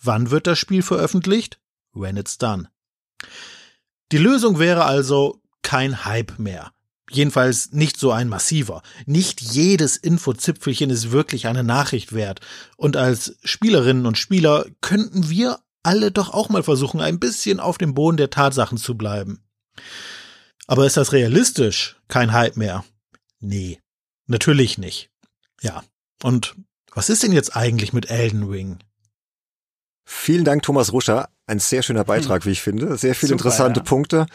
Wann 0.04 0.32
wird 0.32 0.48
das 0.48 0.60
Spiel 0.60 0.82
veröffentlicht? 0.82 1.62
When 1.94 2.18
it's 2.18 2.38
done. 2.38 2.68
Die 4.12 4.18
Lösung 4.18 4.60
wäre 4.60 4.86
also 4.86 5.42
kein 5.62 6.06
Hype 6.06 6.38
mehr. 6.38 6.72
Jedenfalls 7.10 7.72
nicht 7.72 7.98
so 8.00 8.12
ein 8.12 8.30
massiver. 8.30 8.82
Nicht 9.06 9.42
jedes 9.42 9.96
Infozipfelchen 9.96 10.90
ist 10.90 11.12
wirklich 11.12 11.48
eine 11.48 11.64
Nachricht 11.64 12.14
wert. 12.14 12.42
Und 12.78 12.98
als 12.98 13.38
Spielerinnen 13.44 14.06
und 14.06 14.18
Spieler 14.18 14.66
könnten 14.82 15.30
wir 15.30 15.60
alle 15.84 16.12
doch 16.12 16.34
auch 16.34 16.50
mal 16.50 16.64
versuchen, 16.64 17.00
ein 17.00 17.20
bisschen 17.20 17.60
auf 17.60 17.78
dem 17.78 17.94
Boden 17.94 18.18
der 18.18 18.32
Tatsachen 18.32 18.78
zu 18.78 18.96
bleiben. 18.96 19.44
Aber 20.68 20.86
ist 20.88 20.98
das 20.98 21.12
realistisch? 21.12 21.96
Kein 22.08 22.34
Hype 22.34 22.58
mehr. 22.58 22.84
Nee, 23.40 23.80
natürlich 24.26 24.80
nicht. 24.80 25.12
Ja. 25.62 25.84
Und 26.24 26.56
was 26.92 27.10
ist 27.10 27.22
denn 27.22 27.34
jetzt 27.34 27.56
eigentlich 27.56 27.94
mit 27.94 28.10
Elden 28.10 28.44
Ring? 28.44 28.80
Vielen 30.06 30.46
Dank, 30.46 30.64
Thomas 30.64 30.94
Ruscher. 30.94 31.30
Ein 31.48 31.60
sehr 31.60 31.84
schöner 31.84 32.04
Beitrag, 32.06 32.44
hm. 32.44 32.50
wie 32.50 32.54
ich 32.54 32.62
finde. 32.62 32.98
Sehr 32.98 33.16
viele 33.16 33.30
Super, 33.30 33.40
interessante 33.40 33.80
ja. 33.82 33.84
Punkte 33.84 34.26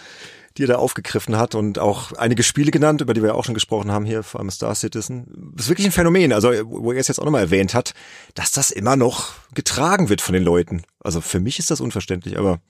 die 0.56 0.64
er 0.64 0.68
da 0.68 0.76
aufgegriffen 0.76 1.36
hat 1.36 1.54
und 1.54 1.78
auch 1.78 2.12
einige 2.12 2.42
Spiele 2.42 2.70
genannt, 2.70 3.00
über 3.00 3.14
die 3.14 3.22
wir 3.22 3.34
auch 3.34 3.44
schon 3.44 3.54
gesprochen 3.54 3.90
haben 3.90 4.04
hier, 4.04 4.22
vor 4.22 4.40
allem 4.40 4.50
Star 4.50 4.74
Citizen. 4.74 5.52
Das 5.54 5.66
ist 5.66 5.70
wirklich 5.70 5.86
ein 5.86 5.92
Phänomen, 5.92 6.32
also 6.32 6.50
wo 6.64 6.92
er 6.92 6.98
es 6.98 7.08
jetzt 7.08 7.20
auch 7.20 7.24
nochmal 7.24 7.42
erwähnt 7.42 7.74
hat, 7.74 7.94
dass 8.34 8.50
das 8.50 8.70
immer 8.70 8.96
noch 8.96 9.32
getragen 9.54 10.08
wird 10.08 10.20
von 10.20 10.32
den 10.32 10.42
Leuten. 10.42 10.82
Also 10.98 11.20
für 11.20 11.40
mich 11.40 11.58
ist 11.58 11.70
das 11.70 11.80
unverständlich, 11.80 12.36
aber 12.36 12.60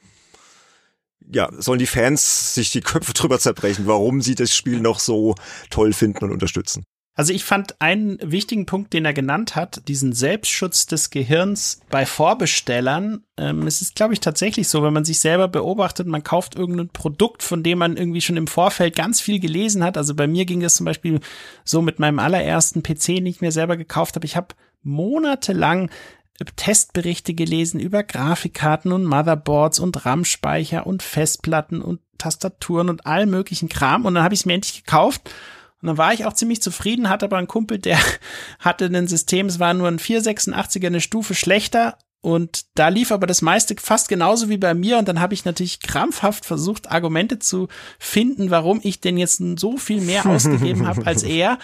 ja, 1.33 1.49
sollen 1.59 1.79
die 1.79 1.87
Fans 1.87 2.55
sich 2.55 2.71
die 2.71 2.81
Köpfe 2.81 3.13
drüber 3.13 3.39
zerbrechen, 3.39 3.87
warum 3.87 4.21
sie 4.21 4.35
das 4.35 4.55
Spiel 4.55 4.81
noch 4.81 5.01
so 5.01 5.35
toll 5.71 5.93
finden 5.93 6.25
und 6.25 6.33
unterstützen. 6.33 6.85
Also 7.21 7.35
ich 7.35 7.45
fand 7.45 7.83
einen 7.83 8.19
wichtigen 8.23 8.65
Punkt, 8.65 8.95
den 8.95 9.05
er 9.05 9.13
genannt 9.13 9.55
hat, 9.55 9.87
diesen 9.89 10.15
Selbstschutz 10.15 10.87
des 10.87 11.11
Gehirns 11.11 11.83
bei 11.91 12.07
Vorbestellern. 12.07 13.25
Ähm, 13.37 13.67
es 13.67 13.83
ist, 13.83 13.95
glaube 13.95 14.15
ich, 14.15 14.21
tatsächlich 14.21 14.69
so, 14.69 14.83
wenn 14.83 14.95
man 14.95 15.05
sich 15.05 15.21
selber 15.21 15.47
beobachtet, 15.47 16.07
man 16.07 16.25
kauft 16.25 16.55
irgendein 16.55 16.89
Produkt, 16.89 17.43
von 17.43 17.63
dem 17.63 17.77
man 17.77 17.99
irgendwie 17.99 18.23
schon 18.23 18.39
im 18.39 18.47
Vorfeld 18.47 18.97
ganz 18.97 19.21
viel 19.21 19.39
gelesen 19.39 19.85
hat. 19.85 19.99
Also 19.99 20.15
bei 20.15 20.27
mir 20.27 20.47
ging 20.47 20.65
es 20.65 20.77
zum 20.77 20.87
Beispiel 20.87 21.21
so 21.63 21.83
mit 21.83 21.99
meinem 21.99 22.21
allerersten 22.21 22.83
PC, 22.83 23.17
den 23.17 23.27
ich 23.27 23.43
mir 23.43 23.53
selber 23.53 23.77
gekauft 23.77 24.15
habe. 24.15 24.25
Ich 24.25 24.37
habe 24.37 24.55
monatelang 24.83 25.91
Testberichte 26.57 27.35
gelesen 27.35 27.81
über 27.81 28.03
Grafikkarten 28.03 28.93
und 28.93 29.05
Motherboards 29.05 29.79
und 29.79 30.07
RAM-Speicher 30.07 30.87
und 30.87 31.03
Festplatten 31.03 31.83
und 31.83 32.01
Tastaturen 32.17 32.89
und 32.89 33.05
all 33.05 33.27
möglichen 33.27 33.69
Kram. 33.69 34.07
Und 34.07 34.15
dann 34.15 34.25
habe 34.25 34.33
ich 34.33 34.41
es 34.41 34.47
mir 34.47 34.55
endlich 34.55 34.87
gekauft 34.87 35.31
und 35.83 35.87
dann 35.87 35.99
war 35.99 36.13
ich 36.13 36.27
auch 36.27 36.35
ziemlich 36.35 36.61
zufrieden, 36.61 37.09
hatte 37.09 37.27
aber 37.27 37.39
einen 37.39 37.47
Kumpel, 37.47 37.79
der 37.79 37.99
hatte 38.59 38.87
ein 38.87 39.09
System, 39.09 39.47
es 39.47 39.59
war 39.59 39.73
nur 39.75 39.89
ein 39.89 39.99
486er, 39.99 40.87
eine 40.87 41.01
Stufe 41.01 41.35
schlechter. 41.35 41.97
Und 42.23 42.67
da 42.75 42.89
lief 42.89 43.13
aber 43.13 43.27
das 43.27 43.41
meiste 43.41 43.75
fast 43.79 44.11
genauso 44.11 44.51
wie 44.51 44.59
bei 44.59 44.75
mir. 44.75 44.99
Und 44.99 45.09
dann 45.09 45.21
habe 45.21 45.33
ich 45.33 45.47
natürlich 45.47 45.81
krampfhaft 45.81 46.45
versucht, 46.45 46.91
Argumente 46.91 47.39
zu 47.39 47.69
finden, 47.99 48.51
warum 48.51 48.81
ich 48.83 49.01
denn 49.01 49.17
jetzt 49.17 49.43
so 49.57 49.79
viel 49.79 50.03
mehr 50.03 50.27
ausgegeben 50.27 50.87
habe 50.87 51.07
als 51.07 51.23
er. 51.23 51.59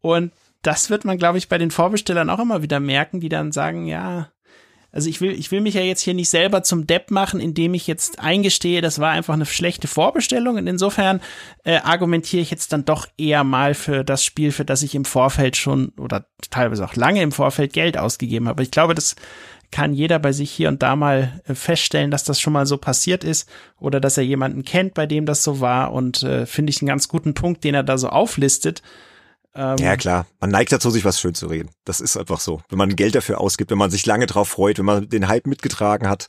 Und 0.00 0.32
das 0.62 0.88
wird 0.88 1.04
man, 1.04 1.18
glaube 1.18 1.36
ich, 1.36 1.50
bei 1.50 1.58
den 1.58 1.70
Vorbestellern 1.70 2.30
auch 2.30 2.38
immer 2.38 2.62
wieder 2.62 2.80
merken, 2.80 3.20
die 3.20 3.28
dann 3.28 3.52
sagen, 3.52 3.86
ja, 3.86 4.30
also 4.92 5.08
ich 5.08 5.20
will, 5.20 5.32
ich 5.32 5.52
will 5.52 5.60
mich 5.60 5.74
ja 5.74 5.82
jetzt 5.82 6.02
hier 6.02 6.14
nicht 6.14 6.30
selber 6.30 6.62
zum 6.62 6.86
Depp 6.86 7.10
machen, 7.10 7.38
indem 7.38 7.74
ich 7.74 7.86
jetzt 7.86 8.18
eingestehe, 8.18 8.80
das 8.80 8.98
war 8.98 9.10
einfach 9.10 9.34
eine 9.34 9.46
schlechte 9.46 9.86
Vorbestellung. 9.86 10.56
Und 10.56 10.66
insofern 10.66 11.20
äh, 11.64 11.78
argumentiere 11.78 12.42
ich 12.42 12.50
jetzt 12.50 12.72
dann 12.72 12.84
doch 12.84 13.06
eher 13.16 13.44
mal 13.44 13.74
für 13.74 14.04
das 14.04 14.24
Spiel, 14.24 14.50
für 14.50 14.64
das 14.64 14.82
ich 14.82 14.94
im 14.94 15.04
Vorfeld 15.04 15.56
schon 15.56 15.92
oder 15.96 16.26
teilweise 16.50 16.84
auch 16.84 16.96
lange 16.96 17.22
im 17.22 17.32
Vorfeld 17.32 17.72
Geld 17.72 17.96
ausgegeben 17.96 18.48
habe. 18.48 18.62
Ich 18.62 18.72
glaube, 18.72 18.94
das 18.94 19.14
kann 19.70 19.94
jeder 19.94 20.18
bei 20.18 20.32
sich 20.32 20.50
hier 20.50 20.68
und 20.68 20.82
da 20.82 20.96
mal 20.96 21.40
äh, 21.46 21.54
feststellen, 21.54 22.10
dass 22.10 22.24
das 22.24 22.40
schon 22.40 22.52
mal 22.52 22.66
so 22.66 22.76
passiert 22.76 23.22
ist 23.22 23.48
oder 23.78 24.00
dass 24.00 24.18
er 24.18 24.24
jemanden 24.24 24.64
kennt, 24.64 24.94
bei 24.94 25.06
dem 25.06 25.26
das 25.26 25.44
so 25.44 25.60
war. 25.60 25.92
Und 25.92 26.24
äh, 26.24 26.46
finde 26.46 26.70
ich 26.70 26.82
einen 26.82 26.88
ganz 26.88 27.06
guten 27.06 27.34
Punkt, 27.34 27.62
den 27.62 27.74
er 27.74 27.84
da 27.84 27.96
so 27.96 28.08
auflistet. 28.08 28.82
Ähm, 29.54 29.78
ja, 29.78 29.96
klar. 29.96 30.26
Man 30.40 30.50
neigt 30.50 30.72
dazu, 30.72 30.90
sich 30.90 31.04
was 31.04 31.20
schön 31.20 31.34
zu 31.34 31.46
reden. 31.46 31.70
Das 31.84 32.00
ist 32.00 32.16
einfach 32.16 32.40
so. 32.40 32.62
Wenn 32.68 32.78
man 32.78 32.96
Geld 32.96 33.14
dafür 33.14 33.40
ausgibt, 33.40 33.70
wenn 33.70 33.78
man 33.78 33.90
sich 33.90 34.06
lange 34.06 34.26
drauf 34.26 34.48
freut, 34.48 34.78
wenn 34.78 34.84
man 34.84 35.08
den 35.08 35.28
Hype 35.28 35.46
mitgetragen 35.46 36.08
hat, 36.08 36.28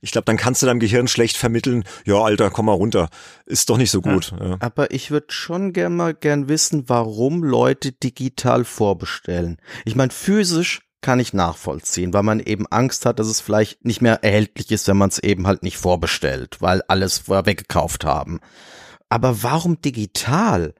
ich 0.00 0.12
glaube, 0.12 0.26
dann 0.26 0.36
kannst 0.36 0.60
du 0.60 0.66
deinem 0.66 0.80
Gehirn 0.80 1.08
schlecht 1.08 1.38
vermitteln, 1.38 1.84
ja, 2.04 2.16
Alter, 2.16 2.50
komm 2.50 2.66
mal 2.66 2.72
runter. 2.72 3.08
Ist 3.46 3.70
doch 3.70 3.78
nicht 3.78 3.90
so 3.90 4.02
gut. 4.02 4.34
Ja. 4.38 4.48
Ja. 4.48 4.56
Aber 4.60 4.90
ich 4.90 5.10
würde 5.10 5.28
schon 5.30 5.72
gern 5.72 5.96
mal 5.96 6.12
gern 6.12 6.46
wissen, 6.46 6.90
warum 6.90 7.42
Leute 7.42 7.92
digital 7.92 8.64
vorbestellen. 8.64 9.56
Ich 9.86 9.96
meine, 9.96 10.12
physisch 10.12 10.82
kann 11.00 11.20
ich 11.20 11.32
nachvollziehen, 11.32 12.12
weil 12.12 12.22
man 12.22 12.40
eben 12.40 12.66
Angst 12.66 13.06
hat, 13.06 13.18
dass 13.18 13.28
es 13.28 13.40
vielleicht 13.40 13.84
nicht 13.84 14.02
mehr 14.02 14.22
erhältlich 14.22 14.70
ist, 14.70 14.88
wenn 14.88 14.98
man 14.98 15.08
es 15.08 15.18
eben 15.18 15.46
halt 15.46 15.62
nicht 15.62 15.78
vorbestellt, 15.78 16.58
weil 16.60 16.82
alles 16.88 17.18
vorher 17.18 17.46
weggekauft 17.46 18.04
haben. 18.04 18.40
Aber 19.08 19.42
warum 19.42 19.80
digital? 19.80 20.74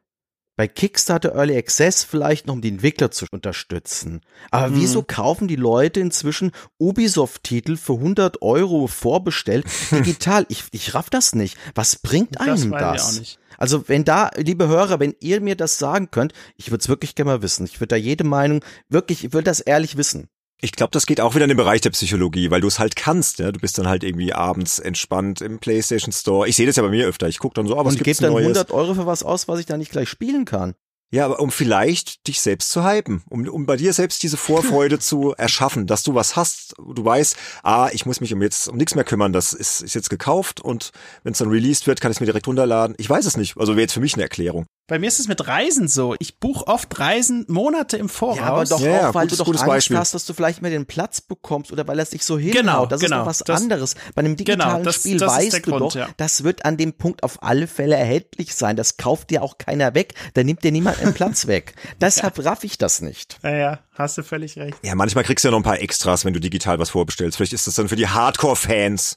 Bei 0.57 0.69
Kickstarter 0.69 1.35
Early 1.35 1.57
Access 1.57 2.05
vielleicht 2.05 2.47
noch, 2.47 2.55
um 2.55 2.61
die 2.61 2.69
Entwickler 2.69 3.11
zu 3.11 3.27
unterstützen. 3.31 4.21
Aber 4.51 4.67
hm. 4.67 4.77
wieso 4.77 5.03
kaufen 5.03 5.49
die 5.49 5.57
Leute 5.57 6.01
inzwischen 6.01 6.53
Ubisoft-Titel 6.79 7.77
für 7.77 7.95
100 7.95 8.43
Euro 8.43 8.87
vorbestellt 8.87 9.67
digital? 9.91 10.47
ich, 10.49 10.65
ich 10.71 10.95
raff 10.95 11.11
das 11.11 11.35
nicht. 11.35 11.57
Was 11.75 11.97
bringt 11.97 12.41
einem 12.41 12.71
das? 12.71 13.19
das? 13.19 13.39
Also 13.59 13.89
wenn 13.89 14.05
da, 14.05 14.31
liebe 14.37 14.69
Hörer, 14.69 15.01
wenn 15.01 15.15
ihr 15.21 15.41
mir 15.41 15.57
das 15.57 15.79
sagen 15.79 16.11
könnt, 16.11 16.33
ich 16.57 16.71
würde 16.71 16.83
es 16.83 16.89
wirklich 16.89 17.15
gerne 17.15 17.33
mal 17.33 17.43
wissen. 17.43 17.65
Ich 17.65 17.81
würde 17.81 17.89
da 17.89 17.97
jede 17.97 18.25
Meinung, 18.25 18.65
wirklich, 18.89 19.25
ich 19.25 19.33
würde 19.33 19.45
das 19.45 19.61
ehrlich 19.61 19.97
wissen. 19.97 20.29
Ich 20.65 20.73
glaube, 20.73 20.93
das 20.93 21.05
geht 21.05 21.21
auch 21.21 21.35
wieder 21.35 21.45
in 21.45 21.51
den 21.51 21.59
Bereich 21.59 21.83
der 21.83 21.91
Psychologie, 21.91 22.51
weil 22.51 22.63
du 22.63 22.69
es 22.69 22.79
halt 22.79 22.97
kannst. 22.97 23.39
Ja? 23.39 23.53
Du 23.53 23.61
bist 23.61 23.77
dann 23.77 23.87
halt 23.87 24.03
irgendwie 24.03 24.33
abends 24.33 24.79
entspannt 24.79 25.43
im 25.43 25.59
PlayStation 25.59 26.11
Store. 26.11 26.49
Ich 26.49 26.57
sehe 26.57 26.67
das 26.67 26.77
ja 26.77 26.83
bei 26.83 26.89
mir 26.89 27.07
öfter. 27.07 27.29
Ich 27.29 27.39
gucke 27.39 27.55
dann 27.55 27.67
so, 27.67 27.75
aber 27.75 27.83
ah, 27.83 27.85
was 27.85 27.97
Und 27.97 28.05
gibt's 28.05 28.21
dann 28.21 28.33
Neues? 28.33 28.47
100 28.47 28.71
Euro 28.71 28.95
für 28.95 29.05
was 29.05 29.23
aus, 29.23 29.47
was 29.47 29.61
ich 29.61 29.67
da 29.67 29.77
nicht 29.77 29.93
gleich 29.93 30.09
spielen 30.09 30.47
kann. 30.47 30.75
Ja, 31.13 31.27
aber 31.27 31.39
um 31.39 31.51
vielleicht 31.51 32.27
dich 32.27 32.41
selbst 32.41 32.71
zu 32.71 32.83
hypen, 32.83 33.23
um, 33.29 33.47
um 33.47 33.67
bei 33.67 33.77
dir 33.77 33.93
selbst 33.93 34.23
diese 34.23 34.39
Vorfreude 34.39 34.99
zu 35.01 35.35
erschaffen, 35.35 35.87
dass 35.87 36.03
du 36.03 36.15
was 36.15 36.35
hast. 36.35 36.75
Du 36.79 37.05
weißt, 37.05 37.37
ah, 37.63 37.91
ich 37.93 38.07
muss 38.07 38.23
mich 38.23 38.33
um 38.33 38.41
jetzt 38.41 38.67
um 38.67 38.77
nichts 38.77 38.95
mehr 38.95 39.05
kümmern, 39.05 39.35
das 39.35 39.53
ist, 39.53 39.83
ist 39.83 39.95
jetzt 39.95 40.09
gekauft 40.09 40.63
und 40.63 40.93
wenn 41.25 41.33
es 41.33 41.39
dann 41.39 41.51
released 41.51 41.87
wird, 41.87 42.01
kann 42.01 42.11
ich 42.11 42.17
es 42.17 42.21
mir 42.21 42.27
direkt 42.27 42.49
runterladen. 42.49 42.97
Ich 42.99 43.09
weiß 43.09 43.27
es 43.27 43.37
nicht. 43.37 43.59
Also 43.59 43.75
wäre 43.75 43.83
jetzt 43.83 43.93
für 43.93 44.01
mich 44.01 44.15
eine 44.15 44.23
Erklärung. 44.23 44.67
Bei 44.87 44.99
mir 44.99 45.07
ist 45.09 45.19
es 45.19 45.29
mit 45.29 45.47
Reisen 45.49 45.89
so. 45.89 46.15
Ich 46.19 46.41
buche 46.41 46.67
oft 46.67 46.99
Reisen 46.99 47.47
Monate 47.49 47.97
im 47.97 48.11
Voraus. 48.11 48.37
Ja, 48.37 48.45
aber 48.45 48.65
doch 48.67 48.81
ja, 48.81 49.09
auch, 49.09 49.15
weil 49.15 49.23
gutes, 49.27 49.39
du 49.39 49.45
doch 49.45 49.51
Angst 49.53 49.65
Beispiel. 49.67 49.97
hast, 49.97 50.13
dass 50.13 50.27
du 50.27 50.35
vielleicht 50.35 50.61
mehr 50.61 50.71
den 50.71 50.85
Platz 50.85 51.23
bekommst 51.23 51.73
oder 51.73 51.89
weil 51.89 51.99
er 51.99 52.05
sich 52.05 52.23
so 52.23 52.39
hinhaut. 52.39 52.55
Genau, 52.61 52.87
das 52.87 53.01
genau. 53.01 53.17
ist 53.17 53.21
doch 53.23 53.27
was 53.27 53.39
Das- 53.39 53.63
anderes. 53.63 53.95
Bei 54.15 54.21
einem 54.21 54.37
digitalen 54.37 54.73
Genau, 54.75 54.85
das- 54.85 54.97
Spiel 54.97 55.17
das 55.17 55.33
weißt 55.33 55.53
du 55.55 55.61
Grund, 55.63 55.81
doch, 55.81 55.95
ja. 55.95 56.09
das 56.19 56.45
wird 56.45 56.67
an 56.67 56.77
dem 56.77 56.93
Punkt 56.93 57.23
auf 57.23 57.43
alle 57.43 57.67
Fälle 57.67 57.97
erhältlich 57.97 58.55
sein. 58.55 58.77
Das 58.77 58.99
kauft 58.99 59.31
dir 59.31 59.43
auch 59.43 59.57
keiner 59.57 59.95
weg. 59.95 60.13
Da 60.35 60.45
nimmt 60.45 60.63
dir 60.65 60.71
niemand 60.73 61.01
einen 61.01 61.15
Platz 61.15 61.47
weg. 61.47 61.75
Deshalb 62.03 62.45
raff 62.45 62.63
ich 62.63 62.77
das 62.77 63.01
nicht. 63.01 63.39
ja, 63.43 63.51
ja, 63.57 63.79
hast 63.95 64.19
du 64.19 64.23
völlig 64.23 64.59
recht. 64.59 64.77
Ja, 64.83 64.95
manchmal 64.95 65.25
kriegst 65.25 65.45
du 65.45 65.49
ja 65.49 65.53
noch 65.53 65.61
ein 65.61 65.65
paar 65.65 65.81
Extras, 65.81 66.27
wenn 66.27 66.35
du 66.35 66.41
digital 66.41 66.79
was 66.79 66.91
vorbestellst. 66.91 67.39
Vielleicht 67.39 67.55
ist 67.55 67.67
das 67.67 67.75
dann 67.77 67.89
für 67.89 67.97
die 67.97 68.09
Hardcore-Fans 68.09 69.17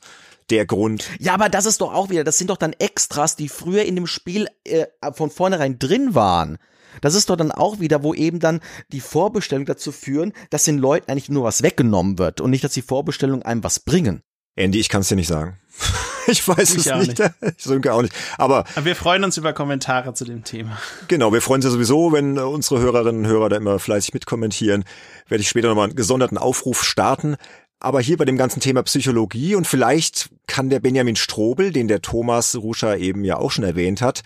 der 0.49 0.65
Grund. 0.65 1.09
Ja, 1.19 1.33
aber 1.33 1.49
das 1.49 1.65
ist 1.65 1.81
doch 1.81 1.93
auch 1.93 2.09
wieder, 2.09 2.23
das 2.23 2.37
sind 2.37 2.49
doch 2.49 2.57
dann 2.57 2.73
Extras, 2.73 3.35
die 3.35 3.49
früher 3.49 3.83
in 3.83 3.95
dem 3.95 4.07
Spiel 4.07 4.47
äh, 4.63 4.85
von 5.13 5.29
vornherein 5.29 5.79
drin 5.79 6.15
waren. 6.15 6.57
Das 7.01 7.15
ist 7.15 7.29
doch 7.29 7.35
dann 7.35 7.51
auch 7.51 7.79
wieder, 7.79 8.03
wo 8.03 8.13
eben 8.13 8.39
dann 8.39 8.61
die 8.91 9.01
Vorbestellung 9.01 9.65
dazu 9.65 9.91
führen, 9.91 10.33
dass 10.49 10.63
den 10.63 10.77
Leuten 10.77 11.11
eigentlich 11.11 11.29
nur 11.29 11.43
was 11.43 11.63
weggenommen 11.63 12.17
wird 12.17 12.41
und 12.41 12.49
nicht, 12.49 12.63
dass 12.63 12.73
die 12.73 12.81
Vorbestellungen 12.81 13.43
einem 13.43 13.63
was 13.63 13.79
bringen. 13.79 14.21
Andy, 14.55 14.79
ich 14.79 14.89
kann 14.89 15.01
es 15.01 15.09
dir 15.09 15.15
nicht 15.15 15.27
sagen. 15.27 15.57
Ich 16.29 16.45
weiß 16.45 16.71
Ich 16.71 16.85
es 16.85 16.91
auch 16.91 16.97
nicht. 16.97 17.19
Ich 17.57 17.63
Sönke 17.63 17.93
auch 17.93 18.01
nicht. 18.01 18.13
Aber 18.37 18.65
Aber 18.75 18.83
wir 18.83 18.97
freuen 18.97 19.23
uns 19.23 19.37
über 19.37 19.53
Kommentare 19.53 20.13
zu 20.13 20.25
dem 20.25 20.43
Thema. 20.43 20.77
Genau, 21.07 21.31
wir 21.31 21.41
freuen 21.41 21.59
uns 21.59 21.65
ja 21.65 21.71
sowieso, 21.71 22.11
wenn 22.11 22.35
äh, 22.35 22.41
unsere 22.41 22.81
Hörerinnen 22.81 23.23
und 23.23 23.31
Hörer 23.31 23.47
da 23.47 23.55
immer 23.55 23.79
fleißig 23.79 24.13
mitkommentieren. 24.13 24.83
Werde 25.29 25.41
ich 25.41 25.47
später 25.47 25.69
nochmal 25.69 25.85
einen 25.85 25.95
gesonderten 25.95 26.37
Aufruf 26.37 26.83
starten. 26.83 27.37
Aber 27.79 28.01
hier 28.01 28.17
bei 28.17 28.25
dem 28.25 28.37
ganzen 28.37 28.59
Thema 28.59 28.81
Psychologie 28.83 29.55
und 29.55 29.67
vielleicht 29.67 30.29
kann 30.47 30.69
der 30.69 30.79
Benjamin 30.79 31.15
Strobel, 31.15 31.71
den 31.71 31.87
der 31.87 32.01
Thomas 32.01 32.55
Ruscha 32.55 32.95
eben 32.95 33.23
ja 33.23 33.37
auch 33.37 33.51
schon 33.51 33.63
erwähnt 33.63 34.01
hat, 34.01 34.23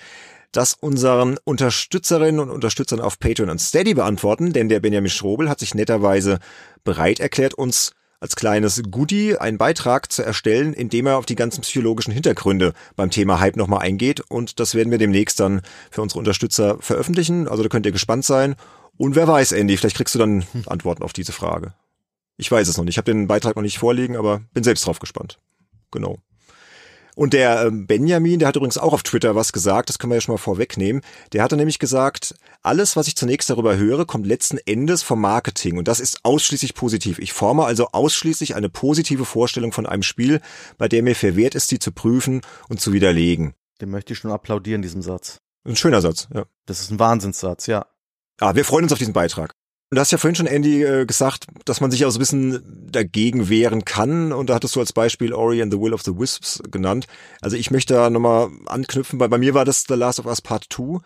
das 0.52 0.74
unseren 0.74 1.38
Unterstützerinnen 1.43 2.39
und 2.39 2.49
Unterstützern 2.49 3.02
auf 3.02 3.20
Patreon 3.20 3.49
und 3.49 3.60
Steady 3.60 3.93
beantworten, 3.93 4.54
denn 4.54 4.70
der 4.70 4.80
Benjamin 4.80 5.10
Strobel 5.10 5.49
hat 5.49 5.60
sich 5.60 5.76
netterweise 5.76 6.39
bereit 6.84 7.20
erklärt, 7.20 7.54
uns 7.54 7.91
als 8.22 8.36
kleines 8.36 8.84
Goodie 8.89 9.38
einen 9.38 9.58
Beitrag 9.58 10.12
zu 10.12 10.24
erstellen, 10.24 10.74
indem 10.74 11.08
er 11.08 11.18
auf 11.18 11.26
die 11.26 11.36
ganzen 11.36 11.62
psychologischen 11.62 12.14
Hintergründe 12.14 12.74
beim 12.95 13.10
Thema 13.10 13.39
Hype 13.39 13.58
nochmal 13.58 13.82
eingeht. 13.82 14.22
Und 14.22 14.60
das 14.60 14.76
werden 14.76 14.91
wir 14.91 14.99
demnächst 14.99 15.39
dann 15.39 15.62
für 15.89 16.04
unsere 16.04 16.20
Unterstützer 16.20 16.78
veröffentlichen. 16.80 17.47
Also 17.47 17.64
da 17.64 17.70
könnt 17.70 17.88
ihr 17.88 17.91
gespannt 17.91 18.24
sein. 18.24 18.56
Und 18.95 19.16
wer 19.16 19.28
weiß, 19.28 19.54
Andy, 19.54 19.76
vielleicht 19.76 19.97
kriegst 19.97 20.14
du 20.14 20.20
dann 20.20 20.45
Antworten 20.68 21.02
auf 21.02 21.14
diese 21.14 21.32
Frage. 21.32 21.74
Ich 22.41 22.51
weiß 22.51 22.67
es 22.67 22.75
noch 22.75 22.83
nicht. 22.83 22.95
Ich 22.95 22.97
habe 22.97 23.11
den 23.11 23.27
Beitrag 23.27 23.55
noch 23.55 23.61
nicht 23.61 23.77
vorliegen, 23.77 24.17
aber 24.17 24.41
bin 24.51 24.63
selbst 24.63 24.87
drauf 24.87 24.97
gespannt. 24.97 25.37
Genau. 25.91 26.17
Und 27.15 27.33
der 27.33 27.67
ähm, 27.67 27.85
Benjamin, 27.85 28.39
der 28.39 28.47
hat 28.47 28.55
übrigens 28.55 28.79
auch 28.79 28.93
auf 28.93 29.03
Twitter 29.03 29.35
was 29.35 29.53
gesagt, 29.53 29.89
das 29.89 29.99
können 29.99 30.09
wir 30.09 30.15
ja 30.15 30.21
schon 30.21 30.33
mal 30.33 30.39
vorwegnehmen. 30.39 31.03
Der 31.33 31.43
hatte 31.43 31.55
nämlich 31.55 31.77
gesagt, 31.77 32.33
alles, 32.63 32.95
was 32.95 33.07
ich 33.07 33.15
zunächst 33.15 33.51
darüber 33.51 33.77
höre, 33.77 34.07
kommt 34.07 34.25
letzten 34.25 34.57
Endes 34.57 35.03
vom 35.03 35.21
Marketing 35.21 35.77
und 35.77 35.87
das 35.87 35.99
ist 35.99 36.25
ausschließlich 36.25 36.73
positiv. 36.73 37.19
Ich 37.19 37.31
forme 37.31 37.63
also 37.63 37.89
ausschließlich 37.91 38.55
eine 38.55 38.69
positive 38.69 39.25
Vorstellung 39.25 39.71
von 39.71 39.85
einem 39.85 40.01
Spiel, 40.01 40.41
bei 40.79 40.87
der 40.87 41.03
mir 41.03 41.15
verwehrt 41.15 41.53
ist, 41.53 41.69
die 41.69 41.77
zu 41.77 41.91
prüfen 41.91 42.41
und 42.69 42.81
zu 42.81 42.91
widerlegen. 42.91 43.53
Den 43.81 43.91
möchte 43.91 44.13
ich 44.13 44.19
schon 44.19 44.31
applaudieren, 44.31 44.81
diesem 44.81 45.03
Satz. 45.03 45.37
Ein 45.63 45.75
schöner 45.75 46.01
Satz, 46.01 46.27
ja. 46.33 46.45
Das 46.65 46.81
ist 46.81 46.89
ein 46.89 46.97
Wahnsinnssatz, 46.97 47.67
ja. 47.67 47.85
Ah, 48.39 48.55
wir 48.55 48.65
freuen 48.65 48.85
uns 48.85 48.93
auf 48.93 48.99
diesen 48.99 49.13
Beitrag. 49.13 49.53
Und 49.91 49.97
du 49.97 49.99
hast 49.99 50.11
ja 50.11 50.17
vorhin 50.17 50.35
schon, 50.35 50.47
Andy, 50.47 50.83
äh, 50.83 51.05
gesagt, 51.05 51.47
dass 51.65 51.81
man 51.81 51.91
sich 51.91 52.05
auch 52.05 52.11
so 52.11 52.17
ein 52.17 52.21
bisschen 52.21 52.87
dagegen 52.89 53.49
wehren 53.49 53.83
kann. 53.83 54.31
Und 54.31 54.49
da 54.49 54.55
hattest 54.55 54.73
du 54.77 54.79
als 54.79 54.93
Beispiel 54.93 55.33
Ori 55.33 55.61
and 55.61 55.69
the 55.69 55.81
Will 55.81 55.93
of 55.93 56.01
the 56.03 56.17
Wisps 56.17 56.63
genannt. 56.71 57.07
Also 57.41 57.57
ich 57.57 57.71
möchte 57.71 57.95
da 57.95 58.09
nochmal 58.09 58.51
anknüpfen, 58.67 59.19
weil 59.19 59.27
bei 59.27 59.37
mir 59.37 59.53
war 59.53 59.65
das 59.65 59.83
The 59.89 59.95
Last 59.95 60.21
of 60.21 60.27
Us 60.27 60.41
Part 60.41 60.67
2. 60.71 60.99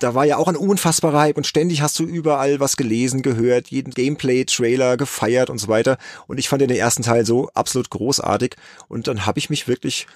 Da 0.00 0.16
war 0.16 0.24
ja 0.24 0.36
auch 0.36 0.48
ein 0.48 0.56
unfassbarer 0.56 1.20
Hype 1.20 1.36
und 1.36 1.46
ständig 1.46 1.80
hast 1.80 1.96
du 2.00 2.02
überall 2.02 2.58
was 2.58 2.76
gelesen, 2.76 3.22
gehört, 3.22 3.68
jeden 3.68 3.92
Gameplay-Trailer 3.92 4.96
gefeiert 4.96 5.48
und 5.48 5.58
so 5.58 5.68
weiter. 5.68 5.96
Und 6.26 6.38
ich 6.38 6.48
fand 6.48 6.60
den 6.60 6.70
ersten 6.70 7.04
Teil 7.04 7.24
so 7.24 7.50
absolut 7.54 7.88
großartig. 7.90 8.56
Und 8.88 9.06
dann 9.06 9.26
habe 9.26 9.38
ich 9.38 9.48
mich 9.48 9.68
wirklich 9.68 10.08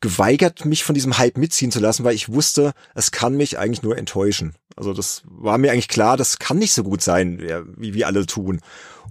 geweigert, 0.00 0.64
mich 0.64 0.84
von 0.84 0.94
diesem 0.94 1.18
Hype 1.18 1.36
mitziehen 1.36 1.70
zu 1.70 1.80
lassen, 1.80 2.04
weil 2.04 2.14
ich 2.14 2.32
wusste, 2.32 2.72
es 2.94 3.10
kann 3.10 3.36
mich 3.36 3.58
eigentlich 3.58 3.82
nur 3.82 3.98
enttäuschen. 3.98 4.54
Also 4.76 4.94
das 4.94 5.22
war 5.26 5.58
mir 5.58 5.72
eigentlich 5.72 5.88
klar, 5.88 6.16
das 6.16 6.38
kann 6.38 6.58
nicht 6.58 6.72
so 6.72 6.82
gut 6.82 7.02
sein, 7.02 7.38
wie 7.76 7.94
wir 7.94 8.06
alle 8.06 8.24
tun. 8.26 8.60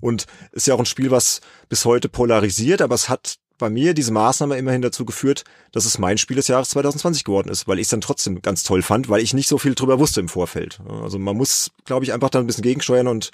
Und 0.02 0.26
ist 0.52 0.68
ja 0.68 0.74
auch 0.74 0.80
ein 0.80 0.86
Spiel, 0.86 1.12
was 1.12 1.42
bis 1.68 1.86
heute 1.86 2.10
polarisiert, 2.10 2.82
aber 2.82 2.96
es 2.96 3.10
hat 3.10 3.36
bei 3.60 3.70
mir 3.70 3.94
diese 3.94 4.14
Maßnahme 4.14 4.58
immerhin 4.58 4.82
dazu 4.82 5.06
geführt, 5.06 5.44
dass 5.72 5.86
es 5.86 6.00
mein 6.00 6.18
Spiel 6.18 6.38
des 6.38 6.48
Jahres 6.48 6.70
2020 6.70 7.26
geworden 7.26 7.50
ist, 7.50 7.68
weil 7.68 7.78
ich 7.78 7.84
es 7.84 7.90
dann 7.90 8.02
trotzdem 8.02 8.42
ganz 8.42 8.64
toll 8.64 8.82
fand, 8.82 9.10
weil 9.10 9.22
ich 9.22 9.34
nicht 9.34 9.50
so 9.50 9.58
viel 9.58 9.76
drüber 9.76 10.00
wusste 10.00 10.22
im 10.22 10.30
Vorfeld. 10.30 10.80
Also 10.88 11.20
man 11.20 11.38
muss, 11.38 11.72
glaube 11.86 12.06
ich, 12.06 12.14
einfach 12.14 12.30
da 12.30 12.40
ein 12.40 12.48
bisschen 12.48 12.64
gegensteuern 12.64 13.08
und 13.08 13.32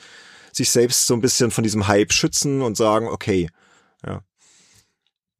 sich 0.51 0.71
selbst 0.71 1.05
so 1.05 1.13
ein 1.13 1.21
bisschen 1.21 1.51
von 1.51 1.63
diesem 1.63 1.87
Hype 1.87 2.11
schützen 2.11 2.61
und 2.61 2.75
sagen, 2.75 3.07
okay, 3.07 3.49
ja. 4.05 4.21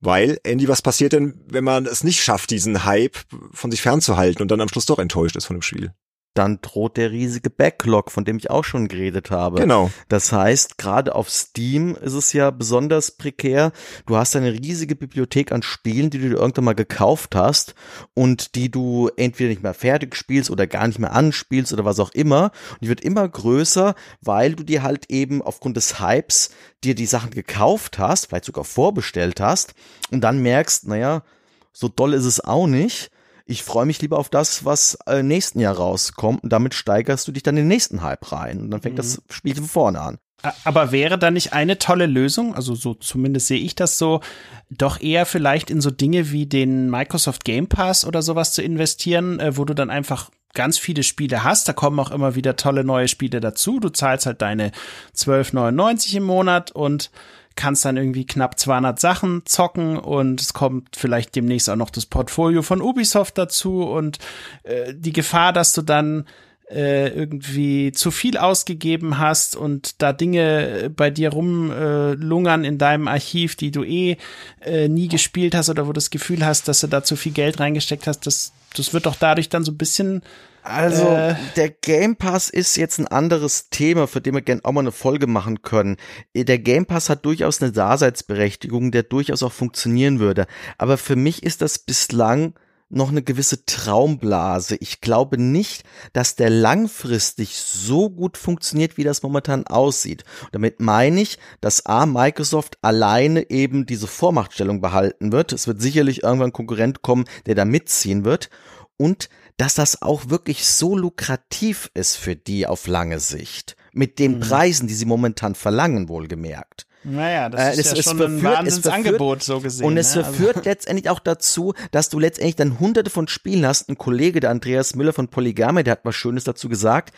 Weil, 0.05 0.39
Andy, 0.43 0.67
was 0.67 0.83
passiert 0.83 1.13
denn, 1.13 1.41
wenn 1.47 1.63
man 1.63 1.87
es 1.87 2.03
nicht 2.03 2.23
schafft, 2.23 2.51
diesen 2.51 2.85
Hype 2.85 3.17
von 3.51 3.71
sich 3.71 3.81
fernzuhalten 3.81 4.41
und 4.41 4.51
dann 4.51 4.61
am 4.61 4.69
Schluss 4.69 4.85
doch 4.85 4.99
enttäuscht 4.99 5.35
ist 5.35 5.45
von 5.45 5.55
dem 5.55 5.63
Spiel? 5.63 5.93
Dann 6.35 6.59
droht 6.61 6.97
der 6.97 7.11
riesige 7.11 7.49
Backlog, 7.49 8.11
von 8.11 8.25
dem 8.25 8.37
ich 8.37 8.51
auch 8.51 8.63
schon 8.63 8.87
geredet 8.87 9.31
habe. 9.31 9.59
Genau. 9.61 9.89
Das 10.09 10.31
heißt, 10.31 10.77
gerade 10.77 11.15
auf 11.15 11.29
Steam 11.29 11.95
ist 11.95 12.13
es 12.13 12.33
ja 12.33 12.51
besonders 12.51 13.11
prekär. 13.11 13.71
Du 14.05 14.17
hast 14.17 14.35
eine 14.35 14.51
riesige 14.51 14.95
Bibliothek 14.95 15.51
an 15.51 15.63
Spielen, 15.63 16.09
die 16.09 16.19
du 16.19 16.29
dir 16.29 16.35
irgendwann 16.35 16.65
mal 16.65 16.75
gekauft 16.75 17.35
hast 17.35 17.73
und 18.13 18.55
die 18.55 18.69
du 18.69 19.09
entweder 19.15 19.49
nicht 19.49 19.63
mehr 19.63 19.73
fertig 19.73 20.15
spielst 20.15 20.51
oder 20.51 20.67
gar 20.67 20.87
nicht 20.87 20.99
mehr 20.99 21.13
anspielst 21.13 21.73
oder 21.73 21.85
was 21.85 21.99
auch 21.99 22.11
immer. 22.11 22.51
Und 22.73 22.81
die 22.81 22.89
wird 22.89 23.01
immer 23.01 23.27
größer, 23.27 23.95
weil 24.21 24.55
du 24.55 24.63
dir 24.63 24.83
halt 24.83 25.09
eben 25.09 25.41
aufgrund 25.41 25.77
des 25.77 25.99
Hypes 25.99 26.51
dir 26.83 26.95
die 26.95 27.05
Sachen 27.05 27.31
gekauft 27.31 27.97
hast, 27.97 28.27
vielleicht 28.27 28.45
sogar 28.45 28.65
vorbestellt 28.65 29.39
hast 29.39 29.73
und 30.11 30.21
dann 30.21 30.41
merkst, 30.41 30.87
naja, 30.87 31.23
so 31.71 31.87
doll 31.87 32.13
ist 32.13 32.25
es 32.25 32.43
auch 32.43 32.67
nicht. 32.67 33.09
Ich 33.45 33.63
freue 33.63 33.85
mich 33.85 34.01
lieber 34.01 34.17
auf 34.17 34.29
das, 34.29 34.65
was 34.65 34.97
äh, 35.05 35.21
nächsten 35.21 35.59
Jahr 35.59 35.75
rauskommt 35.75 36.43
und 36.43 36.51
damit 36.51 36.73
steigerst 36.73 37.27
du 37.27 37.31
dich 37.31 37.43
dann 37.43 37.57
in 37.57 37.63
den 37.63 37.67
nächsten 37.67 38.01
Hype 38.01 38.31
rein 38.31 38.59
und 38.59 38.71
dann 38.71 38.81
fängt 38.81 38.97
das 38.97 39.21
Spiel 39.29 39.55
von 39.55 39.65
vorne 39.65 40.01
an. 40.01 40.17
Aber 40.63 40.91
wäre 40.91 41.17
da 41.17 41.31
nicht 41.31 41.53
eine 41.53 41.79
tolle 41.79 42.05
Lösung, 42.05 42.55
also 42.55 42.75
so 42.75 42.93
zumindest 42.93 43.47
sehe 43.47 43.59
ich 43.59 43.75
das 43.75 43.97
so, 43.97 44.21
doch 44.69 44.99
eher 44.99 45.25
vielleicht 45.25 45.69
in 45.69 45.81
so 45.81 45.91
Dinge 45.91 46.31
wie 46.31 46.45
den 46.45 46.89
Microsoft 46.89 47.45
Game 47.45 47.67
Pass 47.67 48.05
oder 48.05 48.21
sowas 48.21 48.53
zu 48.53 48.61
investieren, 48.61 49.39
äh, 49.39 49.57
wo 49.57 49.65
du 49.65 49.73
dann 49.73 49.89
einfach 49.89 50.29
ganz 50.55 50.77
viele 50.79 51.03
Spiele 51.03 51.43
hast, 51.43 51.67
da 51.67 51.73
kommen 51.73 51.99
auch 51.99 52.11
immer 52.11 52.33
wieder 52.33 52.55
tolle 52.55 52.83
neue 52.83 53.07
Spiele 53.07 53.41
dazu. 53.41 53.79
Du 53.79 53.89
zahlst 53.89 54.25
halt 54.25 54.41
deine 54.41 54.71
12,99 55.15 56.15
im 56.15 56.23
Monat 56.23 56.71
und 56.71 57.11
kannst 57.55 57.85
dann 57.85 57.97
irgendwie 57.97 58.25
knapp 58.25 58.59
200 58.59 58.99
Sachen 58.99 59.41
zocken 59.45 59.97
und 59.97 60.41
es 60.41 60.53
kommt 60.53 60.95
vielleicht 60.95 61.35
demnächst 61.35 61.69
auch 61.69 61.75
noch 61.75 61.89
das 61.89 62.05
Portfolio 62.05 62.61
von 62.61 62.81
Ubisoft 62.81 63.37
dazu 63.37 63.83
und 63.83 64.19
äh, 64.63 64.93
die 64.93 65.13
Gefahr, 65.13 65.53
dass 65.53 65.73
du 65.73 65.81
dann 65.81 66.25
äh, 66.69 67.09
irgendwie 67.09 67.91
zu 67.91 68.11
viel 68.11 68.37
ausgegeben 68.37 69.19
hast 69.19 69.55
und 69.55 70.01
da 70.01 70.13
Dinge 70.13 70.83
äh, 70.83 70.89
bei 70.89 71.09
dir 71.11 71.29
rumlungern 71.29 72.63
äh, 72.63 72.67
in 72.67 72.77
deinem 72.77 73.07
Archiv, 73.07 73.55
die 73.55 73.71
du 73.71 73.83
eh 73.83 74.17
äh, 74.61 74.87
nie 74.87 75.07
gespielt 75.07 75.53
hast 75.53 75.69
oder 75.69 75.83
wo 75.85 75.89
du 75.89 75.93
das 75.93 76.09
Gefühl 76.09 76.45
hast, 76.45 76.67
dass 76.67 76.81
du 76.81 76.87
da 76.87 77.03
zu 77.03 77.15
viel 77.15 77.33
Geld 77.33 77.59
reingesteckt 77.59 78.07
hast, 78.07 78.25
das, 78.25 78.51
das 78.75 78.93
wird 78.93 79.05
doch 79.05 79.15
dadurch 79.15 79.49
dann 79.49 79.63
so 79.63 79.71
ein 79.71 79.77
bisschen 79.77 80.23
Also, 80.65 81.07
Äh. 81.07 81.35
der 81.55 81.69
Game 81.69 82.15
Pass 82.15 82.49
ist 82.49 82.75
jetzt 82.75 82.97
ein 82.99 83.07
anderes 83.07 83.69
Thema, 83.69 84.07
für 84.07 84.19
den 84.19 84.33
wir 84.33 84.41
gerne 84.41 84.61
auch 84.63 84.71
mal 84.71 84.81
eine 84.81 84.91
Folge 84.91 85.27
machen 85.27 85.61
können. 85.61 85.97
Der 86.35 86.57
Game 86.59 86.85
Pass 86.85 87.09
hat 87.09 87.25
durchaus 87.25 87.61
eine 87.61 87.71
Daseinsberechtigung, 87.71 88.91
der 88.91 89.03
durchaus 89.03 89.43
auch 89.43 89.53
funktionieren 89.53 90.19
würde. 90.19 90.47
Aber 90.77 90.97
für 90.97 91.15
mich 91.15 91.43
ist 91.43 91.61
das 91.61 91.79
bislang 91.79 92.55
noch 92.89 93.09
eine 93.09 93.23
gewisse 93.23 93.65
Traumblase. 93.65 94.77
Ich 94.79 95.01
glaube 95.01 95.39
nicht, 95.39 95.83
dass 96.13 96.35
der 96.35 96.49
langfristig 96.49 97.57
so 97.57 98.09
gut 98.09 98.37
funktioniert, 98.37 98.97
wie 98.97 99.03
das 99.03 99.23
momentan 99.23 99.65
aussieht. 99.67 100.23
Und 100.43 100.55
damit 100.55 100.79
meine 100.79 101.21
ich, 101.21 101.39
dass 101.61 101.85
A, 101.85 102.05
Microsoft 102.05 102.77
alleine 102.81 103.49
eben 103.49 103.85
diese 103.85 104.07
Vormachtstellung 104.07 104.81
behalten 104.81 105.31
wird. 105.31 105.51
Es 105.51 105.67
wird 105.67 105.81
sicherlich 105.81 106.23
irgendwann 106.23 106.49
ein 106.49 106.53
Konkurrent 106.53 107.01
kommen, 107.01 107.25
der 107.47 107.55
da 107.55 107.65
mitziehen 107.65 108.23
wird. 108.23 108.49
Und 108.97 109.29
dass 109.57 109.75
das 109.75 110.01
auch 110.01 110.29
wirklich 110.29 110.65
so 110.65 110.97
lukrativ 110.97 111.89
ist 111.93 112.15
für 112.17 112.35
die 112.35 112.67
auf 112.67 112.87
lange 112.87 113.19
Sicht. 113.19 113.75
Mit 113.93 114.19
den 114.19 114.39
Preisen, 114.41 114.87
die 114.87 114.93
sie 114.93 115.05
momentan 115.05 115.55
verlangen, 115.55 116.09
wohlgemerkt. 116.09 116.85
Naja, 117.07 117.49
das 117.49 117.61
Äh, 117.61 117.71
ist 117.79 117.91
es- 117.91 117.97
ja 117.97 118.03
schon 118.03 118.17
verführt- 118.17 118.29
ein 118.29 118.39
verführt- 118.41 118.57
Wahnsinnsangebot, 118.57 119.43
so 119.43 119.59
gesehen. 119.61 119.85
Und 119.85 119.95
es 119.97 120.15
ne? 120.15 120.23
Also- 120.25 120.33
verführt 120.33 120.65
letztendlich 120.65 121.09
auch 121.09 121.19
dazu, 121.19 121.73
dass 121.91 122.09
du 122.09 122.19
letztendlich 122.19 122.55
dann 122.55 122.79
hunderte 122.79 123.11
von 123.11 123.27
Spielen 123.27 123.65
hast. 123.65 123.87
Ein 123.89 123.97
Kollege, 123.97 124.39
der 124.39 124.49
Andreas 124.49 124.95
Müller 124.95 125.13
von 125.13 125.27
Polygame, 125.27 125.83
der 125.83 125.91
hat 125.93 125.99
was 126.03 126.15
Schönes 126.15 126.43
dazu 126.45 126.67
gesagt. 126.67 127.13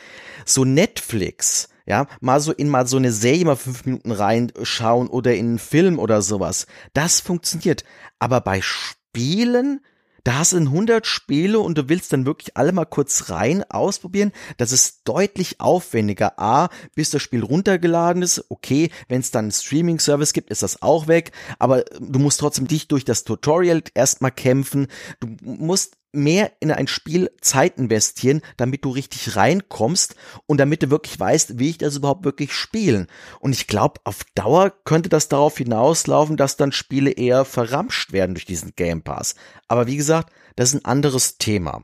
So 0.45 0.65
Netflix, 0.65 1.69
ja, 1.85 2.05
mal 2.19 2.41
so 2.41 2.51
in 2.51 2.67
mal 2.67 2.85
so 2.85 2.97
eine 2.97 3.13
Serie 3.13 3.45
mal 3.45 3.55
fünf 3.55 3.85
Minuten 3.85 4.11
reinschauen 4.11 5.07
oder 5.07 5.33
in 5.35 5.47
einen 5.47 5.59
Film 5.59 5.99
oder 5.99 6.21
sowas. 6.21 6.67
Das 6.93 7.21
funktioniert. 7.21 7.85
Aber 8.19 8.41
bei 8.41 8.59
Spielen, 8.61 9.79
Da 10.27 10.39
hast 10.39 10.51
du 10.51 10.57
100 10.57 11.07
Spiele 11.07 11.61
und 11.61 11.77
du 11.77 11.87
willst 11.87 12.11
dann 12.11 12.25
wirklich 12.25 12.57
alle 12.57 12.73
mal 12.73 12.83
kurz 12.83 13.29
rein 13.29 13.63
ausprobieren. 13.71 14.33
Das 14.57 14.73
ist 14.73 15.03
deutlich 15.05 15.61
aufwendiger. 15.61 16.37
A, 16.37 16.67
bis 16.95 17.11
das 17.11 17.21
Spiel 17.21 17.43
runtergeladen 17.43 18.21
ist. 18.21 18.43
Okay, 18.49 18.91
wenn 19.07 19.21
es 19.21 19.31
dann 19.31 19.45
einen 19.45 19.51
Streaming-Service 19.53 20.33
gibt, 20.33 20.49
ist 20.49 20.63
das 20.63 20.81
auch 20.81 21.07
weg. 21.07 21.31
Aber 21.59 21.85
du 22.01 22.19
musst 22.19 22.41
trotzdem 22.41 22.67
dich 22.67 22.89
durch 22.89 23.05
das 23.05 23.23
Tutorial 23.23 23.81
erstmal 23.93 24.31
kämpfen. 24.31 24.87
Du 25.21 25.29
musst 25.39 25.96
mehr 26.11 26.51
in 26.59 26.71
ein 26.71 26.87
Spiel 26.87 27.29
Zeit 27.41 27.77
investieren, 27.77 28.41
damit 28.55 28.85
du 28.85 28.89
richtig 28.89 29.35
reinkommst 29.35 30.15
und 30.45 30.59
damit 30.59 30.83
du 30.83 30.89
wirklich 30.89 31.19
weißt, 31.19 31.59
wie 31.59 31.69
ich 31.69 31.77
das 31.77 31.97
überhaupt 31.97 32.25
wirklich 32.25 32.53
spielen. 32.53 33.07
Und 33.39 33.53
ich 33.53 33.67
glaube, 33.67 34.01
auf 34.03 34.23
Dauer 34.35 34.73
könnte 34.85 35.09
das 35.09 35.29
darauf 35.29 35.57
hinauslaufen, 35.57 36.37
dass 36.37 36.57
dann 36.57 36.71
Spiele 36.71 37.11
eher 37.11 37.45
verramscht 37.45 38.11
werden 38.13 38.35
durch 38.35 38.45
diesen 38.45 38.73
Game 38.75 39.01
Pass. 39.01 39.35
Aber 39.67 39.87
wie 39.87 39.97
gesagt, 39.97 40.33
das 40.55 40.69
ist 40.69 40.81
ein 40.81 40.85
anderes 40.85 41.37
Thema. 41.37 41.83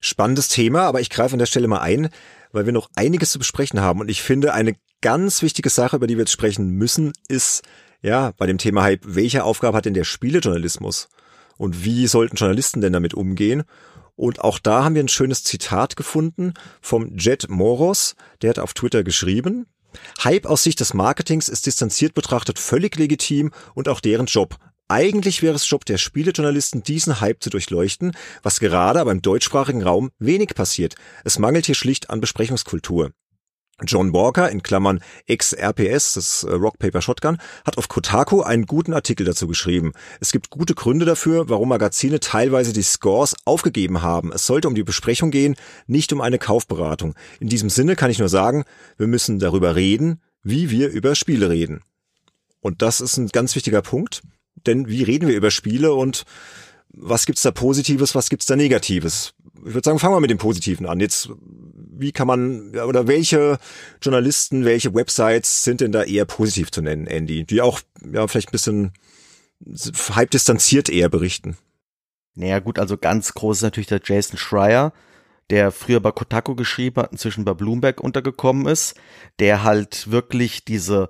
Spannendes 0.00 0.48
Thema, 0.48 0.82
aber 0.82 1.00
ich 1.00 1.10
greife 1.10 1.34
an 1.34 1.38
der 1.38 1.46
Stelle 1.46 1.68
mal 1.68 1.80
ein, 1.80 2.10
weil 2.52 2.66
wir 2.66 2.72
noch 2.72 2.90
einiges 2.96 3.32
zu 3.32 3.38
besprechen 3.38 3.80
haben. 3.80 4.00
Und 4.00 4.08
ich 4.08 4.22
finde, 4.22 4.54
eine 4.54 4.76
ganz 5.00 5.42
wichtige 5.42 5.70
Sache, 5.70 5.96
über 5.96 6.06
die 6.06 6.16
wir 6.16 6.22
jetzt 6.22 6.32
sprechen 6.32 6.70
müssen, 6.70 7.12
ist, 7.28 7.62
ja, 8.02 8.32
bei 8.36 8.46
dem 8.46 8.58
Thema 8.58 8.82
Hype, 8.82 9.02
welche 9.04 9.44
Aufgabe 9.44 9.76
hat 9.76 9.84
denn 9.84 9.94
der 9.94 10.04
Spielejournalismus? 10.04 11.08
Und 11.58 11.84
wie 11.84 12.06
sollten 12.06 12.36
Journalisten 12.36 12.80
denn 12.80 12.92
damit 12.92 13.14
umgehen? 13.14 13.64
Und 14.14 14.40
auch 14.40 14.58
da 14.58 14.84
haben 14.84 14.94
wir 14.94 15.02
ein 15.02 15.08
schönes 15.08 15.44
Zitat 15.44 15.96
gefunden 15.96 16.54
vom 16.80 17.16
Jet 17.16 17.48
Moros, 17.48 18.16
der 18.40 18.50
hat 18.50 18.58
auf 18.58 18.72
Twitter 18.72 19.04
geschrieben, 19.04 19.66
Hype 20.22 20.46
aus 20.46 20.62
Sicht 20.62 20.80
des 20.80 20.94
Marketings 20.94 21.48
ist 21.48 21.66
distanziert 21.66 22.14
betrachtet 22.14 22.58
völlig 22.58 22.96
legitim 22.96 23.52
und 23.74 23.88
auch 23.88 24.00
deren 24.00 24.26
Job. 24.26 24.56
Eigentlich 24.88 25.42
wäre 25.42 25.56
es 25.56 25.68
Job 25.68 25.84
der 25.84 25.98
Spielejournalisten, 25.98 26.82
diesen 26.82 27.20
Hype 27.20 27.42
zu 27.42 27.50
durchleuchten, 27.50 28.12
was 28.42 28.60
gerade 28.60 29.00
aber 29.00 29.10
im 29.10 29.22
deutschsprachigen 29.22 29.82
Raum 29.82 30.10
wenig 30.18 30.54
passiert. 30.54 30.94
Es 31.24 31.38
mangelt 31.38 31.66
hier 31.66 31.74
schlicht 31.74 32.08
an 32.08 32.20
Besprechungskultur. 32.20 33.10
John 33.84 34.14
Walker, 34.14 34.50
in 34.50 34.62
Klammern 34.62 35.00
ex-RPS, 35.26 36.14
das 36.14 36.44
äh, 36.44 36.52
Rock 36.52 36.78
Paper 36.78 37.02
Shotgun, 37.02 37.38
hat 37.64 37.76
auf 37.76 37.88
Kotaku 37.88 38.40
einen 38.40 38.64
guten 38.64 38.94
Artikel 38.94 39.26
dazu 39.26 39.46
geschrieben. 39.46 39.92
Es 40.18 40.32
gibt 40.32 40.48
gute 40.48 40.74
Gründe 40.74 41.04
dafür, 41.04 41.50
warum 41.50 41.68
Magazine 41.68 42.20
teilweise 42.20 42.72
die 42.72 42.82
Scores 42.82 43.36
aufgegeben 43.44 44.00
haben. 44.00 44.32
Es 44.32 44.46
sollte 44.46 44.68
um 44.68 44.74
die 44.74 44.82
Besprechung 44.82 45.30
gehen, 45.30 45.56
nicht 45.86 46.12
um 46.12 46.22
eine 46.22 46.38
Kaufberatung. 46.38 47.14
In 47.38 47.48
diesem 47.48 47.68
Sinne 47.68 47.96
kann 47.96 48.10
ich 48.10 48.18
nur 48.18 48.30
sagen, 48.30 48.64
wir 48.96 49.08
müssen 49.08 49.38
darüber 49.38 49.76
reden, 49.76 50.22
wie 50.42 50.70
wir 50.70 50.88
über 50.88 51.14
Spiele 51.14 51.50
reden. 51.50 51.82
Und 52.60 52.80
das 52.80 53.02
ist 53.02 53.18
ein 53.18 53.28
ganz 53.28 53.54
wichtiger 53.56 53.82
Punkt, 53.82 54.22
denn 54.66 54.88
wie 54.88 55.02
reden 55.02 55.28
wir 55.28 55.36
über 55.36 55.50
Spiele 55.50 55.92
und 55.92 56.24
was 56.88 57.26
gibt's 57.26 57.42
da 57.42 57.50
Positives, 57.50 58.14
was 58.14 58.30
gibt's 58.30 58.46
da 58.46 58.56
Negatives? 58.56 59.34
Ich 59.64 59.74
würde 59.74 59.84
sagen, 59.84 59.98
fangen 59.98 60.14
wir 60.14 60.20
mit 60.20 60.30
dem 60.30 60.38
Positiven 60.38 60.86
an. 60.86 61.00
Jetzt 61.00 61.30
wie 61.98 62.12
kann 62.12 62.26
man, 62.26 62.76
oder 62.76 63.06
welche 63.06 63.58
Journalisten, 64.02 64.64
welche 64.64 64.94
Websites 64.94 65.64
sind 65.64 65.80
denn 65.80 65.92
da 65.92 66.02
eher 66.02 66.24
positiv 66.24 66.70
zu 66.70 66.82
nennen, 66.82 67.06
Andy, 67.06 67.44
die 67.44 67.62
auch 67.62 67.80
ja 68.12 68.26
vielleicht 68.26 68.48
ein 68.48 68.52
bisschen 68.52 68.92
halb 70.14 70.30
distanziert 70.30 70.90
eher 70.90 71.08
berichten? 71.08 71.56
Naja 72.34 72.58
gut, 72.58 72.78
also 72.78 72.98
ganz 72.98 73.32
groß 73.32 73.58
ist 73.58 73.62
natürlich 73.62 73.86
der 73.86 74.02
Jason 74.04 74.38
Schreier, 74.38 74.92
der 75.48 75.72
früher 75.72 76.00
bei 76.00 76.12
Kotaku 76.12 76.54
geschrieben 76.54 77.02
hat, 77.02 77.12
inzwischen 77.12 77.44
bei 77.44 77.54
Bloomberg 77.54 78.00
untergekommen 78.00 78.66
ist, 78.66 78.94
der 79.38 79.62
halt 79.62 80.10
wirklich 80.10 80.64
diese 80.64 81.08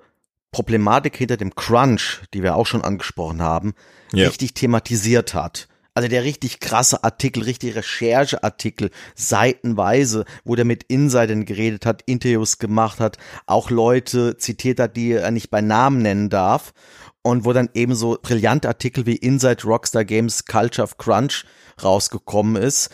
Problematik 0.51 1.17
hinter 1.17 1.35
dem 1.35 1.53
Crunch, 1.53 2.21
die 2.33 2.43
wir 2.43 2.55
auch 2.55 2.65
schon 2.65 2.81
angesprochen 2.81 3.41
haben, 3.41 3.73
ja. 4.13 4.27
richtig 4.27 4.53
thematisiert 4.53 5.33
hat. 5.33 5.67
Also 5.97 6.09
der 6.09 6.23
richtig 6.23 6.59
krasse 6.59 7.03
Artikel, 7.03 7.41
richtig 7.41 7.75
Rechercheartikel, 7.75 8.91
seitenweise, 9.15 10.25
wo 10.43 10.53
der 10.53 10.63
mit 10.63 10.83
Insidern 10.83 11.43
geredet 11.43 11.87
hat, 11.87 12.03
Interviews 12.05 12.59
gemacht 12.59 12.99
hat, 12.99 13.17
auch 13.47 13.71
Leute 13.71 14.37
zitiert 14.37 14.79
hat, 14.79 14.95
die 14.95 15.13
er 15.13 15.31
nicht 15.31 15.49
bei 15.49 15.61
Namen 15.61 16.03
nennen 16.03 16.29
darf. 16.29 16.75
Und 17.23 17.45
wo 17.45 17.51
dann 17.51 17.69
eben 17.73 17.95
so 17.95 18.15
brillante 18.21 18.67
Artikel 18.67 19.07
wie 19.07 19.15
Inside 19.15 19.63
Rockstar 19.63 20.05
Games 20.05 20.45
Culture 20.45 20.83
of 20.83 20.99
Crunch 20.99 21.45
rausgekommen 21.81 22.61
ist, 22.61 22.91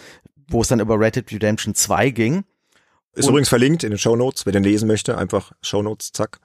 wo 0.47 0.61
es 0.61 0.69
dann 0.69 0.79
über 0.79 0.97
Red 0.97 1.17
Dead 1.17 1.29
Redemption 1.29 1.75
2 1.75 2.09
ging. 2.11 2.45
Ist 3.15 3.25
und 3.25 3.31
übrigens 3.31 3.49
verlinkt 3.49 3.83
in 3.83 3.89
den 3.89 3.99
Show 3.99 4.15
Notes, 4.15 4.45
wer 4.45 4.53
den 4.53 4.63
lesen 4.63 4.87
möchte, 4.87 5.17
einfach 5.17 5.51
Show 5.61 5.81
Notes, 5.81 6.13
zack 6.13 6.39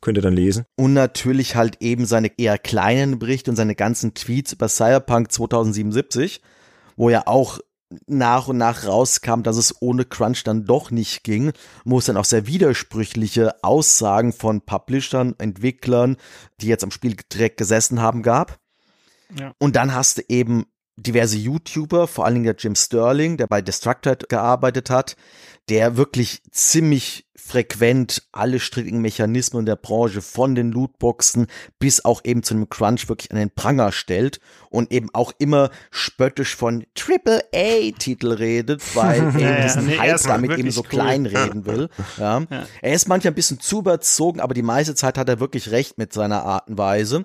könnt 0.00 0.18
ihr 0.18 0.22
dann 0.22 0.34
lesen. 0.34 0.64
Und 0.76 0.94
natürlich 0.94 1.56
halt 1.56 1.76
eben 1.80 2.06
seine 2.06 2.30
eher 2.38 2.58
kleinen 2.58 3.18
Berichte 3.18 3.50
und 3.50 3.56
seine 3.56 3.74
ganzen 3.74 4.14
Tweets 4.14 4.52
über 4.52 4.68
Cyberpunk 4.68 5.32
2077, 5.32 6.40
wo 6.96 7.10
ja 7.10 7.26
auch 7.26 7.60
nach 8.06 8.48
und 8.48 8.58
nach 8.58 8.86
rauskam, 8.86 9.42
dass 9.42 9.56
es 9.56 9.80
ohne 9.80 10.04
Crunch 10.04 10.44
dann 10.44 10.64
doch 10.64 10.90
nicht 10.90 11.24
ging, 11.24 11.52
wo 11.84 11.98
es 11.98 12.06
dann 12.06 12.16
auch 12.16 12.24
sehr 12.24 12.46
widersprüchliche 12.46 13.62
Aussagen 13.62 14.32
von 14.32 14.60
Publishern, 14.60 15.34
Entwicklern, 15.38 16.16
die 16.60 16.66
jetzt 16.66 16.84
am 16.84 16.90
Spiel 16.90 17.16
direkt 17.32 17.56
gesessen 17.56 18.00
haben, 18.02 18.22
gab. 18.22 18.58
Ja. 19.38 19.54
Und 19.58 19.76
dann 19.76 19.94
hast 19.94 20.18
du 20.18 20.22
eben 20.28 20.66
diverse 20.96 21.38
YouTuber, 21.38 22.08
vor 22.08 22.24
allen 22.24 22.34
Dingen 22.34 22.46
der 22.46 22.56
Jim 22.56 22.74
Sterling, 22.74 23.36
der 23.36 23.46
bei 23.46 23.62
Destructed 23.62 24.28
gearbeitet 24.28 24.90
hat, 24.90 25.16
der 25.68 25.96
wirklich 25.96 26.42
ziemlich 26.50 27.27
frequent 27.38 28.24
alle 28.32 28.58
strittigen 28.58 29.00
Mechanismen 29.00 29.64
der 29.64 29.76
Branche 29.76 30.20
von 30.22 30.54
den 30.54 30.72
Lootboxen 30.72 31.46
bis 31.78 32.04
auch 32.04 32.20
eben 32.24 32.42
zu 32.42 32.54
einem 32.54 32.68
Crunch 32.68 33.08
wirklich 33.08 33.30
an 33.30 33.38
den 33.38 33.50
Pranger 33.50 33.92
stellt 33.92 34.40
und 34.70 34.92
eben 34.92 35.08
auch 35.12 35.32
immer 35.38 35.70
spöttisch 35.90 36.56
von 36.56 36.84
Triple 36.94 37.42
A 37.54 37.90
Titel 37.96 38.32
redet, 38.32 38.82
weil 38.96 39.32
er 39.40 39.62
diesen 39.62 39.86
nee, 39.86 39.98
Hype 39.98 40.20
damit 40.24 40.58
eben 40.58 40.70
so 40.70 40.82
cool. 40.82 40.88
klein 40.88 41.26
reden 41.26 41.64
will. 41.64 41.88
Ja. 42.18 42.40
ja. 42.50 42.66
Er 42.82 42.94
ist 42.94 43.08
manchmal 43.08 43.32
ein 43.32 43.36
bisschen 43.36 43.60
zu 43.60 43.78
überzogen, 43.78 44.40
aber 44.40 44.52
die 44.52 44.62
meiste 44.62 44.94
Zeit 44.94 45.16
hat 45.16 45.28
er 45.28 45.40
wirklich 45.40 45.70
recht 45.70 45.96
mit 45.96 46.12
seiner 46.12 46.44
Art 46.44 46.68
und 46.68 46.76
Weise. 46.76 47.24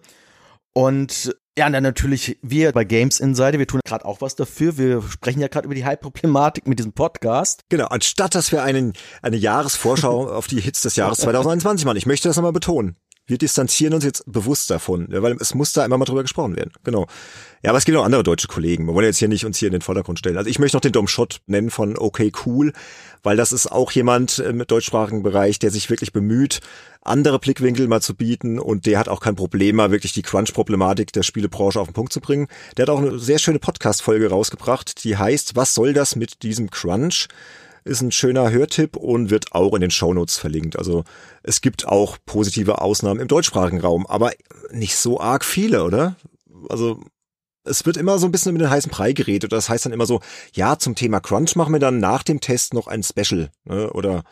Und 0.74 1.36
ja, 1.57 1.67
und 1.67 1.74
dann 1.74 1.84
natürlich 1.84 2.39
wir 2.41 2.71
bei 2.71 2.84
Games 2.84 3.19
Insider, 3.19 3.59
wir 3.59 3.67
tun 3.67 3.80
gerade 3.86 4.05
auch 4.05 4.21
was 4.21 4.36
dafür. 4.36 4.78
Wir 4.78 5.03
sprechen 5.03 5.39
ja 5.39 5.47
gerade 5.47 5.65
über 5.65 5.76
die 5.76 5.86
Hype-Problematik 5.86 6.67
mit 6.67 6.80
diesem 6.80 6.93
Podcast. 6.93 7.61
Genau, 7.69 7.86
anstatt 7.88 8.34
dass 8.34 8.51
wir 8.51 8.63
einen, 8.63 8.93
eine 9.21 9.38
Jahresvorschau 9.38 10.30
auf 10.32 10.47
die 10.47 10.59
Hits 10.59 10.82
des 10.82 10.95
Jahres 10.95 11.17
2021 11.19 11.86
machen. 11.86 11.97
Ich 11.97 12.07
möchte 12.07 12.28
das 12.28 12.38
nochmal 12.38 12.53
betonen. 12.53 12.95
Wir 13.26 13.38
distanzieren 13.38 13.93
uns 13.93 14.03
jetzt 14.03 14.24
bewusst 14.26 14.69
davon, 14.69 15.07
weil 15.09 15.38
es 15.39 15.55
muss 15.55 15.71
da 15.71 15.86
immer 15.86 15.97
mal 15.97 16.03
drüber 16.03 16.24
gesprochen 16.24 16.57
werden. 16.57 16.71
Genau. 16.84 17.07
Ja, 17.63 17.69
aber 17.69 17.78
es 17.78 17.86
gibt 17.86 17.97
auch 17.97 18.03
andere 18.03 18.24
deutsche 18.24 18.49
Kollegen. 18.49 18.86
Wir 18.86 18.93
wollen 18.93 19.05
jetzt 19.05 19.19
hier 19.19 19.30
nicht 19.30 19.45
uns 19.45 19.57
hier 19.57 19.69
in 19.69 19.74
den 19.74 19.82
Vordergrund 19.82 20.19
stellen. 20.19 20.38
Also 20.38 20.49
ich 20.49 20.59
möchte 20.59 20.76
noch 20.76 20.82
den 20.82 20.91
Dom 20.91 21.07
Schott 21.07 21.39
nennen 21.47 21.69
von 21.69 21.97
OK 21.97 22.21
Cool, 22.45 22.74
weil 23.21 23.38
das 23.38 23.53
ist 23.53 23.71
auch 23.71 23.91
jemand 23.91 24.39
im 24.39 24.67
deutschsprachigen 24.67 25.24
Bereich, 25.24 25.57
der 25.59 25.71
sich 25.71 25.89
wirklich 25.89 26.11
bemüht, 26.11 26.59
andere 27.01 27.39
Blickwinkel 27.39 27.88
mal 27.88 28.01
zu 28.01 28.13
bieten 28.13 28.59
und 28.59 28.86
der 28.86 28.99
hat 28.99 29.07
auch 29.07 29.21
kein 29.21 29.36
Problem, 29.36 29.78
mal 29.78 29.91
wirklich 29.91 30.11
die 30.11 30.21
Crunch-Problematik 30.21 31.13
der 31.13 31.24
Spielebranche 31.24 31.80
auf 31.80 31.88
den 31.88 31.93
Punkt 31.93 32.11
zu 32.11 32.19
bringen. 32.19 32.47
Der 32.76 32.84
hat 32.84 32.89
auch 32.89 32.99
eine 32.99 33.19
sehr 33.19 33.39
schöne 33.39 33.59
Podcast-Folge 33.59 34.30
rausgebracht, 34.30 35.03
die 35.05 35.15
heißt, 35.15 35.55
was 35.55 35.74
soll 35.74 35.93
das 35.93 36.17
mit 36.17 36.43
diesem 36.43 36.69
Crunch? 36.69 37.30
Ist 37.86 38.01
ein 38.01 38.11
schöner 38.11 38.51
Hörtipp 38.51 38.95
und 38.95 39.29
wird 39.29 39.53
auch 39.53 39.73
in 39.73 39.81
den 39.81 39.91
Shownotes 39.91 40.38
verlinkt. 40.38 40.77
Also 40.77 41.03
es 41.43 41.61
gibt 41.61 41.88
auch 41.88 42.17
positive 42.25 42.81
Ausnahmen 42.81 43.19
im 43.19 43.27
deutschsprachigen 43.27 43.81
Raum, 43.81 44.05
aber 44.07 44.31
nicht 44.71 44.95
so 44.95 45.19
arg 45.19 45.43
viele, 45.45 45.84
oder? 45.84 46.15
Also 46.69 47.01
es 47.65 47.86
wird 47.86 47.97
immer 47.97 48.19
so 48.19 48.27
ein 48.27 48.31
bisschen 48.31 48.53
mit 48.53 48.61
den 48.61 48.69
heißen 48.69 48.91
Brei 48.91 49.13
geredet. 49.13 49.51
Das 49.51 49.69
heißt 49.69 49.86
dann 49.86 49.93
immer 49.93 50.05
so, 50.05 50.21
ja, 50.53 50.77
zum 50.77 50.95
Thema 50.95 51.19
Crunch 51.19 51.55
machen 51.55 51.73
wir 51.73 51.79
dann 51.79 51.99
nach 51.99 52.23
dem 52.23 52.41
Test 52.41 52.73
noch 52.73 52.88
ein 52.88 53.03
Special. 53.03 53.49
Ne? 53.65 53.91
Oder 53.91 54.23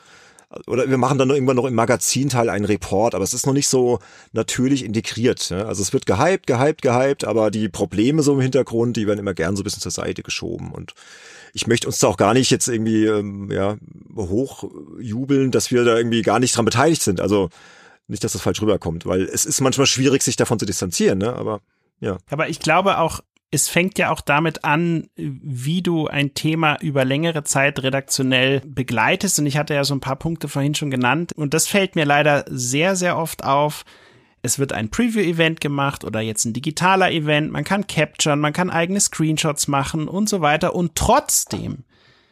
oder 0.68 0.90
wir 0.90 0.98
machen 0.98 1.18
dann 1.18 1.30
irgendwann 1.30 1.56
noch 1.56 1.66
im 1.66 1.74
Magazinteil 1.74 2.50
einen 2.50 2.66
Report, 2.66 3.16
aber 3.16 3.24
es 3.24 3.34
ist 3.34 3.46
noch 3.46 3.54
nicht 3.54 3.70
so 3.70 4.00
natürlich 4.34 4.84
integriert. 4.84 5.50
Ne? 5.50 5.66
Also 5.66 5.82
es 5.82 5.94
wird 5.94 6.06
gehypt, 6.06 6.46
gehypt, 6.46 6.82
gehypt, 6.82 7.24
aber 7.24 7.52
die 7.52 7.70
Probleme 7.70 8.22
so 8.22 8.34
im 8.34 8.42
Hintergrund, 8.42 8.98
die 8.98 9.08
werden 9.08 9.20
immer 9.20 9.34
gern 9.34 9.56
so 9.56 9.62
ein 9.62 9.64
bisschen 9.64 9.82
zur 9.82 9.92
Seite 9.92 10.24
geschoben. 10.24 10.72
Und 10.72 10.94
ich 11.54 11.68
möchte 11.68 11.88
uns 11.88 12.00
da 12.00 12.08
auch 12.08 12.18
gar 12.18 12.34
nicht 12.34 12.50
jetzt 12.50 12.68
irgendwie 12.68 13.06
ähm, 13.06 13.50
ja, 13.52 13.78
hochjubeln, 14.16 15.52
dass 15.52 15.72
wir 15.72 15.84
da 15.84 15.98
irgendwie 15.98 16.22
gar 16.22 16.40
nicht 16.40 16.56
dran 16.56 16.66
beteiligt 16.66 17.02
sind. 17.02 17.22
Also 17.22 17.50
nicht, 18.08 18.24
dass 18.24 18.34
das 18.34 18.42
falsch 18.42 18.62
rüberkommt, 18.62 19.06
weil 19.06 19.24
es 19.24 19.46
ist 19.46 19.62
manchmal 19.62 19.88
schwierig, 19.88 20.22
sich 20.22 20.36
davon 20.36 20.60
zu 20.60 20.66
distanzieren, 20.66 21.18
ne? 21.18 21.34
Aber 21.34 21.62
ja. 22.00 22.18
Aber 22.30 22.50
ich 22.50 22.60
glaube 22.60 22.98
auch, 22.98 23.22
es 23.52 23.68
fängt 23.68 23.98
ja 23.98 24.12
auch 24.12 24.22
damit 24.22 24.64
an, 24.64 25.08
wie 25.16 25.82
du 25.82 26.08
ein 26.08 26.34
Thema 26.34 26.78
über 26.82 27.04
längere 27.04 27.44
Zeit 27.44 27.84
redaktionell 27.84 28.62
begleitest. 28.66 29.40
Und 29.40 29.46
ich 29.46 29.58
hatte 29.58 29.74
ja 29.74 29.84
so 29.84 29.94
ein 29.94 30.00
paar 30.00 30.16
Punkte 30.16 30.48
vorhin 30.48 30.74
schon 30.74 30.90
genannt. 30.90 31.34
Und 31.36 31.54
das 31.54 31.68
fällt 31.68 31.96
mir 31.96 32.06
leider 32.06 32.46
sehr, 32.48 32.96
sehr 32.96 33.18
oft 33.18 33.44
auf. 33.44 33.84
Es 34.42 34.58
wird 34.58 34.74
ein 34.74 34.90
Preview-Event 34.90 35.62
gemacht 35.62 36.04
oder 36.04 36.20
jetzt 36.20 36.46
ein 36.46 36.54
digitaler 36.54 37.12
Event. 37.12 37.52
Man 37.52 37.64
kann 37.64 37.88
capturen, 37.88 38.40
man 38.40 38.54
kann 38.54 38.70
eigene 38.70 39.00
Screenshots 39.00 39.68
machen 39.68 40.08
und 40.08 40.30
so 40.30 40.42
weiter. 40.42 40.76
Und 40.76 40.96
trotzdem, 40.96 41.84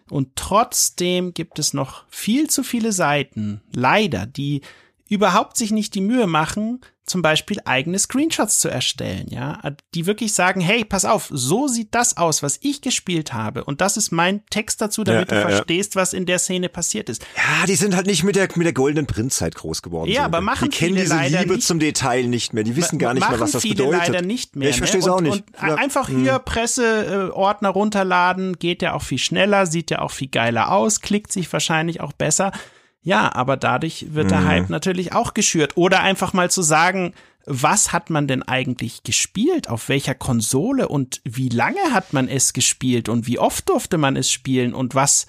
und 0.09 0.35
trotzdem 0.35 1.33
gibt 1.33 1.59
es 1.59 1.73
noch 1.73 2.05
viel 2.09 2.49
zu 2.49 2.63
viele 2.63 2.91
Seiten, 2.91 3.61
leider, 3.73 4.25
die 4.25 4.61
überhaupt 5.07 5.57
sich 5.57 5.71
nicht 5.71 5.93
die 5.93 6.01
Mühe 6.01 6.27
machen, 6.27 6.81
zum 7.09 7.21
Beispiel 7.21 7.59
eigene 7.65 7.97
Screenshots 7.97 8.59
zu 8.59 8.69
erstellen, 8.69 9.27
ja, 9.29 9.59
die 9.95 10.05
wirklich 10.05 10.33
sagen, 10.33 10.61
hey, 10.61 10.85
pass 10.85 11.05
auf, 11.05 11.27
so 11.31 11.67
sieht 11.67 11.93
das 11.95 12.17
aus, 12.17 12.43
was 12.43 12.59
ich 12.61 12.81
gespielt 12.81 13.33
habe 13.33 13.63
und 13.63 13.81
das 13.81 13.97
ist 13.97 14.11
mein 14.11 14.45
Text 14.49 14.81
dazu, 14.81 15.03
damit 15.03 15.31
ja, 15.31 15.35
du 15.37 15.41
ja, 15.41 15.49
verstehst, 15.49 15.95
ja. 15.95 16.01
was 16.01 16.13
in 16.13 16.25
der 16.25 16.39
Szene 16.39 16.69
passiert 16.69 17.09
ist. 17.09 17.25
Ja, 17.35 17.65
die 17.65 17.75
sind 17.75 17.95
halt 17.95 18.05
nicht 18.05 18.23
mit 18.23 18.35
der 18.35 18.47
mit 18.55 18.65
der 18.65 18.73
goldenen 18.73 19.07
Prinzzeit 19.07 19.55
groß 19.55 19.81
geworden. 19.81 20.11
Ja, 20.11 20.25
aber 20.25 20.41
machen 20.41 20.69
die 20.69 20.77
kennen 20.77 20.95
diese 20.95 21.17
Liebe 21.17 21.55
nicht, 21.55 21.67
zum 21.67 21.79
Detail 21.79 22.27
nicht 22.27 22.53
mehr, 22.53 22.63
die 22.63 22.75
wissen 22.75 22.99
gar 22.99 23.13
nicht 23.13 23.27
mehr, 23.27 23.39
was 23.39 23.51
das 23.51 23.61
viele 23.63 23.75
bedeutet. 23.75 24.07
leider 24.07 24.21
nicht 24.21 24.55
mehr. 24.55 24.69
ich 24.69 24.77
verstehe 24.77 24.99
es 24.99 25.07
ne? 25.07 25.13
auch 25.13 25.21
nicht. 25.21 25.43
Und 25.61 25.71
einfach 25.71 26.07
hier 26.07 26.35
hm. 26.35 26.45
Presseordner 26.45 27.69
runterladen, 27.69 28.59
geht 28.59 28.81
ja 28.81 28.93
auch 28.93 29.03
viel 29.03 29.17
schneller, 29.17 29.65
sieht 29.65 29.91
ja 29.91 29.99
auch 29.99 30.11
viel 30.11 30.29
geiler 30.29 30.71
aus, 30.71 31.01
klickt 31.01 31.31
sich 31.31 31.51
wahrscheinlich 31.51 32.01
auch 32.01 32.13
besser. 32.13 32.51
Ja, 33.01 33.33
aber 33.33 33.57
dadurch 33.57 34.07
wird 34.13 34.31
der 34.31 34.41
mhm. 34.41 34.47
Hype 34.47 34.69
natürlich 34.69 35.13
auch 35.13 35.33
geschürt. 35.33 35.77
Oder 35.77 36.01
einfach 36.01 36.33
mal 36.33 36.51
zu 36.51 36.61
sagen, 36.61 37.13
was 37.45 37.93
hat 37.93 38.09
man 38.09 38.27
denn 38.27 38.43
eigentlich 38.43 39.03
gespielt? 39.03 39.69
Auf 39.69 39.89
welcher 39.89 40.13
Konsole 40.13 40.87
und 40.87 41.21
wie 41.23 41.49
lange 41.49 41.79
hat 41.91 42.13
man 42.13 42.27
es 42.27 42.53
gespielt 42.53 43.09
und 43.09 43.25
wie 43.25 43.39
oft 43.39 43.69
durfte 43.69 43.97
man 43.97 44.15
es 44.15 44.29
spielen 44.29 44.73
und 44.73 44.93
was 44.93 45.27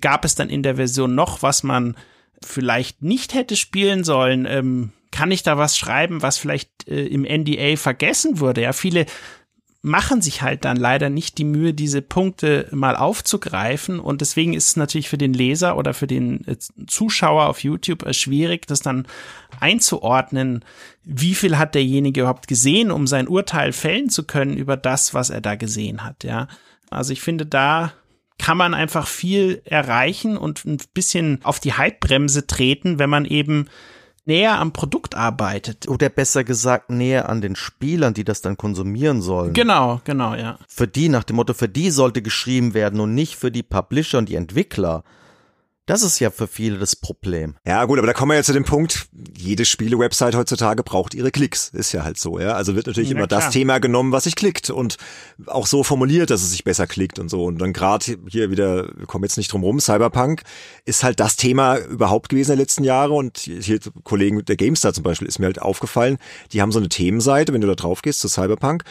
gab 0.00 0.24
es 0.24 0.34
dann 0.34 0.50
in 0.50 0.62
der 0.62 0.76
Version 0.76 1.14
noch, 1.14 1.42
was 1.42 1.62
man 1.62 1.96
vielleicht 2.42 3.02
nicht 3.02 3.32
hätte 3.34 3.56
spielen 3.56 4.04
sollen? 4.04 4.46
Ähm, 4.46 4.92
kann 5.10 5.30
ich 5.30 5.44
da 5.44 5.56
was 5.56 5.78
schreiben, 5.78 6.22
was 6.22 6.38
vielleicht 6.38 6.88
äh, 6.88 7.06
im 7.06 7.22
NDA 7.22 7.76
vergessen 7.76 8.40
wurde? 8.40 8.62
Ja, 8.62 8.72
viele 8.72 9.06
machen 9.84 10.22
sich 10.22 10.40
halt 10.40 10.64
dann 10.64 10.78
leider 10.78 11.10
nicht 11.10 11.36
die 11.36 11.44
Mühe, 11.44 11.74
diese 11.74 12.00
Punkte 12.00 12.68
mal 12.72 12.96
aufzugreifen. 12.96 14.00
Und 14.00 14.22
deswegen 14.22 14.54
ist 14.54 14.68
es 14.68 14.76
natürlich 14.76 15.10
für 15.10 15.18
den 15.18 15.34
Leser 15.34 15.76
oder 15.76 15.92
für 15.92 16.06
den 16.06 16.42
äh, 16.48 16.56
Zuschauer 16.86 17.50
auf 17.50 17.62
YouTube 17.62 18.02
äh, 18.06 18.14
schwierig, 18.14 18.66
das 18.66 18.80
dann 18.80 19.06
einzuordnen, 19.60 20.64
wie 21.02 21.34
viel 21.34 21.58
hat 21.58 21.74
derjenige 21.74 22.22
überhaupt 22.22 22.48
gesehen, 22.48 22.90
um 22.90 23.06
sein 23.06 23.28
Urteil 23.28 23.74
fällen 23.74 24.08
zu 24.08 24.24
können 24.24 24.56
über 24.56 24.78
das, 24.78 25.12
was 25.12 25.28
er 25.28 25.42
da 25.42 25.54
gesehen 25.54 26.02
hat. 26.02 26.24
Ja, 26.24 26.48
also 26.88 27.12
ich 27.12 27.20
finde, 27.20 27.44
da 27.44 27.92
kann 28.38 28.56
man 28.56 28.72
einfach 28.72 29.06
viel 29.06 29.60
erreichen 29.66 30.38
und 30.38 30.64
ein 30.64 30.78
bisschen 30.94 31.40
auf 31.44 31.60
die 31.60 31.76
Hypebremse 31.76 32.46
treten, 32.46 32.98
wenn 32.98 33.10
man 33.10 33.26
eben 33.26 33.66
näher 34.26 34.58
am 34.58 34.72
Produkt 34.72 35.14
arbeitet. 35.14 35.88
Oder 35.88 36.08
besser 36.08 36.44
gesagt, 36.44 36.90
näher 36.90 37.28
an 37.28 37.40
den 37.40 37.56
Spielern, 37.56 38.14
die 38.14 38.24
das 38.24 38.42
dann 38.42 38.56
konsumieren 38.56 39.22
sollen. 39.22 39.52
Genau, 39.52 40.00
genau, 40.04 40.34
ja. 40.34 40.58
Für 40.68 40.88
die, 40.88 41.08
nach 41.08 41.24
dem 41.24 41.36
Motto, 41.36 41.54
für 41.54 41.68
die 41.68 41.90
sollte 41.90 42.22
geschrieben 42.22 42.74
werden 42.74 43.00
und 43.00 43.14
nicht 43.14 43.36
für 43.36 43.50
die 43.50 43.62
Publisher 43.62 44.18
und 44.18 44.28
die 44.28 44.36
Entwickler. 44.36 45.04
Das 45.86 46.02
ist 46.02 46.18
ja 46.18 46.30
für 46.30 46.46
viele 46.46 46.78
das 46.78 46.96
Problem. 46.96 47.56
Ja, 47.66 47.84
gut, 47.84 47.98
aber 47.98 48.06
da 48.06 48.14
kommen 48.14 48.30
wir 48.30 48.36
ja 48.36 48.42
zu 48.42 48.54
dem 48.54 48.64
Punkt, 48.64 49.06
jede 49.36 49.66
Spiele-Website 49.66 50.34
heutzutage 50.34 50.82
braucht 50.82 51.12
ihre 51.12 51.30
Klicks. 51.30 51.68
Ist 51.68 51.92
ja 51.92 52.04
halt 52.04 52.18
so, 52.18 52.38
ja. 52.38 52.54
Also 52.54 52.74
wird 52.74 52.86
natürlich 52.86 53.10
ja, 53.10 53.16
immer 53.16 53.26
klar. 53.26 53.42
das 53.42 53.50
Thema 53.50 53.80
genommen, 53.80 54.10
was 54.10 54.24
sich 54.24 54.34
klickt 54.34 54.70
und 54.70 54.96
auch 55.46 55.66
so 55.66 55.82
formuliert, 55.82 56.30
dass 56.30 56.42
es 56.42 56.52
sich 56.52 56.64
besser 56.64 56.86
klickt 56.86 57.18
und 57.18 57.28
so. 57.28 57.44
Und 57.44 57.58
dann 57.58 57.74
gerade 57.74 58.16
hier 58.28 58.50
wieder, 58.50 58.88
wir 58.96 59.04
kommen 59.06 59.24
jetzt 59.24 59.36
nicht 59.36 59.52
drum 59.52 59.62
rum, 59.62 59.78
Cyberpunk 59.78 60.42
ist 60.86 61.04
halt 61.04 61.20
das 61.20 61.36
Thema 61.36 61.76
überhaupt 61.76 62.30
gewesen 62.30 62.52
in 62.52 62.56
den 62.56 62.62
letzten 62.62 62.84
Jahren 62.84 63.12
und 63.12 63.38
hier 63.38 63.78
Kollegen 64.04 64.42
der 64.42 64.56
GameStar 64.56 64.94
zum 64.94 65.04
Beispiel 65.04 65.28
ist 65.28 65.38
mir 65.38 65.46
halt 65.46 65.60
aufgefallen, 65.60 66.16
die 66.52 66.62
haben 66.62 66.72
so 66.72 66.78
eine 66.78 66.88
Themenseite, 66.88 67.52
wenn 67.52 67.60
du 67.60 67.66
da 67.66 67.74
drauf 67.74 68.00
gehst 68.00 68.20
zu 68.20 68.28
Cyberpunk, 68.28 68.84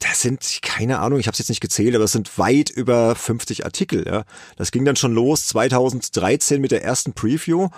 das 0.00 0.22
sind, 0.22 0.60
keine 0.62 0.98
Ahnung, 0.98 1.20
ich 1.20 1.26
habe 1.26 1.34
es 1.34 1.38
jetzt 1.38 1.50
nicht 1.50 1.60
gezählt, 1.60 1.94
aber 1.94 2.04
es 2.04 2.12
sind 2.12 2.38
weit 2.38 2.70
über 2.70 3.14
50 3.14 3.64
Artikel. 3.64 4.06
Ja. 4.06 4.24
Das 4.56 4.72
ging 4.72 4.84
dann 4.84 4.96
schon 4.96 5.14
los 5.14 5.46
2013 5.46 6.60
mit 6.60 6.72
der 6.72 6.82
ersten 6.82 7.12
Preview, 7.12 7.68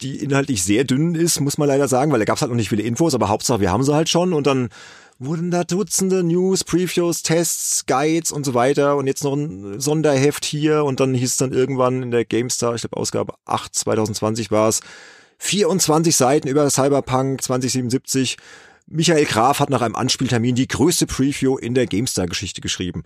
die 0.00 0.16
inhaltlich 0.16 0.64
sehr 0.64 0.84
dünn 0.84 1.14
ist, 1.14 1.40
muss 1.40 1.58
man 1.58 1.68
leider 1.68 1.88
sagen, 1.88 2.12
weil 2.12 2.18
da 2.18 2.24
gab 2.24 2.36
es 2.36 2.42
halt 2.42 2.50
noch 2.50 2.56
nicht 2.56 2.68
viele 2.68 2.82
Infos, 2.82 3.14
aber 3.14 3.28
Hauptsache 3.28 3.60
wir 3.60 3.70
haben 3.70 3.84
sie 3.84 3.94
halt 3.94 4.08
schon 4.08 4.32
und 4.32 4.46
dann 4.46 4.68
wurden 5.18 5.50
da 5.50 5.62
Dutzende 5.62 6.24
News, 6.24 6.64
Previews, 6.64 7.22
Tests, 7.22 7.86
Guides 7.86 8.32
und 8.32 8.44
so 8.44 8.54
weiter 8.54 8.96
und 8.96 9.06
jetzt 9.06 9.22
noch 9.22 9.34
ein 9.34 9.80
Sonderheft 9.80 10.44
hier 10.44 10.84
und 10.84 10.98
dann 11.00 11.14
hieß 11.14 11.30
es 11.30 11.36
dann 11.36 11.52
irgendwann 11.52 12.02
in 12.02 12.10
der 12.10 12.24
GameStar, 12.24 12.74
ich 12.74 12.82
glaube 12.82 12.96
Ausgabe 12.96 13.34
8 13.44 13.74
2020 13.74 14.50
war 14.50 14.68
es, 14.68 14.80
24 15.38 16.16
Seiten 16.16 16.48
über 16.48 16.68
Cyberpunk 16.68 17.42
2077 17.42 18.36
Michael 18.86 19.24
Graf 19.24 19.60
hat 19.60 19.70
nach 19.70 19.82
einem 19.82 19.96
Anspieltermin 19.96 20.54
die 20.54 20.68
größte 20.68 21.06
Preview 21.06 21.56
in 21.56 21.74
der 21.74 21.86
GameStar-Geschichte 21.86 22.60
geschrieben. 22.60 23.04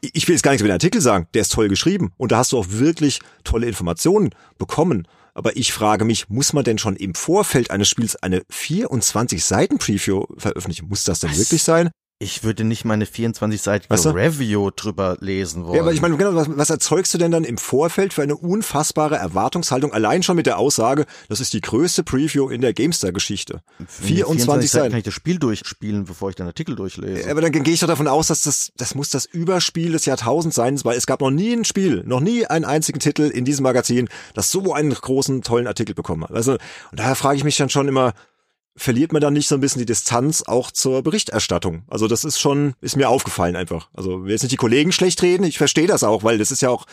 Ich 0.00 0.28
will 0.28 0.34
jetzt 0.34 0.42
gar 0.42 0.52
nichts 0.52 0.60
über 0.60 0.68
den 0.68 0.74
Artikel 0.74 1.00
sagen, 1.00 1.26
der 1.34 1.42
ist 1.42 1.52
toll 1.52 1.68
geschrieben 1.68 2.12
und 2.16 2.30
da 2.30 2.38
hast 2.38 2.52
du 2.52 2.58
auch 2.58 2.66
wirklich 2.68 3.20
tolle 3.42 3.66
Informationen 3.66 4.30
bekommen. 4.58 5.08
Aber 5.32 5.56
ich 5.56 5.72
frage 5.72 6.04
mich, 6.04 6.28
muss 6.28 6.52
man 6.52 6.62
denn 6.62 6.78
schon 6.78 6.94
im 6.94 7.14
Vorfeld 7.14 7.70
eines 7.70 7.88
Spiels 7.88 8.14
eine 8.16 8.42
24 8.50 9.42
Seiten 9.42 9.78
Preview 9.78 10.26
veröffentlichen? 10.36 10.88
Muss 10.88 11.04
das 11.04 11.20
denn 11.20 11.30
Was? 11.30 11.38
wirklich 11.38 11.62
sein? 11.62 11.90
Ich 12.20 12.44
würde 12.44 12.62
nicht 12.62 12.84
meine 12.84 13.06
24-seitige 13.06 13.90
weißt 13.90 14.04
du? 14.04 14.10
Review 14.10 14.70
drüber 14.70 15.16
lesen 15.18 15.64
wollen. 15.64 15.74
Ja, 15.74 15.82
aber 15.82 15.92
ich 15.92 16.00
meine, 16.00 16.16
genau, 16.16 16.36
was, 16.36 16.46
was 16.48 16.70
erzeugst 16.70 17.12
du 17.12 17.18
denn 17.18 17.32
dann 17.32 17.42
im 17.42 17.58
Vorfeld 17.58 18.14
für 18.14 18.22
eine 18.22 18.36
unfassbare 18.36 19.16
Erwartungshaltung? 19.16 19.92
Allein 19.92 20.22
schon 20.22 20.36
mit 20.36 20.46
der 20.46 20.58
Aussage, 20.58 21.06
das 21.28 21.40
ist 21.40 21.52
die 21.54 21.60
größte 21.60 22.04
Preview 22.04 22.48
in 22.50 22.60
der 22.60 22.72
GameStar-Geschichte. 22.72 23.62
24, 23.88 24.06
24 24.06 24.70
Seiten 24.70 24.90
kann 24.90 24.98
ich 24.98 25.04
das 25.04 25.12
Spiel 25.14 25.40
durchspielen, 25.40 26.04
bevor 26.04 26.30
ich 26.30 26.36
den 26.36 26.46
Artikel 26.46 26.76
durchlese. 26.76 27.28
Aber 27.28 27.40
dann 27.40 27.50
gehe 27.50 27.74
ich 27.74 27.80
doch 27.80 27.88
davon 27.88 28.06
aus, 28.06 28.28
dass 28.28 28.42
das, 28.42 28.72
das 28.76 28.94
muss 28.94 29.10
das 29.10 29.24
Überspiel 29.24 29.90
des 29.90 30.04
Jahrtausends 30.06 30.54
sein, 30.54 30.78
weil 30.84 30.96
es 30.96 31.06
gab 31.06 31.20
noch 31.20 31.30
nie 31.30 31.52
ein 31.52 31.64
Spiel, 31.64 32.04
noch 32.06 32.20
nie 32.20 32.46
einen 32.46 32.64
einzigen 32.64 33.00
Titel 33.00 33.22
in 33.22 33.44
diesem 33.44 33.64
Magazin, 33.64 34.08
das 34.34 34.52
so 34.52 34.72
einen 34.72 34.94
großen, 34.94 35.42
tollen 35.42 35.66
Artikel 35.66 35.96
bekommen 35.96 36.22
hat. 36.22 36.30
Also, 36.30 36.52
und 36.52 36.60
daher 36.92 37.16
frage 37.16 37.38
ich 37.38 37.44
mich 37.44 37.56
dann 37.56 37.70
schon 37.70 37.88
immer, 37.88 38.14
verliert 38.76 39.12
man 39.12 39.22
dann 39.22 39.32
nicht 39.32 39.48
so 39.48 39.54
ein 39.54 39.60
bisschen 39.60 39.80
die 39.80 39.86
Distanz 39.86 40.42
auch 40.42 40.70
zur 40.70 41.02
Berichterstattung. 41.02 41.84
Also 41.88 42.08
das 42.08 42.24
ist 42.24 42.40
schon, 42.40 42.74
ist 42.80 42.96
mir 42.96 43.08
aufgefallen 43.08 43.56
einfach. 43.56 43.88
Also 43.94 44.24
will 44.24 44.32
jetzt 44.32 44.42
nicht 44.42 44.52
die 44.52 44.56
Kollegen 44.56 44.92
schlecht 44.92 45.22
reden, 45.22 45.44
ich 45.44 45.58
verstehe 45.58 45.86
das 45.86 46.02
auch, 46.02 46.24
weil 46.24 46.38
das 46.38 46.50
ist 46.50 46.62
ja 46.62 46.70
auch, 46.70 46.86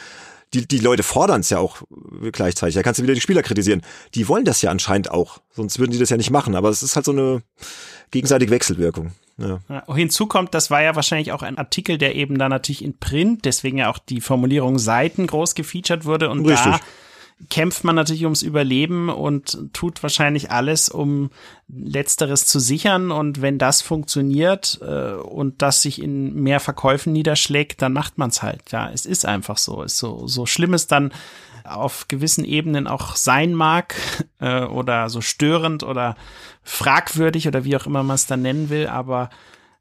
die, 0.53 0.67
die 0.67 0.79
Leute 0.79 1.01
fordern 1.01 1.41
es 1.41 1.49
ja 1.49 1.59
auch 1.59 1.81
gleichzeitig. 2.31 2.75
Da 2.75 2.83
kannst 2.83 2.99
du 2.99 3.03
wieder 3.03 3.13
die 3.13 3.21
Spieler 3.21 3.41
kritisieren. 3.41 3.81
Die 4.15 4.27
wollen 4.27 4.43
das 4.43 4.61
ja 4.61 4.69
anscheinend 4.69 5.09
auch, 5.09 5.39
sonst 5.51 5.79
würden 5.79 5.91
die 5.91 5.97
das 5.97 6.09
ja 6.09 6.17
nicht 6.17 6.29
machen. 6.29 6.55
Aber 6.55 6.69
es 6.69 6.83
ist 6.83 6.95
halt 6.95 7.05
so 7.05 7.13
eine 7.13 7.41
gegenseitige 8.11 8.51
Wechselwirkung. 8.51 9.13
Ja. 9.37 9.61
Hinzu 9.95 10.27
kommt, 10.27 10.53
das 10.53 10.69
war 10.69 10.83
ja 10.83 10.95
wahrscheinlich 10.95 11.31
auch 11.31 11.41
ein 11.41 11.57
Artikel, 11.57 11.97
der 11.97 12.15
eben 12.15 12.37
da 12.37 12.49
natürlich 12.49 12.83
in 12.83 12.99
Print, 12.99 13.45
deswegen 13.45 13.77
ja 13.77 13.89
auch 13.89 13.97
die 13.97 14.21
Formulierung 14.21 14.77
Seiten 14.77 15.25
groß 15.25 15.55
gefeatured 15.55 16.05
wurde 16.05 16.29
und 16.29 16.45
Richtig. 16.45 16.73
da 16.73 16.79
kämpft 17.49 17.83
man 17.83 17.95
natürlich 17.95 18.23
ums 18.23 18.41
Überleben 18.41 19.09
und 19.09 19.57
tut 19.73 20.03
wahrscheinlich 20.03 20.51
alles, 20.51 20.89
um 20.89 21.29
letzteres 21.67 22.45
zu 22.45 22.59
sichern. 22.59 23.11
Und 23.11 23.41
wenn 23.41 23.57
das 23.57 23.81
funktioniert 23.81 24.79
äh, 24.81 25.13
und 25.13 25.61
das 25.61 25.81
sich 25.81 26.01
in 26.01 26.35
mehr 26.35 26.59
Verkäufen 26.59 27.13
niederschlägt, 27.13 27.81
dann 27.81 27.93
macht 27.93 28.17
man 28.17 28.29
es 28.29 28.43
halt. 28.43 28.71
Ja, 28.71 28.89
es 28.91 29.05
ist 29.05 29.25
einfach 29.25 29.57
so. 29.57 29.83
Ist 29.83 29.97
so, 29.97 30.27
so 30.27 30.45
schlimm 30.45 30.73
es 30.73 30.87
dann 30.87 31.11
auf 31.63 32.07
gewissen 32.07 32.43
Ebenen 32.43 32.87
auch 32.87 33.15
sein 33.15 33.53
mag 33.53 33.95
äh, 34.39 34.63
oder 34.63 35.09
so 35.09 35.21
störend 35.21 35.83
oder 35.83 36.15
fragwürdig 36.63 37.47
oder 37.47 37.63
wie 37.65 37.75
auch 37.75 37.85
immer 37.85 38.03
man 38.03 38.15
es 38.15 38.27
dann 38.27 38.41
nennen 38.41 38.69
will, 38.69 38.87
aber 38.87 39.29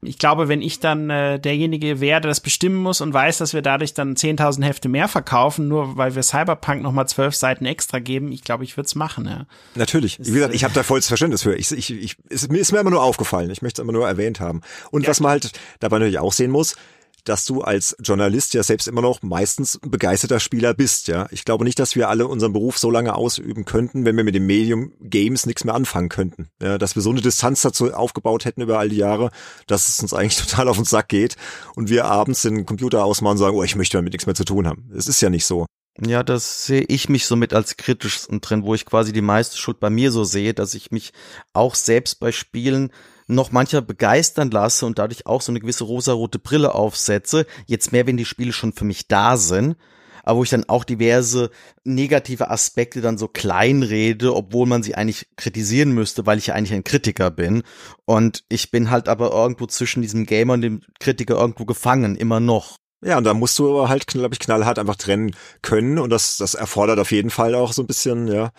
ich 0.03 0.17
glaube, 0.17 0.47
wenn 0.47 0.61
ich 0.61 0.79
dann 0.79 1.09
äh, 1.11 1.39
derjenige 1.39 1.99
wäre, 1.99 2.21
der 2.21 2.29
das 2.29 2.39
bestimmen 2.39 2.77
muss 2.77 3.01
und 3.01 3.13
weiß, 3.13 3.37
dass 3.37 3.53
wir 3.53 3.61
dadurch 3.61 3.93
dann 3.93 4.15
10.000 4.15 4.63
Hefte 4.63 4.89
mehr 4.89 5.07
verkaufen, 5.07 5.67
nur 5.67 5.95
weil 5.95 6.15
wir 6.15 6.23
Cyberpunk 6.23 6.81
nochmal 6.81 7.07
zwölf 7.07 7.35
Seiten 7.35 7.65
extra 7.65 7.99
geben, 7.99 8.31
ich 8.31 8.43
glaube, 8.43 8.63
ich 8.63 8.77
würde 8.77 8.87
es 8.87 8.95
machen. 8.95 9.25
Ja. 9.25 9.45
Natürlich. 9.75 10.17
Wie 10.19 10.31
gesagt, 10.31 10.55
ich 10.55 10.63
habe 10.63 10.73
da 10.73 10.81
volles 10.81 11.07
Verständnis 11.07 11.43
für. 11.43 11.55
Ich, 11.55 11.71
ich, 11.71 11.91
ich, 11.91 12.17
es, 12.29 12.49
mir 12.49 12.57
ist 12.57 12.71
mir 12.71 12.79
immer 12.79 12.89
nur 12.89 13.03
aufgefallen. 13.03 13.51
Ich 13.51 13.61
möchte 13.61 13.81
es 13.81 13.83
immer 13.83 13.93
nur 13.93 14.07
erwähnt 14.07 14.39
haben. 14.39 14.61
Und 14.89 15.03
ja. 15.03 15.09
was 15.09 15.19
man 15.19 15.31
halt 15.31 15.51
dabei 15.79 15.99
natürlich 15.99 16.19
auch 16.19 16.33
sehen 16.33 16.49
muss, 16.49 16.75
dass 17.23 17.45
du 17.45 17.61
als 17.61 17.95
Journalist 18.01 18.53
ja 18.53 18.63
selbst 18.63 18.87
immer 18.87 19.01
noch 19.01 19.21
meistens 19.21 19.79
begeisterter 19.81 20.39
Spieler 20.39 20.73
bist, 20.73 21.07
ja. 21.07 21.27
Ich 21.31 21.45
glaube 21.45 21.63
nicht, 21.63 21.79
dass 21.79 21.95
wir 21.95 22.09
alle 22.09 22.27
unseren 22.27 22.53
Beruf 22.53 22.77
so 22.77 22.89
lange 22.89 23.15
ausüben 23.15 23.65
könnten, 23.65 24.05
wenn 24.05 24.17
wir 24.17 24.23
mit 24.23 24.35
dem 24.35 24.45
Medium 24.45 24.93
Games 25.01 25.45
nichts 25.45 25.63
mehr 25.63 25.75
anfangen 25.75 26.09
könnten. 26.09 26.49
Ja, 26.61 26.77
dass 26.77 26.95
wir 26.95 27.01
so 27.01 27.11
eine 27.11 27.21
Distanz 27.21 27.61
dazu 27.61 27.93
aufgebaut 27.93 28.45
hätten 28.45 28.61
über 28.61 28.79
all 28.79 28.89
die 28.89 28.97
Jahre, 28.97 29.31
dass 29.67 29.89
es 29.89 29.99
uns 29.99 30.13
eigentlich 30.13 30.37
total 30.45 30.67
auf 30.67 30.77
den 30.77 30.85
Sack 30.85 31.09
geht 31.09 31.35
und 31.75 31.89
wir 31.89 32.05
abends 32.05 32.41
den 32.41 32.65
Computer 32.65 33.03
ausmachen 33.03 33.33
und 33.33 33.37
sagen, 33.37 33.55
oh, 33.55 33.63
ich 33.63 33.75
möchte 33.75 33.97
damit 33.97 34.13
nichts 34.13 34.25
mehr 34.25 34.35
zu 34.35 34.45
tun 34.45 34.67
haben. 34.67 34.89
Es 34.95 35.07
ist 35.07 35.21
ja 35.21 35.29
nicht 35.29 35.45
so. 35.45 35.65
Ja, 35.99 36.23
das 36.23 36.65
sehe 36.65 36.85
ich 36.87 37.09
mich 37.09 37.25
somit 37.25 37.53
als 37.53 37.75
kritischsten 37.75 38.39
drin, 38.39 38.63
wo 38.63 38.73
ich 38.73 38.85
quasi 38.85 39.11
die 39.11 39.21
meiste 39.21 39.57
Schuld 39.57 39.79
bei 39.79 39.89
mir 39.89 40.11
so 40.11 40.23
sehe, 40.23 40.53
dass 40.53 40.73
ich 40.73 40.91
mich 40.91 41.11
auch 41.53 41.75
selbst 41.75 42.19
bei 42.19 42.31
Spielen 42.31 42.91
noch 43.35 43.51
mancher 43.51 43.81
begeistern 43.81 44.51
lasse 44.51 44.85
und 44.85 44.99
dadurch 44.99 45.25
auch 45.25 45.41
so 45.41 45.51
eine 45.51 45.59
gewisse 45.59 45.83
rosarote 45.83 46.39
Brille 46.39 46.75
aufsetze. 46.75 47.45
Jetzt 47.65 47.91
mehr, 47.91 48.07
wenn 48.07 48.17
die 48.17 48.25
Spiele 48.25 48.53
schon 48.53 48.73
für 48.73 48.85
mich 48.85 49.07
da 49.07 49.37
sind. 49.37 49.75
Aber 50.23 50.39
wo 50.39 50.43
ich 50.43 50.49
dann 50.51 50.69
auch 50.69 50.83
diverse 50.83 51.49
negative 51.83 52.51
Aspekte 52.51 53.01
dann 53.01 53.17
so 53.17 53.27
kleinrede, 53.27 54.35
obwohl 54.35 54.67
man 54.67 54.83
sie 54.83 54.93
eigentlich 54.93 55.27
kritisieren 55.35 55.93
müsste, 55.93 56.27
weil 56.27 56.37
ich 56.37 56.47
ja 56.47 56.53
eigentlich 56.53 56.73
ein 56.73 56.83
Kritiker 56.83 57.31
bin. 57.31 57.63
Und 58.05 58.43
ich 58.49 58.69
bin 58.69 58.91
halt 58.91 59.07
aber 59.07 59.31
irgendwo 59.31 59.65
zwischen 59.65 60.03
diesem 60.03 60.25
Gamer 60.27 60.53
und 60.53 60.61
dem 60.61 60.81
Kritiker 60.99 61.39
irgendwo 61.39 61.65
gefangen, 61.65 62.15
immer 62.15 62.39
noch. 62.39 62.77
Ja, 63.03 63.17
und 63.17 63.23
da 63.23 63.33
musst 63.33 63.57
du 63.57 63.69
aber 63.69 63.89
halt, 63.89 64.05
glaube 64.05 64.33
ich, 64.33 64.39
knallhart 64.39 64.77
einfach 64.77 64.95
trennen 64.95 65.35
können 65.63 65.97
und 65.97 66.11
das, 66.11 66.37
das 66.37 66.53
erfordert 66.53 66.99
auf 66.99 67.11
jeden 67.11 67.31
Fall 67.31 67.55
auch 67.55 67.73
so 67.73 67.81
ein 67.81 67.87
bisschen, 67.87 68.27
ja. 68.27 68.51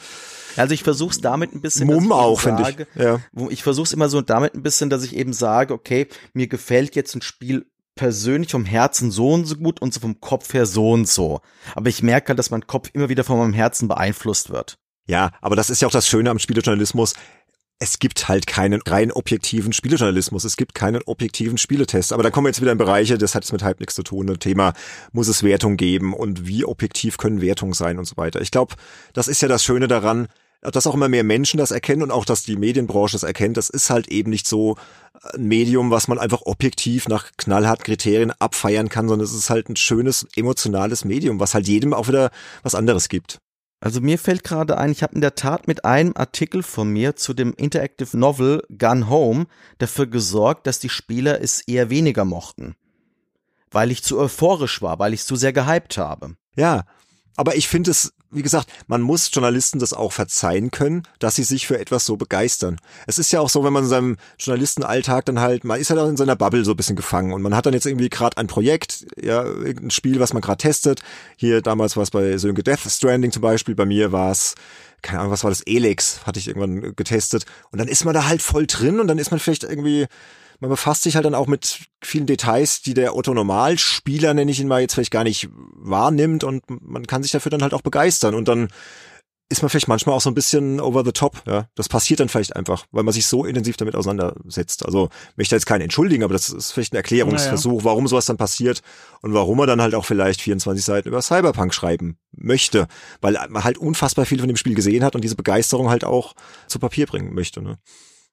Also 0.57 0.75
ich 0.75 0.83
versuche 0.83 1.13
es 1.13 1.21
damit 1.21 1.55
ein 1.55 1.61
bisschen. 1.61 1.87
Mumm 1.87 2.11
auch, 2.11 2.41
finde 2.41 2.69
ich. 2.69 2.87
Ja. 3.01 3.21
Ich 3.51 3.63
versuche 3.63 3.85
es 3.85 3.93
immer 3.93 4.09
so 4.09 4.21
damit 4.21 4.55
ein 4.55 4.63
bisschen, 4.63 4.91
dass 4.91 5.05
ich 5.05 5.17
eben 5.17 5.33
sage, 5.33 5.73
okay, 5.73 6.09
mir 6.35 6.49
gefällt 6.49 6.97
jetzt 6.97 7.15
ein 7.15 7.23
Spiel 7.23 7.67
persönlich 7.95 8.51
vom 8.51 8.65
Herzen 8.65 9.11
so 9.11 9.31
und 9.33 9.45
so 9.45 9.57
gut 9.57 9.81
und 9.81 9.95
so 9.95 10.01
vom 10.01 10.21
Kopf 10.21 10.55
her 10.55 10.67
so 10.67 10.91
und 10.93 11.09
so. 11.09 11.41
Aber 11.75 11.89
ich 11.89 12.03
merke 12.03 12.29
halt, 12.29 12.39
dass 12.39 12.51
mein 12.51 12.67
Kopf 12.67 12.91
immer 12.93 13.09
wieder 13.09 13.23
von 13.23 13.39
meinem 13.39 13.53
Herzen 13.53 13.87
beeinflusst 13.87 14.51
wird. 14.51 14.79
Ja, 15.07 15.33
aber 15.41 15.57
das 15.57 15.69
ist 15.69 15.83
ja 15.83 15.89
auch 15.89 15.93
das 15.93 16.07
Schöne 16.07 16.31
am 16.31 16.39
Spielejournalismus 16.39 17.15
es 17.83 17.99
gibt 17.99 18.29
halt 18.29 18.47
keinen 18.47 18.81
rein 18.87 19.11
objektiven 19.11 19.73
Spielejournalismus, 19.73 20.45
es 20.45 20.57
gibt 20.57 20.73
keinen 20.73 21.03
objektiven 21.03 21.59
Spieletest. 21.59 22.13
Aber 22.13 22.23
da 22.23 22.31
kommen 22.31 22.45
wir 22.45 22.51
jetzt 22.51 22.61
wieder 22.61 22.71
in 22.71 22.79
Bereiche, 22.79 23.19
das 23.19 23.35
hat 23.35 23.43
jetzt 23.43 23.51
mit 23.51 23.65
halb 23.65 23.81
nichts 23.81 23.97
zu 23.97 24.05
tun. 24.05 24.31
Ein 24.31 24.39
Thema, 24.39 24.73
muss 25.11 25.27
es 25.27 25.43
Wertung 25.43 25.77
geben 25.77 26.15
und 26.15 26.47
wie 26.47 26.65
objektiv 26.65 27.19
können 27.19 27.41
Wertungen 27.41 27.75
sein 27.75 27.99
und 27.99 28.05
so 28.05 28.17
weiter. 28.17 28.41
Ich 28.41 28.53
glaube, 28.53 28.77
das 29.15 29.27
ist 29.27 29.43
ja 29.43 29.49
das 29.49 29.65
Schöne 29.65 29.89
daran, 29.89 30.29
dass 30.61 30.87
auch 30.87 30.95
immer 30.95 31.09
mehr 31.09 31.25
Menschen 31.25 31.59
das 31.59 31.73
erkennen 31.73 32.03
und 32.03 32.13
auch, 32.13 32.25
dass 32.25 32.45
die 32.45 32.55
Medienbranche 32.55 33.15
das 33.15 33.25
erkennt. 33.25 33.57
Das 33.57 33.69
ist 33.69 33.91
halt 33.91 34.07
eben 34.07 34.31
nicht 34.31 34.47
so 34.47 34.77
ein 35.35 35.49
Medium, 35.49 35.91
was 35.91 36.07
man 36.07 36.21
einfach 36.21 36.43
objektiv 36.45 37.09
nach 37.09 37.33
knallharten 37.37 37.85
Kriterien 37.85 38.31
abfeiern 38.39 38.91
kann, 38.91 39.09
sondern 39.09 39.25
es 39.25 39.35
ist 39.35 39.51
halt 39.51 39.69
ein 39.69 39.75
schönes, 39.75 40.25
emotionales 40.37 41.05
Medium, 41.05 41.41
was 41.41 41.55
halt 41.55 41.67
jedem 41.67 41.95
auch 41.95 42.07
wieder 42.07 42.31
was 42.63 42.77
anderes 42.77 43.09
gibt. 43.09 43.41
Also 43.83 44.01
mir 44.01 44.17
fällt 44.17 44.45
gerade 44.45 44.79
ein, 44.79 44.93
ich 44.93 45.03
habe 45.03 45.17
in 45.17 45.21
der 45.21 45.35
Tat 45.35 45.67
mit 45.67 45.85
einem 45.85 46.13
Artikel 46.15 46.63
von 46.63 46.89
mir 46.89 47.17
zu 47.17 47.35
dem 47.35 47.53
Interactive 47.53 48.17
Novel 48.17 48.63
Gun 48.79 49.11
Home 49.11 49.47
dafür 49.79 50.07
gesorgt, 50.07 50.69
dass 50.69 50.79
die 50.79 50.89
Spieler 50.89 51.41
es 51.41 51.63
eher 51.63 51.91
weniger 51.91 52.25
mochten. 52.25 52.77
Weil 53.73 53.91
ich 53.91 54.05
zu 54.05 54.21
euphorisch 54.21 54.83
war, 54.83 55.01
weil 55.01 55.13
ich 55.15 55.23
es 55.23 55.27
zu 55.27 55.35
sehr 55.35 55.53
gehypt 55.53 55.99
habe. 55.99 56.37
Ja, 56.55 56.85
aber 57.35 57.57
ich 57.57 57.67
finde 57.67 57.91
es 57.91 58.15
wie 58.33 58.43
gesagt, 58.43 58.69
man 58.87 59.03
muss 59.03 59.31
Journalisten 59.33 59.79
das 59.79 59.93
auch 59.93 60.13
verzeihen 60.13 60.71
können, 60.71 61.03
dass 61.19 61.37
sie 61.37 61.45
sich 61.45 61.67
für 61.67 61.79
etwas 61.79 62.05
so 62.05 62.17
begeistern. 62.17 62.79
Es 63.07 63.19
ist 63.19 63.33
ja 63.33 63.41
auch 63.41 63.51
so, 63.51 63.65
wenn 63.65 63.73
man 63.73 63.85
in 63.85 63.89
seinem 63.89 64.17
Journalistenalltag 64.39 65.27
dann 65.27 65.41
halt, 65.41 65.65
man 65.65 65.81
ist 65.81 65.91
ja 65.91 65.97
halt 65.97 66.09
in 66.09 66.17
seiner 66.17 66.37
Bubble 66.37 66.65
so 66.65 66.73
ein 66.73 66.77
bisschen 66.77 66.97
gefangen 66.97 67.33
und 67.33 67.43
man 67.43 67.55
hat 67.55 67.67
dann 67.67 67.75
jetzt 67.75 67.87
irgendwie 67.87 68.09
gerade 68.09 68.37
ein 68.39 68.47
Projekt, 68.47 69.07
ja, 69.21 69.45
irgendein 69.45 69.91
Spiel, 69.91 70.19
was 70.21 70.33
man 70.33 70.43
gerade 70.43 70.59
testet. 70.59 71.03
Hier 71.37 71.63
damals 71.63 71.97
war 71.97 72.03
es 72.03 72.11
bei 72.11 72.39
Sönke 72.39 72.63
Death 72.63 72.81
Stranding 72.89 73.33
zum 73.33 73.43
Beispiel, 73.43 73.75
bei 73.75 73.87
mir 73.87 74.13
war 74.13 74.31
es 74.31 74.55
keine 75.03 75.19
Ahnung, 75.19 75.33
was 75.33 75.43
war 75.43 75.51
das, 75.51 75.63
Elex, 75.63 76.25
hatte 76.27 76.39
ich 76.39 76.47
irgendwann 76.47 76.95
getestet. 76.95 77.45
Und 77.73 77.81
dann 77.81 77.89
ist 77.89 78.05
man 78.05 78.15
da 78.15 78.27
halt 78.27 78.41
voll 78.41 78.67
drin 78.67 79.01
und 79.01 79.09
dann 79.09 79.19
ist 79.19 79.33
man 79.33 79.41
vielleicht 79.41 79.65
irgendwie 79.65 80.07
man 80.63 80.71
befasst 80.71 81.03
sich 81.03 81.17
halt 81.17 81.25
dann 81.25 81.35
auch 81.35 81.49
mit 81.49 81.81
vielen 82.05 82.27
Details, 82.27 82.83
die 82.83 82.95
der 82.95 83.17
Otto 83.17 83.35
Normalspieler, 83.35 84.33
nenne 84.33 84.53
ich 84.53 84.61
ihn 84.61 84.69
mal, 84.69 84.81
jetzt 84.81 84.95
vielleicht 84.95 85.11
gar 85.11 85.25
nicht 85.25 85.49
wahrnimmt 85.51 86.45
und 86.45 86.63
man 86.69 87.05
kann 87.09 87.25
sich 87.25 87.33
dafür 87.33 87.51
dann 87.51 87.63
halt 87.63 87.75
auch 87.75 87.83
begeistern 87.83 88.37
und 88.37 88.47
dann 88.47 88.69
ist 89.49 89.61
man 89.61 89.71
vielleicht 89.71 89.89
manchmal 89.89 90.15
auch 90.15 90.21
so 90.21 90.31
ein 90.31 90.37
bisschen 90.37 90.81
over 90.81 91.05
the 91.05 91.11
top, 91.11 91.43
ja. 91.49 91.67
Das 91.75 91.89
passiert 91.89 92.21
dann 92.21 92.29
vielleicht 92.29 92.55
einfach, 92.55 92.87
weil 92.93 93.03
man 93.03 93.13
sich 93.13 93.27
so 93.27 93.45
intensiv 93.45 93.77
damit 93.77 93.97
auseinandersetzt. 93.97 94.87
Also 94.87 95.09
möchte 95.35 95.57
jetzt 95.57 95.67
keinen 95.67 95.83
entschuldigen, 95.83 96.23
aber 96.23 96.33
das 96.33 96.49
ist 96.49 96.71
vielleicht 96.71 96.93
ein 96.93 96.97
Erklärungsversuch, 96.97 97.79
naja. 97.79 97.85
warum 97.85 98.07
sowas 98.07 98.27
dann 98.27 98.37
passiert 98.37 98.83
und 99.21 99.35
warum 99.35 99.59
man 99.59 99.67
dann 99.67 99.83
halt 99.83 99.97
auch 99.97 100.05
vielleicht 100.05 100.41
24 100.41 100.85
Seiten 100.85 101.09
über 101.09 101.23
Cyberpunk 101.23 101.75
schreiben 101.75 102.19
möchte, 102.31 102.87
weil 103.21 103.37
man 103.51 103.65
halt 103.65 103.79
unfassbar 103.79 104.27
viel 104.27 104.39
von 104.39 104.49
dem 104.49 104.57
Spiel 104.57 104.77
gesehen 104.77 105.03
hat 105.03 105.17
und 105.17 105.25
diese 105.25 105.35
Begeisterung 105.35 105.91
halt 105.91 106.05
auch 106.05 106.35
zu 106.69 106.79
Papier 106.79 107.07
bringen 107.07 107.35
möchte, 107.35 107.63
ne. 107.63 107.79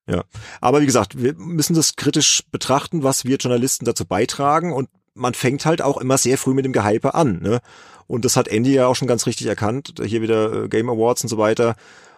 Ja. 0.10 0.24
Aber 0.62 0.82
wie 0.82 0.86
gesagt, 0.86 1.22
wir 1.22 1.36
müssen 1.36 1.76
das 1.76 1.96
kritisch 1.96 2.44
betrachten, 2.52 3.04
was 3.04 3.26
wir 3.26 3.38
Journalisten 3.38 3.86
dazu 3.86 4.06
beitragen 4.06 4.74
und 4.74 4.90
man 5.14 5.34
fängt 5.34 5.66
halt 5.66 5.82
auch 5.82 5.98
immer 5.98 6.18
sehr 6.18 6.38
früh 6.38 6.54
mit 6.54 6.66
dem 6.66 6.74
Gehype 6.74 7.14
an. 7.14 7.42
Ne? 7.42 7.60
Und 8.08 8.26
das 8.26 8.36
hat 8.36 8.48
Andy 8.48 8.74
ja 8.74 8.88
auch 8.88 8.96
schon 8.96 9.08
ganz 9.08 9.26
richtig 9.28 9.48
erkannt. 9.48 9.94
Hier 10.04 10.22
wieder 10.22 10.64
äh, 10.64 10.68
Game 10.68 10.90
Awards 10.90 11.24
und 11.24 11.30
so 11.30 11.38
weiter, 11.38 11.76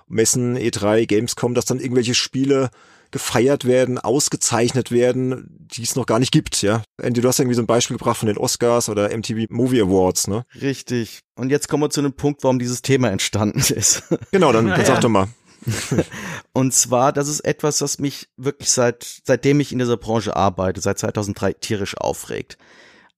Messen, 0.07 0.57
E3, 0.57 1.05
Gamescom, 1.05 1.53
dass 1.53 1.65
dann 1.65 1.79
irgendwelche 1.79 2.13
Spiele 2.13 2.69
gefeiert 3.11 3.65
werden, 3.65 3.97
ausgezeichnet 3.97 4.91
werden, 4.91 5.57
die 5.59 5.83
es 5.83 5.95
noch 5.95 6.05
gar 6.05 6.19
nicht 6.19 6.31
gibt, 6.31 6.61
ja. 6.61 6.81
Andy, 7.01 7.19
du 7.19 7.27
hast 7.27 7.39
irgendwie 7.39 7.55
so 7.55 7.61
ein 7.61 7.67
Beispiel 7.67 7.97
gebracht 7.97 8.17
von 8.17 8.27
den 8.27 8.37
Oscars 8.37 8.87
oder 8.87 9.15
MTV 9.15 9.47
Movie 9.49 9.81
Awards, 9.81 10.27
ne? 10.27 10.45
Richtig. 10.61 11.19
Und 11.35 11.49
jetzt 11.49 11.67
kommen 11.67 11.83
wir 11.83 11.89
zu 11.89 11.99
einem 11.99 12.13
Punkt, 12.13 12.43
warum 12.43 12.57
dieses 12.57 12.81
Thema 12.81 13.09
entstanden 13.09 13.59
ist. 13.75 14.03
Genau, 14.31 14.53
dann, 14.53 14.67
dann 14.67 14.85
sag 14.85 15.01
doch 15.01 15.09
mal. 15.09 15.27
und 16.53 16.73
zwar, 16.73 17.13
das 17.13 17.27
ist 17.27 17.41
etwas, 17.41 17.81
was 17.81 17.99
mich 17.99 18.29
wirklich 18.37 18.69
seit, 18.69 19.21
seitdem 19.25 19.59
ich 19.59 19.71
in 19.71 19.79
dieser 19.79 19.97
Branche 19.97 20.35
arbeite, 20.35 20.81
seit 20.81 20.99
2003 20.99 21.53
tierisch 21.53 21.97
aufregt. 21.97 22.57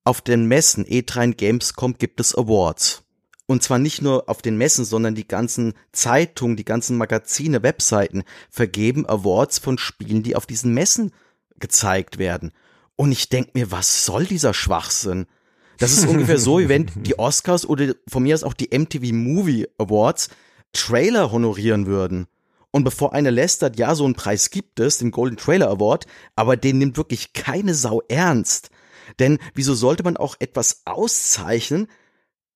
Auf 0.03 0.21
den 0.21 0.47
Messen 0.47 0.85
E3 0.85 1.23
und 1.23 1.37
Gamescom 1.37 1.97
gibt 1.97 2.19
es 2.19 2.35
Awards. 2.35 3.03
Und 3.45 3.61
zwar 3.61 3.77
nicht 3.77 4.01
nur 4.01 4.29
auf 4.29 4.41
den 4.41 4.57
Messen, 4.57 4.85
sondern 4.85 5.15
die 5.15 5.27
ganzen 5.27 5.73
Zeitungen, 5.91 6.55
die 6.55 6.65
ganzen 6.65 6.97
Magazine, 6.97 7.63
Webseiten 7.63 8.23
vergeben 8.49 9.05
Awards 9.05 9.59
von 9.59 9.77
Spielen, 9.77 10.23
die 10.23 10.35
auf 10.35 10.45
diesen 10.45 10.73
Messen 10.73 11.11
gezeigt 11.59 12.17
werden. 12.17 12.51
Und 12.95 13.11
ich 13.11 13.29
denk 13.29 13.53
mir, 13.53 13.71
was 13.71 14.05
soll 14.05 14.25
dieser 14.25 14.53
Schwachsinn? 14.53 15.25
Das 15.77 15.91
ist 15.91 16.07
ungefähr 16.07 16.37
so, 16.37 16.59
wie 16.59 16.69
wenn 16.69 16.89
die 16.95 17.19
Oscars 17.19 17.65
oder 17.65 17.95
von 18.07 18.23
mir 18.23 18.35
aus 18.35 18.43
auch 18.43 18.53
die 18.53 18.69
MTV 18.77 19.11
Movie 19.11 19.67
Awards 19.77 20.29
Trailer 20.73 21.31
honorieren 21.31 21.85
würden. 21.85 22.27
Und 22.71 22.83
bevor 22.83 23.13
einer 23.13 23.31
lästert, 23.31 23.77
ja, 23.77 23.93
so 23.93 24.03
einen 24.03 24.15
Preis 24.15 24.49
gibt 24.49 24.79
es, 24.79 24.97
den 24.97 25.11
Golden 25.11 25.37
Trailer 25.37 25.69
Award, 25.69 26.07
aber 26.35 26.57
den 26.57 26.79
nimmt 26.79 26.97
wirklich 26.97 27.33
keine 27.33 27.75
Sau 27.75 28.01
ernst. 28.07 28.71
Denn 29.19 29.37
wieso 29.53 29.75
sollte 29.75 30.03
man 30.03 30.17
auch 30.17 30.35
etwas 30.39 30.81
auszeichnen, 30.85 31.87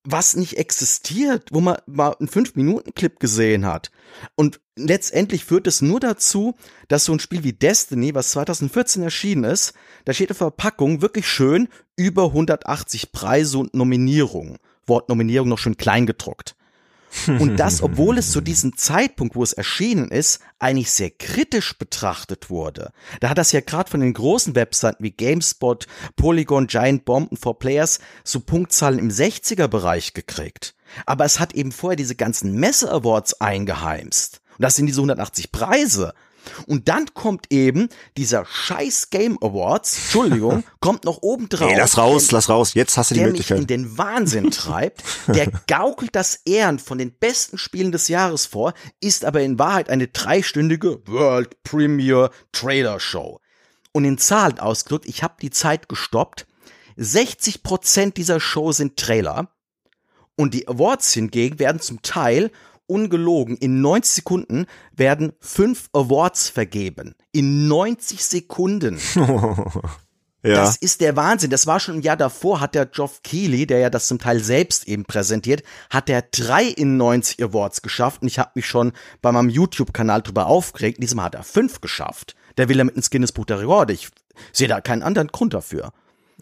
was 0.03 0.35
nicht 0.35 0.57
existiert, 0.57 1.49
wo 1.51 1.59
man 1.59 1.77
mal 1.85 2.15
einen 2.19 2.29
5-Minuten-Clip 2.29 3.19
gesehen 3.19 3.65
hat? 3.65 3.91
Und 4.35 4.59
letztendlich 4.75 5.45
führt 5.45 5.67
es 5.67 5.83
nur 5.83 5.99
dazu, 5.99 6.55
dass 6.87 7.05
so 7.05 7.13
ein 7.13 7.19
Spiel 7.19 7.43
wie 7.43 7.53
Destiny, 7.53 8.15
was 8.15 8.31
2014 8.31 9.03
erschienen 9.03 9.43
ist, 9.43 9.73
da 10.05 10.13
steht 10.13 10.31
auf 10.31 10.37
Verpackung 10.37 11.01
wirklich 11.01 11.27
schön 11.27 11.67
über 11.95 12.25
180 12.25 13.11
Preise 13.11 13.59
und 13.59 13.75
Nominierungen. 13.75 14.57
Wort 14.87 15.09
Nominierung 15.09 15.49
noch 15.49 15.59
schön 15.59 15.77
klein 15.77 16.07
gedruckt. 16.07 16.55
Und 17.27 17.57
das, 17.57 17.81
obwohl 17.83 18.17
es 18.17 18.31
zu 18.31 18.41
diesem 18.41 18.77
Zeitpunkt, 18.77 19.35
wo 19.35 19.43
es 19.43 19.53
erschienen 19.53 20.09
ist, 20.09 20.39
eigentlich 20.59 20.91
sehr 20.91 21.09
kritisch 21.09 21.77
betrachtet 21.77 22.49
wurde. 22.49 22.91
Da 23.19 23.29
hat 23.29 23.37
das 23.37 23.51
ja 23.51 23.61
gerade 23.61 23.89
von 23.89 23.99
den 23.99 24.13
großen 24.13 24.55
Webseiten 24.55 25.03
wie 25.03 25.11
GameSpot, 25.11 25.87
Polygon, 26.15 26.67
Giant 26.67 27.05
Bomb 27.05 27.31
und 27.31 27.39
4Players 27.39 27.99
so 28.23 28.39
Punktzahlen 28.39 28.99
im 28.99 29.09
60er-Bereich 29.09 30.13
gekriegt. 30.13 30.75
Aber 31.05 31.25
es 31.25 31.39
hat 31.39 31.53
eben 31.53 31.71
vorher 31.71 31.97
diese 31.97 32.15
ganzen 32.15 32.53
Messe-Awards 32.53 33.41
eingeheimst. 33.41 34.41
Und 34.57 34.63
das 34.63 34.75
sind 34.75 34.87
diese 34.87 34.99
180 34.99 35.51
Preise. 35.51 36.13
Und 36.65 36.87
dann 36.87 37.13
kommt 37.13 37.47
eben 37.51 37.89
dieser 38.17 38.45
scheiß 38.45 39.09
Game 39.09 39.37
Awards, 39.41 39.97
Entschuldigung, 39.97 40.63
kommt 40.79 41.05
noch 41.05 41.21
oben 41.21 41.49
drauf. 41.49 41.69
Nee, 41.69 41.77
lass 41.77 41.97
raus, 41.97 42.31
lass 42.31 42.49
raus, 42.49 42.73
jetzt 42.73 42.97
hast 42.97 43.11
du 43.11 43.15
die 43.15 43.19
der 43.19 43.29
Möglichkeit. 43.29 43.57
Mich 43.57 43.63
in 43.63 43.67
den 43.67 43.97
Wahnsinn 43.97 44.51
treibt, 44.51 45.03
der 45.27 45.51
gaukelt 45.67 46.15
das 46.15 46.41
Ehren 46.45 46.79
von 46.79 46.97
den 46.97 47.11
besten 47.11 47.57
Spielen 47.57 47.91
des 47.91 48.07
Jahres 48.07 48.45
vor, 48.45 48.73
ist 48.99 49.25
aber 49.25 49.41
in 49.41 49.59
Wahrheit 49.59 49.89
eine 49.89 50.07
dreistündige 50.07 51.01
World 51.07 51.63
Premiere 51.63 52.31
Trailer 52.51 52.99
Show. 52.99 53.39
Und 53.91 54.05
in 54.05 54.17
Zahlen 54.17 54.59
ausgedrückt, 54.59 55.05
ich 55.07 55.23
habe 55.23 55.35
die 55.41 55.49
Zeit 55.49 55.89
gestoppt, 55.89 56.45
60 56.97 57.63
Prozent 57.63 58.17
dieser 58.17 58.39
Show 58.39 58.71
sind 58.71 58.97
Trailer 58.97 59.49
und 60.35 60.53
die 60.53 60.67
Awards 60.67 61.13
hingegen 61.13 61.59
werden 61.59 61.81
zum 61.81 62.01
Teil 62.01 62.51
ungelogen, 62.87 63.57
in 63.57 63.81
90 63.81 64.15
Sekunden 64.15 64.65
werden 64.95 65.33
fünf 65.39 65.89
Awards 65.93 66.49
vergeben. 66.49 67.15
In 67.31 67.67
90 67.67 68.23
Sekunden. 68.23 68.99
Ja. 70.43 70.53
Das 70.63 70.77
ist 70.77 71.01
der 71.01 71.15
Wahnsinn. 71.15 71.49
Das 71.49 71.67
war 71.67 71.79
schon 71.79 71.95
ein 71.95 72.01
Jahr 72.01 72.15
davor, 72.15 72.61
hat 72.61 72.75
der 72.75 72.85
Geoff 72.85 73.21
Keighley, 73.23 73.65
der 73.65 73.79
ja 73.79 73.89
das 73.89 74.07
zum 74.07 74.19
Teil 74.19 74.39
selbst 74.39 74.87
eben 74.87 75.03
präsentiert, 75.03 75.63
hat 75.89 76.07
der 76.07 76.21
drei 76.21 76.63
in 76.63 76.95
90 76.95 77.43
Awards 77.43 77.81
geschafft 77.81 78.21
und 78.21 78.27
ich 78.27 78.39
habe 78.39 78.51
mich 78.55 78.65
schon 78.65 78.93
bei 79.21 79.31
meinem 79.31 79.49
YouTube-Kanal 79.49 80.21
drüber 80.21 80.45
aufgeregt. 80.45 81.01
Diesem 81.01 81.21
hat 81.21 81.35
er 81.35 81.43
fünf 81.43 81.81
geschafft. 81.81 82.35
Der 82.55 82.69
will 82.69 82.77
ja 82.77 82.83
mit 82.83 82.95
ins 82.95 83.09
Guinness 83.09 83.31
Buch 83.31 83.45
der 83.45 83.59
Rekorde. 83.59 83.93
Ich 83.93 84.09
sehe 84.53 84.67
da 84.67 84.79
keinen 84.79 85.03
anderen 85.03 85.27
Grund 85.29 85.53
dafür. 85.53 85.91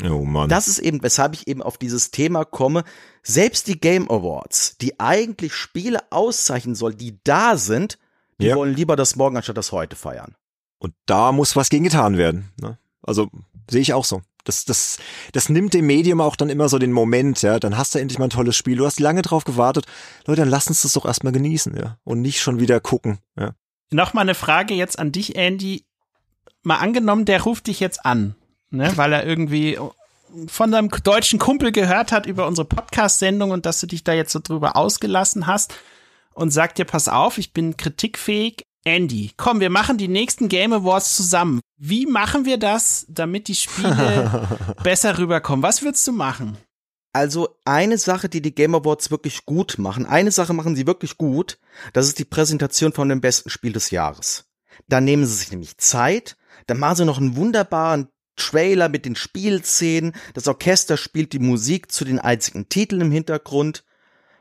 Oh 0.03 0.25
Mann. 0.25 0.49
Das 0.49 0.67
ist 0.67 0.79
eben, 0.79 1.01
weshalb 1.03 1.33
ich 1.33 1.47
eben 1.47 1.61
auf 1.61 1.77
dieses 1.77 2.11
Thema 2.11 2.43
komme. 2.43 2.83
Selbst 3.23 3.67
die 3.67 3.79
Game 3.79 4.09
Awards, 4.09 4.77
die 4.77 4.99
eigentlich 4.99 5.53
Spiele 5.53 5.99
auszeichnen 6.11 6.75
soll, 6.75 6.93
die 6.93 7.19
da 7.23 7.57
sind, 7.57 7.97
die 8.39 8.47
ja. 8.47 8.55
wollen 8.55 8.75
lieber 8.75 8.95
das 8.95 9.15
morgen 9.15 9.37
anstatt 9.37 9.57
das 9.57 9.71
heute 9.71 9.95
feiern. 9.95 10.35
Und 10.79 10.93
da 11.05 11.31
muss 11.31 11.55
was 11.55 11.69
gegen 11.69 11.85
getan 11.85 12.17
werden. 12.17 12.51
Ne? 12.59 12.77
Also 13.01 13.29
sehe 13.69 13.81
ich 13.81 13.93
auch 13.93 14.05
so. 14.05 14.21
Das, 14.43 14.65
das, 14.65 14.99
das 15.31 15.49
nimmt 15.49 15.73
dem 15.73 15.87
Medium 15.87 16.21
auch 16.21 16.35
dann 16.35 16.49
immer 16.49 16.69
so 16.69 16.77
den 16.77 16.91
Moment, 16.91 17.41
ja. 17.41 17.59
Dann 17.59 17.77
hast 17.77 17.95
du 17.95 17.99
endlich 17.99 18.19
mal 18.19 18.27
ein 18.27 18.31
tolles 18.31 18.55
Spiel. 18.55 18.77
Du 18.77 18.85
hast 18.85 18.99
lange 18.99 19.23
drauf 19.23 19.43
gewartet. 19.43 19.85
Leute, 20.27 20.41
dann 20.41 20.49
lass 20.49 20.67
uns 20.67 20.83
das 20.83 20.93
doch 20.93 21.05
erstmal 21.05 21.33
genießen, 21.33 21.75
ja. 21.75 21.97
Und 22.03 22.21
nicht 22.21 22.41
schon 22.41 22.59
wieder 22.59 22.79
gucken, 22.79 23.17
ja. 23.39 23.55
Nochmal 23.91 24.23
eine 24.23 24.35
Frage 24.35 24.73
jetzt 24.73 24.99
an 24.99 25.11
dich, 25.11 25.35
Andy. 25.35 25.85
Mal 26.61 26.77
angenommen, 26.77 27.25
der 27.25 27.41
ruft 27.41 27.67
dich 27.67 27.79
jetzt 27.79 28.05
an 28.05 28.35
ne? 28.69 28.91
weil 28.95 29.13
er 29.13 29.25
irgendwie 29.25 29.77
von 30.47 30.71
deinem 30.71 30.89
deutschen 30.89 31.39
Kumpel 31.39 31.71
gehört 31.71 32.11
hat 32.11 32.25
über 32.25 32.47
unsere 32.47 32.67
Podcast-Sendung 32.67 33.51
und 33.51 33.65
dass 33.65 33.79
du 33.79 33.87
dich 33.87 34.03
da 34.03 34.13
jetzt 34.13 34.31
so 34.31 34.39
drüber 34.39 34.75
ausgelassen 34.75 35.47
hast 35.47 35.73
und 36.33 36.51
sagt 36.51 36.77
dir, 36.77 36.85
pass 36.85 37.07
auf, 37.07 37.37
ich 37.37 37.53
bin 37.53 37.77
kritikfähig. 37.77 38.63
Andy, 38.83 39.31
komm, 39.35 39.61
wir 39.61 39.71
machen 39.71 39.97
die 39.97 40.07
nächsten 40.07 40.47
Game 40.47 40.71
Awards 40.71 41.15
zusammen. 41.15 41.59
Wie 41.77 42.05
machen 42.05 42.45
wir 42.45 42.57
das, 42.57 43.05
damit 43.09 43.47
die 43.47 43.55
Spiele 43.55 44.47
besser 44.83 45.17
rüberkommen? 45.17 45.63
Was 45.63 45.81
würdest 45.81 46.05
du 46.07 46.11
machen? 46.11 46.57
Also 47.11 47.57
eine 47.63 47.97
Sache, 47.97 48.29
die 48.29 48.41
die 48.41 48.53
Game 48.53 48.75
Awards 48.75 49.09
wirklich 49.09 49.45
gut 49.45 49.77
machen, 49.77 50.05
eine 50.05 50.31
Sache 50.31 50.53
machen 50.53 50.75
sie 50.75 50.85
wirklich 50.85 51.17
gut, 51.17 51.57
das 51.93 52.07
ist 52.07 52.19
die 52.19 52.25
Präsentation 52.25 52.91
von 52.91 53.09
dem 53.09 53.21
besten 53.21 53.49
Spiel 53.49 53.71
des 53.71 53.89
Jahres. 53.89 54.45
Da 54.87 55.01
nehmen 55.01 55.25
sie 55.25 55.33
sich 55.33 55.49
nämlich 55.49 55.77
Zeit, 55.77 56.35
dann 56.67 56.77
machen 56.77 56.97
sie 56.97 57.05
noch 57.05 57.17
einen 57.17 57.37
wunderbaren 57.37 58.09
Trailer 58.35 58.89
mit 58.89 59.05
den 59.05 59.15
Spielszenen, 59.15 60.13
das 60.33 60.47
Orchester 60.47 60.97
spielt 60.97 61.33
die 61.33 61.39
Musik 61.39 61.91
zu 61.91 62.05
den 62.05 62.19
einzigen 62.19 62.69
Titeln 62.69 63.01
im 63.01 63.11
Hintergrund. 63.11 63.83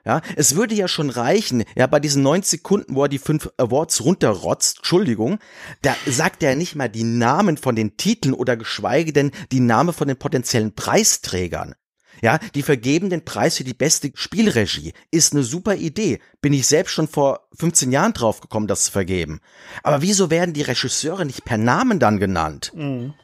Ja, 0.06 0.20
es 0.36 0.54
würde 0.54 0.74
ja 0.74 0.86
schon 0.86 1.08
reichen, 1.08 1.64
ja, 1.76 1.86
bei 1.86 1.98
diesen 1.98 2.22
90 2.22 2.50
Sekunden, 2.50 2.94
wo 2.94 3.04
er 3.04 3.08
die 3.08 3.18
fünf 3.18 3.48
Awards 3.56 4.04
runterrotzt, 4.04 4.78
Entschuldigung, 4.78 5.38
da 5.80 5.96
sagt 6.06 6.42
er 6.42 6.56
nicht 6.56 6.74
mal 6.74 6.90
die 6.90 7.04
Namen 7.04 7.56
von 7.56 7.74
den 7.74 7.96
Titeln 7.96 8.34
oder 8.34 8.58
geschweige 8.58 9.14
denn 9.14 9.30
die 9.50 9.60
Namen 9.60 9.94
von 9.94 10.06
den 10.06 10.18
potenziellen 10.18 10.74
Preisträgern. 10.74 11.74
Ja, 12.22 12.38
die 12.54 12.62
vergeben 12.62 13.10
den 13.10 13.24
Preis 13.24 13.56
für 13.56 13.64
die 13.64 13.74
beste 13.74 14.10
Spielregie. 14.14 14.92
Ist 15.10 15.32
eine 15.32 15.42
super 15.42 15.74
Idee. 15.74 16.20
Bin 16.40 16.52
ich 16.52 16.66
selbst 16.66 16.92
schon 16.92 17.08
vor 17.08 17.48
15 17.58 17.92
Jahren 17.92 18.12
drauf 18.12 18.40
gekommen, 18.40 18.66
das 18.66 18.84
zu 18.84 18.92
vergeben. 18.92 19.40
Aber 19.82 20.00
wieso 20.00 20.30
werden 20.30 20.54
die 20.54 20.62
Regisseure 20.62 21.24
nicht 21.24 21.44
per 21.44 21.58
Namen 21.58 21.98
dann 21.98 22.18
genannt? 22.18 22.72
Mhm. 22.74 23.14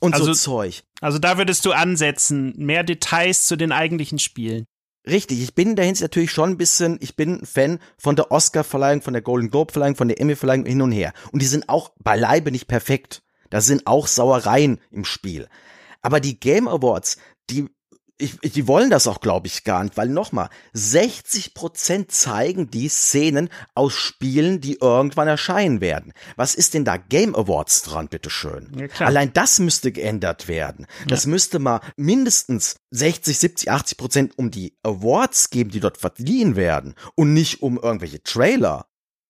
Und 0.00 0.14
also, 0.14 0.26
so 0.26 0.34
Zeug. 0.34 0.82
Also 1.00 1.18
da 1.18 1.38
würdest 1.38 1.64
du 1.64 1.72
ansetzen, 1.72 2.54
mehr 2.56 2.82
Details 2.82 3.46
zu 3.46 3.56
den 3.56 3.72
eigentlichen 3.72 4.18
Spielen. 4.18 4.66
Richtig, 5.06 5.42
ich 5.42 5.54
bin 5.54 5.76
dahin 5.76 5.96
natürlich 5.98 6.30
schon 6.30 6.50
ein 6.50 6.58
bisschen, 6.58 6.98
ich 7.00 7.16
bin 7.16 7.44
Fan 7.46 7.78
von 7.96 8.16
der 8.16 8.30
Oscar-Verleihung, 8.30 9.00
von 9.00 9.14
der 9.14 9.22
Golden 9.22 9.50
Globe-Verleihung, 9.50 9.96
von 9.96 10.08
der 10.08 10.20
Emmy-Verleihung 10.20 10.66
hin 10.66 10.82
und 10.82 10.92
her. 10.92 11.12
Und 11.32 11.40
die 11.40 11.46
sind 11.46 11.68
auch 11.68 11.92
beileibe 12.02 12.50
nicht 12.50 12.66
perfekt. 12.66 13.22
Da 13.48 13.60
sind 13.60 13.86
auch 13.86 14.06
Sauereien 14.06 14.80
im 14.90 15.04
Spiel. 15.04 15.48
Aber 16.02 16.20
die 16.20 16.38
Game 16.38 16.68
Awards, 16.68 17.16
die 17.48 17.68
ich, 18.20 18.38
ich, 18.42 18.52
die 18.52 18.68
wollen 18.68 18.90
das 18.90 19.06
auch, 19.06 19.20
glaube 19.20 19.46
ich, 19.46 19.64
gar 19.64 19.82
nicht, 19.82 19.96
weil 19.96 20.08
nochmal, 20.08 20.48
60 20.72 21.54
Prozent 21.54 22.12
zeigen 22.12 22.70
die 22.70 22.88
Szenen 22.88 23.48
aus 23.74 23.94
Spielen, 23.94 24.60
die 24.60 24.78
irgendwann 24.80 25.28
erscheinen 25.28 25.80
werden. 25.80 26.12
Was 26.36 26.54
ist 26.54 26.74
denn 26.74 26.84
da 26.84 26.96
Game 26.96 27.34
Awards 27.34 27.82
dran, 27.82 28.08
bitteschön? 28.08 28.70
Ja, 28.76 29.06
Allein 29.06 29.32
das 29.32 29.58
müsste 29.58 29.92
geändert 29.92 30.48
werden. 30.48 30.86
Das 31.08 31.24
ja. 31.24 31.30
müsste 31.30 31.58
mal 31.58 31.80
mindestens 31.96 32.76
60, 32.90 33.38
70, 33.38 33.70
80 33.70 33.98
Prozent 33.98 34.38
um 34.38 34.50
die 34.50 34.76
Awards 34.82 35.50
geben, 35.50 35.70
die 35.70 35.80
dort 35.80 35.98
verliehen 35.98 36.56
werden 36.56 36.94
und 37.14 37.32
nicht 37.32 37.62
um 37.62 37.78
irgendwelche 37.78 38.22
Trailer. 38.22 38.86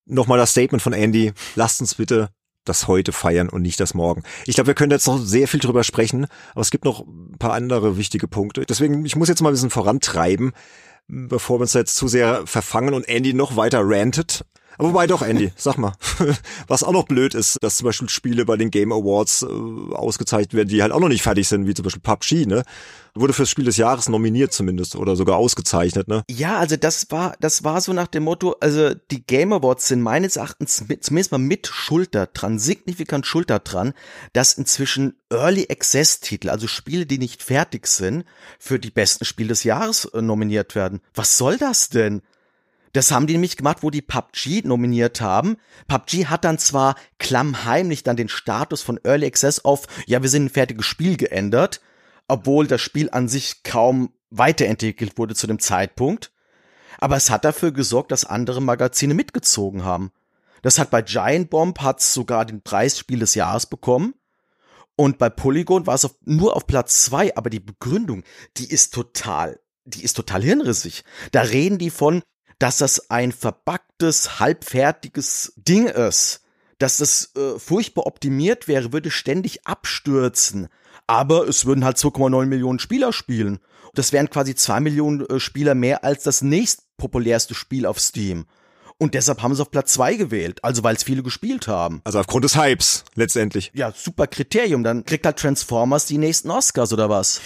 Nochmal 0.06 0.38
das 0.38 0.50
Statement 0.50 0.82
von 0.82 0.92
Andy. 0.92 1.32
Lasst 1.54 1.80
uns 1.80 1.94
bitte 1.94 2.30
das 2.64 2.88
heute 2.88 3.12
feiern 3.12 3.48
und 3.48 3.62
nicht 3.62 3.80
das 3.80 3.94
morgen. 3.94 4.22
Ich 4.46 4.54
glaube, 4.54 4.68
wir 4.68 4.74
können 4.74 4.92
jetzt 4.92 5.06
noch 5.06 5.18
sehr 5.18 5.48
viel 5.48 5.60
drüber 5.60 5.84
sprechen, 5.84 6.26
aber 6.52 6.60
es 6.60 6.70
gibt 6.70 6.84
noch 6.84 7.06
ein 7.06 7.36
paar 7.38 7.52
andere 7.52 7.96
wichtige 7.96 8.28
Punkte. 8.28 8.64
Deswegen, 8.66 9.04
ich 9.04 9.16
muss 9.16 9.28
jetzt 9.28 9.42
mal 9.42 9.50
ein 9.50 9.54
bisschen 9.54 9.70
vorantreiben, 9.70 10.52
bevor 11.08 11.58
wir 11.58 11.62
uns 11.62 11.72
jetzt 11.74 11.96
zu 11.96 12.08
sehr 12.08 12.46
verfangen 12.46 12.94
und 12.94 13.08
Andy 13.08 13.34
noch 13.34 13.56
weiter 13.56 13.80
rantet. 13.82 14.44
Wobei 14.78 15.06
doch, 15.06 15.22
Andy, 15.22 15.52
sag 15.56 15.76
mal. 15.78 15.92
Was 16.68 16.82
auch 16.82 16.92
noch 16.92 17.04
blöd 17.04 17.34
ist, 17.34 17.58
dass 17.60 17.76
zum 17.76 17.86
Beispiel 17.86 18.08
Spiele 18.08 18.44
bei 18.44 18.56
den 18.56 18.70
Game 18.70 18.92
Awards 18.92 19.42
äh, 19.42 19.46
ausgezeichnet 19.94 20.54
werden, 20.54 20.68
die 20.68 20.82
halt 20.82 20.92
auch 20.92 21.00
noch 21.00 21.08
nicht 21.08 21.22
fertig 21.22 21.48
sind, 21.48 21.66
wie 21.66 21.74
zum 21.74 21.84
Beispiel 21.84 22.02
PUBG, 22.02 22.46
ne? 22.46 22.62
Wurde 23.14 23.32
fürs 23.32 23.50
Spiel 23.50 23.64
des 23.64 23.76
Jahres 23.76 24.08
nominiert 24.08 24.52
zumindest 24.52 24.94
oder 24.94 25.16
sogar 25.16 25.36
ausgezeichnet, 25.36 26.06
ne? 26.06 26.22
Ja, 26.30 26.58
also 26.58 26.76
das 26.76 27.10
war, 27.10 27.34
das 27.40 27.64
war 27.64 27.80
so 27.80 27.92
nach 27.92 28.06
dem 28.06 28.22
Motto, 28.22 28.56
also 28.60 28.94
die 29.10 29.22
Game 29.22 29.52
Awards 29.52 29.88
sind 29.88 30.00
meines 30.00 30.36
Erachtens 30.36 30.88
mit, 30.88 31.04
zumindest 31.04 31.32
mal 31.32 31.38
mit 31.38 31.66
Schulter 31.66 32.26
dran, 32.26 32.58
signifikant 32.58 33.26
Schulter 33.26 33.58
dran, 33.58 33.92
dass 34.32 34.54
inzwischen 34.54 35.16
Early 35.30 35.66
Access 35.68 36.20
Titel, 36.20 36.48
also 36.48 36.68
Spiele, 36.68 37.04
die 37.04 37.18
nicht 37.18 37.42
fertig 37.42 37.86
sind, 37.88 38.24
für 38.58 38.78
die 38.78 38.90
besten 38.90 39.24
Spiele 39.24 39.48
des 39.48 39.64
Jahres 39.64 40.04
äh, 40.06 40.22
nominiert 40.22 40.74
werden. 40.74 41.00
Was 41.14 41.36
soll 41.36 41.58
das 41.58 41.88
denn? 41.88 42.22
Das 42.92 43.12
haben 43.12 43.26
die 43.26 43.34
nämlich 43.34 43.56
gemacht, 43.56 43.78
wo 43.82 43.90
die 43.90 44.02
PUBG 44.02 44.62
nominiert 44.64 45.20
haben. 45.20 45.56
PUBG 45.86 46.26
hat 46.26 46.44
dann 46.44 46.58
zwar 46.58 46.96
klammheimlich 47.18 48.02
dann 48.02 48.16
den 48.16 48.28
Status 48.28 48.82
von 48.82 48.98
Early 49.04 49.26
Access 49.26 49.64
auf, 49.64 49.86
ja, 50.06 50.22
wir 50.22 50.28
sind 50.28 50.46
ein 50.46 50.50
fertiges 50.50 50.86
Spiel 50.86 51.16
geändert, 51.16 51.80
obwohl 52.26 52.66
das 52.66 52.80
Spiel 52.80 53.08
an 53.10 53.28
sich 53.28 53.62
kaum 53.62 54.12
weiterentwickelt 54.30 55.18
wurde 55.18 55.34
zu 55.34 55.46
dem 55.46 55.58
Zeitpunkt. 55.58 56.32
Aber 56.98 57.16
es 57.16 57.30
hat 57.30 57.44
dafür 57.44 57.72
gesorgt, 57.72 58.12
dass 58.12 58.24
andere 58.24 58.60
Magazine 58.60 59.14
mitgezogen 59.14 59.84
haben. 59.84 60.12
Das 60.62 60.78
hat 60.78 60.90
bei 60.90 61.02
Giant 61.02 61.50
Bomb 61.50 61.80
hat's 61.80 62.12
sogar 62.12 62.44
den 62.44 62.62
Preis 62.62 62.98
Spiel 62.98 63.20
des 63.20 63.34
Jahres 63.34 63.66
bekommen. 63.66 64.14
Und 64.96 65.16
bei 65.16 65.30
Polygon 65.30 65.86
war 65.86 65.94
es 65.94 66.04
auf, 66.04 66.14
nur 66.24 66.56
auf 66.56 66.66
Platz 66.66 67.04
zwei, 67.04 67.34
aber 67.36 67.48
die 67.48 67.60
Begründung, 67.60 68.22
die 68.58 68.70
ist 68.70 68.92
total, 68.92 69.58
die 69.84 70.02
ist 70.02 70.14
total 70.14 70.42
hirnrissig. 70.42 71.04
Da 71.32 71.40
reden 71.40 71.78
die 71.78 71.88
von, 71.88 72.22
dass 72.60 72.76
das 72.76 73.10
ein 73.10 73.32
verbacktes, 73.32 74.38
halbfertiges 74.38 75.54
Ding 75.56 75.88
ist. 75.88 76.42
Dass 76.78 76.98
das 76.98 77.32
äh, 77.34 77.58
furchtbar 77.58 78.06
optimiert 78.06 78.68
wäre, 78.68 78.92
würde 78.92 79.10
ständig 79.10 79.66
abstürzen. 79.66 80.68
Aber 81.06 81.48
es 81.48 81.64
würden 81.64 81.84
halt 81.84 81.96
2,9 81.96 82.46
Millionen 82.46 82.78
Spieler 82.78 83.12
spielen. 83.12 83.58
Das 83.94 84.12
wären 84.12 84.30
quasi 84.30 84.54
zwei 84.54 84.78
Millionen 84.78 85.26
äh, 85.26 85.40
Spieler 85.40 85.74
mehr 85.74 86.04
als 86.04 86.22
das 86.22 86.42
nächstpopulärste 86.42 87.54
Spiel 87.54 87.86
auf 87.86 87.98
Steam. 87.98 88.46
Und 89.00 89.14
deshalb 89.14 89.42
haben 89.42 89.54
sie 89.54 89.62
auf 89.62 89.70
Platz 89.70 89.94
zwei 89.94 90.14
gewählt, 90.14 90.62
also 90.62 90.84
weil 90.84 90.94
es 90.94 91.04
viele 91.04 91.22
gespielt 91.22 91.68
haben. 91.68 92.02
Also 92.04 92.20
aufgrund 92.20 92.44
des 92.44 92.54
Hypes, 92.54 93.04
letztendlich. 93.14 93.70
Ja, 93.72 93.92
super 93.96 94.26
Kriterium. 94.26 94.84
Dann 94.84 95.06
kriegt 95.06 95.24
halt 95.24 95.38
Transformers 95.38 96.04
die 96.04 96.18
nächsten 96.18 96.50
Oscars 96.50 96.92
oder 96.92 97.08
was? 97.08 97.40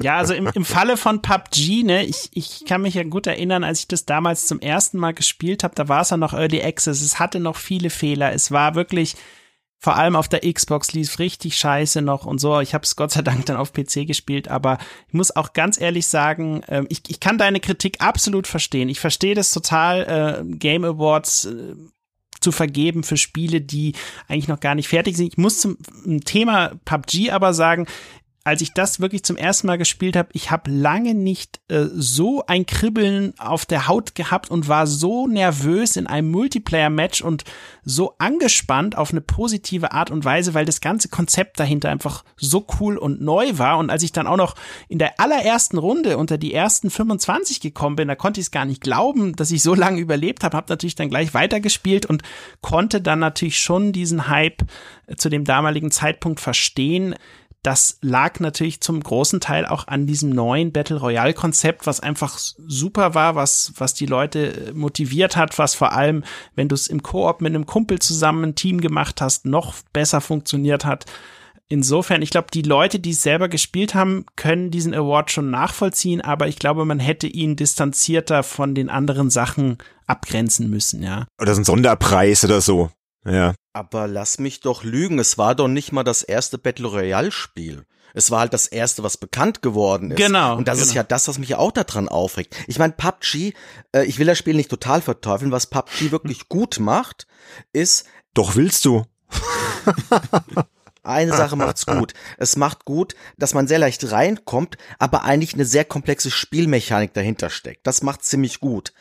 ja, 0.00 0.18
also 0.18 0.34
im, 0.34 0.46
im 0.54 0.64
Falle 0.64 0.96
von 0.96 1.20
PUBG, 1.20 1.82
ne, 1.82 2.04
ich, 2.04 2.30
ich 2.32 2.64
kann 2.64 2.82
mich 2.82 2.94
ja 2.94 3.02
gut 3.02 3.26
erinnern, 3.26 3.64
als 3.64 3.80
ich 3.80 3.88
das 3.88 4.04
damals 4.04 4.46
zum 4.46 4.60
ersten 4.60 4.98
Mal 4.98 5.14
gespielt 5.14 5.64
habe, 5.64 5.74
da 5.74 5.88
war 5.88 6.02
es 6.02 6.10
ja 6.10 6.16
noch 6.16 6.32
Early 6.32 6.62
Access, 6.62 7.00
es 7.00 7.18
hatte 7.18 7.40
noch 7.40 7.56
viele 7.56 7.90
Fehler, 7.90 8.32
es 8.32 8.52
war 8.52 8.76
wirklich 8.76 9.16
vor 9.78 9.96
allem 9.96 10.16
auf 10.16 10.28
der 10.28 10.40
Xbox 10.40 10.92
lief 10.92 11.18
richtig 11.18 11.56
scheiße 11.56 12.02
noch 12.02 12.26
und 12.26 12.40
so. 12.40 12.60
Ich 12.60 12.74
habe 12.74 12.84
es 12.84 12.96
Gott 12.96 13.12
sei 13.12 13.22
Dank 13.22 13.46
dann 13.46 13.56
auf 13.56 13.72
PC 13.72 14.06
gespielt, 14.06 14.48
aber 14.48 14.78
ich 15.08 15.14
muss 15.14 15.34
auch 15.34 15.52
ganz 15.52 15.80
ehrlich 15.80 16.06
sagen, 16.06 16.62
äh, 16.64 16.84
ich, 16.88 17.02
ich 17.08 17.20
kann 17.20 17.38
deine 17.38 17.60
Kritik 17.60 18.00
absolut 18.00 18.46
verstehen. 18.46 18.88
Ich 18.88 19.00
verstehe 19.00 19.34
das 19.34 19.52
total, 19.52 20.44
äh, 20.44 20.56
Game 20.56 20.84
Awards 20.84 21.44
äh, 21.46 21.74
zu 22.40 22.52
vergeben 22.52 23.02
für 23.02 23.16
Spiele, 23.16 23.60
die 23.60 23.94
eigentlich 24.28 24.48
noch 24.48 24.60
gar 24.60 24.74
nicht 24.74 24.88
fertig 24.88 25.16
sind. 25.16 25.26
Ich 25.28 25.38
muss 25.38 25.60
zum 25.60 25.76
Thema 26.24 26.72
PUBG 26.84 27.30
aber 27.30 27.52
sagen, 27.52 27.86
als 28.46 28.60
ich 28.60 28.72
das 28.72 29.00
wirklich 29.00 29.24
zum 29.24 29.36
ersten 29.36 29.66
Mal 29.66 29.76
gespielt 29.76 30.14
habe, 30.14 30.28
ich 30.32 30.52
habe 30.52 30.70
lange 30.70 31.14
nicht 31.14 31.58
äh, 31.66 31.86
so 31.92 32.46
ein 32.46 32.64
Kribbeln 32.64 33.34
auf 33.38 33.66
der 33.66 33.88
Haut 33.88 34.14
gehabt 34.14 34.52
und 34.52 34.68
war 34.68 34.86
so 34.86 35.26
nervös 35.26 35.96
in 35.96 36.06
einem 36.06 36.30
Multiplayer-Match 36.30 37.22
und 37.22 37.42
so 37.82 38.14
angespannt 38.18 38.96
auf 38.96 39.10
eine 39.10 39.20
positive 39.20 39.90
Art 39.90 40.12
und 40.12 40.24
Weise, 40.24 40.54
weil 40.54 40.64
das 40.64 40.80
ganze 40.80 41.08
Konzept 41.08 41.58
dahinter 41.58 41.90
einfach 41.90 42.24
so 42.36 42.64
cool 42.78 42.98
und 42.98 43.20
neu 43.20 43.58
war. 43.58 43.78
Und 43.78 43.90
als 43.90 44.04
ich 44.04 44.12
dann 44.12 44.28
auch 44.28 44.36
noch 44.36 44.54
in 44.88 45.00
der 45.00 45.18
allerersten 45.18 45.76
Runde 45.76 46.16
unter 46.16 46.38
die 46.38 46.54
ersten 46.54 46.88
25 46.88 47.60
gekommen 47.60 47.96
bin, 47.96 48.06
da 48.06 48.14
konnte 48.14 48.38
ich 48.38 48.46
es 48.46 48.52
gar 48.52 48.64
nicht 48.64 48.80
glauben, 48.80 49.34
dass 49.34 49.50
ich 49.50 49.64
so 49.64 49.74
lange 49.74 50.00
überlebt 50.00 50.44
habe, 50.44 50.56
habe 50.56 50.70
natürlich 50.70 50.94
dann 50.94 51.10
gleich 51.10 51.34
weitergespielt 51.34 52.06
und 52.06 52.22
konnte 52.60 53.00
dann 53.00 53.18
natürlich 53.18 53.58
schon 53.58 53.92
diesen 53.92 54.28
Hype 54.28 54.62
äh, 55.08 55.16
zu 55.16 55.30
dem 55.30 55.42
damaligen 55.42 55.90
Zeitpunkt 55.90 56.38
verstehen 56.38 57.16
das 57.66 57.98
lag 58.00 58.38
natürlich 58.38 58.80
zum 58.80 59.02
großen 59.02 59.40
Teil 59.40 59.66
auch 59.66 59.88
an 59.88 60.06
diesem 60.06 60.30
neuen 60.30 60.70
Battle 60.70 61.00
Royale 61.00 61.34
Konzept, 61.34 61.84
was 61.84 61.98
einfach 61.98 62.38
super 62.38 63.16
war, 63.16 63.34
was, 63.34 63.72
was 63.76 63.92
die 63.92 64.06
Leute 64.06 64.70
motiviert 64.72 65.36
hat, 65.36 65.58
was 65.58 65.74
vor 65.74 65.90
allem, 65.90 66.22
wenn 66.54 66.68
du 66.68 66.76
es 66.76 66.86
im 66.86 67.02
Koop 67.02 67.40
mit 67.40 67.52
einem 67.52 67.66
Kumpel 67.66 67.98
zusammen 67.98 68.44
ein 68.44 68.54
Team 68.54 68.80
gemacht 68.80 69.20
hast, 69.20 69.46
noch 69.46 69.74
besser 69.92 70.20
funktioniert 70.20 70.84
hat. 70.84 71.06
Insofern, 71.68 72.22
ich 72.22 72.30
glaube, 72.30 72.46
die 72.54 72.62
Leute, 72.62 73.00
die 73.00 73.10
es 73.10 73.22
selber 73.22 73.48
gespielt 73.48 73.96
haben, 73.96 74.26
können 74.36 74.70
diesen 74.70 74.94
Award 74.94 75.32
schon 75.32 75.50
nachvollziehen, 75.50 76.20
aber 76.20 76.46
ich 76.46 76.60
glaube, 76.60 76.84
man 76.84 77.00
hätte 77.00 77.26
ihn 77.26 77.56
distanzierter 77.56 78.44
von 78.44 78.76
den 78.76 78.88
anderen 78.88 79.28
Sachen 79.28 79.78
abgrenzen 80.06 80.70
müssen, 80.70 81.02
ja. 81.02 81.26
Oder 81.40 81.56
so 81.56 81.62
ein 81.62 81.64
Sonderpreis 81.64 82.44
oder 82.44 82.60
so. 82.60 82.90
Ja. 83.26 83.54
Aber 83.72 84.06
lass 84.06 84.38
mich 84.38 84.60
doch 84.60 84.84
lügen, 84.84 85.18
es 85.18 85.36
war 85.36 85.54
doch 85.54 85.68
nicht 85.68 85.92
mal 85.92 86.04
das 86.04 86.22
erste 86.22 86.58
Battle 86.58 86.86
Royale 86.86 87.32
Spiel. 87.32 87.84
Es 88.14 88.30
war 88.30 88.40
halt 88.40 88.54
das 88.54 88.66
erste, 88.66 89.02
was 89.02 89.18
bekannt 89.18 89.60
geworden 89.60 90.10
ist. 90.10 90.16
Genau. 90.16 90.56
Und 90.56 90.68
das 90.68 90.78
genau. 90.78 90.88
ist 90.88 90.94
ja 90.94 91.02
das, 91.02 91.28
was 91.28 91.38
mich 91.38 91.54
auch 91.56 91.70
daran 91.70 92.08
aufregt. 92.08 92.56
Ich 92.66 92.78
meine, 92.78 92.94
PUBG, 92.94 93.52
äh, 93.92 94.04
ich 94.04 94.18
will 94.18 94.26
das 94.26 94.38
Spiel 94.38 94.54
nicht 94.54 94.70
total 94.70 95.02
verteufeln, 95.02 95.52
was 95.52 95.66
PUBG 95.66 96.10
wirklich 96.12 96.48
gut 96.48 96.78
macht, 96.80 97.26
ist. 97.74 98.06
Doch 98.32 98.56
willst 98.56 98.86
du. 98.86 99.04
eine 101.02 101.36
Sache 101.36 101.56
macht's 101.56 101.86
gut. 101.86 102.14
Es 102.38 102.56
macht 102.56 102.84
gut, 102.84 103.14
dass 103.36 103.54
man 103.54 103.68
sehr 103.68 103.78
leicht 103.78 104.10
reinkommt, 104.10 104.78
aber 104.98 105.24
eigentlich 105.24 105.54
eine 105.54 105.64
sehr 105.64 105.84
komplexe 105.84 106.30
Spielmechanik 106.30 107.12
dahinter 107.12 107.50
steckt. 107.50 107.86
Das 107.86 108.02
macht 108.02 108.24
ziemlich 108.24 108.60
gut. 108.60 108.92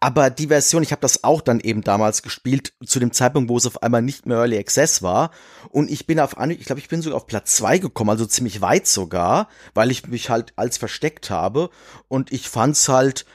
Aber 0.00 0.30
die 0.30 0.46
Version, 0.46 0.84
ich 0.84 0.92
habe 0.92 1.00
das 1.00 1.24
auch 1.24 1.40
dann 1.40 1.58
eben 1.58 1.82
damals 1.82 2.22
gespielt, 2.22 2.72
zu 2.86 3.00
dem 3.00 3.12
Zeitpunkt, 3.12 3.50
wo 3.50 3.56
es 3.56 3.66
auf 3.66 3.82
einmal 3.82 4.00
nicht 4.00 4.26
mehr 4.26 4.38
Early 4.38 4.56
Access 4.56 5.02
war. 5.02 5.32
Und 5.70 5.90
ich 5.90 6.06
bin 6.06 6.20
auf, 6.20 6.36
ich 6.48 6.64
glaube, 6.66 6.80
ich 6.80 6.88
bin 6.88 7.02
sogar 7.02 7.16
auf 7.16 7.26
Platz 7.26 7.56
zwei 7.56 7.78
gekommen, 7.78 8.10
also 8.10 8.24
ziemlich 8.24 8.60
weit 8.60 8.86
sogar, 8.86 9.48
weil 9.74 9.90
ich 9.90 10.06
mich 10.06 10.30
halt 10.30 10.52
als 10.54 10.78
versteckt 10.78 11.30
habe. 11.30 11.70
Und 12.06 12.32
ich 12.32 12.48
fand's 12.48 12.88
halt, 12.88 13.26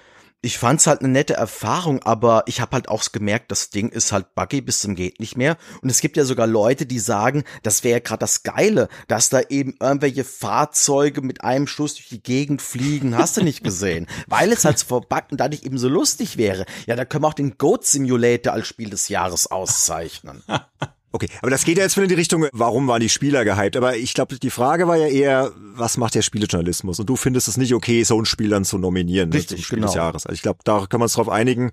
ich 0.43 0.57
fand's 0.57 0.87
halt 0.87 0.99
eine 0.99 1.07
nette 1.07 1.35
Erfahrung, 1.35 2.03
aber 2.03 2.43
ich 2.47 2.59
habe 2.59 2.73
halt 2.73 2.89
auch 2.89 3.03
gemerkt, 3.13 3.49
das 3.49 3.69
Ding 3.69 3.87
ist 3.87 4.11
halt 4.11 4.35
buggy 4.35 4.59
bis 4.59 4.81
zum 4.81 4.93
geht 4.93 5.21
nicht 5.21 5.37
mehr. 5.37 5.57
Und 5.81 5.89
es 5.89 6.01
gibt 6.01 6.17
ja 6.17 6.25
sogar 6.25 6.47
Leute, 6.47 6.85
die 6.85 6.99
sagen, 6.99 7.45
das 7.63 7.85
wäre 7.85 7.99
ja 7.99 8.03
gerade 8.03 8.19
das 8.19 8.43
Geile, 8.43 8.89
dass 9.07 9.29
da 9.29 9.39
eben 9.39 9.75
irgendwelche 9.79 10.25
Fahrzeuge 10.25 11.21
mit 11.21 11.45
einem 11.45 11.65
Schuss 11.65 11.95
durch 11.95 12.09
die 12.09 12.21
Gegend 12.21 12.61
fliegen, 12.61 13.17
hast 13.17 13.37
du 13.37 13.41
nicht 13.41 13.63
gesehen, 13.63 14.05
weil 14.27 14.51
es 14.51 14.65
halt 14.65 14.81
verbuggt 14.81 15.31
und 15.31 15.39
dadurch 15.39 15.63
eben 15.63 15.77
so 15.77 15.87
lustig 15.87 16.35
wäre. 16.35 16.65
Ja, 16.87 16.97
da 16.97 17.05
können 17.05 17.23
wir 17.23 17.29
auch 17.29 17.33
den 17.33 17.57
Goat 17.57 17.85
Simulator 17.85 18.51
als 18.51 18.67
Spiel 18.67 18.89
des 18.89 19.07
Jahres 19.07 19.47
auszeichnen. 19.47 20.43
Okay, 21.15 21.29
aber 21.43 21.51
das 21.51 21.63
geht 21.63 21.77
ja 21.77 21.83
jetzt 21.83 21.95
wieder 21.95 22.05
in 22.05 22.09
die 22.09 22.15
Richtung, 22.15 22.47
warum 22.53 22.87
waren 22.87 22.99
die 22.99 23.07
Spieler 23.07 23.45
gehypt? 23.45 23.77
Aber 23.77 23.95
ich 23.95 24.15
glaube, 24.15 24.39
die 24.39 24.49
Frage 24.49 24.87
war 24.87 24.97
ja 24.97 25.05
eher, 25.05 25.51
was 25.75 25.97
macht 25.97 26.15
der 26.15 26.23
Spielejournalismus? 26.23 26.99
Und 26.99 27.07
du 27.07 27.15
findest 27.15 27.47
es 27.47 27.55
nicht 27.55 27.75
okay, 27.75 28.03
so 28.03 28.19
ein 28.19 28.25
Spiel 28.25 28.49
dann 28.49 28.65
zu 28.65 28.79
nominieren 28.79 29.31
Richtig, 29.31 29.51
ne, 29.51 29.57
zum 29.57 29.63
Spiel 29.63 29.75
genau. 29.77 29.87
des 29.87 29.95
Jahres. 29.95 30.25
Also 30.25 30.33
ich 30.33 30.41
glaube, 30.41 30.59
da 30.63 30.87
können 30.87 31.01
wir 31.01 31.05
uns 31.05 31.13
drauf 31.13 31.29
einigen. 31.29 31.71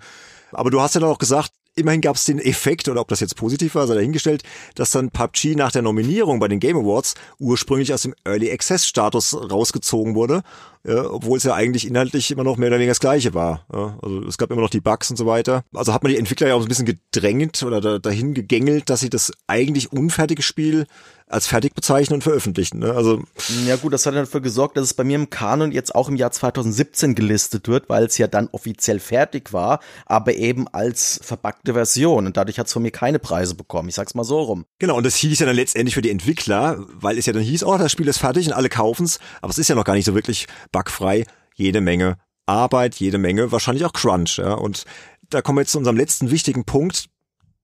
Aber 0.53 0.71
du 0.71 0.83
hast 0.83 0.95
ja 0.95 1.01
dann 1.01 1.09
auch 1.09 1.19
gesagt, 1.19 1.53
immerhin 1.77 2.01
gab 2.01 2.17
es 2.17 2.25
den 2.25 2.39
Effekt, 2.39 2.89
oder 2.89 3.01
ob 3.01 3.09
das 3.09 3.21
jetzt 3.21 3.37
positiv 3.37 3.75
war, 3.75 3.87
sei 3.87 3.95
dahingestellt, 3.95 4.43
dass 4.75 4.91
dann 4.91 5.11
PUBG 5.11 5.55
nach 5.55 5.73
der 5.73 5.83
Nominierung 5.83 6.39
bei 6.41 6.49
den 6.49 6.61
Game 6.61 6.77
Awards 6.77 7.15
ursprünglich 7.39 7.93
aus 7.95 8.03
dem 8.03 8.15
Early 8.25 8.51
Access 8.51 8.87
Status 8.87 9.35
rausgezogen 9.35 10.15
wurde, 10.15 10.43
ja, 10.87 11.11
obwohl 11.11 11.39
es 11.39 11.45
ja 11.45 11.55
eigentlich 11.55 11.87
inhaltlich 11.87 12.31
immer 12.31 12.45
noch 12.45 12.57
mehr 12.57 12.69
oder 12.69 12.77
weniger 12.77 12.91
das 12.91 13.01
Gleiche 13.01 13.35
war. 13.35 13.67
Ja, 13.73 13.99
also 14.03 14.25
es 14.25 14.39
gab 14.39 14.51
immer 14.51 14.63
noch 14.63 14.71
die 14.71 14.81
Bugs 14.81 15.11
und 15.11 15.17
so 15.17 15.27
weiter. 15.27 15.65
Also 15.75 15.93
hat 15.93 16.03
man 16.03 16.11
die 16.11 16.19
Entwickler 16.19 16.49
ja 16.49 16.55
auch 16.55 16.61
so 16.61 16.67
ein 16.67 16.69
bisschen 16.69 16.87
gedrängt 16.87 17.63
oder 17.63 17.81
da, 17.81 17.99
dahin 17.99 18.35
gegängelt, 18.35 18.89
dass 18.89 19.01
sie 19.01 19.11
das 19.11 19.33
eigentlich 19.47 19.93
unfertige 19.93 20.43
Spiel 20.43 20.87
als 21.31 21.47
fertig 21.47 21.75
bezeichnen 21.75 22.15
und 22.15 22.23
veröffentlichen. 22.23 22.79
Ne? 22.79 22.93
Also 22.93 23.23
Ja 23.67 23.77
gut, 23.77 23.93
das 23.93 24.07
hat 24.07 24.15
dafür 24.15 24.41
gesorgt, 24.41 24.77
dass 24.77 24.85
es 24.85 24.95
bei 24.95 25.05
mir 25.05 25.17
im 25.17 25.31
Kanon 25.31 25.73
jetzt 25.73 25.95
auch 25.95 26.09
im 26.09 26.17
Jahr 26.17 26.31
2017 26.31 27.15
gelistet 27.15 27.69
wird, 27.69 27.89
weil 27.89 28.05
es 28.05 28.19
ja 28.19 28.27
dann 28.27 28.49
offiziell 28.53 29.01
fertig 29.01 29.53
war, 29.53 29.81
aber 30.07 30.35
eben 30.35 30.69
als 30.69 31.21
verpackte 31.23 31.73
Version. 31.73 32.27
Und 32.27 32.37
dadurch 32.37 32.59
hat 32.59 32.67
es 32.67 32.73
von 32.73 32.83
mir 32.83 32.91
keine 32.91 33.19
Preise 33.19 33.55
bekommen. 33.55 33.89
Ich 33.89 33.95
sag's 33.95 34.15
mal 34.15 34.25
so 34.25 34.41
rum. 34.41 34.65
Genau, 34.79 34.97
und 34.97 35.05
das 35.05 35.17
hieß 35.17 35.39
ja 35.39 35.47
dann 35.47 35.57
letztendlich 35.57 35.95
für 35.95 36.03
die 36.03 36.11
Entwickler, 36.11 36.85
weil 36.95 37.19
es 37.19 37.27
ja 37.27 37.33
dann 37.33 37.43
hieß, 37.43 37.65
oh, 37.65 37.79
das 37.79 37.93
Spiel 37.93 38.09
ist 38.09 38.19
fertig 38.19 38.47
und 38.47 38.53
alle 38.53 38.69
kaufen's, 38.69 39.19
aber 39.41 39.51
es 39.51 39.59
ist 39.59 39.69
ja 39.69 39.75
noch 39.75 39.85
gar 39.85 39.95
nicht 39.95 40.07
so 40.07 40.15
wirklich 40.15 40.47
bugfrei. 40.73 41.25
Jede 41.55 41.81
Menge 41.81 42.17
Arbeit, 42.51 42.97
jede 42.97 43.19
Menge, 43.19 43.53
wahrscheinlich 43.53 43.85
auch 43.85 43.93
Crunch. 43.93 44.39
Ja? 44.39 44.55
Und 44.55 44.85
da 45.31 45.41
kommen 45.41 45.59
wir 45.59 45.63
jetzt 45.63 45.73
zu 45.73 45.79
unserem 45.79 45.97
letzten 45.97 46.31
wichtigen 46.31 46.65
Punkt, 46.65 47.07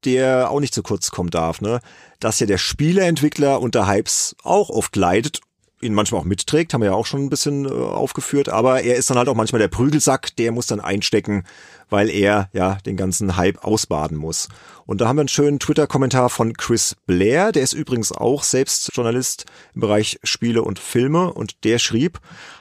der 0.07 0.51
auch 0.51 0.61
nicht 0.61 0.73
zu 0.73 0.83
kurz 0.83 1.11
kommen 1.11 1.31
darf, 1.31 1.61
ne? 1.61 1.81
Dass 2.21 2.41
ja 2.41 2.47
der 2.47 2.59
Spieleentwickler 2.59 3.61
unter 3.61 3.87
Hypes 3.87 4.37
auch 4.43 4.71
oft 4.71 4.97
leidet, 4.97 5.41
ihn 5.83 5.93
manchmal 5.93 6.23
auch 6.23 6.25
mitträgt, 6.25 6.73
haben 6.73 6.81
wir 6.81 6.91
ja 6.91 6.95
auch 6.95 7.05
schon 7.05 7.25
ein 7.25 7.29
bisschen 7.29 7.67
äh, 7.67 7.69
aufgeführt, 7.69 8.49
aber 8.49 8.83
er 8.83 8.97
ist 8.97 9.11
dann 9.11 9.19
halt 9.19 9.29
auch 9.29 9.35
manchmal 9.35 9.59
der 9.59 9.69
Prügelsack, 9.69 10.35
der 10.37 10.53
muss 10.53 10.67
dann 10.67 10.81
einstecken, 10.81 11.45
weil 11.89 12.11
er 12.11 12.49
ja 12.53 12.79
den 12.87 12.97
ganzen 12.97 13.37
Hype 13.37 13.65
ausbaden 13.65 14.17
muss. 14.17 14.49
Und 14.87 15.01
da 15.01 15.09
haben 15.09 15.17
wir 15.17 15.23
einen 15.23 15.29
schönen 15.29 15.59
Twitter-Kommentar 15.59 16.31
von 16.31 16.53
Chris 16.53 16.97
Blair, 17.07 17.53
der 17.53 17.63
ist 17.63 17.73
übrigens 17.73 18.13
auch 18.13 18.45
selbst 18.45 18.91
Journalist 18.95 19.47
im 19.75 19.81
Bereich 19.81 20.19
Spiele 20.23 20.63
und 20.63 20.79
Filme 20.79 21.33
und 21.33 21.65
der 21.65 21.79
schrieb, 21.79 22.21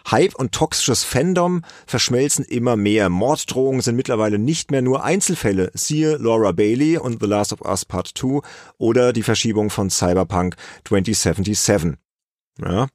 Hype 0.09 0.35
und 0.35 0.51
toxisches 0.51 1.03
Fandom 1.03 1.63
verschmelzen 1.85 2.45
immer 2.45 2.75
mehr. 2.75 3.09
Morddrohungen 3.09 3.81
sind 3.81 3.95
mittlerweile 3.95 4.39
nicht 4.39 4.71
mehr 4.71 4.81
nur 4.81 5.03
Einzelfälle. 5.03 5.71
Siehe 5.73 6.17
Laura 6.17 6.51
Bailey 6.51 6.97
und 6.97 7.21
The 7.21 7.27
Last 7.27 7.53
of 7.53 7.61
Us 7.61 7.85
Part 7.85 8.11
2 8.15 8.41
oder 8.77 9.13
die 9.13 9.23
Verschiebung 9.23 9.69
von 9.69 9.89
Cyberpunk 9.89 10.55
2077. 10.85 11.93
Ja, 12.61 12.87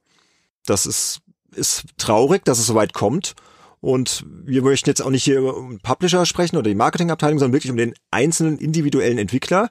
das 0.65 0.85
ist, 0.85 1.21
ist 1.53 1.85
traurig, 1.97 2.43
dass 2.45 2.59
es 2.59 2.67
so 2.67 2.75
weit 2.75 2.93
kommt. 2.93 3.35
Und 3.81 4.25
wir 4.45 4.61
möchten 4.61 4.89
jetzt 4.89 5.01
auch 5.01 5.09
nicht 5.09 5.23
hier 5.23 5.39
über 5.39 5.55
Publisher 5.81 6.25
sprechen 6.25 6.55
oder 6.55 6.69
die 6.69 6.75
Marketingabteilung, 6.75 7.39
sondern 7.39 7.53
wirklich 7.53 7.71
um 7.71 7.77
den 7.77 7.95
einzelnen 8.11 8.59
individuellen 8.59 9.17
Entwickler. 9.17 9.69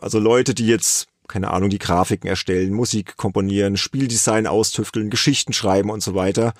Also 0.00 0.18
Leute, 0.18 0.54
die 0.54 0.66
jetzt, 0.66 1.08
keine 1.28 1.50
Ahnung, 1.50 1.70
die 1.70 1.78
Grafiken 1.78 2.28
erstellen, 2.28 2.74
Musik 2.74 3.16
komponieren, 3.16 3.78
Spieldesign 3.78 4.46
austüfteln, 4.46 5.08
Geschichten 5.08 5.54
schreiben 5.54 5.90
und 5.90 6.02
so 6.02 6.14
weiter. 6.14 6.52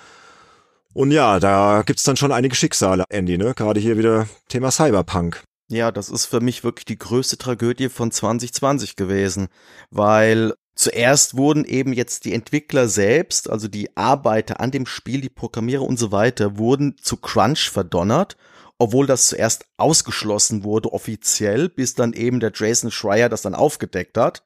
Und 0.94 1.10
ja, 1.10 1.38
da 1.38 1.82
gibt's 1.84 2.04
dann 2.04 2.16
schon 2.16 2.32
einige 2.32 2.56
Schicksale, 2.56 3.04
Andy, 3.10 3.36
ne? 3.36 3.52
Gerade 3.54 3.78
hier 3.78 3.98
wieder 3.98 4.26
Thema 4.48 4.70
Cyberpunk. 4.70 5.44
Ja, 5.70 5.92
das 5.92 6.08
ist 6.08 6.24
für 6.24 6.40
mich 6.40 6.64
wirklich 6.64 6.86
die 6.86 6.98
größte 6.98 7.36
Tragödie 7.36 7.90
von 7.90 8.10
2020 8.10 8.96
gewesen, 8.96 9.48
weil 9.90 10.54
zuerst 10.78 11.36
wurden 11.36 11.64
eben 11.64 11.92
jetzt 11.92 12.24
die 12.24 12.32
Entwickler 12.32 12.88
selbst, 12.88 13.50
also 13.50 13.66
die 13.68 13.96
Arbeiter 13.96 14.60
an 14.60 14.70
dem 14.70 14.86
Spiel, 14.86 15.20
die 15.20 15.28
Programmierer 15.28 15.82
und 15.82 15.98
so 15.98 16.12
weiter, 16.12 16.56
wurden 16.56 16.96
zu 16.98 17.16
Crunch 17.16 17.68
verdonnert, 17.68 18.36
obwohl 18.78 19.06
das 19.06 19.28
zuerst 19.28 19.66
ausgeschlossen 19.76 20.62
wurde 20.62 20.92
offiziell, 20.92 21.68
bis 21.68 21.94
dann 21.94 22.12
eben 22.12 22.38
der 22.38 22.52
Jason 22.54 22.92
Schreier 22.92 23.28
das 23.28 23.42
dann 23.42 23.56
aufgedeckt 23.56 24.16
hat. 24.16 24.44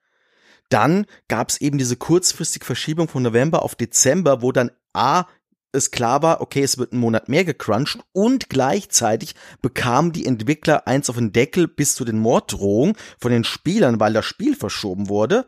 Dann 0.70 1.04
gab 1.28 1.50
es 1.50 1.60
eben 1.60 1.76
diese 1.76 1.96
kurzfristige 1.96 2.64
Verschiebung 2.64 3.08
von 3.08 3.22
November 3.22 3.62
auf 3.62 3.74
Dezember, 3.74 4.40
wo 4.40 4.52
dann 4.52 4.70
A 4.94 5.26
es 5.70 5.90
klar 5.90 6.22
war, 6.22 6.40
okay, 6.40 6.62
es 6.62 6.78
wird 6.78 6.92
einen 6.92 7.00
Monat 7.00 7.28
mehr 7.28 7.44
gecrunched 7.44 7.98
und 8.12 8.48
gleichzeitig 8.48 9.34
bekamen 9.60 10.12
die 10.12 10.26
Entwickler 10.26 10.86
eins 10.86 11.10
auf 11.10 11.16
den 11.16 11.32
Deckel 11.32 11.68
bis 11.68 11.94
zu 11.94 12.04
den 12.04 12.18
Morddrohungen 12.18 12.96
von 13.18 13.32
den 13.32 13.44
Spielern, 13.44 14.00
weil 14.00 14.12
das 14.12 14.24
Spiel 14.24 14.54
verschoben 14.54 15.08
wurde. 15.08 15.46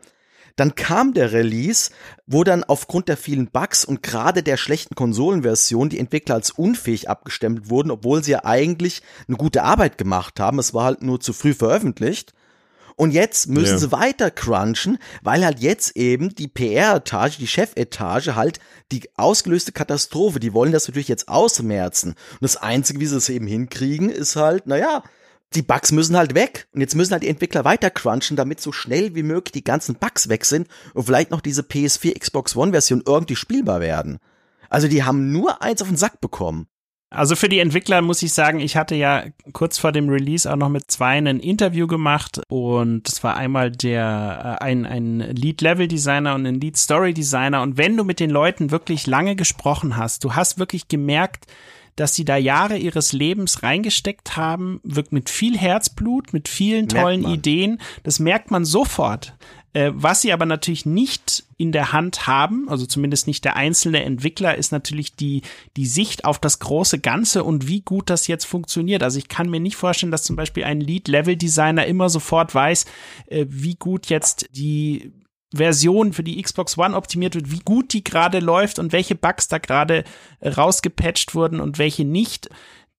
Dann 0.55 0.75
kam 0.75 1.13
der 1.13 1.33
Release, 1.33 1.91
wo 2.27 2.43
dann 2.43 2.63
aufgrund 2.63 3.09
der 3.09 3.17
vielen 3.17 3.47
Bugs 3.47 3.83
und 3.83 4.01
gerade 4.01 4.41
der 4.41 4.57
schlechten 4.57 4.95
Konsolenversion 4.95 5.89
die 5.89 5.99
Entwickler 5.99 6.35
als 6.35 6.51
unfähig 6.51 7.09
abgestempelt 7.09 7.69
wurden, 7.69 7.91
obwohl 7.91 8.23
sie 8.23 8.31
ja 8.31 8.45
eigentlich 8.45 9.01
eine 9.27 9.37
gute 9.37 9.63
Arbeit 9.63 9.97
gemacht 9.97 10.39
haben. 10.39 10.59
Es 10.59 10.73
war 10.73 10.85
halt 10.85 11.01
nur 11.01 11.19
zu 11.19 11.33
früh 11.33 11.53
veröffentlicht. 11.53 12.33
Und 12.97 13.11
jetzt 13.11 13.49
müssen 13.49 13.73
Ja. 13.73 13.77
sie 13.79 13.91
weiter 13.91 14.31
crunchen, 14.31 14.97
weil 15.21 15.43
halt 15.43 15.59
jetzt 15.59 15.97
eben 15.97 16.33
die 16.33 16.47
PR-Etage, 16.47 17.37
die 17.37 17.47
Chefetage 17.47 18.35
halt 18.35 18.61
die 18.93 19.09
ausgelöste 19.17 19.73
Katastrophe, 19.73 20.39
die 20.39 20.53
wollen 20.53 20.71
das 20.71 20.87
natürlich 20.87 21.09
jetzt 21.09 21.27
ausmerzen. 21.27 22.11
Und 22.11 22.41
das 22.41 22.55
Einzige, 22.55 23.01
wie 23.01 23.05
sie 23.05 23.17
es 23.17 23.27
eben 23.27 23.47
hinkriegen, 23.47 24.09
ist 24.09 24.37
halt, 24.37 24.67
naja, 24.67 25.03
die 25.55 25.61
Bugs 25.61 25.91
müssen 25.91 26.17
halt 26.17 26.35
weg. 26.35 26.67
Und 26.73 26.81
jetzt 26.81 26.95
müssen 26.95 27.13
halt 27.13 27.23
die 27.23 27.29
Entwickler 27.29 27.65
weiter 27.65 27.89
crunchen, 27.89 28.37
damit 28.37 28.61
so 28.61 28.71
schnell 28.71 29.15
wie 29.15 29.23
möglich 29.23 29.53
die 29.53 29.63
ganzen 29.63 29.95
Bugs 29.95 30.29
weg 30.29 30.45
sind 30.45 30.67
und 30.93 31.05
vielleicht 31.05 31.31
noch 31.31 31.41
diese 31.41 31.61
PS4 31.61 32.19
Xbox 32.19 32.55
One 32.55 32.71
Version 32.71 33.03
irgendwie 33.05 33.35
spielbar 33.35 33.79
werden. 33.79 34.19
Also 34.69 34.87
die 34.87 35.03
haben 35.03 35.31
nur 35.31 35.61
eins 35.61 35.81
auf 35.81 35.87
den 35.87 35.97
Sack 35.97 36.21
bekommen. 36.21 36.67
Also 37.11 37.35
für 37.35 37.47
die 37.47 37.59
Entwickler 37.59 38.01
muss 38.01 38.21
ich 38.23 38.33
sagen, 38.33 38.59
ich 38.59 38.75
hatte 38.75 38.95
ja 38.95 39.23
kurz 39.53 39.77
vor 39.77 39.91
dem 39.91 40.09
Release 40.09 40.51
auch 40.51 40.57
noch 40.57 40.69
mit 40.69 40.91
zwei 40.91 41.17
ein 41.17 41.39
Interview 41.39 41.87
gemacht 41.87 42.41
und 42.49 43.03
das 43.03 43.23
war 43.23 43.37
einmal 43.37 43.71
der 43.71 44.57
äh, 44.59 44.63
ein, 44.63 44.85
ein 44.85 45.19
Lead-Level-Designer 45.19 46.35
und 46.35 46.45
ein 46.45 46.59
Lead-Story-Designer 46.59 47.61
und 47.61 47.77
wenn 47.77 47.95
du 47.95 48.03
mit 48.03 48.19
den 48.19 48.31
Leuten 48.31 48.71
wirklich 48.71 49.07
lange 49.07 49.35
gesprochen 49.35 49.95
hast, 49.95 50.25
du 50.25 50.35
hast 50.35 50.59
wirklich 50.59 50.87
gemerkt, 50.89 51.45
dass 51.95 52.15
sie 52.15 52.25
da 52.25 52.35
Jahre 52.37 52.77
ihres 52.77 53.13
Lebens 53.13 53.63
reingesteckt 53.63 54.35
haben, 54.35 54.79
wirkt 54.83 55.13
mit 55.13 55.29
viel 55.29 55.57
Herzblut, 55.57 56.33
mit 56.33 56.47
vielen 56.47 56.89
tollen. 56.89 57.25
Ideen. 57.25 57.79
Das 58.03 58.19
merkt 58.19 58.51
man 58.51 58.65
sofort. 58.65 59.33
Äh, 59.75 59.91
was 59.93 60.21
sie 60.21 60.31
aber 60.31 60.45
natürlich 60.45 60.85
nicht 60.85 61.43
in 61.57 61.73
der 61.73 61.91
Hand 61.91 62.27
haben, 62.27 62.69
also 62.69 62.85
zumindest 62.85 63.27
nicht 63.27 63.43
der 63.43 63.57
einzelne 63.57 64.03
Entwickler, 64.03 64.55
ist 64.55 64.71
natürlich 64.71 65.15
die, 65.15 65.41
die 65.75 65.85
Sicht 65.85 66.23
auf 66.23 66.39
das 66.39 66.59
große 66.59 66.99
Ganze 66.99 67.43
und 67.43 67.67
wie 67.67 67.81
gut 67.81 68.09
das 68.09 68.27
jetzt 68.27 68.45
funktioniert. 68.45 69.03
Also 69.03 69.17
ich 69.17 69.27
kann 69.27 69.49
mir 69.49 69.59
nicht 69.59 69.75
vorstellen, 69.75 70.11
dass 70.11 70.23
zum 70.23 70.37
Beispiel 70.37 70.63
ein 70.63 70.79
Lead-Level-Designer 70.79 71.85
immer 71.85 72.09
sofort 72.09 72.55
weiß, 72.55 72.85
äh, 73.27 73.45
wie 73.49 73.75
gut 73.75 74.07
jetzt 74.07 74.47
die 74.51 75.11
Version 75.55 76.13
für 76.13 76.23
die 76.23 76.41
Xbox 76.41 76.77
One 76.77 76.95
optimiert 76.95 77.35
wird, 77.35 77.51
wie 77.51 77.59
gut 77.59 77.93
die 77.93 78.03
gerade 78.03 78.39
läuft 78.39 78.79
und 78.79 78.91
welche 78.91 79.15
Bugs 79.15 79.47
da 79.47 79.57
gerade 79.57 80.03
rausgepatcht 80.43 81.35
wurden 81.35 81.59
und 81.59 81.77
welche 81.77 82.05
nicht. 82.05 82.49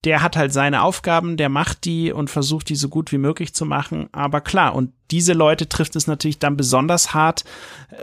Der 0.04 0.22
hat 0.22 0.36
halt 0.36 0.52
seine 0.52 0.82
Aufgaben, 0.82 1.36
der 1.36 1.48
macht 1.48 1.84
die 1.84 2.12
und 2.12 2.30
versucht 2.30 2.68
die 2.68 2.76
so 2.76 2.88
gut 2.88 3.10
wie 3.10 3.18
möglich 3.18 3.54
zu 3.54 3.64
machen. 3.64 4.08
Aber 4.12 4.40
klar, 4.40 4.74
und 4.74 4.92
diese 5.10 5.32
Leute 5.32 5.68
trifft 5.68 5.96
es 5.96 6.06
natürlich 6.06 6.38
dann 6.38 6.56
besonders 6.56 7.12
hart, 7.12 7.44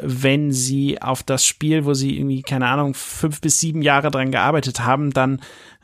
wenn 0.02 0.52
sie 0.52 1.02
auf 1.02 1.24
das 1.24 1.46
Spiel, 1.46 1.86
wo 1.86 1.94
sie 1.94 2.18
irgendwie, 2.18 2.42
keine 2.42 2.68
Ahnung, 2.68 2.94
fünf 2.94 3.40
bis 3.40 3.60
sieben 3.60 3.82
Jahre 3.82 4.12
dran 4.12 4.32
gearbeitet 4.32 4.82
haben, 4.82 5.12
dann 5.12 5.40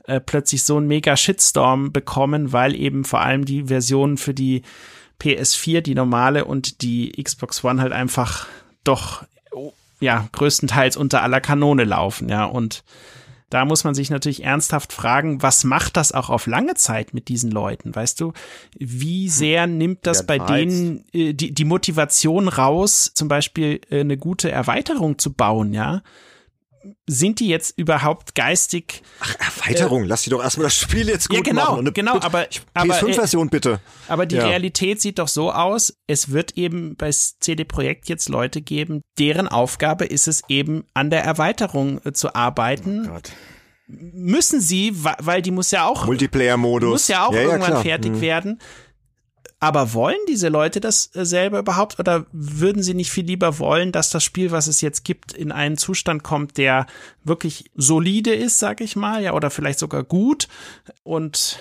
äh, 0.05 0.19
plötzlich 0.19 0.63
so 0.63 0.75
einen 0.75 0.87
mega 0.87 1.15
Shitstorm 1.15 1.93
bekommen, 1.93 2.51
weil 2.51 2.75
eben 2.75 3.05
vor 3.05 3.21
allem 3.21 3.45
die 3.45 3.65
Versionen 3.65 4.17
für 4.17 4.33
die 4.33 4.63
PS4, 5.21 5.81
die 5.81 5.95
normale 5.95 6.45
und 6.45 6.81
die 6.81 7.11
Xbox 7.11 7.63
One 7.63 7.81
halt 7.81 7.91
einfach 7.91 8.47
doch 8.83 9.23
ja 9.99 10.27
größtenteils 10.31 10.97
unter 10.97 11.21
aller 11.23 11.41
Kanone 11.41 11.83
laufen, 11.83 12.29
ja 12.29 12.45
und 12.45 12.83
da 13.49 13.65
muss 13.65 13.83
man 13.83 13.95
sich 13.95 14.11
natürlich 14.11 14.43
ernsthaft 14.43 14.93
fragen, 14.93 15.41
was 15.41 15.63
macht 15.63 15.97
das 15.97 16.11
auch 16.11 16.29
auf 16.29 16.45
lange 16.45 16.75
Zeit 16.75 17.15
mit 17.15 17.29
diesen 17.29 17.49
Leuten? 17.49 17.95
Weißt 17.95 18.19
du, 18.21 18.33
wie 18.77 19.27
sehr 19.27 19.65
nimmt 19.65 20.05
das 20.05 20.25
bei 20.25 20.37
denen 20.37 21.03
äh, 21.13 21.33
die, 21.33 21.51
die 21.51 21.65
Motivation 21.65 22.47
raus, 22.47 23.11
zum 23.13 23.27
Beispiel 23.27 23.81
äh, 23.89 24.01
eine 24.01 24.17
gute 24.17 24.51
Erweiterung 24.51 25.17
zu 25.17 25.33
bauen, 25.33 25.73
ja? 25.73 26.03
Sind 27.07 27.39
die 27.39 27.47
jetzt 27.47 27.77
überhaupt 27.77 28.35
geistig? 28.35 29.01
Ach, 29.19 29.35
Erweiterung, 29.39 30.03
äh, 30.03 30.07
lass 30.07 30.23
die 30.23 30.29
doch 30.29 30.41
erstmal 30.41 30.65
das 30.65 30.75
Spiel 30.75 31.07
jetzt 31.07 31.29
gut 31.29 31.37
ja, 31.37 31.43
genau, 31.43 31.71
machen. 31.77 31.93
genau, 31.93 32.19
aber 32.19 32.47
PS5-Version 32.75 33.47
äh, 33.47 33.49
bitte. 33.49 33.79
Aber 34.07 34.25
die 34.25 34.37
ja. 34.37 34.47
Realität 34.47 35.01
sieht 35.01 35.19
doch 35.19 35.27
so 35.27 35.51
aus, 35.51 35.93
es 36.07 36.31
wird 36.31 36.57
eben 36.57 36.95
bei 36.95 37.11
CD 37.11 37.63
Projekt 37.63 38.09
jetzt 38.09 38.29
Leute 38.29 38.61
geben, 38.61 39.01
deren 39.17 39.47
Aufgabe 39.47 40.05
ist 40.05 40.27
es 40.27 40.43
eben 40.47 40.85
an 40.93 41.09
der 41.09 41.23
Erweiterung 41.23 42.01
äh, 42.05 42.13
zu 42.13 42.35
arbeiten. 42.35 43.07
Oh 43.07 43.13
Gott. 43.13 43.31
Müssen 43.87 44.61
sie, 44.61 44.93
weil 44.93 45.41
die 45.41 45.49
muss 45.49 45.71
ja 45.71 45.85
auch 45.87 46.05
Multiplayer-Modus 46.05 46.91
muss 46.91 47.07
ja 47.07 47.25
auch 47.25 47.33
ja, 47.33 47.41
irgendwann 47.41 47.81
fertig 47.81 48.11
mhm. 48.11 48.21
werden. 48.21 48.59
Aber 49.61 49.93
wollen 49.93 50.17
diese 50.29 50.47
Leute 50.47 50.79
das 50.79 51.13
äh, 51.15 51.25
selber 51.25 51.59
überhaupt 51.59 51.99
oder 51.99 52.25
würden 52.31 52.81
sie 52.81 52.93
nicht 52.93 53.11
viel 53.11 53.25
lieber 53.25 53.59
wollen, 53.59 53.91
dass 53.91 54.09
das 54.09 54.23
Spiel, 54.23 54.51
was 54.51 54.67
es 54.67 54.79
jetzt 54.79 55.03
gibt, 55.03 55.33
in 55.33 55.51
einen 55.51 55.77
Zustand 55.77 56.23
kommt, 56.23 56.57
der 56.57 56.85
wirklich 57.23 57.69
solide 57.75 58.33
ist, 58.33 58.59
sag 58.59 58.79
ich 58.79 58.95
mal, 58.95 59.21
ja, 59.21 59.33
oder 59.33 59.49
vielleicht 59.49 59.79
sogar 59.79 60.03
gut 60.03 60.47
und 61.03 61.59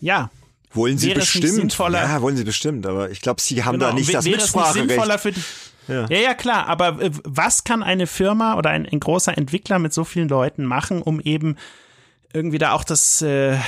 ja. 0.00 0.30
Wollen 0.72 0.98
sie 0.98 1.14
bestimmt. 1.14 1.76
Ja, 1.78 2.20
wollen 2.20 2.36
sie 2.36 2.44
bestimmt, 2.44 2.86
aber 2.86 3.10
ich 3.10 3.20
glaube, 3.20 3.40
sie 3.40 3.62
haben 3.62 3.74
genau. 3.74 3.90
da 3.90 3.94
nicht 3.94 4.12
das 4.12 4.24
Mitspracherecht. 4.24 4.88
Sinnvoller 4.88 5.18
für 5.18 5.32
die 5.32 5.42
ja. 5.86 6.06
ja, 6.08 6.18
ja, 6.18 6.34
klar, 6.34 6.66
aber 6.66 7.00
äh, 7.00 7.10
was 7.24 7.64
kann 7.64 7.82
eine 7.82 8.06
Firma 8.06 8.56
oder 8.56 8.70
ein, 8.70 8.86
ein 8.86 9.00
großer 9.00 9.36
Entwickler 9.36 9.78
mit 9.78 9.92
so 9.92 10.04
vielen 10.04 10.28
Leuten 10.28 10.64
machen, 10.64 11.02
um 11.02 11.20
eben 11.20 11.56
irgendwie 12.32 12.58
da 12.58 12.72
auch 12.72 12.84
das 12.84 13.22
äh, 13.22 13.58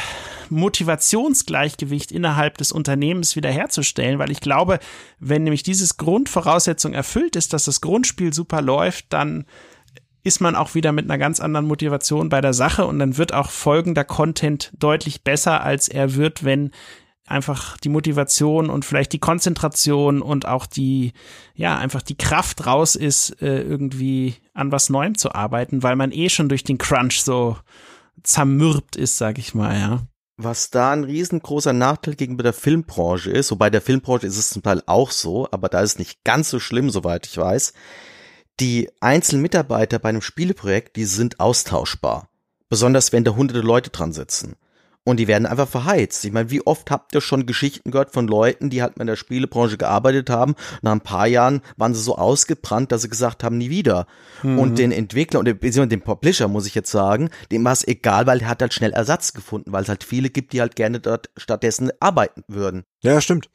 Motivationsgleichgewicht 0.51 2.12
innerhalb 2.12 2.59
des 2.59 2.73
Unternehmens 2.73 3.36
wiederherzustellen, 3.36 4.18
weil 4.18 4.31
ich 4.31 4.40
glaube, 4.40 4.78
wenn 5.18 5.44
nämlich 5.44 5.62
dieses 5.62 5.97
Grundvoraussetzung 5.97 6.93
erfüllt 6.93 7.36
ist, 7.36 7.52
dass 7.52 7.64
das 7.64 7.81
Grundspiel 7.81 8.32
super 8.32 8.62
läuft, 8.62 9.12
dann 9.12 9.44
ist 10.23 10.40
man 10.40 10.56
auch 10.56 10.74
wieder 10.74 10.90
mit 10.90 11.05
einer 11.05 11.18
ganz 11.18 11.39
anderen 11.39 11.66
Motivation 11.66 12.28
bei 12.28 12.40
der 12.40 12.52
Sache 12.52 12.85
und 12.86 12.98
dann 12.98 13.16
wird 13.16 13.32
auch 13.32 13.51
folgender 13.51 14.02
Content 14.02 14.73
deutlich 14.77 15.23
besser, 15.23 15.62
als 15.62 15.86
er 15.86 16.16
wird, 16.16 16.43
wenn 16.44 16.73
einfach 17.27 17.77
die 17.78 17.89
Motivation 17.89 18.70
und 18.70 18.85
vielleicht 18.85 19.12
die 19.12 19.18
Konzentration 19.18 20.23
und 20.23 20.47
auch 20.47 20.66
die, 20.66 21.12
ja, 21.55 21.77
einfach 21.78 22.02
die 22.02 22.16
Kraft 22.16 22.66
raus 22.66 22.94
ist, 22.94 23.40
äh, 23.43 23.62
irgendwie 23.62 24.35
an 24.55 24.73
was 24.73 24.90
Neuem 24.90 25.16
zu 25.16 25.32
arbeiten, 25.32 25.82
weil 25.82 25.97
man 25.97 26.12
eh 26.12 26.28
schon 26.28 26.48
durch 26.48 26.64
den 26.64 26.78
Crunch 26.78 27.23
so 27.23 27.56
zermürbt 28.23 28.97
ist, 28.97 29.18
sag 29.18 29.39
ich 29.39 29.55
mal, 29.55 29.78
ja. 29.78 30.01
Was 30.39 30.71
da 30.71 30.93
ein 30.93 31.05
riesengroßer 31.05 31.73
Nachteil 31.73 32.15
gegenüber 32.15 32.43
der 32.43 32.53
Filmbranche 32.53 33.31
ist, 33.31 33.51
wobei 33.51 33.71
der 33.71 33.81
Filmbranche 33.81 34.27
ist 34.27 34.37
es 34.37 34.51
zum 34.51 34.63
Teil 34.63 34.83
auch 34.85 35.11
so, 35.11 35.49
aber 35.51 35.71
da 35.71 35.81
ist 35.81 35.93
es 35.93 35.99
nicht 35.99 36.25
ganz 36.25 36.51
so 36.51 36.61
schlimm, 36.61 36.91
soweit 36.91 37.27
ich 37.27 37.39
weiß. 37.39 37.73
Die 38.61 38.91
einzelnen 39.01 39.41
Mitarbeiter 39.41 39.99
bei 39.99 40.11
einem 40.11 40.21
Spieleprojekt, 40.21 40.97
die 40.97 41.07
sind 41.07 41.41
austauschbar. 41.41 42.29
Besonders 42.69 43.13
wenn 43.13 43.25
da 43.25 43.35
hunderte 43.35 43.61
Leute 43.61 43.91
dran 43.91 44.13
sitzen. 44.13 44.57
Und 45.07 45.19
die 45.19 45.28
werden 45.28 45.47
einfach 45.47 45.69
verheizt. 45.69 46.24
Ich 46.24 46.33
meine, 46.33 46.51
wie 46.51 46.66
oft 46.66 46.91
habt 46.91 47.15
ihr 47.15 47.20
schon 47.20 47.47
Geschichten 47.47 47.93
gehört 47.93 48.12
von 48.12 48.27
Leuten, 48.27 48.70
die 48.70 48.83
halt 48.83 48.99
in 48.99 49.07
der 49.07 49.15
Spielebranche 49.15 49.78
gearbeitet 49.78 50.31
haben? 50.31 50.57
Nach 50.83 50.91
ein 50.91 51.01
paar 51.01 51.28
Jahren 51.28 51.62
waren 51.77 51.95
sie 51.95 52.03
so 52.03 52.16
ausgebrannt, 52.19 52.91
dass 52.91 53.03
sie 53.03 53.09
gesagt 53.09 53.45
haben, 53.45 53.57
nie 53.57 53.70
wieder. 53.70 54.09
Mhm. 54.43 54.59
Und 54.59 54.78
den 54.78 54.91
Entwickler 54.91 55.39
und 55.39 55.45
den, 55.45 55.89
den 55.89 56.01
Publisher, 56.01 56.49
muss 56.49 56.66
ich 56.66 56.74
jetzt 56.74 56.91
sagen, 56.91 57.31
dem 57.53 57.65
war 57.65 57.73
es 57.73 57.87
egal, 57.87 58.27
weil 58.27 58.41
er 58.41 58.49
hat 58.49 58.61
halt 58.61 58.74
schnell 58.74 58.93
Ersatz 58.93 59.33
gefunden, 59.33 59.70
weil 59.70 59.85
es 59.85 59.89
halt 59.89 60.03
viele 60.03 60.28
gibt, 60.28 60.53
die 60.53 60.61
halt 60.61 60.74
gerne 60.74 60.99
dort 60.99 61.31
stattdessen 61.37 61.93
arbeiten 62.01 62.43
würden. 62.49 62.83
Ja, 63.03 63.20
stimmt. 63.20 63.49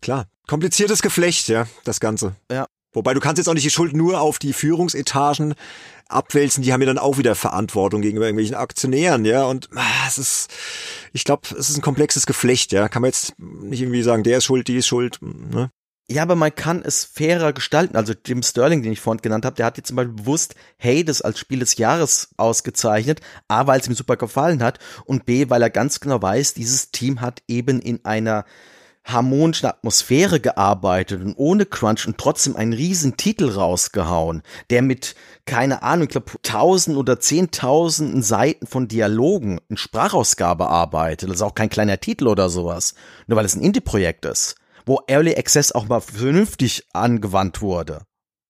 Klar. 0.00 0.24
Kompliziertes 0.46 1.02
Geflecht, 1.02 1.48
ja, 1.48 1.66
das 1.84 2.00
Ganze. 2.00 2.34
Ja. 2.50 2.66
Wobei 2.98 3.14
du 3.14 3.20
kannst 3.20 3.38
jetzt 3.38 3.48
auch 3.48 3.54
nicht 3.54 3.64
die 3.64 3.70
Schuld 3.70 3.94
nur 3.94 4.20
auf 4.20 4.38
die 4.38 4.52
Führungsetagen 4.52 5.54
abwälzen, 6.08 6.62
die 6.62 6.72
haben 6.72 6.80
ja 6.80 6.86
dann 6.86 6.98
auch 6.98 7.18
wieder 7.18 7.34
Verantwortung 7.34 8.00
gegenüber 8.00 8.26
irgendwelchen 8.26 8.56
Aktionären, 8.56 9.24
ja, 9.24 9.44
und 9.44 9.68
ah, 9.76 10.06
es 10.08 10.18
ist, 10.18 10.50
ich 11.12 11.24
glaube, 11.24 11.42
es 11.56 11.70
ist 11.70 11.76
ein 11.76 11.82
komplexes 11.82 12.26
Geflecht, 12.26 12.72
ja, 12.72 12.88
kann 12.88 13.02
man 13.02 13.10
jetzt 13.10 13.34
nicht 13.38 13.82
irgendwie 13.82 14.02
sagen, 14.02 14.22
der 14.22 14.38
ist 14.38 14.44
schuld, 14.44 14.68
die 14.68 14.76
ist 14.76 14.86
schuld, 14.86 15.18
ne? 15.20 15.70
Ja, 16.10 16.22
aber 16.22 16.36
man 16.36 16.54
kann 16.54 16.80
es 16.82 17.04
fairer 17.04 17.52
gestalten. 17.52 17.94
Also 17.94 18.14
Jim 18.24 18.42
Sterling, 18.42 18.82
den 18.82 18.92
ich 18.92 19.00
vorhin 19.00 19.20
genannt 19.20 19.44
habe, 19.44 19.56
der 19.56 19.66
hat 19.66 19.76
jetzt 19.76 19.88
zum 19.88 19.96
Beispiel 19.96 20.14
bewusst 20.14 20.54
Hades 20.82 21.20
als 21.20 21.38
Spiel 21.38 21.58
des 21.58 21.76
Jahres 21.76 22.30
ausgezeichnet. 22.38 23.20
A, 23.46 23.66
weil 23.66 23.80
es 23.80 23.88
ihm 23.88 23.94
super 23.94 24.16
gefallen 24.16 24.62
hat 24.62 24.78
und 25.04 25.26
B, 25.26 25.50
weil 25.50 25.60
er 25.60 25.68
ganz 25.68 26.00
genau 26.00 26.22
weiß, 26.22 26.54
dieses 26.54 26.92
Team 26.92 27.20
hat 27.20 27.42
eben 27.46 27.78
in 27.78 28.06
einer 28.06 28.46
harmonischen 29.12 29.68
Atmosphäre 29.68 30.40
gearbeitet 30.40 31.22
und 31.22 31.34
ohne 31.36 31.66
Crunch 31.66 32.06
und 32.06 32.18
trotzdem 32.18 32.56
einen 32.56 32.72
riesen 32.72 33.16
Titel 33.16 33.50
rausgehauen, 33.50 34.42
der 34.70 34.82
mit, 34.82 35.14
keine 35.46 35.82
Ahnung, 35.82 36.04
ich 36.04 36.10
glaube, 36.10 36.32
tausend 36.42 36.96
oder 36.96 37.20
zehntausenden 37.20 38.22
Seiten 38.22 38.66
von 38.66 38.88
Dialogen 38.88 39.60
in 39.68 39.76
Sprachausgabe 39.76 40.68
arbeitet. 40.68 41.28
Das 41.28 41.36
ist 41.36 41.42
auch 41.42 41.54
kein 41.54 41.70
kleiner 41.70 41.98
Titel 41.98 42.28
oder 42.28 42.48
sowas. 42.48 42.94
Nur 43.26 43.36
weil 43.36 43.46
es 43.46 43.54
ein 43.54 43.62
Indie-Projekt 43.62 44.24
ist, 44.24 44.56
wo 44.86 45.00
Early 45.06 45.36
Access 45.36 45.72
auch 45.72 45.88
mal 45.88 46.00
vernünftig 46.00 46.86
angewandt 46.92 47.60
wurde. 47.60 48.02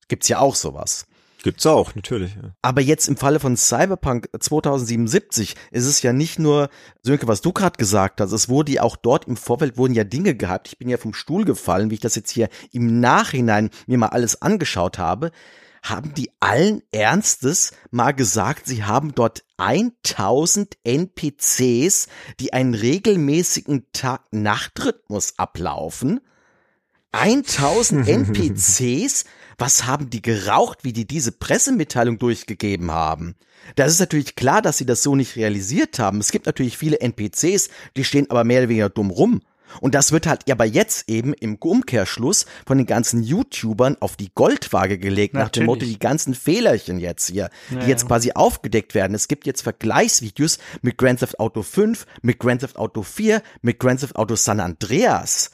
Gibt's 0.08 0.28
ja 0.28 0.38
auch 0.38 0.54
sowas. 0.54 1.07
Gibt's 1.42 1.66
auch, 1.66 1.94
natürlich. 1.94 2.34
Ja. 2.34 2.54
Aber 2.62 2.80
jetzt 2.80 3.08
im 3.08 3.16
Falle 3.16 3.38
von 3.38 3.56
Cyberpunk 3.56 4.28
2077 4.38 5.54
ist 5.70 5.86
es 5.86 6.02
ja 6.02 6.12
nicht 6.12 6.38
nur, 6.38 6.68
Sönke, 7.02 7.28
was 7.28 7.40
du 7.40 7.52
gerade 7.52 7.76
gesagt 7.76 8.20
hast, 8.20 8.32
es 8.32 8.48
wurde 8.48 8.72
ja 8.72 8.82
auch 8.82 8.96
dort 8.96 9.26
im 9.26 9.36
Vorfeld 9.36 9.76
wurden 9.76 9.94
ja 9.94 10.04
Dinge 10.04 10.34
gehabt. 10.34 10.68
Ich 10.68 10.78
bin 10.78 10.88
ja 10.88 10.96
vom 10.96 11.14
Stuhl 11.14 11.44
gefallen, 11.44 11.90
wie 11.90 11.94
ich 11.94 12.00
das 12.00 12.16
jetzt 12.16 12.30
hier 12.30 12.48
im 12.72 12.98
Nachhinein 13.00 13.70
mir 13.86 13.98
mal 13.98 14.08
alles 14.08 14.42
angeschaut 14.42 14.98
habe. 14.98 15.30
Haben 15.82 16.12
die 16.14 16.30
allen 16.40 16.82
Ernstes 16.90 17.72
mal 17.92 18.10
gesagt, 18.12 18.66
sie 18.66 18.82
haben 18.82 19.14
dort 19.14 19.44
1000 19.58 20.76
NPCs, 20.82 22.08
die 22.40 22.52
einen 22.52 22.74
regelmäßigen 22.74 23.86
Tag-Nacht-Rhythmus 23.92 25.34
ablaufen? 25.38 26.20
1000 27.12 28.08
NPCs? 28.08 29.24
Was 29.58 29.86
haben 29.86 30.08
die 30.08 30.22
geraucht, 30.22 30.84
wie 30.84 30.92
die 30.92 31.04
diese 31.04 31.32
Pressemitteilung 31.32 32.20
durchgegeben 32.20 32.92
haben? 32.92 33.34
Das 33.74 33.90
ist 33.90 33.98
natürlich 33.98 34.36
klar, 34.36 34.62
dass 34.62 34.78
sie 34.78 34.86
das 34.86 35.02
so 35.02 35.16
nicht 35.16 35.34
realisiert 35.34 35.98
haben. 35.98 36.20
Es 36.20 36.30
gibt 36.30 36.46
natürlich 36.46 36.78
viele 36.78 37.00
NPCs, 37.00 37.68
die 37.96 38.04
stehen 38.04 38.30
aber 38.30 38.44
mehr 38.44 38.60
oder 38.60 38.68
weniger 38.68 38.88
dumm 38.88 39.10
rum. 39.10 39.42
Und 39.80 39.94
das 39.96 40.12
wird 40.12 40.26
halt 40.26 40.50
aber 40.50 40.64
jetzt 40.64 41.10
eben 41.10 41.34
im 41.34 41.56
Umkehrschluss 41.56 42.46
von 42.66 42.78
den 42.78 42.86
ganzen 42.86 43.22
YouTubern 43.22 43.96
auf 44.00 44.16
die 44.16 44.30
Goldwaage 44.34 44.96
gelegt, 44.96 45.34
Natürlich. 45.34 45.44
nach 45.44 45.50
dem 45.50 45.66
Motto, 45.66 45.84
die 45.84 45.98
ganzen 45.98 46.34
Fehlerchen 46.34 47.00
jetzt 47.00 47.26
hier, 47.28 47.50
die 47.68 47.74
ja, 47.74 47.86
jetzt 47.88 48.06
quasi 48.06 48.32
aufgedeckt 48.32 48.94
werden. 48.94 49.14
Es 49.14 49.28
gibt 49.28 49.44
jetzt 49.44 49.62
Vergleichsvideos 49.62 50.58
mit 50.80 50.96
Grand 50.96 51.18
Theft 51.18 51.38
Auto 51.38 51.62
5, 51.62 52.06
mit 52.22 52.38
Grand 52.38 52.60
Theft 52.60 52.76
Auto 52.76 53.02
4, 53.02 53.42
mit 53.60 53.78
Grand 53.78 54.00
Theft 54.00 54.16
Auto 54.16 54.36
San 54.36 54.60
Andreas 54.60 55.50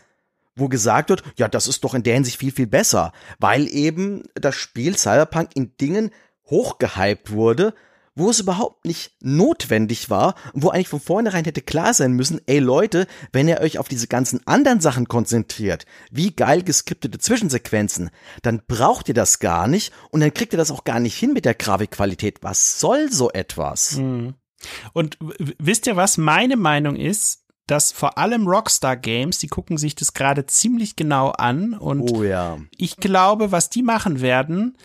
wo 0.57 0.69
gesagt 0.69 1.11
wird, 1.11 1.23
ja, 1.37 1.49
das 1.49 1.67
ist 1.67 1.85
doch 1.85 1.95
in 1.95 2.03
der 2.03 2.15
Hinsicht 2.15 2.39
viel, 2.39 2.53
viel 2.53 2.67
besser, 2.67 3.13
weil 3.39 3.69
eben 3.69 4.23
das 4.35 4.55
Spiel 4.55 4.97
Cyberpunk 4.97 5.51
in 5.55 5.77
Dingen 5.77 6.11
hochgehypt 6.47 7.31
wurde, 7.31 7.75
wo 8.17 8.31
es 8.31 8.41
überhaupt 8.41 8.85
nicht 8.85 9.13
notwendig 9.21 10.09
war, 10.09 10.35
wo 10.53 10.69
eigentlich 10.69 10.89
von 10.89 11.01
vornherein 11.01 11.45
hätte 11.45 11.63
klar 11.63 11.95
sein 11.95 12.13
müssen, 12.13 12.41
ey 12.47 12.61
Leute, 12.61 13.07
wenn 13.33 13.49
ihr 13.49 13.61
euch 13.61 13.79
auf 13.79 13.89
diese 13.89 14.07
ganzen 14.07 14.47
anderen 14.47 14.81
Sachen 14.81 15.09
konzentriert, 15.09 15.85
wie 16.11 16.31
geil 16.31 16.63
geskriptete 16.63 17.19
Zwischensequenzen, 17.19 18.11
dann 18.43 18.63
braucht 18.67 19.09
ihr 19.09 19.15
das 19.15 19.41
gar 19.41 19.67
nicht 19.67 19.93
und 20.11 20.21
dann 20.21 20.33
kriegt 20.33 20.53
ihr 20.53 20.59
das 20.59 20.71
auch 20.71 20.85
gar 20.85 21.01
nicht 21.01 21.17
hin 21.17 21.33
mit 21.33 21.45
der 21.45 21.55
Grafikqualität. 21.55 22.39
Was 22.43 22.79
soll 22.79 23.11
so 23.11 23.31
etwas? 23.31 23.97
Mhm. 23.97 24.35
Und 24.93 25.19
wisst 25.59 25.87
ihr, 25.87 25.97
was 25.97 26.17
meine 26.17 26.57
Meinung 26.57 26.97
ist? 26.97 27.44
Dass 27.67 27.93
vor 27.93 28.19
allem 28.19 28.47
Rockstar 28.47 28.97
Games, 28.97 29.39
die 29.39 29.49
gucken 29.49 29.79
sich 29.79 29.95
das 29.95 30.13
gerade 30.13 30.47
ziemlich 30.47 30.97
genau 30.97 31.31
an 31.31 31.75
und 31.75 32.11
oh 32.11 32.23
ja. 32.23 32.59
ich 32.77 32.97
glaube, 32.97 33.53
was 33.53 33.71
die 33.71 33.83
machen 33.83 34.21
werden, 34.21 34.77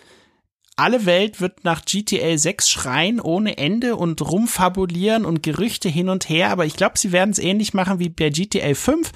alle 0.76 1.04
Welt 1.04 1.42
wird 1.42 1.64
nach 1.64 1.84
GTA 1.84 2.38
6 2.38 2.70
schreien 2.70 3.20
ohne 3.20 3.58
Ende 3.58 3.96
und 3.96 4.22
rumfabulieren 4.22 5.26
und 5.26 5.42
Gerüchte 5.42 5.90
hin 5.90 6.08
und 6.08 6.28
her, 6.28 6.50
aber 6.50 6.64
ich 6.64 6.74
glaube, 6.74 6.98
sie 6.98 7.12
werden 7.12 7.30
es 7.30 7.38
ähnlich 7.38 7.74
machen 7.74 7.98
wie 7.98 8.08
bei 8.08 8.30
GTA 8.30 8.74
5. 8.74 9.12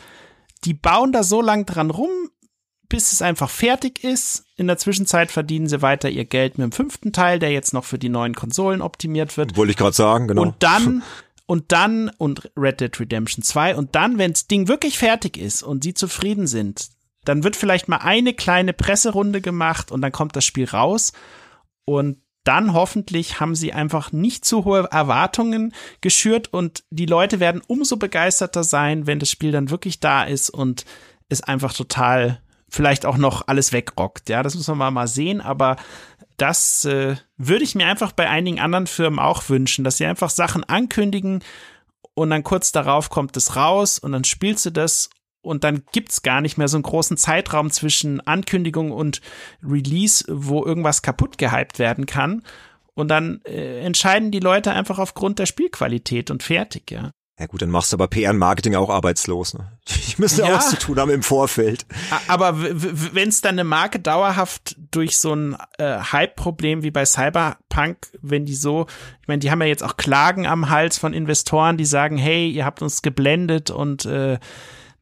Die 0.64 0.74
bauen 0.74 1.12
da 1.12 1.22
so 1.22 1.40
lang 1.40 1.64
dran 1.64 1.90
rum, 1.90 2.10
bis 2.90 3.12
es 3.12 3.22
einfach 3.22 3.48
fertig 3.48 4.04
ist. 4.04 4.44
In 4.56 4.66
der 4.66 4.76
Zwischenzeit 4.76 5.32
verdienen 5.32 5.66
sie 5.66 5.80
weiter 5.80 6.10
ihr 6.10 6.26
Geld 6.26 6.58
mit 6.58 6.64
dem 6.64 6.72
fünften 6.72 7.12
Teil, 7.12 7.38
der 7.38 7.50
jetzt 7.50 7.72
noch 7.72 7.84
für 7.84 7.98
die 7.98 8.10
neuen 8.10 8.34
Konsolen 8.34 8.82
optimiert 8.82 9.36
wird. 9.38 9.56
Wollte 9.56 9.70
ich 9.70 9.78
gerade 9.78 9.96
sagen, 9.96 10.28
genau. 10.28 10.42
Und 10.42 10.56
dann 10.58 11.02
und 11.46 11.72
dann 11.72 12.10
und 12.18 12.50
Red 12.56 12.80
Dead 12.80 13.00
Redemption 13.00 13.42
2 13.42 13.76
und 13.76 13.94
dann, 13.94 14.18
wenn 14.18 14.32
das 14.32 14.46
Ding 14.46 14.68
wirklich 14.68 14.98
fertig 14.98 15.36
ist 15.36 15.62
und 15.62 15.84
sie 15.84 15.94
zufrieden 15.94 16.46
sind, 16.46 16.88
dann 17.24 17.44
wird 17.44 17.56
vielleicht 17.56 17.88
mal 17.88 17.98
eine 17.98 18.34
kleine 18.34 18.72
Presserunde 18.72 19.40
gemacht 19.40 19.90
und 19.90 20.00
dann 20.02 20.12
kommt 20.12 20.36
das 20.36 20.44
Spiel 20.44 20.66
raus 20.66 21.12
Und 21.84 22.18
dann 22.44 22.74
hoffentlich 22.74 23.40
haben 23.40 23.54
sie 23.54 23.72
einfach 23.72 24.12
nicht 24.12 24.44
zu 24.44 24.64
hohe 24.64 24.88
Erwartungen 24.90 25.72
geschürt 26.02 26.52
und 26.52 26.84
die 26.90 27.06
Leute 27.06 27.40
werden 27.40 27.62
umso 27.66 27.96
begeisterter 27.96 28.64
sein, 28.64 29.06
wenn 29.06 29.18
das 29.18 29.30
Spiel 29.30 29.50
dann 29.50 29.70
wirklich 29.70 29.98
da 29.98 30.24
ist 30.24 30.50
und 30.50 30.84
es 31.30 31.42
einfach 31.42 31.72
total 31.72 32.42
vielleicht 32.68 33.06
auch 33.06 33.16
noch 33.16 33.48
alles 33.48 33.72
wegrockt. 33.72 34.28
Ja, 34.28 34.42
das 34.42 34.54
müssen 34.56 34.76
wir 34.76 34.90
mal 34.90 35.08
sehen, 35.08 35.40
aber 35.40 35.76
das 36.36 36.84
äh, 36.84 37.16
würde 37.36 37.64
ich 37.64 37.74
mir 37.74 37.86
einfach 37.86 38.12
bei 38.12 38.28
einigen 38.28 38.60
anderen 38.60 38.86
Firmen 38.86 39.18
auch 39.18 39.48
wünschen, 39.48 39.84
dass 39.84 39.96
sie 39.96 40.06
einfach 40.06 40.30
Sachen 40.30 40.64
ankündigen 40.64 41.42
und 42.14 42.30
dann 42.30 42.44
kurz 42.44 42.72
darauf 42.72 43.10
kommt 43.10 43.36
es 43.36 43.56
raus 43.56 43.98
und 43.98 44.12
dann 44.12 44.24
spielst 44.24 44.66
du 44.66 44.70
das 44.70 45.10
und 45.42 45.62
dann 45.62 45.82
gibt's 45.92 46.22
gar 46.22 46.40
nicht 46.40 46.56
mehr 46.56 46.68
so 46.68 46.76
einen 46.76 46.84
großen 46.84 47.16
Zeitraum 47.16 47.70
zwischen 47.70 48.20
Ankündigung 48.26 48.90
und 48.92 49.20
Release, 49.62 50.24
wo 50.28 50.64
irgendwas 50.64 51.02
kaputt 51.02 51.38
gehypt 51.38 51.78
werden 51.78 52.06
kann. 52.06 52.42
Und 52.94 53.08
dann 53.08 53.42
äh, 53.44 53.80
entscheiden 53.80 54.30
die 54.30 54.40
Leute 54.40 54.72
einfach 54.72 54.98
aufgrund 54.98 55.38
der 55.38 55.46
Spielqualität 55.46 56.30
und 56.30 56.42
fertig, 56.42 56.90
ja. 56.90 57.10
Ja 57.38 57.46
gut, 57.46 57.62
dann 57.62 57.70
machst 57.70 57.92
du 57.92 57.96
aber 57.96 58.06
PR 58.06 58.30
und 58.30 58.38
Marketing 58.38 58.76
auch 58.76 58.90
arbeitslos. 58.90 59.54
Ne? 59.54 59.72
Die 59.88 60.14
müssen 60.18 60.44
ja 60.44 60.52
auch 60.52 60.58
was 60.58 60.70
zu 60.70 60.78
tun 60.78 61.00
haben 61.00 61.10
im 61.10 61.22
Vorfeld. 61.22 61.84
Aber 62.28 62.54
wenn 62.56 63.28
es 63.28 63.40
dann 63.40 63.56
eine 63.56 63.64
Marke 63.64 63.98
dauerhaft 63.98 64.76
durch 64.92 65.18
so 65.18 65.34
ein 65.34 65.56
äh, 65.78 65.98
Hype-Problem 65.98 66.84
wie 66.84 66.92
bei 66.92 67.04
Cyberpunk, 67.04 68.06
wenn 68.22 68.44
die 68.44 68.54
so, 68.54 68.86
ich 69.20 69.26
meine, 69.26 69.40
die 69.40 69.50
haben 69.50 69.60
ja 69.60 69.66
jetzt 69.66 69.82
auch 69.82 69.96
Klagen 69.96 70.46
am 70.46 70.70
Hals 70.70 70.96
von 70.98 71.12
Investoren, 71.12 71.76
die 71.76 71.84
sagen, 71.84 72.18
hey, 72.18 72.48
ihr 72.48 72.64
habt 72.64 72.82
uns 72.82 73.02
geblendet 73.02 73.70
und 73.70 74.04
äh, 74.04 74.38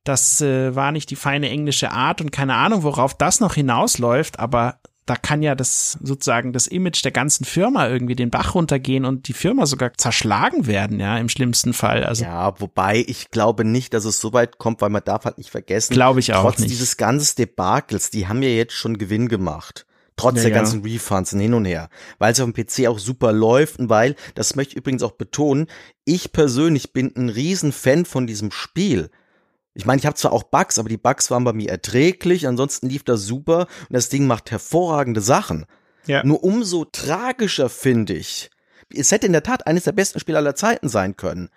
das 0.05 0.41
äh, 0.41 0.75
war 0.75 0.91
nicht 0.91 1.11
die 1.11 1.17
feine 1.17 1.51
englische 1.51 1.91
Art 1.91 2.23
und 2.23 2.33
keine 2.33 2.55
Ahnung, 2.55 2.83
worauf 2.83 3.15
das 3.15 3.41
noch 3.41 3.55
hinausläuft, 3.55 4.39
aber 4.39 4.79
da 5.07 5.17
kann 5.17 5.43
ja 5.43 5.55
das 5.55 5.99
sozusagen 6.01 6.53
das 6.53 6.69
Image 6.69 7.05
der 7.05 7.11
ganzen 7.11 7.45
Firma 7.45 7.89
irgendwie 7.89 8.15
den 8.15 8.31
Bach 8.31 8.55
runtergehen 8.55 9.05
und 9.05 9.27
die 9.27 9.33
Firma 9.33 9.67
sogar 9.67 9.95
zerschlagen 9.95 10.67
werden, 10.67 11.01
ja, 11.01 11.19
im 11.19 11.29
schlimmsten 11.29 11.73
Fall. 11.73 12.05
Also 12.05 12.25
ja, 12.25 12.59
wobei 12.61 13.05
ich 13.07 13.31
glaube 13.31 13.65
nicht, 13.65 13.95
dass 13.95 14.05
es 14.05 14.21
so 14.21 14.33
weit 14.33 14.59
kommt, 14.59 14.81
weil 14.81 14.91
man 14.91 15.03
darf 15.05 15.25
halt 15.25 15.39
nicht 15.39 15.51
vergessen, 15.51 15.95
glaube 15.95 16.21
ich 16.21 16.35
auch 16.35 16.43
trotz 16.43 16.61
nicht. 16.61 16.71
dieses 16.71 16.97
ganzen 16.97 17.37
Debakels, 17.37 18.11
die 18.11 18.29
haben 18.29 18.43
ja 18.43 18.51
jetzt 18.51 18.75
schon 18.75 18.99
Gewinn 18.99 19.29
gemacht. 19.29 19.87
Trotz 20.17 20.37
ja, 20.37 20.43
der 20.43 20.51
ganzen 20.53 20.85
ja. 20.87 20.93
Refunds 20.93 21.33
und 21.33 21.41
hin 21.41 21.55
und 21.55 21.65
her. 21.65 21.89
Weil 22.19 22.33
es 22.33 22.41
auf 22.41 22.51
dem 22.51 22.55
PC 22.55 22.87
auch 22.87 22.99
super 22.99 23.33
läuft 23.33 23.79
und 23.79 23.89
weil, 23.89 24.15
das 24.35 24.55
möchte 24.55 24.73
ich 24.73 24.77
übrigens 24.77 25.03
auch 25.03 25.13
betonen, 25.13 25.67
ich 26.05 26.33
persönlich 26.33 26.93
bin 26.93 27.13
ein 27.17 27.29
Riesenfan 27.29 28.05
von 28.05 28.27
diesem 28.27 28.53
Spiel. 28.53 29.11
Ich 29.75 29.87
meine, 29.87 29.99
ich 29.99 30.07
habe 30.07 30.17
zwar 30.17 30.33
auch 30.33 30.43
Bugs, 30.43 30.79
aber 30.79 30.89
die 30.89 30.99
Bugs 30.99 31.31
waren 31.31 31.45
bei 31.45 31.53
mir 31.53 31.71
erträglich, 31.71 32.47
ansonsten 32.47 32.89
lief 32.89 33.05
das 33.05 33.23
super 33.23 33.67
und 33.89 33.95
das 33.95 34.09
Ding 34.09 34.27
macht 34.27 34.51
hervorragende 34.51 35.21
Sachen. 35.21 35.67
Ja. 36.07 36.25
Nur 36.25 36.45
umso 36.45 36.85
tragischer 36.85 37.69
finde 37.69 38.15
ich, 38.15 38.51
es 38.95 39.13
hätte 39.13 39.27
in 39.27 39.33
der 39.33 39.43
Tat 39.43 39.67
eines 39.67 39.85
der 39.85 39.93
besten 39.93 40.21
Spiele 40.21 40.39
aller 40.39 40.55
Zeiten 40.55 40.89
sein 40.89 41.17
können. 41.17 41.49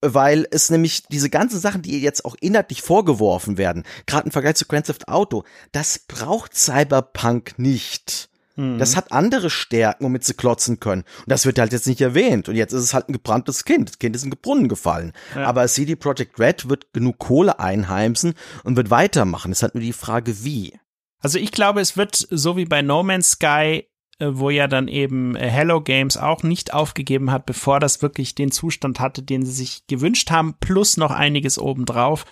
Weil 0.00 0.46
es 0.50 0.70
nämlich 0.70 1.02
diese 1.08 1.28
ganzen 1.28 1.60
Sachen, 1.60 1.82
die 1.82 2.00
jetzt 2.00 2.24
auch 2.24 2.36
inhaltlich 2.40 2.80
vorgeworfen 2.80 3.58
werden, 3.58 3.82
gerade 4.06 4.26
im 4.26 4.30
Vergleich 4.30 4.54
zu 4.54 4.66
Grand 4.66 4.86
Theft 4.86 5.08
Auto, 5.08 5.44
das 5.72 5.98
braucht 5.98 6.54
Cyberpunk 6.54 7.58
nicht. 7.58 8.27
Mhm. 8.58 8.78
Das 8.78 8.96
hat 8.96 9.12
andere 9.12 9.50
Stärken, 9.50 10.04
womit 10.04 10.24
sie 10.24 10.34
klotzen 10.34 10.80
können. 10.80 11.02
Und 11.02 11.30
das 11.30 11.46
wird 11.46 11.58
halt 11.58 11.72
jetzt 11.72 11.86
nicht 11.86 12.00
erwähnt. 12.00 12.48
Und 12.48 12.56
jetzt 12.56 12.72
ist 12.72 12.82
es 12.82 12.92
halt 12.92 13.08
ein 13.08 13.12
gebranntes 13.12 13.64
Kind. 13.64 13.88
Das 13.88 13.98
Kind 13.98 14.16
ist 14.16 14.24
in 14.24 14.30
den 14.30 14.40
Brunnen 14.40 14.68
gefallen. 14.68 15.12
Ja. 15.34 15.46
Aber 15.46 15.66
CD 15.68 15.94
Projekt 15.94 16.38
Red 16.40 16.68
wird 16.68 16.92
genug 16.92 17.18
Kohle 17.18 17.60
einheimsen 17.60 18.34
und 18.64 18.76
wird 18.76 18.90
weitermachen. 18.90 19.52
Es 19.52 19.62
hat 19.62 19.74
nur 19.74 19.82
die 19.82 19.92
Frage, 19.92 20.44
wie. 20.44 20.78
Also 21.20 21.38
ich 21.38 21.52
glaube, 21.52 21.80
es 21.80 21.96
wird 21.96 22.16
so 22.16 22.56
wie 22.56 22.64
bei 22.64 22.82
No 22.82 23.02
Man's 23.02 23.30
Sky 23.30 23.84
äh, 24.18 24.30
wo 24.32 24.50
ja 24.50 24.66
dann 24.66 24.88
eben 24.88 25.36
äh, 25.36 25.48
Hello 25.48 25.80
Games 25.80 26.16
auch 26.16 26.42
nicht 26.42 26.74
aufgegeben 26.74 27.30
hat, 27.30 27.46
bevor 27.46 27.78
das 27.78 28.02
wirklich 28.02 28.34
den 28.34 28.50
Zustand 28.50 28.98
hatte, 28.98 29.22
den 29.22 29.46
sie 29.46 29.52
sich 29.52 29.86
gewünscht 29.86 30.32
haben, 30.32 30.54
plus 30.58 30.96
noch 30.96 31.12
einiges 31.12 31.58
obendrauf 31.58 32.24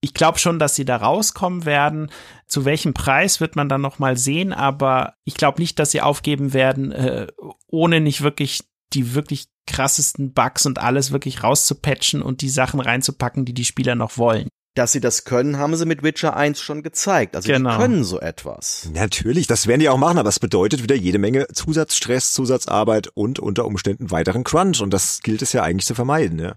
ich 0.00 0.14
glaube 0.14 0.38
schon, 0.38 0.58
dass 0.58 0.74
sie 0.74 0.84
da 0.84 0.96
rauskommen 0.96 1.64
werden. 1.64 2.10
Zu 2.46 2.64
welchem 2.64 2.94
Preis 2.94 3.40
wird 3.40 3.56
man 3.56 3.68
dann 3.68 3.80
noch 3.80 3.98
mal 3.98 4.16
sehen, 4.16 4.52
aber 4.52 5.14
ich 5.24 5.34
glaube 5.34 5.60
nicht, 5.60 5.78
dass 5.78 5.90
sie 5.90 6.00
aufgeben 6.00 6.52
werden, 6.52 6.90
äh, 6.92 7.26
ohne 7.66 8.00
nicht 8.00 8.22
wirklich 8.22 8.62
die 8.92 9.14
wirklich 9.14 9.48
krassesten 9.66 10.32
Bugs 10.32 10.66
und 10.66 10.78
alles 10.78 11.12
wirklich 11.12 11.44
rauszupatchen 11.44 12.22
und 12.22 12.40
die 12.40 12.48
Sachen 12.48 12.80
reinzupacken, 12.80 13.44
die 13.44 13.54
die 13.54 13.64
Spieler 13.64 13.94
noch 13.94 14.18
wollen. 14.18 14.48
Dass 14.74 14.92
sie 14.92 15.00
das 15.00 15.24
können, 15.24 15.58
haben 15.58 15.76
sie 15.76 15.84
mit 15.84 16.02
Witcher 16.02 16.36
1 16.36 16.60
schon 16.60 16.82
gezeigt. 16.82 17.36
Also 17.36 17.52
genau. 17.52 17.72
die 17.72 17.76
können 17.76 18.04
so 18.04 18.20
etwas. 18.20 18.88
Natürlich, 18.92 19.46
das 19.46 19.66
werden 19.66 19.80
die 19.80 19.88
auch 19.88 19.98
machen, 19.98 20.18
aber 20.18 20.28
es 20.28 20.38
bedeutet 20.38 20.82
wieder 20.82 20.94
jede 20.94 21.18
Menge 21.18 21.48
Zusatzstress, 21.52 22.32
Zusatzarbeit 22.32 23.08
und 23.14 23.38
unter 23.38 23.64
Umständen 23.64 24.10
weiteren 24.10 24.44
Crunch. 24.44 24.80
Und 24.80 24.90
das 24.90 25.20
gilt 25.22 25.42
es 25.42 25.52
ja 25.52 25.62
eigentlich 25.62 25.86
zu 25.86 25.94
vermeiden, 25.94 26.38
ja. 26.38 26.54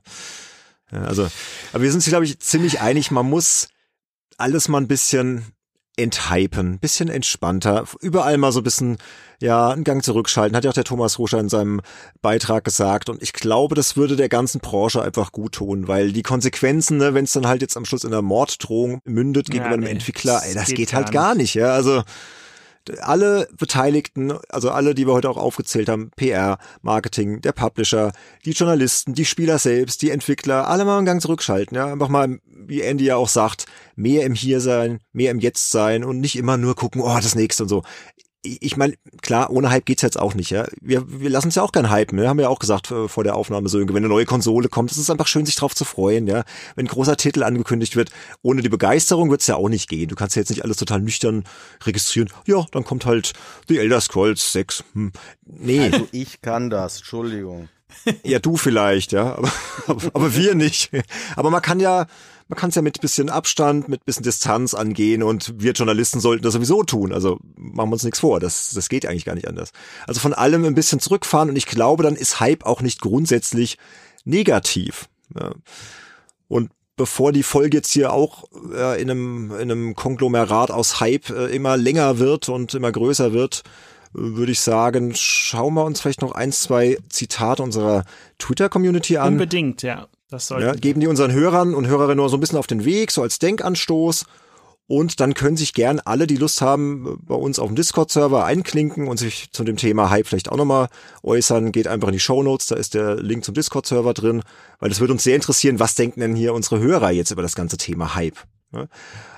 Also, 0.93 1.27
aber 1.71 1.83
wir 1.83 1.89
sind 1.89 1.99
uns, 1.99 2.07
glaube 2.07 2.25
ich, 2.25 2.39
ziemlich 2.39 2.81
einig, 2.81 3.11
man 3.11 3.29
muss 3.29 3.69
alles 4.37 4.67
mal 4.67 4.79
ein 4.79 4.87
bisschen 4.87 5.45
enthypen, 5.95 6.79
bisschen 6.79 7.09
entspannter, 7.09 7.85
überall 8.01 8.37
mal 8.37 8.51
so 8.51 8.61
ein 8.61 8.63
bisschen, 8.63 8.97
ja, 9.39 9.69
einen 9.69 9.83
Gang 9.83 10.03
zurückschalten, 10.03 10.55
hat 10.55 10.63
ja 10.63 10.71
auch 10.71 10.75
der 10.75 10.83
Thomas 10.83 11.19
Ruscher 11.19 11.39
in 11.39 11.49
seinem 11.49 11.81
Beitrag 12.21 12.63
gesagt. 12.63 13.09
Und 13.09 13.21
ich 13.21 13.31
glaube, 13.33 13.75
das 13.75 13.95
würde 13.95 14.15
der 14.15 14.29
ganzen 14.29 14.59
Branche 14.59 15.03
einfach 15.03 15.31
gut 15.31 15.53
tun, 15.53 15.87
weil 15.87 16.11
die 16.11 16.23
Konsequenzen, 16.23 16.97
ne, 16.97 17.13
wenn 17.13 17.25
es 17.25 17.33
dann 17.33 17.47
halt 17.47 17.61
jetzt 17.61 17.77
am 17.77 17.85
Schluss 17.85 18.03
in 18.03 18.11
einer 18.11 18.23
Morddrohung 18.23 19.01
mündet 19.05 19.51
gegenüber 19.51 19.71
ja, 19.71 19.77
nee, 19.77 19.85
einem 19.85 19.97
Entwickler, 19.97 20.41
ey, 20.43 20.55
das 20.55 20.67
geht, 20.67 20.77
geht 20.77 20.93
halt 20.93 21.11
gar 21.11 21.35
nicht, 21.35 21.53
ja, 21.53 21.73
also 21.73 22.01
alle 23.01 23.47
Beteiligten, 23.57 24.33
also 24.49 24.71
alle, 24.71 24.95
die 24.95 25.07
wir 25.07 25.13
heute 25.13 25.29
auch 25.29 25.37
aufgezählt 25.37 25.89
haben, 25.89 26.11
PR, 26.15 26.57
Marketing, 26.81 27.41
der 27.41 27.51
Publisher, 27.51 28.11
die 28.45 28.51
Journalisten, 28.51 29.13
die 29.13 29.25
Spieler 29.25 29.59
selbst, 29.59 30.01
die 30.01 30.09
Entwickler, 30.09 30.67
alle 30.67 30.85
mal 30.85 30.97
einen 30.97 31.05
Gang 31.05 31.21
zurückschalten, 31.21 31.75
ja, 31.75 31.87
einfach 31.87 32.09
mal, 32.09 32.39
wie 32.45 32.81
Andy 32.81 33.05
ja 33.05 33.15
auch 33.15 33.29
sagt, 33.29 33.65
mehr 33.95 34.25
im 34.25 34.33
Hier 34.33 34.59
sein, 34.59 34.99
mehr 35.11 35.31
im 35.31 35.39
Jetzt 35.39 35.69
sein 35.69 36.03
und 36.03 36.19
nicht 36.19 36.37
immer 36.37 36.57
nur 36.57 36.75
gucken, 36.75 37.01
oh, 37.01 37.15
das 37.15 37.35
nächste 37.35 37.63
und 37.63 37.69
so 37.69 37.83
ich 38.43 38.75
meine, 38.75 38.95
klar, 39.21 39.49
ohne 39.51 39.69
Hype 39.69 39.85
geht's 39.85 40.01
jetzt 40.01 40.19
auch 40.19 40.33
nicht, 40.33 40.49
ja. 40.49 40.65
Wir, 40.81 41.05
wir 41.07 41.29
lassen 41.29 41.47
es 41.47 41.55
ja 41.55 41.63
auch 41.63 41.71
gern 41.71 41.89
hypen, 41.89 42.17
ne? 42.17 42.27
haben 42.27 42.37
wir 42.37 42.43
ja 42.43 42.49
auch 42.49 42.59
gesagt 42.59 42.91
äh, 42.91 43.07
vor 43.07 43.23
der 43.23 43.35
Aufnahme 43.35 43.69
so, 43.69 43.79
wenn 43.79 43.95
eine 43.95 44.09
neue 44.09 44.25
Konsole 44.25 44.67
kommt, 44.67 44.91
es 44.91 44.97
ist 44.97 45.09
einfach 45.09 45.27
schön, 45.27 45.45
sich 45.45 45.55
drauf 45.55 45.73
zu 45.73 45.85
freuen, 45.85 46.27
ja. 46.27 46.43
Wenn 46.75 46.85
ein 46.85 46.89
großer 46.89 47.15
Titel 47.15 47.43
angekündigt 47.43 47.95
wird, 47.95 48.11
ohne 48.41 48.61
die 48.61 48.69
Begeisterung 48.69 49.31
wird's 49.31 49.47
ja 49.47 49.55
auch 49.55 49.69
nicht 49.69 49.89
gehen. 49.89 50.09
Du 50.09 50.15
kannst 50.15 50.35
ja 50.35 50.41
jetzt 50.41 50.49
nicht 50.49 50.63
alles 50.63 50.77
total 50.77 50.99
nüchtern 50.99 51.45
registrieren. 51.85 52.29
Ja, 52.45 52.65
dann 52.71 52.83
kommt 52.83 53.05
halt 53.05 53.33
The 53.69 53.79
Elder 53.79 54.01
Scrolls 54.01 54.51
6. 54.51 54.83
Hm. 54.93 55.13
Nee. 55.45 55.79
Also 55.79 56.07
ich 56.11 56.41
kann 56.41 56.69
das, 56.69 56.97
Entschuldigung. 56.97 57.69
Ja, 58.23 58.39
du 58.39 58.57
vielleicht, 58.57 59.11
ja, 59.11 59.35
aber, 59.35 59.51
aber, 59.87 60.01
aber 60.13 60.35
wir 60.35 60.55
nicht. 60.55 60.91
Aber 61.35 61.49
man 61.49 61.61
kann 61.61 61.79
ja, 61.79 62.07
man 62.47 62.57
kann 62.57 62.69
es 62.69 62.75
ja 62.75 62.81
mit 62.81 63.01
bisschen 63.01 63.29
Abstand, 63.29 63.87
mit 63.89 64.05
bisschen 64.05 64.23
Distanz 64.23 64.73
angehen 64.73 65.23
und 65.23 65.53
wir 65.57 65.71
Journalisten 65.71 66.19
sollten 66.19 66.43
das 66.43 66.53
sowieso 66.53 66.83
tun. 66.83 67.13
Also 67.13 67.39
machen 67.55 67.89
wir 67.89 67.93
uns 67.93 68.03
nichts 68.03 68.19
vor, 68.19 68.39
das, 68.39 68.71
das 68.71 68.89
geht 68.89 69.05
eigentlich 69.05 69.25
gar 69.25 69.35
nicht 69.35 69.47
anders. 69.47 69.71
Also 70.07 70.19
von 70.19 70.33
allem 70.33 70.65
ein 70.65 70.75
bisschen 70.75 70.99
zurückfahren 70.99 71.49
und 71.49 71.55
ich 71.55 71.65
glaube, 71.65 72.03
dann 72.03 72.15
ist 72.15 72.39
Hype 72.39 72.65
auch 72.65 72.81
nicht 72.81 73.01
grundsätzlich 73.01 73.77
negativ. 74.25 75.09
Ja. 75.39 75.51
Und 76.47 76.71
bevor 76.95 77.31
die 77.31 77.43
Folge 77.43 77.77
jetzt 77.77 77.91
hier 77.91 78.13
auch 78.13 78.45
äh, 78.73 79.01
in, 79.01 79.09
einem, 79.09 79.51
in 79.51 79.71
einem 79.71 79.95
Konglomerat 79.95 80.71
aus 80.71 80.99
Hype 80.99 81.29
äh, 81.29 81.47
immer 81.47 81.77
länger 81.77 82.19
wird 82.19 82.49
und 82.49 82.73
immer 82.73 82.91
größer 82.91 83.33
wird, 83.33 83.63
würde 84.13 84.51
ich 84.51 84.61
sagen, 84.61 85.13
schauen 85.15 85.73
wir 85.73 85.85
uns 85.85 86.01
vielleicht 86.01 86.21
noch 86.21 86.33
ein, 86.33 86.51
zwei 86.51 86.97
Zitate 87.09 87.63
unserer 87.63 88.03
Twitter-Community 88.37 89.17
an. 89.17 89.33
Unbedingt, 89.33 89.81
ja. 89.81 90.07
Das 90.33 90.49
ja, 90.49 90.73
geben 90.73 90.99
die 90.99 91.05
unseren 91.05 91.31
Hörern 91.31 91.75
und 91.75 91.85
Hörerinnen 91.85 92.17
nur 92.17 92.27
so 92.27 92.37
ein 92.37 92.39
bisschen 92.39 92.57
auf 92.57 92.65
den 92.65 92.85
Weg, 92.85 93.11
so 93.11 93.21
als 93.21 93.37
Denkanstoß. 93.37 94.25
Und 94.87 95.19
dann 95.19 95.35
können 95.35 95.57
sich 95.57 95.73
gern 95.73 95.99
alle, 95.99 96.25
die 96.25 96.37
Lust 96.37 96.59
haben, 96.59 97.19
bei 97.21 97.35
uns 97.35 97.59
auf 97.59 97.67
dem 97.67 97.75
Discord-Server 97.75 98.43
einklinken 98.43 99.07
und 99.07 99.17
sich 99.17 99.51
zu 99.51 99.63
dem 99.63 99.77
Thema 99.77 100.09
Hype 100.09 100.25
vielleicht 100.25 100.51
auch 100.51 100.57
nochmal 100.57 100.87
äußern. 101.21 101.71
Geht 101.71 101.87
einfach 101.87 102.07
in 102.07 102.13
die 102.13 102.19
Show 102.19 102.41
Notes, 102.41 102.65
da 102.65 102.75
ist 102.75 102.95
der 102.95 103.15
Link 103.17 103.45
zum 103.45 103.53
Discord-Server 103.53 104.15
drin, 104.15 104.41
weil 104.79 104.89
es 104.89 104.99
würde 104.99 105.13
uns 105.13 105.23
sehr 105.23 105.35
interessieren, 105.35 105.79
was 105.79 105.93
denken 105.93 106.19
denn 106.19 106.35
hier 106.35 106.55
unsere 106.55 106.79
Hörer 106.79 107.11
jetzt 107.11 107.29
über 107.29 107.43
das 107.43 107.53
ganze 107.53 107.77
Thema 107.77 108.15
Hype. 108.15 108.37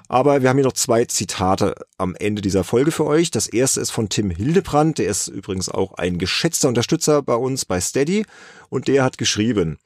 Aber 0.07 0.41
wir 0.41 0.49
haben 0.49 0.57
hier 0.57 0.65
noch 0.65 0.73
zwei 0.73 1.03
Zitate 1.03 1.75
am 1.97 2.15
Ende 2.15 2.41
dieser 2.41 2.63
Folge 2.63 2.91
für 2.91 3.05
euch. 3.05 3.31
Das 3.31 3.47
erste 3.47 3.81
ist 3.81 3.91
von 3.91 4.07
Tim 4.07 4.29
Hildebrand, 4.29 4.97
der 4.97 5.07
ist 5.07 5.27
übrigens 5.27 5.67
auch 5.67 5.95
ein 5.95 6.19
geschätzter 6.19 6.69
Unterstützer 6.69 7.21
bei 7.21 7.35
uns 7.35 7.65
bei 7.65 7.81
Steady 7.81 8.25
und 8.69 8.87
der 8.87 9.03
hat 9.03 9.17
geschrieben, 9.17 9.77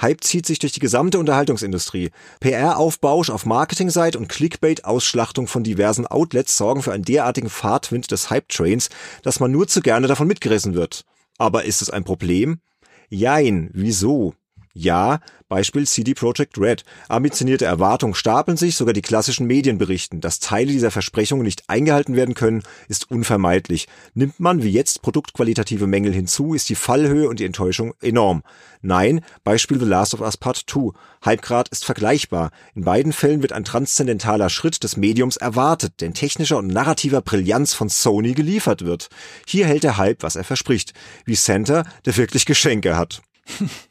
Hype 0.00 0.22
zieht 0.22 0.46
sich 0.46 0.58
durch 0.58 0.72
die 0.72 0.80
gesamte 0.80 1.18
Unterhaltungsindustrie. 1.18 2.10
PR-Aufbausch 2.40 3.30
auf 3.30 3.46
Marketingseite 3.46 4.18
und 4.18 4.28
Clickbait-Ausschlachtung 4.28 5.48
von 5.48 5.64
diversen 5.64 6.06
Outlets 6.06 6.56
sorgen 6.56 6.82
für 6.82 6.92
einen 6.92 7.04
derartigen 7.04 7.50
Fahrtwind 7.50 8.10
des 8.10 8.30
Hype-Trains, 8.30 8.90
dass 9.22 9.40
man 9.40 9.50
nur 9.50 9.66
zu 9.66 9.80
gerne 9.80 10.06
davon 10.06 10.28
mitgerissen 10.28 10.74
wird. 10.74 11.04
Aber 11.36 11.64
ist 11.64 11.82
es 11.82 11.90
ein 11.90 12.04
Problem? 12.04 12.60
Jein, 13.08 13.70
wieso? 13.72 14.34
Ja, 14.80 15.18
Beispiel 15.48 15.88
CD 15.88 16.14
Projekt 16.14 16.56
Red. 16.56 16.84
Ambitionierte 17.08 17.64
Erwartungen 17.64 18.14
stapeln 18.14 18.56
sich, 18.56 18.76
sogar 18.76 18.92
die 18.94 19.02
klassischen 19.02 19.48
Medien 19.48 19.76
berichten. 19.76 20.20
Dass 20.20 20.38
Teile 20.38 20.70
dieser 20.70 20.92
Versprechungen 20.92 21.42
nicht 21.42 21.64
eingehalten 21.66 22.14
werden 22.14 22.36
können, 22.36 22.62
ist 22.86 23.10
unvermeidlich. 23.10 23.88
Nimmt 24.14 24.38
man 24.38 24.62
wie 24.62 24.70
jetzt 24.70 25.02
produktqualitative 25.02 25.88
Mängel 25.88 26.12
hinzu, 26.12 26.54
ist 26.54 26.68
die 26.68 26.76
Fallhöhe 26.76 27.28
und 27.28 27.40
die 27.40 27.44
Enttäuschung 27.44 27.92
enorm. 28.00 28.44
Nein, 28.80 29.22
Beispiel 29.42 29.80
The 29.80 29.84
Last 29.84 30.14
of 30.14 30.20
Us 30.20 30.36
Part 30.36 30.62
2. 30.68 30.92
Hypegrad 31.24 31.70
ist 31.70 31.84
vergleichbar. 31.84 32.52
In 32.76 32.84
beiden 32.84 33.12
Fällen 33.12 33.42
wird 33.42 33.52
ein 33.52 33.64
transzendentaler 33.64 34.48
Schritt 34.48 34.84
des 34.84 34.96
Mediums 34.96 35.38
erwartet, 35.38 35.94
der 35.98 36.06
in 36.06 36.14
technischer 36.14 36.56
und 36.56 36.68
narrativer 36.68 37.20
Brillanz 37.20 37.74
von 37.74 37.88
Sony 37.88 38.32
geliefert 38.34 38.84
wird. 38.84 39.08
Hier 39.44 39.66
hält 39.66 39.82
der 39.82 39.96
Hype, 39.96 40.22
was 40.22 40.36
er 40.36 40.44
verspricht. 40.44 40.94
Wie 41.24 41.34
Santa, 41.34 41.82
der 42.06 42.16
wirklich 42.16 42.46
Geschenke 42.46 42.96
hat. 42.96 43.22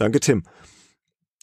Danke, 0.00 0.18
Tim. 0.18 0.44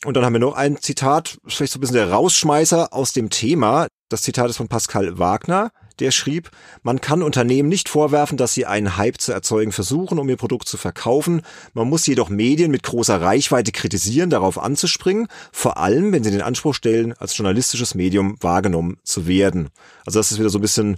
Und 0.04 0.16
dann 0.18 0.26
haben 0.26 0.34
wir 0.34 0.40
noch 0.40 0.56
ein 0.56 0.78
Zitat, 0.82 1.38
vielleicht 1.46 1.74
so 1.74 1.78
ein 1.78 1.82
bisschen 1.82 1.96
der 1.96 2.10
Rausschmeißer 2.10 2.92
aus 2.92 3.14
dem 3.14 3.30
Thema. 3.30 3.86
Das 4.10 4.24
Zitat 4.24 4.50
ist 4.50 4.58
von 4.58 4.68
Pascal 4.68 5.20
Wagner. 5.20 5.72
Der 6.00 6.10
schrieb, 6.10 6.50
man 6.82 7.00
kann 7.00 7.22
Unternehmen 7.22 7.70
nicht 7.70 7.88
vorwerfen, 7.88 8.36
dass 8.36 8.56
sie 8.56 8.66
einen 8.66 8.98
Hype 8.98 9.22
zu 9.22 9.32
erzeugen 9.32 9.72
versuchen, 9.72 10.18
um 10.18 10.28
ihr 10.28 10.38
Produkt 10.38 10.68
zu 10.68 10.78
verkaufen. 10.78 11.44
Man 11.76 11.88
muss 11.88 12.08
jedoch 12.08 12.30
Medien 12.30 12.72
mit 12.72 12.82
großer 12.82 13.22
Reichweite 13.22 13.72
kritisieren, 13.72 14.32
darauf 14.32 14.58
anzuspringen, 14.58 15.28
vor 15.52 15.78
allem, 15.78 16.12
wenn 16.12 16.24
sie 16.24 16.32
den 16.32 16.42
Anspruch 16.42 16.74
stellen, 16.74 17.14
als 17.14 17.38
journalistisches 17.38 17.94
Medium 17.94 18.38
wahrgenommen 18.42 18.98
zu 19.04 19.28
werden. 19.28 19.70
Also 20.04 20.20
das 20.20 20.32
ist 20.32 20.40
wieder 20.40 20.50
so 20.50 20.58
ein 20.58 20.62
bisschen, 20.64 20.98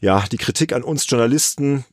ja, 0.00 0.24
die 0.30 0.38
Kritik 0.38 0.74
an 0.74 0.82
uns 0.82 1.08
Journalisten. 1.08 1.86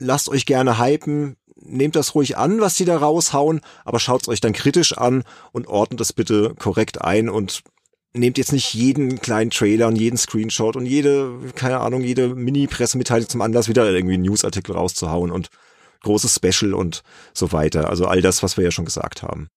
Lasst 0.00 0.28
euch 0.28 0.44
gerne 0.44 0.80
hypen, 0.80 1.36
nehmt 1.64 1.96
das 1.96 2.14
ruhig 2.14 2.36
an, 2.36 2.60
was 2.60 2.74
die 2.74 2.84
da 2.84 2.96
raushauen, 2.96 3.60
aber 3.84 3.98
schaut 3.98 4.22
es 4.22 4.28
euch 4.28 4.40
dann 4.40 4.52
kritisch 4.52 4.96
an 4.96 5.24
und 5.52 5.66
ordnet 5.66 6.00
es 6.00 6.12
bitte 6.12 6.54
korrekt 6.58 7.02
ein 7.02 7.28
und 7.28 7.62
nehmt 8.12 8.38
jetzt 8.38 8.52
nicht 8.52 8.72
jeden 8.74 9.20
kleinen 9.20 9.50
Trailer 9.50 9.88
und 9.88 9.96
jeden 9.96 10.16
Screenshot 10.16 10.76
und 10.76 10.86
jede, 10.86 11.32
keine 11.54 11.80
Ahnung, 11.80 12.02
jede 12.02 12.34
Mini-Pressemitteilung 12.34 13.28
zum 13.28 13.40
Anlass, 13.40 13.68
wieder 13.68 13.90
irgendwie 13.90 14.14
einen 14.14 14.22
Newsartikel 14.24 14.74
rauszuhauen 14.74 15.30
und 15.30 15.48
großes 16.02 16.34
Special 16.34 16.74
und 16.74 17.02
so 17.32 17.52
weiter. 17.52 17.90
Also 17.90 18.06
all 18.06 18.22
das, 18.22 18.42
was 18.42 18.56
wir 18.56 18.64
ja 18.64 18.70
schon 18.70 18.84
gesagt 18.84 19.22
haben. 19.22 19.48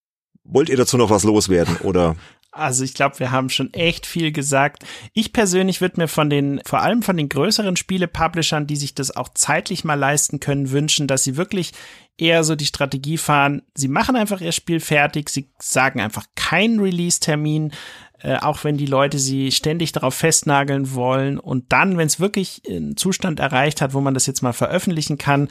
Wollt 0.44 0.70
ihr 0.70 0.78
dazu 0.78 0.98
noch 0.98 1.10
was 1.10 1.24
loswerden 1.24 1.78
oder? 1.78 2.16
Also 2.58 2.84
ich 2.84 2.94
glaube, 2.94 3.20
wir 3.20 3.32
haben 3.32 3.50
schon 3.50 3.74
echt 3.74 4.06
viel 4.06 4.32
gesagt. 4.32 4.84
Ich 5.14 5.32
persönlich 5.32 5.80
würde 5.80 6.02
mir 6.02 6.08
von 6.08 6.30
den, 6.30 6.62
vor 6.66 6.82
allem 6.82 7.04
von 7.04 7.16
den 7.16 7.30
größeren 7.30 7.76
Spiele-Publishern, 7.76 8.68
die 8.68 8.76
sich 8.76 8.96
das 8.96 9.16
auch 9.16 9.30
zeitlich 9.30 9.84
mal 9.84 9.94
leisten 9.94 10.40
können, 10.40 10.72
wünschen, 10.72 11.08
dass 11.08 11.24
sie 11.24 11.38
wirklich 11.38 11.74
eher 12.18 12.44
so 12.44 12.56
die 12.56 12.66
Strategie 12.66 13.18
fahren. 13.18 13.62
Sie 13.76 13.88
machen 13.88 14.16
einfach 14.16 14.42
ihr 14.42 14.52
Spiel 14.52 14.80
fertig, 14.80 15.30
sie 15.30 15.50
sagen 15.60 16.02
einfach 16.02 16.26
keinen 16.36 16.80
Release-Termin, 16.80 17.74
äh, 18.22 18.38
auch 18.38 18.64
wenn 18.64 18.78
die 18.78 18.88
Leute 18.88 19.20
sie 19.20 19.52
ständig 19.52 19.92
darauf 19.92 20.16
festnageln 20.16 20.94
wollen. 20.94 21.38
Und 21.38 21.72
dann, 21.72 21.98
wenn 21.98 22.08
es 22.08 22.20
wirklich 22.20 22.64
einen 22.68 22.98
Zustand 22.98 23.40
erreicht 23.40 23.82
hat, 23.82 23.94
wo 23.94 24.02
man 24.02 24.16
das 24.16 24.26
jetzt 24.26 24.42
mal 24.42 24.54
veröffentlichen 24.54 25.20
kann, 25.20 25.50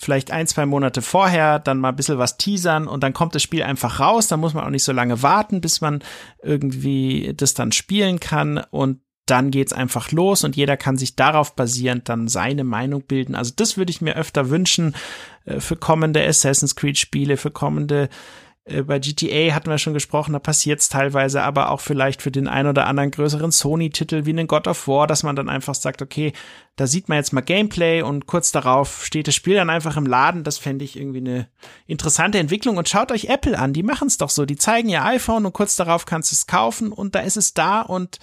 vielleicht 0.00 0.30
ein, 0.30 0.46
zwei 0.46 0.64
Monate 0.66 1.02
vorher, 1.02 1.58
dann 1.58 1.78
mal 1.78 1.90
ein 1.90 1.96
bisschen 1.96 2.18
was 2.18 2.38
teasern 2.38 2.88
und 2.88 3.02
dann 3.02 3.12
kommt 3.12 3.34
das 3.34 3.42
Spiel 3.42 3.62
einfach 3.62 4.00
raus. 4.00 4.28
Da 4.28 4.36
muss 4.36 4.54
man 4.54 4.64
auch 4.64 4.70
nicht 4.70 4.84
so 4.84 4.92
lange 4.92 5.22
warten, 5.22 5.60
bis 5.60 5.80
man 5.80 6.02
irgendwie 6.42 7.34
das 7.36 7.54
dann 7.54 7.70
spielen 7.70 8.18
kann 8.18 8.58
und 8.70 9.00
dann 9.26 9.50
geht's 9.50 9.72
einfach 9.72 10.10
los 10.10 10.42
und 10.42 10.56
jeder 10.56 10.76
kann 10.76 10.96
sich 10.96 11.14
darauf 11.14 11.54
basierend 11.54 12.08
dann 12.08 12.26
seine 12.28 12.64
Meinung 12.64 13.02
bilden. 13.02 13.34
Also 13.34 13.52
das 13.54 13.76
würde 13.76 13.90
ich 13.90 14.00
mir 14.00 14.16
öfter 14.16 14.50
wünschen 14.50 14.96
äh, 15.44 15.60
für 15.60 15.76
kommende 15.76 16.26
Assassin's 16.26 16.74
Creed 16.74 16.98
Spiele, 16.98 17.36
für 17.36 17.50
kommende 17.50 18.08
äh, 18.64 18.82
bei 18.82 18.98
GTA 18.98 19.54
hatten 19.54 19.70
wir 19.70 19.78
schon 19.78 19.94
gesprochen, 19.94 20.32
da 20.32 20.38
passiert 20.38 20.80
es 20.80 20.88
teilweise, 20.88 21.42
aber 21.42 21.70
auch 21.70 21.80
vielleicht 21.80 22.22
für 22.22 22.30
den 22.30 22.48
ein 22.48 22.66
oder 22.66 22.86
anderen 22.86 23.10
größeren 23.10 23.50
Sony-Titel 23.50 24.26
wie 24.26 24.30
einen 24.30 24.46
God 24.46 24.66
of 24.68 24.86
War, 24.88 25.06
dass 25.06 25.22
man 25.22 25.36
dann 25.36 25.48
einfach 25.48 25.74
sagt, 25.74 26.02
okay, 26.02 26.32
da 26.76 26.86
sieht 26.86 27.08
man 27.08 27.18
jetzt 27.18 27.32
mal 27.32 27.40
Gameplay 27.40 28.02
und 28.02 28.26
kurz 28.26 28.52
darauf 28.52 29.04
steht 29.04 29.28
das 29.28 29.34
Spiel 29.34 29.56
dann 29.56 29.70
einfach 29.70 29.96
im 29.96 30.06
Laden. 30.06 30.44
Das 30.44 30.58
fände 30.58 30.84
ich 30.84 30.96
irgendwie 30.96 31.18
eine 31.18 31.48
interessante 31.86 32.38
Entwicklung. 32.38 32.78
Und 32.78 32.88
schaut 32.88 33.12
euch 33.12 33.26
Apple 33.26 33.58
an, 33.58 33.72
die 33.72 33.82
machen 33.82 34.08
es 34.08 34.16
doch 34.16 34.30
so. 34.30 34.46
Die 34.46 34.56
zeigen 34.56 34.88
ihr 34.88 35.04
iPhone 35.04 35.44
und 35.44 35.52
kurz 35.52 35.76
darauf 35.76 36.06
kannst 36.06 36.32
du 36.32 36.34
es 36.34 36.46
kaufen 36.46 36.92
und 36.92 37.14
da 37.14 37.20
ist 37.20 37.36
es 37.36 37.52
da 37.52 37.82
und 37.82 38.18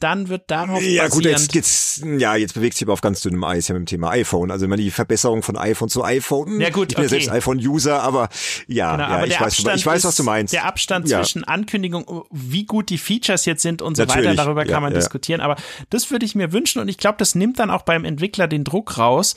dann 0.00 0.28
wird 0.28 0.50
darauf 0.50 0.82
Ja 0.82 1.08
gut, 1.08 1.24
jetzt, 1.24 1.54
jetzt, 1.54 2.04
ja, 2.04 2.36
jetzt 2.36 2.54
bewegt 2.54 2.76
sich 2.76 2.86
aber 2.86 2.92
auf 2.92 3.00
ganz 3.00 3.20
dünnem 3.20 3.42
Eis 3.44 3.68
ja 3.68 3.74
mit 3.74 3.82
dem 3.82 3.86
Thema 3.86 4.10
iPhone. 4.10 4.50
Also 4.50 4.66
immer 4.66 4.76
die 4.76 4.90
Verbesserung 4.90 5.42
von 5.42 5.56
iPhone 5.56 5.88
zu 5.88 6.04
iPhone. 6.04 6.60
Ja 6.60 6.70
gut, 6.70 6.92
ich 6.92 6.96
bin 6.96 7.04
okay. 7.04 7.16
ja 7.16 7.20
selbst 7.20 7.30
iPhone-User, 7.30 8.00
aber 8.02 8.28
ja, 8.66 8.92
genau, 8.92 9.08
ja 9.08 9.14
aber 9.16 9.26
ich, 9.26 9.40
weiß, 9.40 9.58
ich 9.58 9.86
weiß, 9.86 10.04
was 10.04 10.16
du 10.16 10.22
meinst. 10.22 10.54
Der 10.54 10.66
Abstand 10.66 11.08
ja. 11.08 11.20
zwischen 11.20 11.44
Ankündigung, 11.44 12.24
wie 12.30 12.64
gut 12.64 12.90
die 12.90 12.98
Features 12.98 13.44
jetzt 13.44 13.62
sind 13.62 13.82
und 13.82 13.96
so 13.96 14.04
Natürlich, 14.04 14.30
weiter, 14.30 14.44
darüber 14.44 14.64
kann 14.64 14.70
ja, 14.70 14.80
man 14.80 14.94
diskutieren. 14.94 15.40
Aber 15.40 15.56
das 15.90 16.10
würde 16.10 16.24
ich 16.24 16.34
mir 16.34 16.52
wünschen 16.52 16.80
und 16.80 16.88
ich 16.88 16.98
glaube, 16.98 17.16
das 17.18 17.34
nimmt 17.34 17.58
dann 17.58 17.70
auch 17.70 17.82
beim 17.82 18.04
Entwickler 18.04 18.46
den 18.46 18.64
Druck 18.64 18.98
raus, 18.98 19.34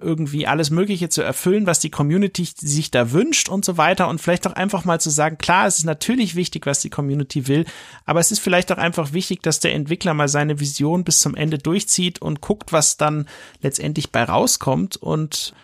irgendwie 0.00 0.46
alles 0.46 0.70
Mögliche 0.70 1.08
zu 1.08 1.22
erfüllen, 1.22 1.66
was 1.66 1.78
die 1.78 1.90
Community 1.90 2.48
sich 2.56 2.90
da 2.90 3.12
wünscht 3.12 3.48
und 3.48 3.64
so 3.64 3.76
weiter 3.76 4.08
und 4.08 4.20
vielleicht 4.20 4.46
auch 4.46 4.52
einfach 4.52 4.84
mal 4.84 5.00
zu 5.00 5.10
sagen, 5.10 5.38
klar, 5.38 5.66
es 5.66 5.78
ist 5.78 5.84
natürlich 5.84 6.34
wichtig, 6.34 6.66
was 6.66 6.80
die 6.80 6.90
Community 6.90 7.46
will, 7.46 7.64
aber 8.04 8.18
es 8.18 8.32
ist 8.32 8.40
vielleicht 8.40 8.72
auch 8.72 8.78
einfach 8.78 9.12
wichtig, 9.12 9.42
dass 9.42 9.60
der 9.60 9.72
Entwickler 9.72 10.12
mal 10.12 10.28
seine 10.28 10.58
Vision 10.58 11.04
bis 11.04 11.20
zum 11.20 11.36
Ende 11.36 11.58
durchzieht 11.58 12.20
und 12.20 12.40
guckt, 12.40 12.72
was 12.72 12.96
dann 12.96 13.28
letztendlich 13.60 14.10
bei 14.10 14.24
rauskommt 14.24 14.96
und 14.96 15.54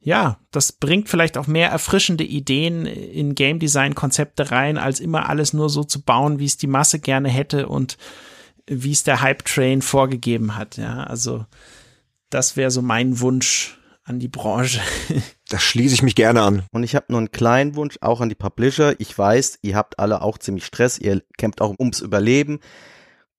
ja, 0.00 0.38
das 0.52 0.70
bringt 0.70 1.08
vielleicht 1.08 1.36
auch 1.36 1.48
mehr 1.48 1.68
erfrischende 1.68 2.22
Ideen 2.22 2.86
in 2.86 3.34
Game 3.34 3.58
Design 3.58 3.96
Konzepte 3.96 4.52
rein, 4.52 4.78
als 4.78 5.00
immer 5.00 5.28
alles 5.28 5.52
nur 5.52 5.68
so 5.68 5.82
zu 5.82 6.00
bauen, 6.00 6.38
wie 6.38 6.44
es 6.44 6.56
die 6.56 6.68
Masse 6.68 7.00
gerne 7.00 7.28
hätte 7.28 7.68
und 7.68 7.98
wie 8.68 8.92
es 8.92 9.02
der 9.02 9.20
Hype 9.20 9.44
Train 9.44 9.82
vorgegeben 9.82 10.54
hat. 10.54 10.76
Ja, 10.76 11.02
also 11.02 11.44
das 12.36 12.54
wäre 12.54 12.70
so 12.70 12.82
mein 12.82 13.20
Wunsch 13.20 13.78
an 14.04 14.18
die 14.20 14.28
Branche. 14.28 14.80
Da 15.48 15.60
schließe 15.60 15.94
ich 15.94 16.02
mich 16.02 16.16
gerne 16.16 16.42
an. 16.42 16.64
Und 16.72 16.82
ich 16.82 16.96
habe 16.96 17.06
nur 17.08 17.18
einen 17.18 17.30
kleinen 17.30 17.76
Wunsch 17.76 17.98
auch 18.00 18.20
an 18.20 18.28
die 18.28 18.34
Publisher. 18.34 18.98
Ich 18.98 19.16
weiß, 19.16 19.60
ihr 19.62 19.76
habt 19.76 20.00
alle 20.00 20.20
auch 20.20 20.38
ziemlich 20.38 20.66
Stress, 20.66 20.98
ihr 20.98 21.22
kämpft 21.38 21.60
auch 21.60 21.78
ums 21.78 22.00
Überleben. 22.00 22.58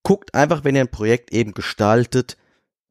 Guckt 0.03 0.33
einfach, 0.33 0.63
wenn 0.63 0.73
ihr 0.75 0.81
ein 0.81 0.89
Projekt 0.89 1.33
eben 1.33 1.53
gestaltet, 1.53 2.37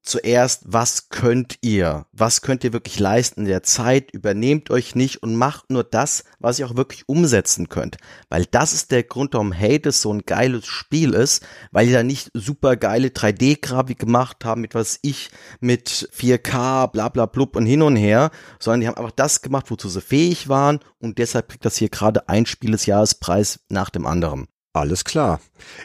zuerst, 0.06 0.62
was 0.66 1.08
könnt 1.08 1.58
ihr? 1.60 2.06
Was 2.12 2.40
könnt 2.40 2.64
ihr 2.64 2.72
wirklich 2.72 2.98
leisten 2.98 3.42
in 3.42 3.46
der 3.46 3.62
Zeit? 3.62 4.10
Übernehmt 4.12 4.70
euch 4.70 4.94
nicht 4.94 5.22
und 5.22 5.36
macht 5.36 5.70
nur 5.70 5.84
das, 5.84 6.24
was 6.38 6.58
ihr 6.58 6.66
auch 6.66 6.76
wirklich 6.76 7.08
umsetzen 7.08 7.68
könnt. 7.68 7.98
Weil 8.28 8.46
das 8.46 8.72
ist 8.72 8.92
der 8.92 9.02
Grund, 9.02 9.34
warum 9.34 9.52
Hades 9.52 10.00
so 10.00 10.12
ein 10.12 10.22
geiles 10.24 10.66
Spiel 10.66 11.12
ist, 11.14 11.44
weil 11.72 11.86
die 11.86 11.92
da 11.92 12.02
nicht 12.02 12.30
super 12.34 12.76
geile 12.76 13.08
3D-Grafik 13.08 13.98
gemacht 13.98 14.44
haben, 14.44 14.60
mit 14.60 14.74
was 14.74 14.98
ich, 15.02 15.30
mit 15.60 16.08
4K, 16.16 16.86
bla 16.88 17.08
bla 17.08 17.26
blub 17.26 17.56
und 17.56 17.66
hin 17.66 17.82
und 17.82 17.96
her, 17.96 18.30
sondern 18.58 18.80
die 18.80 18.88
haben 18.88 18.96
einfach 18.96 19.10
das 19.10 19.42
gemacht, 19.42 19.70
wozu 19.70 19.88
sie 19.88 20.00
fähig 20.00 20.48
waren 20.48 20.80
und 20.98 21.18
deshalb 21.18 21.48
kriegt 21.48 21.64
das 21.64 21.76
hier 21.76 21.88
gerade 21.88 22.28
ein 22.28 22.46
Spiel 22.46 22.70
des 22.70 22.86
Jahrespreis 22.86 23.60
nach 23.68 23.90
dem 23.90 24.06
anderen. 24.06 24.46
Alles 24.72 25.04
klar. 25.04 25.40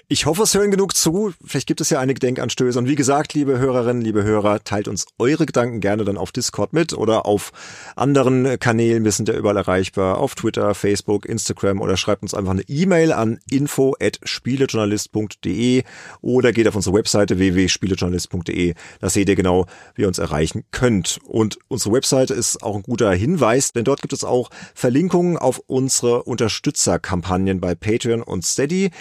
Ich 0.07 0.25
hoffe, 0.25 0.43
es 0.43 0.53
hören 0.53 0.71
genug 0.71 0.95
zu. 0.95 1.33
Vielleicht 1.43 1.67
gibt 1.67 1.81
es 1.81 1.89
ja 1.89 1.99
einige 1.99 2.19
Denkanstöße. 2.19 2.79
Und 2.79 2.87
wie 2.87 2.95
gesagt, 2.95 3.33
liebe 3.33 3.57
Hörerinnen, 3.57 4.01
liebe 4.01 4.23
Hörer, 4.23 4.63
teilt 4.63 4.87
uns 4.87 5.05
eure 5.17 5.45
Gedanken 5.45 5.79
gerne 5.79 6.05
dann 6.05 6.17
auf 6.17 6.31
Discord 6.31 6.73
mit 6.73 6.93
oder 6.93 7.25
auf 7.25 7.51
anderen 7.95 8.59
Kanälen. 8.59 9.03
Wir 9.03 9.11
sind 9.11 9.29
ja 9.29 9.35
überall 9.35 9.57
erreichbar. 9.57 10.17
Auf 10.17 10.35
Twitter, 10.35 10.73
Facebook, 10.75 11.25
Instagram 11.25 11.81
oder 11.81 11.97
schreibt 11.97 12.23
uns 12.23 12.33
einfach 12.33 12.51
eine 12.51 12.63
E-Mail 12.67 13.11
an 13.11 13.39
info.spielejournalist.de 13.49 15.83
oder 16.21 16.51
geht 16.51 16.67
auf 16.67 16.75
unsere 16.75 16.95
Webseite 16.95 17.37
www.spielejournalist.de. 17.37 18.73
Da 18.99 19.09
seht 19.09 19.29
ihr 19.29 19.35
genau, 19.35 19.65
wie 19.95 20.03
ihr 20.03 20.07
uns 20.07 20.19
erreichen 20.19 20.63
könnt. 20.71 21.19
Und 21.23 21.59
unsere 21.67 21.95
Webseite 21.95 22.33
ist 22.33 22.63
auch 22.63 22.75
ein 22.75 22.83
guter 22.83 23.11
Hinweis, 23.11 23.73
denn 23.73 23.83
dort 23.83 24.01
gibt 24.01 24.13
es 24.13 24.23
auch 24.23 24.49
Verlinkungen 24.73 25.37
auf 25.37 25.61
unsere 25.67 26.23
Unterstützerkampagnen 26.23 27.59
bei 27.59 27.75
Patreon 27.75 28.21
und 28.21 28.45
Steady. 28.45 28.91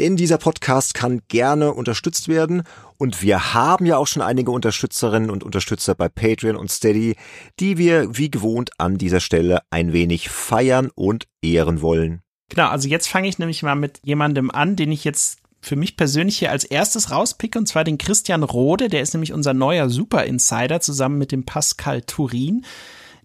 Denn 0.00 0.16
dieser 0.16 0.38
Podcast 0.38 0.94
kann 0.94 1.20
gerne 1.28 1.74
unterstützt 1.74 2.26
werden. 2.28 2.62
Und 2.96 3.20
wir 3.20 3.52
haben 3.52 3.84
ja 3.84 3.98
auch 3.98 4.06
schon 4.06 4.22
einige 4.22 4.50
Unterstützerinnen 4.50 5.28
und 5.28 5.44
Unterstützer 5.44 5.94
bei 5.94 6.08
Patreon 6.08 6.56
und 6.56 6.70
Steady, 6.70 7.16
die 7.60 7.76
wir 7.76 8.16
wie 8.16 8.30
gewohnt 8.30 8.70
an 8.78 8.96
dieser 8.96 9.20
Stelle 9.20 9.60
ein 9.68 9.92
wenig 9.92 10.30
feiern 10.30 10.90
und 10.94 11.26
ehren 11.42 11.82
wollen. 11.82 12.22
Genau, 12.48 12.68
also 12.68 12.88
jetzt 12.88 13.08
fange 13.08 13.28
ich 13.28 13.38
nämlich 13.38 13.62
mal 13.62 13.74
mit 13.74 14.00
jemandem 14.02 14.50
an, 14.50 14.74
den 14.74 14.90
ich 14.90 15.04
jetzt 15.04 15.38
für 15.60 15.76
mich 15.76 15.98
persönlich 15.98 16.38
hier 16.38 16.50
als 16.50 16.64
erstes 16.64 17.10
rauspicke, 17.10 17.58
und 17.58 17.66
zwar 17.66 17.84
den 17.84 17.98
Christian 17.98 18.42
Rode, 18.42 18.88
der 18.88 19.02
ist 19.02 19.12
nämlich 19.12 19.34
unser 19.34 19.52
neuer 19.52 19.90
Super 19.90 20.24
Insider 20.24 20.80
zusammen 20.80 21.18
mit 21.18 21.30
dem 21.30 21.44
Pascal 21.44 22.00
Turin, 22.00 22.64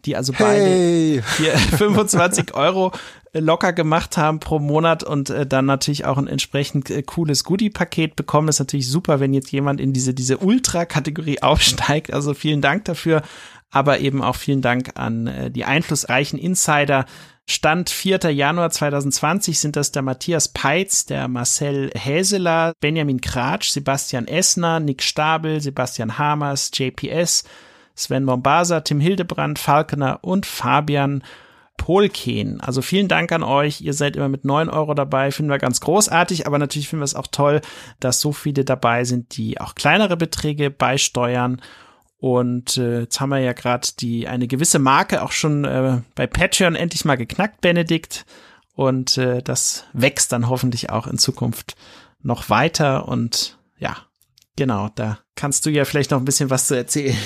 die 0.05 0.15
also 0.15 0.33
beide 0.37 0.65
Hey! 0.65 1.23
hier 1.37 1.51
25 1.77 2.53
Euro 2.53 2.91
locker 3.33 3.73
gemacht 3.73 4.17
haben 4.17 4.39
pro 4.39 4.59
Monat 4.59 5.03
und 5.03 5.29
äh, 5.29 5.45
dann 5.45 5.65
natürlich 5.65 6.05
auch 6.05 6.17
ein 6.17 6.27
entsprechend 6.27 6.89
äh, 6.89 7.03
cooles 7.03 7.43
Goodie-Paket 7.43 8.15
bekommen. 8.15 8.47
Das 8.47 8.57
ist 8.57 8.61
natürlich 8.61 8.89
super, 8.89 9.19
wenn 9.19 9.33
jetzt 9.33 9.51
jemand 9.51 9.81
in 9.81 9.93
diese, 9.93 10.13
diese 10.13 10.37
Ultra-Kategorie 10.37 11.39
aufsteigt. 11.41 12.13
Also 12.13 12.33
vielen 12.33 12.61
Dank 12.61 12.85
dafür. 12.85 13.21
Aber 13.71 13.99
eben 13.99 14.21
auch 14.21 14.37
vielen 14.37 14.61
Dank 14.61 14.91
an 14.95 15.27
äh, 15.27 15.51
die 15.51 15.65
einflussreichen 15.65 16.39
Insider, 16.39 17.05
Stand 17.47 17.91
4. 17.91 18.31
Januar 18.31 18.71
2020 18.71 19.59
sind 19.59 19.75
das 19.75 19.91
der 19.91 20.01
Matthias 20.01 20.47
Peitz, 20.47 21.05
der 21.05 21.27
Marcel 21.27 21.91
Häseler, 21.93 22.73
Benjamin 22.79 23.21
Kratsch, 23.21 23.69
Sebastian 23.69 24.27
Essner, 24.27 24.79
Nick 24.79 25.03
Stabel, 25.03 25.61
Sebastian 25.61 26.17
Hamers, 26.17 26.71
JPS, 26.73 27.43
Sven 27.95 28.25
Mombasa, 28.25 28.81
Tim 28.81 28.99
Hildebrand, 28.99 29.59
Falkener 29.59 30.19
und 30.21 30.45
Fabian 30.45 31.23
Polken. 31.77 32.61
Also 32.61 32.81
vielen 32.81 33.07
Dank 33.07 33.31
an 33.31 33.43
euch. 33.43 33.81
Ihr 33.81 33.93
seid 33.93 34.15
immer 34.15 34.29
mit 34.29 34.45
neun 34.45 34.69
Euro 34.69 34.93
dabei. 34.93 35.31
Finden 35.31 35.51
wir 35.51 35.57
ganz 35.57 35.81
großartig, 35.81 36.47
aber 36.47 36.57
natürlich 36.57 36.87
finden 36.87 37.01
wir 37.01 37.05
es 37.05 37.15
auch 37.15 37.27
toll, 37.27 37.61
dass 37.99 38.21
so 38.21 38.31
viele 38.31 38.65
dabei 38.65 39.03
sind, 39.03 39.37
die 39.37 39.59
auch 39.59 39.75
kleinere 39.75 40.17
Beträge 40.17 40.71
beisteuern. 40.71 41.61
Und 42.17 42.77
äh, 42.77 43.01
jetzt 43.01 43.19
haben 43.19 43.29
wir 43.29 43.39
ja 43.39 43.53
gerade 43.53 43.87
die 43.99 44.27
eine 44.27 44.47
gewisse 44.47 44.79
Marke 44.79 45.21
auch 45.21 45.31
schon 45.31 45.65
äh, 45.65 46.01
bei 46.15 46.27
Patreon 46.27 46.75
endlich 46.75 47.05
mal 47.05 47.17
geknackt, 47.17 47.61
Benedikt. 47.61 48.25
Und 48.73 49.17
äh, 49.17 49.41
das 49.41 49.85
wächst 49.93 50.31
dann 50.31 50.49
hoffentlich 50.49 50.89
auch 50.89 51.07
in 51.07 51.17
Zukunft 51.17 51.75
noch 52.21 52.49
weiter. 52.49 53.07
Und 53.07 53.57
ja, 53.77 53.97
genau, 54.55 54.89
da 54.95 55.19
kannst 55.35 55.65
du 55.65 55.69
ja 55.69 55.85
vielleicht 55.85 56.11
noch 56.11 56.19
ein 56.19 56.25
bisschen 56.25 56.49
was 56.49 56.67
zu 56.67 56.75
erzählen. 56.75 57.17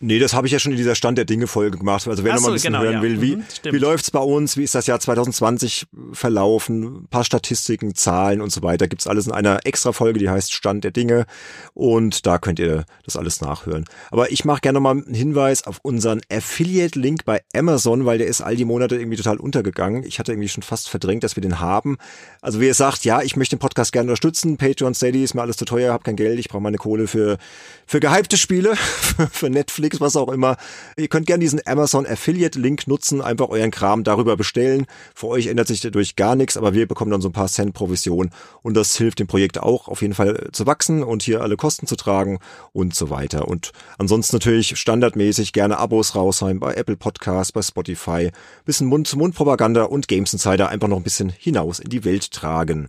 Nee, 0.00 0.18
das 0.18 0.32
habe 0.32 0.46
ich 0.46 0.52
ja 0.52 0.58
schon 0.58 0.72
in 0.72 0.78
dieser 0.78 0.94
Stand 0.94 1.18
der 1.18 1.24
Dinge 1.24 1.46
Folge 1.46 1.78
gemacht. 1.78 2.06
Also 2.08 2.24
wer 2.24 2.32
Ach 2.32 2.36
noch 2.36 2.42
mal 2.42 2.48
ein 2.48 2.54
bisschen 2.54 2.72
genau, 2.72 2.84
hören 2.84 2.94
ja. 2.94 3.02
will, 3.02 3.20
wie, 3.20 3.34
Mhm, 3.36 3.44
wie 3.64 3.78
läuft's 3.78 4.10
bei 4.10 4.20
uns, 4.20 4.56
wie 4.56 4.64
ist 4.64 4.74
das 4.74 4.86
Jahr 4.86 5.00
2020 5.00 5.86
verlaufen, 6.12 7.02
ein 7.02 7.06
paar 7.08 7.24
Statistiken, 7.24 7.94
Zahlen 7.94 8.40
und 8.40 8.50
so 8.50 8.62
weiter, 8.62 8.88
gibt's 8.88 9.06
alles 9.06 9.26
in 9.26 9.32
einer 9.32 9.66
extra 9.66 9.92
Folge, 9.92 10.18
die 10.18 10.28
heißt 10.28 10.52
Stand 10.52 10.84
der 10.84 10.90
Dinge 10.90 11.26
und 11.74 12.26
da 12.26 12.38
könnt 12.38 12.58
ihr 12.58 12.84
das 13.04 13.16
alles 13.16 13.40
nachhören. 13.40 13.84
Aber 14.10 14.30
ich 14.30 14.44
mache 14.44 14.60
gerne 14.60 14.76
noch 14.76 14.82
mal 14.82 14.90
einen 14.92 15.14
Hinweis 15.14 15.66
auf 15.66 15.80
unseren 15.82 16.20
Affiliate-Link 16.30 17.24
bei 17.24 17.42
Amazon, 17.54 18.06
weil 18.06 18.18
der 18.18 18.26
ist 18.26 18.40
all 18.40 18.56
die 18.56 18.64
Monate 18.64 18.96
irgendwie 18.96 19.16
total 19.16 19.38
untergegangen. 19.38 20.04
Ich 20.04 20.18
hatte 20.18 20.32
irgendwie 20.32 20.48
schon 20.48 20.62
fast 20.62 20.88
verdrängt, 20.88 21.24
dass 21.24 21.36
wir 21.36 21.42
den 21.42 21.60
haben. 21.60 21.96
Also 22.40 22.60
wie 22.60 22.66
ihr 22.66 22.74
sagt, 22.74 23.04
ja, 23.04 23.22
ich 23.22 23.36
möchte 23.36 23.56
den 23.56 23.60
Podcast 23.60 23.92
gerne 23.92 24.10
unterstützen, 24.10 24.56
Patreon, 24.56 24.94
Steady 24.94 25.22
ist 25.22 25.34
mir 25.34 25.42
alles 25.42 25.56
zu 25.56 25.64
teuer, 25.64 25.92
habe 25.92 26.04
kein 26.04 26.16
Geld, 26.16 26.38
ich 26.38 26.48
brauche 26.48 26.62
meine 26.62 26.78
Kohle 26.78 27.06
für, 27.06 27.38
für 27.86 28.00
gehypte 28.00 28.36
Spiele, 28.36 28.76
für 29.32 29.50
Netflix, 29.50 29.73
was 30.00 30.16
auch 30.16 30.28
immer. 30.28 30.56
Ihr 30.96 31.08
könnt 31.08 31.26
gerne 31.26 31.40
diesen 31.40 31.60
Amazon 31.66 32.06
Affiliate 32.06 32.58
Link 32.58 32.86
nutzen, 32.86 33.20
einfach 33.20 33.48
euren 33.48 33.70
Kram 33.70 34.04
darüber 34.04 34.36
bestellen. 34.36 34.86
Für 35.14 35.28
euch 35.28 35.46
ändert 35.46 35.68
sich 35.68 35.80
dadurch 35.80 36.16
gar 36.16 36.36
nichts, 36.36 36.56
aber 36.56 36.74
wir 36.74 36.86
bekommen 36.86 37.10
dann 37.10 37.20
so 37.20 37.28
ein 37.28 37.32
paar 37.32 37.48
Cent 37.48 37.74
Provision 37.74 38.30
und 38.62 38.74
das 38.74 38.96
hilft 38.96 39.18
dem 39.18 39.26
Projekt 39.26 39.58
auch 39.58 39.88
auf 39.88 40.02
jeden 40.02 40.14
Fall 40.14 40.48
zu 40.52 40.66
wachsen 40.66 41.02
und 41.02 41.22
hier 41.22 41.40
alle 41.40 41.56
Kosten 41.56 41.86
zu 41.86 41.96
tragen 41.96 42.38
und 42.72 42.94
so 42.94 43.10
weiter. 43.10 43.48
Und 43.48 43.72
ansonsten 43.98 44.36
natürlich 44.36 44.76
standardmäßig 44.78 45.52
gerne 45.52 45.78
Abos 45.78 46.14
raushauen 46.14 46.60
bei 46.60 46.74
Apple 46.74 46.96
Podcasts, 46.96 47.52
bei 47.52 47.62
Spotify, 47.62 48.30
bisschen 48.64 48.86
Mund-zu-Mund-Propaganda 48.88 49.84
und 49.84 50.08
Games 50.08 50.32
Insider 50.32 50.68
einfach 50.68 50.88
noch 50.88 50.98
ein 50.98 51.02
bisschen 51.02 51.30
hinaus 51.30 51.78
in 51.78 51.90
die 51.90 52.04
Welt 52.04 52.30
tragen. 52.30 52.88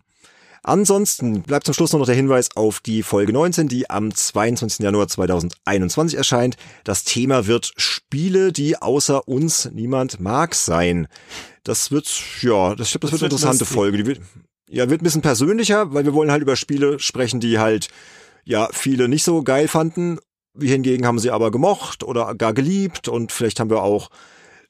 Ansonsten 0.68 1.44
bleibt 1.44 1.68
zum 1.68 1.76
Schluss 1.76 1.92
nur 1.92 2.00
noch 2.00 2.08
der 2.08 2.16
Hinweis 2.16 2.50
auf 2.56 2.80
die 2.80 3.04
Folge 3.04 3.32
19, 3.32 3.68
die 3.68 3.88
am 3.88 4.12
22. 4.12 4.80
Januar 4.80 5.08
2021 5.08 6.18
erscheint. 6.18 6.58
Das 6.84 7.04
Thema 7.04 7.46
wird 7.46 7.74
Spiele, 7.78 8.52
die 8.52 8.82
außer 8.82 9.28
uns 9.28 9.70
niemand 9.72 10.20
mag 10.20 10.56
sein. 10.56 11.08
Das 11.64 11.92
wird, 11.92 12.12
ja, 12.42 12.74
das, 12.74 12.90
glaub, 12.90 13.02
das, 13.02 13.12
wird 13.12 13.22
eine 13.22 13.28
interessante 13.28 13.60
lustig. 13.60 13.76
Folge. 13.76 13.98
Die 13.98 14.06
wird, 14.08 14.22
ja, 14.68 14.90
wird 14.90 15.02
ein 15.02 15.04
bisschen 15.04 15.22
persönlicher, 15.22 15.94
weil 15.94 16.04
wir 16.04 16.16
wollen 16.16 16.32
halt 16.32 16.42
über 16.42 16.56
Spiele 16.56 16.98
sprechen, 16.98 17.40
die 17.40 17.60
halt, 17.60 17.90
ja, 18.44 18.68
viele 18.72 19.08
nicht 19.08 19.24
so 19.24 19.44
geil 19.44 19.68
fanden. 19.68 20.18
Wir 20.56 20.72
hingegen 20.72 21.06
haben 21.06 21.20
sie 21.20 21.30
aber 21.30 21.52
gemocht 21.52 22.04
oder 22.04 22.34
gar 22.34 22.54
geliebt 22.56 23.08
und 23.08 23.32
vielleicht 23.32 23.60
haben 23.60 23.70
wir 23.70 23.84
auch 23.84 24.10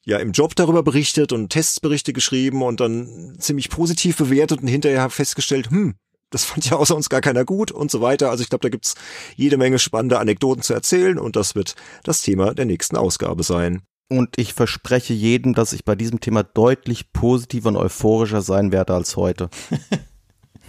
ja 0.05 0.17
im 0.17 0.31
Job 0.31 0.55
darüber 0.55 0.83
berichtet 0.83 1.33
und 1.33 1.49
Testberichte 1.49 2.13
geschrieben 2.13 2.61
und 2.61 2.79
dann 2.79 3.35
ziemlich 3.39 3.69
positiv 3.69 4.17
bewertet 4.17 4.61
und 4.61 4.67
hinterher 4.67 5.09
festgestellt, 5.09 5.69
hm, 5.71 5.95
das 6.29 6.45
fand 6.45 6.69
ja 6.69 6.77
außer 6.77 6.95
uns 6.95 7.09
gar 7.09 7.21
keiner 7.21 7.45
gut 7.45 7.71
und 7.71 7.91
so 7.91 8.01
weiter. 8.01 8.29
Also 8.29 8.43
ich 8.43 8.49
glaube, 8.49 8.63
da 8.63 8.69
gibt's 8.69 8.95
jede 9.35 9.57
Menge 9.57 9.79
spannende 9.79 10.19
Anekdoten 10.19 10.63
zu 10.63 10.73
erzählen 10.73 11.17
und 11.17 11.35
das 11.35 11.55
wird 11.55 11.75
das 12.03 12.21
Thema 12.21 12.53
der 12.53 12.65
nächsten 12.65 12.97
Ausgabe 12.97 13.43
sein. 13.43 13.81
Und 14.07 14.35
ich 14.37 14.53
verspreche 14.53 15.13
jedem, 15.13 15.55
dass 15.55 15.73
ich 15.73 15.83
bei 15.83 15.95
diesem 15.95 16.19
Thema 16.19 16.43
deutlich 16.43 17.11
positiver 17.11 17.69
und 17.69 17.77
euphorischer 17.77 18.41
sein 18.41 18.71
werde 18.71 18.93
als 18.93 19.15
heute. 19.15 19.49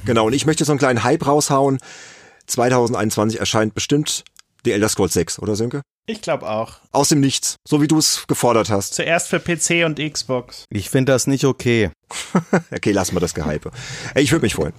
Genau, 0.05 0.27
und 0.27 0.35
ich 0.35 0.47
möchte 0.47 0.65
so 0.65 0.71
einen 0.71 0.79
kleinen 0.79 1.03
Hype 1.03 1.27
raushauen. 1.27 1.79
2021 2.47 3.41
erscheint 3.41 3.75
bestimmt 3.75 4.25
The 4.65 4.71
Elder 4.71 4.89
Scrolls 4.89 5.15
6, 5.15 5.41
oder 5.41 5.57
Sönke? 5.57 5.83
Ich 6.09 6.23
glaube 6.23 6.49
auch. 6.49 6.74
Aus 6.93 7.09
dem 7.09 7.20
Nichts, 7.20 7.57
so 7.66 7.83
wie 7.83 7.89
du 7.89 7.99
es 7.99 8.24
gefordert 8.28 8.70
hast. 8.70 8.95
Zuerst 8.95 9.28
für 9.28 9.41
PC 9.41 9.85
und 9.85 9.99
Xbox. 9.99 10.65
Ich 10.70 10.89
finde 10.89 11.12
das 11.12 11.27
nicht 11.27 11.45
okay. 11.45 11.91
Okay, 12.70 12.93
lassen 12.93 13.16
wir 13.16 13.20
das 13.20 13.35
Gehype. 13.35 13.70
Ey, 14.15 14.23
Ich 14.23 14.31
würde 14.31 14.45
mich 14.45 14.55
freuen. 14.55 14.73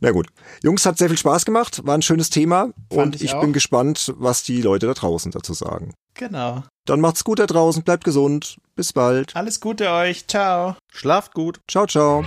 Na 0.00 0.10
gut. 0.10 0.26
Jungs, 0.62 0.84
hat 0.84 0.98
sehr 0.98 1.08
viel 1.08 1.18
Spaß 1.18 1.44
gemacht, 1.44 1.86
war 1.86 1.94
ein 1.94 2.02
schönes 2.02 2.30
Thema 2.30 2.70
und 2.88 3.16
ich 3.16 3.24
ich 3.24 3.40
bin 3.40 3.52
gespannt, 3.52 4.12
was 4.16 4.42
die 4.42 4.60
Leute 4.62 4.86
da 4.86 4.94
draußen 4.94 5.30
dazu 5.30 5.54
sagen. 5.54 5.94
Genau. 6.14 6.64
Dann 6.86 7.00
macht's 7.00 7.24
gut 7.24 7.38
da 7.38 7.46
draußen, 7.46 7.82
bleibt 7.84 8.04
gesund. 8.04 8.56
Bis 8.74 8.92
bald. 8.92 9.34
Alles 9.36 9.60
Gute 9.60 9.90
euch. 9.90 10.26
Ciao. 10.26 10.76
Schlaft 10.92 11.34
gut. 11.34 11.60
Ciao, 11.70 11.86
ciao. 11.86 12.24